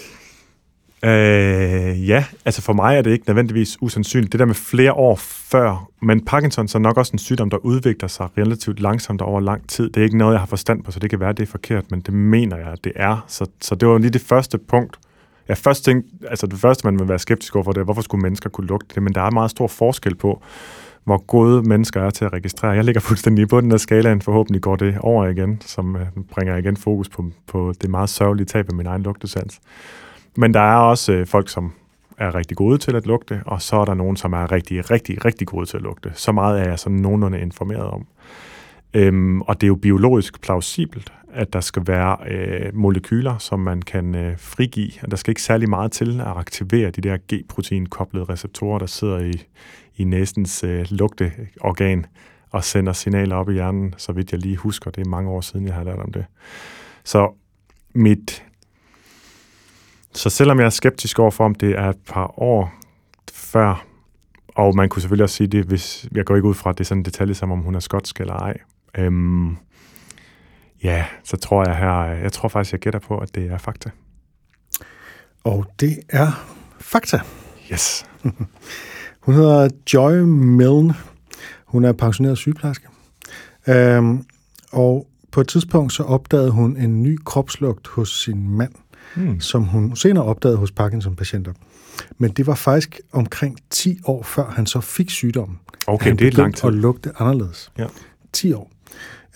Øh, 1.06 2.10
ja, 2.10 2.26
altså 2.46 2.62
for 2.62 2.74
mig 2.74 2.98
er 2.98 3.02
det 3.02 3.12
ikke 3.12 3.24
nødvendigvis 3.28 3.78
usandsynligt. 3.82 4.32
Det 4.32 4.40
der 4.40 4.46
med 4.46 4.56
flere 4.56 4.94
år 4.94 5.16
før, 5.22 5.90
men 6.02 6.26
Parkinson 6.26 6.68
er 6.76 6.80
nok 6.80 6.98
også 6.98 7.12
en 7.14 7.20
sygdom, 7.20 7.50
der 7.50 7.58
udvikler 7.58 8.08
sig 8.08 8.28
relativt 8.38 8.80
langsomt 8.80 9.22
over 9.22 9.40
lang 9.40 9.70
tid. 9.70 9.90
Det 9.90 9.98
er 9.98 10.04
ikke 10.04 10.18
noget, 10.18 10.34
jeg 10.34 10.40
har 10.42 10.48
forstand 10.48 10.84
på, 10.84 10.92
så 10.92 11.00
det 11.00 11.10
kan 11.10 11.20
være, 11.20 11.34
det 11.34 11.44
er 11.44 11.52
forkert, 11.52 11.92
men 11.92 12.02
det 12.02 12.14
mener 12.14 12.58
jeg, 12.58 12.68
at 12.68 12.84
det 12.84 12.92
er. 12.96 13.26
Så, 13.28 13.46
så 13.62 13.76
det 13.76 13.88
var 13.88 13.98
lige 13.98 14.10
det 14.10 14.22
første 14.22 14.58
punkt, 14.58 15.00
jeg 15.48 15.58
først 15.58 15.86
tænkte, 15.86 16.10
altså 16.30 16.48
det 16.48 16.60
første, 16.60 16.88
man 16.88 17.00
vil 17.00 17.08
være 17.08 17.20
skeptisk 17.20 17.56
overfor, 17.56 17.72
det 17.72 17.82
er, 17.82 17.86
hvorfor 17.86 18.02
skulle 18.02 18.22
mennesker 18.22 18.50
kunne 18.50 18.68
lugte 18.68 18.96
det? 18.96 19.04
Men 19.04 19.14
der 19.14 19.22
er 19.22 19.32
meget 19.32 19.52
stor 19.52 19.68
forskel 19.68 20.16
på, 20.16 20.42
hvor 21.04 21.18
gode 21.18 21.62
mennesker 21.62 22.02
er 22.02 22.10
til 22.10 22.26
at 22.26 22.34
registrere. 22.34 22.72
Jeg 22.72 22.84
ligger 22.84 23.02
fuldstændig 23.02 23.44
i 23.44 23.46
bunden 23.46 23.72
af 23.72 23.80
skalaen. 23.80 24.22
Forhåbentlig 24.22 24.62
går 24.62 24.76
det 24.76 24.98
over 25.00 25.28
igen, 25.28 25.62
som 25.66 25.96
øh, 25.96 26.06
bringer 26.32 26.58
igen 26.58 26.78
fokus 26.78 27.10
på, 27.10 27.32
på 27.48 27.74
det 27.82 27.90
meget 27.90 28.10
sørgelige 28.10 28.46
tab 28.46 28.70
af 28.70 28.76
min 28.76 28.86
egen 28.86 29.04
lugtesans. 29.04 29.60
Men 30.38 30.54
der 30.54 30.60
er 30.60 30.78
også 30.78 31.14
øh, 31.14 31.28
folk, 31.28 31.50
som 31.50 31.74
er 32.18 32.36
rigtig 32.36 32.58
gode 32.58 32.78
til 32.78 32.96
at 32.96 33.06
lugte, 33.06 33.42
og 33.46 33.62
så 33.62 33.76
er 33.76 33.86
der 33.86 33.94
nogen, 33.94 34.18
som 34.18 34.34
er 34.34 34.52
rigtig, 34.52 34.92
rigtig, 34.92 35.26
rigtig 35.26 35.48
gode 35.48 35.66
til 35.66 35.78
at 35.78 35.84
lugte. 35.84 36.12
Så 36.14 36.32
meget 36.32 36.62
er 36.62 36.70
jeg 36.70 36.80
sådan 36.80 36.98
nogenlunde 36.98 37.42
informeret 37.42 37.88
om. 37.88 38.08
Øhm, 38.94 39.42
og 39.42 39.62
det 39.62 39.68
er 39.68 39.68
jo 39.68 39.76
biologisk 39.76 40.42
plausibelt, 40.42 41.14
at 41.34 41.54
der 41.54 41.60
skal 41.60 41.84
være 41.88 42.18
øh, 42.32 42.76
molekyler, 42.76 43.38
som 43.38 43.60
man 43.60 43.82
kan 43.82 44.16
øh, 44.16 44.38
frigive. 44.38 44.92
Og 45.04 45.12
der 45.12 45.18
skal 45.18 45.32
ikke 45.32 45.42
særlig 45.42 45.70
meget 45.70 45.92
til 45.92 46.22
at 46.22 46.28
aktivere 46.28 46.92
de 46.92 47.02
der 47.02 47.18
G-protein-koblede 47.34 48.26
receptorer, 48.26 48.80
der 48.80 48.86
sidder 48.86 49.20
i, 49.20 49.44
i 49.98 50.04
næsens 50.04 50.64
øh, 50.64 50.86
lugteorgan 50.90 52.06
og 52.52 52.64
sender 52.64 52.94
signaler 52.94 53.36
op 53.36 53.50
i 53.50 53.54
hjernen, 53.54 53.94
så 53.98 54.12
vidt 54.12 54.32
jeg 54.32 54.40
lige 54.40 54.56
husker. 54.56 54.92
Det 54.92 55.06
er 55.06 55.10
mange 55.10 55.30
år 55.30 55.42
siden, 55.42 55.66
jeg 55.66 55.76
har 55.76 55.84
lært 55.84 56.00
om 56.00 56.12
det. 56.12 56.26
Så 57.04 57.32
mit... 57.94 58.44
Så 60.16 60.30
selvom 60.30 60.60
jeg 60.60 60.66
er 60.66 60.70
skeptisk 60.70 61.20
over 61.20 61.32
for, 61.32 61.46
om 61.46 61.56
det 61.56 61.72
er 61.72 61.90
et 61.90 61.98
par 62.08 62.40
år 62.40 62.74
før, 63.32 63.86
og 64.48 64.76
man 64.76 64.90
kunne 64.90 65.02
selvfølgelig 65.02 65.24
også 65.24 65.36
sige 65.36 65.48
det, 65.48 65.66
hvis 65.66 66.08
jeg 66.12 66.26
går 66.26 66.36
ikke 66.36 66.48
ud 66.48 66.54
fra, 66.54 66.70
at 66.70 66.78
det 66.78 66.84
er 66.84 66.86
sådan 66.86 67.00
en 67.00 67.06
detalje, 67.06 67.34
som 67.34 67.52
om 67.52 67.60
hun 67.60 67.76
er 67.76 67.80
skotsk 67.80 68.20
eller 68.20 68.34
ej. 68.34 68.58
Øhm, 68.98 69.58
ja, 70.84 71.06
så 71.24 71.38
tror 71.38 71.68
jeg 71.68 71.78
her, 71.78 72.02
jeg 72.04 72.32
tror 72.32 72.50
faktisk, 72.50 72.72
jeg 72.72 72.80
gætter 72.80 73.00
på, 73.00 73.18
at 73.18 73.36
det 73.36 73.52
er 73.52 73.58
fakta. 73.58 73.90
Og 75.44 75.66
det 75.80 75.98
er 76.10 76.56
fakta. 76.80 77.20
Yes. 77.72 78.06
Hun 79.26 79.36
hedder 79.36 79.70
Joy 79.94 80.14
Milne. 80.24 80.96
Hun 81.66 81.86
er 81.86 81.92
pensioneret 81.92 82.38
sygeplejerske. 82.38 82.88
Øhm, 83.68 84.26
og 84.72 85.08
på 85.32 85.42
et 85.42 85.48
tidspunkt 85.48 85.94
så 85.94 86.04
opdagede 86.04 86.52
hun 86.52 86.78
en 86.78 87.04
ny 87.04 87.20
kropslugt 87.26 87.88
hos 87.88 88.24
sin 88.24 88.50
mand, 88.50 88.74
hmm. 89.16 89.40
som 89.40 89.64
hun 89.64 89.96
senere 89.96 90.24
opdagede 90.24 90.58
hos 90.58 90.72
Parkinson-patienter. 90.72 91.54
Men 92.18 92.32
det 92.32 92.48
var 92.48 92.56
faktisk 92.56 93.02
omkring 93.12 93.58
10 93.70 94.00
år 94.06 94.24
før 94.24 94.46
han 94.50 94.66
så 94.66 94.82
fik 94.82 95.10
sygdommen. 95.10 95.60
Okay, 95.88 96.08
han 96.08 96.18
det 96.18 96.28
er 96.28 96.38
lang 96.38 96.56
tid. 96.56 96.68
at 96.68 96.74
lugte 96.74 97.12
anderledes. 97.20 97.72
Ja. 97.78 97.86
10 98.34 98.54
år. 98.54 98.72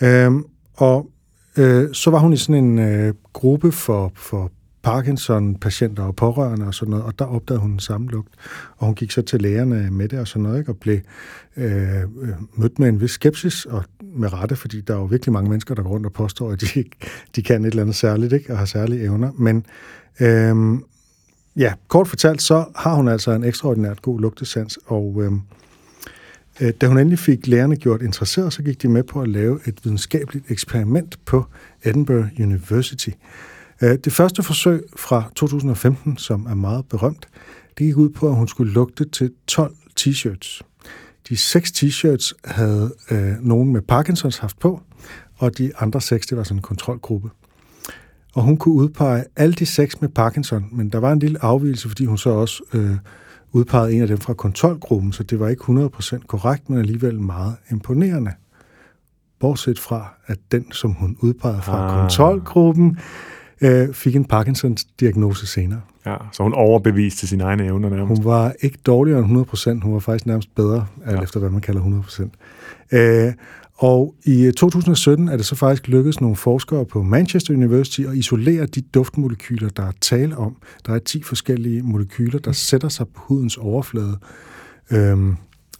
Øhm, 0.02 0.44
og 0.76 1.10
øh, 1.56 1.94
så 1.94 2.10
var 2.10 2.18
hun 2.18 2.32
i 2.32 2.36
sådan 2.36 2.64
en 2.64 2.78
øh, 2.78 3.14
gruppe 3.32 3.72
for, 3.72 4.12
for 4.14 4.52
Parkinson-patienter 4.82 6.02
og 6.02 6.16
pårørende 6.16 6.66
og 6.66 6.74
sådan 6.74 6.90
noget, 6.90 7.04
og 7.04 7.18
der 7.18 7.24
opdagede 7.24 7.60
hun 7.60 7.70
den 7.70 7.80
samme 7.80 8.08
lugt. 8.08 8.34
Og 8.76 8.86
hun 8.86 8.94
gik 8.94 9.10
så 9.10 9.22
til 9.22 9.40
lægerne 9.40 9.90
med 9.90 10.08
det 10.08 10.18
og 10.18 10.28
sådan 10.28 10.42
noget, 10.42 10.58
ikke? 10.58 10.72
og 10.72 10.76
blev 10.76 10.98
øh, 11.56 12.00
øh, 12.00 12.28
mødt 12.54 12.78
med 12.78 12.88
en 12.88 13.00
vis 13.00 13.10
skepsis, 13.10 13.64
og 13.64 13.84
med 14.02 14.32
rette, 14.32 14.56
fordi 14.56 14.80
der 14.80 14.94
er 14.94 14.98
jo 14.98 15.04
virkelig 15.04 15.32
mange 15.32 15.50
mennesker, 15.50 15.74
der 15.74 15.82
går 15.82 15.90
rundt 15.90 16.06
og 16.06 16.12
påstår, 16.12 16.52
at 16.52 16.60
de, 16.60 16.84
de 17.36 17.42
kan 17.42 17.64
et 17.64 17.68
eller 17.68 17.82
andet 17.82 17.96
særligt, 17.96 18.32
ikke? 18.32 18.52
og 18.52 18.58
har 18.58 18.64
særlige 18.64 19.02
evner. 19.02 19.32
Men 19.32 19.66
øh, 20.20 20.80
ja, 21.56 21.72
kort 21.88 22.08
fortalt, 22.08 22.42
så 22.42 22.64
har 22.76 22.94
hun 22.94 23.08
altså 23.08 23.30
en 23.30 23.44
ekstraordinært 23.44 24.02
god 24.02 24.20
lugtesans, 24.20 24.78
og 24.86 25.22
øhm, 25.22 25.40
øh, 26.60 26.72
da 26.80 26.86
hun 26.86 26.98
endelig 26.98 27.18
fik 27.18 27.46
lærerne 27.46 27.76
gjort 27.76 28.02
interesseret, 28.02 28.52
så 28.52 28.62
gik 28.62 28.82
de 28.82 28.88
med 28.88 29.02
på 29.02 29.20
at 29.22 29.28
lave 29.28 29.60
et 29.66 29.84
videnskabeligt 29.84 30.50
eksperiment 30.50 31.18
på 31.24 31.44
Edinburgh 31.84 32.28
University. 32.40 33.10
Øh, 33.82 33.98
det 34.04 34.12
første 34.12 34.42
forsøg 34.42 34.82
fra 34.96 35.30
2015, 35.34 36.18
som 36.18 36.46
er 36.46 36.54
meget 36.54 36.86
berømt, 36.88 37.28
det 37.78 37.86
gik 37.86 37.96
ud 37.96 38.08
på, 38.08 38.28
at 38.28 38.34
hun 38.34 38.48
skulle 38.48 38.72
lugte 38.72 39.04
til 39.08 39.32
12 39.46 39.74
t-shirts. 40.00 40.60
De 41.28 41.36
seks 41.36 41.70
t-shirts 41.70 42.32
havde 42.44 42.94
øh, 43.10 43.32
nogen 43.40 43.72
med 43.72 43.82
Parkinsons 43.82 44.38
haft 44.38 44.58
på, 44.58 44.80
og 45.36 45.58
de 45.58 45.72
andre 45.78 46.00
seks, 46.00 46.26
det 46.26 46.38
var 46.38 46.44
sådan 46.44 46.58
en 46.58 46.62
kontrolgruppe. 46.62 47.30
Og 48.34 48.42
hun 48.42 48.56
kunne 48.56 48.74
udpege 48.74 49.24
alle 49.36 49.54
de 49.54 49.66
seks 49.66 50.00
med 50.00 50.08
Parkinson, 50.08 50.68
men 50.72 50.90
der 50.90 50.98
var 50.98 51.12
en 51.12 51.18
lille 51.18 51.44
afvielse, 51.44 51.88
fordi 51.88 52.04
hun 52.04 52.18
så 52.18 52.30
også 52.30 52.62
øh, 52.74 52.96
udpegede 53.52 53.92
en 53.92 54.02
af 54.02 54.08
dem 54.08 54.18
fra 54.18 54.34
kontrolgruppen, 54.34 55.12
så 55.12 55.22
det 55.22 55.40
var 55.40 55.48
ikke 55.48 55.62
100% 55.62 56.26
korrekt, 56.26 56.70
men 56.70 56.78
alligevel 56.78 57.20
meget 57.20 57.56
imponerende. 57.70 58.32
Bortset 59.40 59.78
fra, 59.78 60.14
at 60.26 60.38
den, 60.52 60.72
som 60.72 60.92
hun 60.92 61.16
udpegede 61.20 61.62
fra 61.62 61.84
ah. 61.84 62.00
kontrolgruppen, 62.00 62.98
øh, 63.60 63.94
fik 63.94 64.16
en 64.16 64.24
Parkinsons-diagnose 64.24 65.46
senere. 65.46 65.80
Ja, 66.06 66.16
så 66.32 66.42
hun 66.42 66.52
overbeviste 66.54 67.26
sine 67.26 67.44
egne 67.44 67.64
evner 67.64 67.88
nærmest. 67.88 68.22
Hun 68.22 68.32
var 68.32 68.52
ikke 68.60 68.78
dårligere 68.86 69.18
end 69.18 69.48
100%, 69.48 69.82
hun 69.82 69.92
var 69.92 69.98
faktisk 69.98 70.26
nærmest 70.26 70.54
bedre, 70.54 70.86
ja. 71.06 71.22
efter 71.22 71.40
hvad 71.40 71.50
man 71.50 71.60
kalder 71.60 72.02
100%. 72.92 72.96
Øh, 72.96 73.32
og 73.76 74.14
i 74.24 74.52
2017 74.56 75.28
er 75.28 75.36
det 75.36 75.46
så 75.46 75.54
faktisk 75.54 75.88
lykkedes 75.88 76.20
nogle 76.20 76.36
forskere 76.36 76.84
på 76.84 77.02
Manchester 77.02 77.54
University 77.54 78.00
at 78.00 78.14
isolere 78.16 78.66
de 78.66 78.80
duftmolekyler, 78.80 79.68
der 79.68 79.82
er 79.82 79.92
tale 80.00 80.36
om. 80.36 80.56
Der 80.86 80.94
er 80.94 80.98
10 80.98 81.22
forskellige 81.22 81.82
molekyler, 81.82 82.38
der 82.38 82.52
sætter 82.52 82.88
sig 82.88 83.06
på 83.08 83.22
hudens 83.26 83.56
overflade. 83.56 84.18
Øhm, 84.90 85.36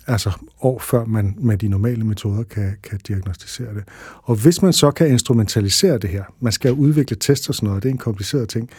altså 0.07 0.31
år 0.63 0.79
før 0.79 1.05
man 1.05 1.37
med 1.39 1.59
de 1.59 1.69
normale 1.69 2.05
metoder 2.05 2.43
kan, 2.43 2.77
kan 2.83 3.01
diagnostisere 3.09 3.75
det. 3.75 3.85
Og 4.23 4.35
hvis 4.35 4.63
man 4.63 4.73
så 4.73 4.91
kan 4.91 5.09
instrumentalisere 5.09 5.99
det 5.99 6.11
her, 6.11 6.25
man 6.41 6.53
skal 6.53 6.73
udvikle 6.73 7.17
test 7.17 7.49
og 7.49 7.55
sådan 7.55 7.67
noget, 7.67 7.83
det 7.83 7.89
er 7.89 7.93
en 7.93 7.99
kompliceret 7.99 8.49
ting, 8.49 8.71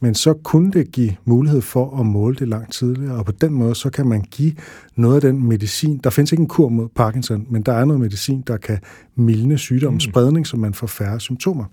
men 0.00 0.14
så 0.14 0.34
kunne 0.34 0.72
det 0.72 0.92
give 0.92 1.16
mulighed 1.24 1.60
for 1.60 2.00
at 2.00 2.06
måle 2.06 2.36
det 2.36 2.48
langt 2.48 2.72
tidligere, 2.72 3.14
og 3.14 3.24
på 3.24 3.32
den 3.32 3.52
måde 3.52 3.74
så 3.74 3.90
kan 3.90 4.06
man 4.06 4.22
give 4.22 4.52
noget 4.96 5.14
af 5.14 5.20
den 5.20 5.48
medicin, 5.48 6.00
der 6.04 6.10
findes 6.10 6.32
ikke 6.32 6.42
en 6.42 6.48
kur 6.48 6.68
mod 6.68 6.88
Parkinson, 6.96 7.46
men 7.50 7.62
der 7.62 7.72
er 7.72 7.84
noget 7.84 8.00
medicin, 8.00 8.42
der 8.46 8.56
kan 8.56 8.78
mildne 9.16 9.58
sygdommens 9.58 10.06
mm. 10.06 10.12
spredning, 10.12 10.46
så 10.46 10.56
man 10.56 10.74
får 10.74 10.86
færre 10.86 11.20
symptomer. 11.20 11.64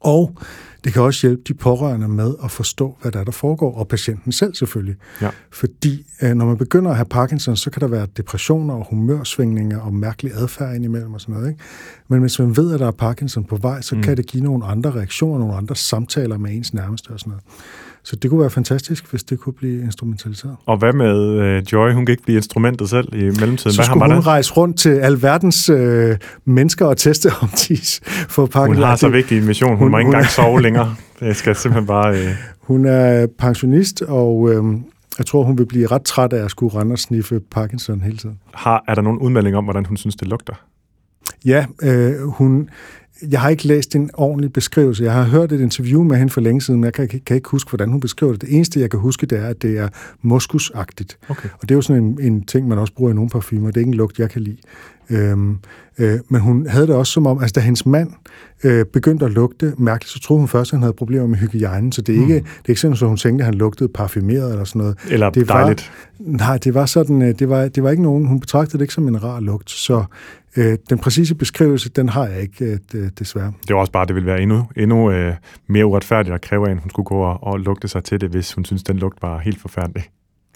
Og 0.00 0.36
det 0.84 0.92
kan 0.92 1.02
også 1.02 1.26
hjælpe 1.26 1.42
de 1.48 1.54
pårørende 1.54 2.08
med 2.08 2.34
at 2.44 2.50
forstå, 2.50 2.96
hvad 3.02 3.12
der 3.12 3.20
er, 3.20 3.24
der 3.24 3.32
foregår, 3.32 3.74
og 3.74 3.88
patienten 3.88 4.32
selv 4.32 4.54
selvfølgelig. 4.54 4.96
Ja. 5.20 5.30
Fordi 5.50 6.06
øh, 6.22 6.34
når 6.34 6.46
man 6.46 6.56
begynder 6.56 6.90
at 6.90 6.96
have 6.96 7.06
Parkinson, 7.06 7.56
så 7.56 7.70
kan 7.70 7.80
der 7.80 7.88
være 7.88 8.06
depressioner 8.16 8.74
og 8.74 8.86
humørsvingninger 8.90 9.80
og 9.80 9.94
mærkelig 9.94 10.32
adfærd 10.34 10.74
indimellem 10.74 11.14
og 11.14 11.20
sådan 11.20 11.34
noget. 11.34 11.48
Ikke? 11.48 11.62
Men 12.08 12.20
hvis 12.20 12.38
man 12.38 12.56
ved, 12.56 12.74
at 12.74 12.80
der 12.80 12.86
er 12.86 12.90
Parkinson 12.90 13.44
på 13.44 13.56
vej, 13.56 13.80
så 13.80 13.94
mm. 13.94 14.02
kan 14.02 14.16
det 14.16 14.26
give 14.26 14.42
nogle 14.42 14.64
andre 14.64 14.90
reaktioner, 14.90 15.38
nogle 15.38 15.54
andre 15.54 15.76
samtaler 15.76 16.38
med 16.38 16.50
ens 16.50 16.74
nærmeste 16.74 17.10
og 17.10 17.20
sådan 17.20 17.30
noget. 17.30 17.44
Så 18.04 18.16
det 18.16 18.30
kunne 18.30 18.40
være 18.40 18.50
fantastisk, 18.50 19.10
hvis 19.10 19.22
det 19.22 19.38
kunne 19.38 19.52
blive 19.52 19.82
instrumentaliseret. 19.82 20.56
Og 20.66 20.76
hvad 20.76 20.92
med 20.92 21.58
uh, 21.58 21.72
Joy? 21.72 21.92
Hun 21.92 22.06
kan 22.06 22.12
ikke 22.12 22.22
blive 22.22 22.36
instrumentet 22.36 22.90
selv 22.90 23.14
i 23.14 23.22
mellemtiden. 23.22 23.58
Så 23.58 23.78
hvad 23.78 23.84
skulle 23.84 24.06
hun 24.06 24.16
det? 24.16 24.26
rejse 24.26 24.52
rundt 24.52 24.78
til 24.78 24.90
alverdens 24.90 25.68
øh, 25.68 26.16
mennesker 26.44 26.86
og 26.86 26.96
teste 26.96 27.30
om 27.40 27.48
de 27.48 27.76
får 28.34 28.46
pakken. 28.46 28.76
Hun 28.76 28.84
har 28.84 28.96
så 28.96 29.08
vigtig 29.08 29.38
en 29.38 29.46
mission. 29.46 29.70
Hun, 29.70 29.78
hun 29.78 29.90
må 29.90 29.98
ikke 29.98 30.08
engang 30.08 30.26
sove 30.26 30.62
længere. 30.66 30.94
Det 31.20 31.36
skal 31.36 31.56
simpelthen 31.56 31.86
bare... 31.86 32.18
Øh... 32.18 32.28
Hun 32.60 32.86
er 32.86 33.26
pensionist, 33.38 34.02
og 34.02 34.50
øh, 34.52 34.64
jeg 35.18 35.26
tror, 35.26 35.42
hun 35.44 35.58
vil 35.58 35.66
blive 35.66 35.86
ret 35.86 36.02
træt 36.02 36.32
af 36.32 36.44
at 36.44 36.50
skulle 36.50 36.74
rende 36.74 36.92
og 36.92 36.98
sniffe 36.98 37.40
Parkinson 37.40 38.00
hele 38.00 38.16
tiden. 38.16 38.38
Har, 38.54 38.84
er 38.88 38.94
der 38.94 39.02
nogen 39.02 39.18
udmelding 39.18 39.56
om, 39.56 39.64
hvordan 39.64 39.84
hun 39.84 39.96
synes, 39.96 40.16
det 40.16 40.28
lugter? 40.28 40.54
Ja, 41.44 41.66
øh, 41.82 42.28
hun 42.28 42.68
jeg 43.30 43.40
har 43.40 43.48
ikke 43.48 43.66
læst 43.66 43.96
en 43.96 44.10
ordentlig 44.14 44.52
beskrivelse. 44.52 45.04
Jeg 45.04 45.12
har 45.12 45.24
hørt 45.24 45.52
et 45.52 45.60
interview 45.60 46.02
med 46.02 46.16
hende 46.16 46.32
for 46.32 46.40
længe 46.40 46.60
siden, 46.60 46.80
men 46.80 46.84
jeg 46.84 46.92
kan, 46.92 47.20
kan 47.26 47.36
ikke 47.36 47.48
huske, 47.48 47.70
hvordan 47.70 47.90
hun 47.90 48.00
beskriver 48.00 48.32
det. 48.32 48.40
Det 48.40 48.56
eneste, 48.56 48.80
jeg 48.80 48.90
kan 48.90 49.00
huske, 49.00 49.26
det 49.26 49.38
er, 49.38 49.46
at 49.46 49.62
det 49.62 49.78
er 49.78 49.88
moskusagtigt. 50.22 51.18
Okay. 51.28 51.48
Og 51.52 51.60
det 51.62 51.70
er 51.70 51.74
jo 51.74 51.82
sådan 51.82 52.02
en, 52.02 52.18
en 52.20 52.42
ting, 52.42 52.68
man 52.68 52.78
også 52.78 52.92
bruger 52.94 53.10
i 53.10 53.14
nogle 53.14 53.30
parfumer. 53.30 53.66
Det 53.66 53.76
er 53.76 53.80
ikke 53.80 53.88
en 53.88 53.94
lugt, 53.94 54.18
jeg 54.18 54.30
kan 54.30 54.42
lide. 54.42 54.56
Øhm, 55.10 55.58
øh, 55.98 56.18
men 56.28 56.40
hun 56.40 56.66
havde 56.68 56.86
det 56.86 56.94
også 56.94 57.12
som 57.12 57.26
om, 57.26 57.38
altså 57.38 57.52
da 57.52 57.60
hendes 57.60 57.86
mand 57.86 58.10
øh, 58.64 58.84
begyndte 58.84 59.24
at 59.24 59.30
lugte 59.30 59.74
mærkeligt, 59.78 60.12
så 60.12 60.20
troede 60.20 60.40
hun 60.40 60.48
først, 60.48 60.72
at 60.72 60.76
han 60.76 60.82
havde 60.82 60.92
problemer 60.92 61.26
med 61.26 61.38
hygiejnen. 61.38 61.92
Så 61.92 62.02
det 62.02 62.14
er, 62.14 62.16
mm. 62.16 62.22
ikke, 62.22 62.34
det 62.34 62.44
er 62.44 62.68
ikke 62.68 62.80
sådan, 62.80 62.92
at 62.92 63.08
hun 63.08 63.16
tænkte, 63.16 63.42
at 63.42 63.46
han 63.46 63.54
lugtede 63.54 63.88
parfumeret 63.88 64.50
eller 64.50 64.64
sådan 64.64 64.80
noget. 64.80 64.98
Eller 65.10 65.30
det 65.30 65.48
dejligt. 65.48 65.92
Var, 66.18 66.38
nej, 66.38 66.58
det 66.58 66.74
var 66.74 66.86
sådan, 66.86 67.22
øh, 67.22 67.38
det 67.38 67.48
var, 67.48 67.68
det 67.68 67.82
var 67.82 67.90
ikke 67.90 68.02
nogen, 68.02 68.26
hun 68.26 68.40
betragtede 68.40 68.78
det 68.78 68.82
ikke 68.82 68.94
som 68.94 69.08
en 69.08 69.22
rar 69.24 69.40
lugt. 69.40 69.70
Så 69.70 70.04
øh, 70.56 70.78
den 70.90 70.98
præcise 70.98 71.34
beskrivelse, 71.34 71.88
den 71.88 72.08
har 72.08 72.26
jeg 72.26 72.40
ikke, 72.40 72.78
øh, 72.94 73.10
desværre. 73.18 73.52
Det 73.68 73.74
var 73.74 73.80
også 73.80 73.92
bare, 73.92 74.06
det 74.06 74.14
ville 74.14 74.26
være 74.26 74.40
endnu, 74.40 74.64
endnu 74.76 75.10
øh, 75.10 75.34
mere 75.66 75.86
uretfærdigt 75.86 76.34
at 76.34 76.40
kræve 76.40 76.68
af, 76.68 76.70
at 76.70 76.78
hun 76.78 76.90
skulle 76.90 77.06
gå 77.06 77.16
og, 77.16 77.42
og 77.42 77.60
lugte 77.60 77.88
sig 77.88 78.04
til 78.04 78.20
det, 78.20 78.30
hvis 78.30 78.54
hun 78.54 78.64
synes, 78.64 78.82
den 78.82 78.98
lugt 78.98 79.22
var 79.22 79.38
helt 79.38 79.60
forfærdelig. 79.60 80.04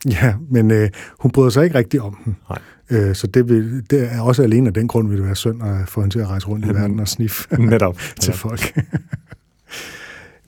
Ja, 0.05 0.35
men 0.51 0.71
øh, 0.71 0.91
hun 1.21 1.31
bryder 1.31 1.51
sig 1.51 1.65
ikke 1.65 1.79
rigtigt 1.79 2.03
om 2.03 2.17
den. 2.25 2.37
Nej. 2.49 2.59
Øh, 2.91 3.15
så 3.15 3.27
det, 3.27 3.49
vil, 3.49 3.91
det 3.91 4.13
er 4.13 4.21
også 4.21 4.43
alene 4.43 4.67
af 4.67 4.75
den 4.75 4.89
grund, 4.89 5.09
vil 5.09 5.19
det 5.19 5.27
være 5.27 5.37
synd 5.37 5.63
at 5.63 5.89
få 5.89 6.01
hende 6.01 6.15
til 6.15 6.21
at 6.21 6.29
rejse 6.29 6.47
rundt 6.49 6.65
i 6.67 6.69
verden 6.79 7.01
og 7.01 7.09
sniffe 7.09 7.57
Netop. 7.71 7.99
til 8.21 8.33
folk. 8.33 8.79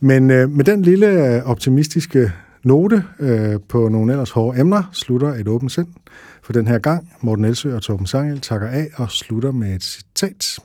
men 0.00 0.30
øh, 0.30 0.50
med 0.50 0.64
den 0.64 0.82
lille 0.82 1.36
øh, 1.36 1.42
optimistiske 1.44 2.32
note 2.62 3.04
øh, 3.20 3.60
på 3.68 3.88
nogle 3.88 4.12
ellers 4.12 4.30
hårde 4.30 4.60
emner, 4.60 4.82
slutter 4.92 5.28
et 5.28 5.48
åbent 5.48 5.72
sind 5.72 5.88
for 6.42 6.52
den 6.52 6.66
her 6.66 6.78
gang. 6.78 7.12
Morten 7.20 7.44
Elsø 7.44 7.74
og 7.74 7.82
Torben 7.82 8.06
Sangel 8.06 8.40
takker 8.40 8.68
af 8.68 8.88
og 8.94 9.10
slutter 9.10 9.52
med 9.52 9.74
et 9.74 9.82
citat. 9.84 10.58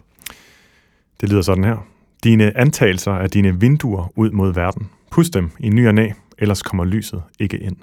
Det 1.21 1.29
lyder 1.29 1.41
sådan 1.41 1.63
her. 1.63 1.87
Dine 2.23 2.57
antagelser 2.57 3.11
er 3.11 3.27
dine 3.27 3.59
vinduer 3.59 4.11
ud 4.15 4.31
mod 4.31 4.53
verden. 4.53 4.89
Pust 5.11 5.33
dem 5.33 5.49
i 5.59 5.69
ny 5.69 5.87
og 5.87 5.95
næ, 5.95 6.09
ellers 6.37 6.61
kommer 6.61 6.85
lyset 6.85 7.21
ikke 7.39 7.57
ind. 7.57 7.75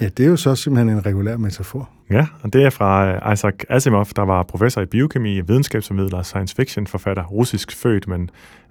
Ja, 0.00 0.08
det 0.08 0.26
er 0.26 0.28
jo 0.28 0.36
så 0.36 0.54
simpelthen 0.54 0.96
en 0.96 1.06
regulær 1.06 1.36
metafor. 1.36 1.88
Ja, 2.10 2.26
og 2.42 2.52
det 2.52 2.64
er 2.64 2.70
fra 2.70 3.06
øh, 3.06 3.32
Isaac 3.32 3.54
Asimov, 3.68 4.06
der 4.16 4.22
var 4.22 4.42
professor 4.42 4.80
i 4.80 4.86
biokemi, 4.86 5.40
videnskabsformidler 5.40 6.22
science 6.22 6.54
fiction 6.54 6.86
forfatter, 6.86 7.24
russisk 7.24 7.76
født, 7.76 8.08
men 8.08 8.30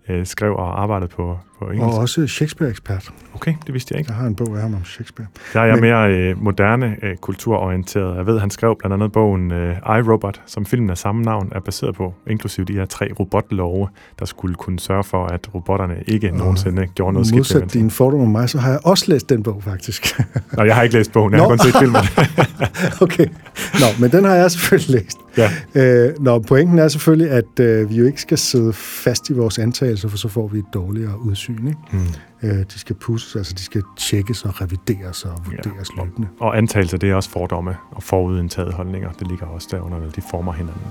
øh, 0.10 0.26
skrev 0.26 0.56
og 0.56 0.82
arbejdede 0.82 1.10
på, 1.10 1.40
på 1.60 1.66
engelsk. 1.66 1.84
Og 1.84 1.94
også 2.02 2.28
Shakespeare-ekspert. 2.28 3.10
Okay, 3.36 3.54
det 3.66 3.74
vidste 3.74 3.92
jeg 3.94 4.00
ikke. 4.00 4.12
Jeg 4.12 4.18
har 4.20 4.28
en 4.28 4.36
bog 4.36 4.56
af 4.56 4.62
ham 4.62 4.74
om 4.74 4.86
Shakespeare. 4.86 5.28
Der 5.54 5.60
er 5.60 5.66
jeg 5.66 5.74
Men- 5.76 5.82
mere 5.82 6.12
øh, 6.14 6.44
moderne 6.44 6.96
øh, 7.04 7.16
kulturorienteret. 7.16 8.16
Jeg 8.18 8.26
ved, 8.26 8.40
han 8.40 8.50
skrev 8.50 8.76
blandt 8.80 8.94
andet 8.94 9.12
bogen 9.12 9.52
øh, 9.52 9.76
iRobot, 10.00 10.42
som 10.46 10.66
filmen 10.66 10.90
af 10.90 10.98
samme 10.98 11.22
navn 11.22 11.52
er 11.56 11.60
baseret 11.60 11.96
på, 11.96 12.14
inklusive 12.30 12.66
de 12.66 12.74
her 12.74 12.86
tre 12.86 13.10
robotlove, 13.20 13.88
der 14.20 14.26
skulle 14.26 14.56
kunne 14.56 14.80
sørge 14.80 15.04
for, 15.04 15.26
at 15.26 15.50
robotterne 15.56 15.96
ikke 16.08 16.32
nogensinde 16.32 16.88
gjorde 16.88 17.14
noget 17.14 17.28
skidt. 17.28 17.38
Modsat 17.40 17.56
mennesker. 17.62 17.80
din 17.80 17.92
fordom 17.92 18.20
om 18.22 18.28
mig, 18.28 18.50
så 18.50 18.58
har 18.58 18.70
jeg 18.70 18.80
også 18.84 19.06
læst 19.08 19.30
den 19.30 19.44
bog, 19.44 19.64
faktisk. 19.64 20.20
Nå, 20.54 20.64
jeg 20.64 20.76
har 20.76 20.84
ikke 20.84 20.96
læst 20.96 21.12
bogen, 21.12 21.34
jeg 21.34 21.42
har 21.42 21.48
kun 21.48 21.60
set 21.60 21.76
filmen. 21.80 22.02
okay. 23.06 23.26
Nå, 23.74 23.86
men 24.00 24.12
den 24.12 24.24
har 24.24 24.36
jeg 24.36 24.52
selvfølgelig 24.52 25.02
læst. 25.02 25.18
ja. 25.38 25.50
Øh, 26.08 26.14
nå, 26.20 26.40
pointen 26.40 26.80
er 26.80 26.88
selvfølgelig, 26.88 27.32
at 27.32 27.60
øh, 27.60 27.90
vi 27.90 27.96
jo 27.96 28.06
ikke 28.06 28.22
skal 28.22 28.38
sidde 28.38 28.74
fast 28.74 29.30
i 29.30 29.34
vores 29.34 29.60
antagelser, 29.60 30.10
for 30.10 30.18
så 30.18 30.28
får 30.28 30.48
vi 30.48 30.60
et 30.60 30.66
dårligere 30.74 31.20
udsyn. 31.22 31.47
Ikke? 31.50 31.80
Mm. 31.92 32.50
Øh, 32.50 32.56
de 32.74 32.80
skal 32.80 32.96
pusses, 32.96 33.36
altså 33.36 33.54
de 33.54 33.62
skal 33.62 33.84
tjekkes 33.98 34.46
og 34.46 34.62
revideres 34.62 35.26
og 35.26 35.38
vurderes 35.46 35.90
Ja, 35.98 36.04
løbende. 36.04 36.28
Og 36.40 36.58
antagelser, 36.58 36.98
det 36.98 37.10
er 37.10 37.16
også 37.16 37.30
fordomme 37.30 37.76
og 37.92 38.04
forudindtaget 38.04 38.74
holdninger. 38.74 39.12
Det 39.12 39.28
ligger 39.28 39.46
også 39.46 39.68
derunder, 39.72 40.00
når 40.00 40.10
de 40.10 40.22
former 40.32 40.54
hinanden. 40.54 40.84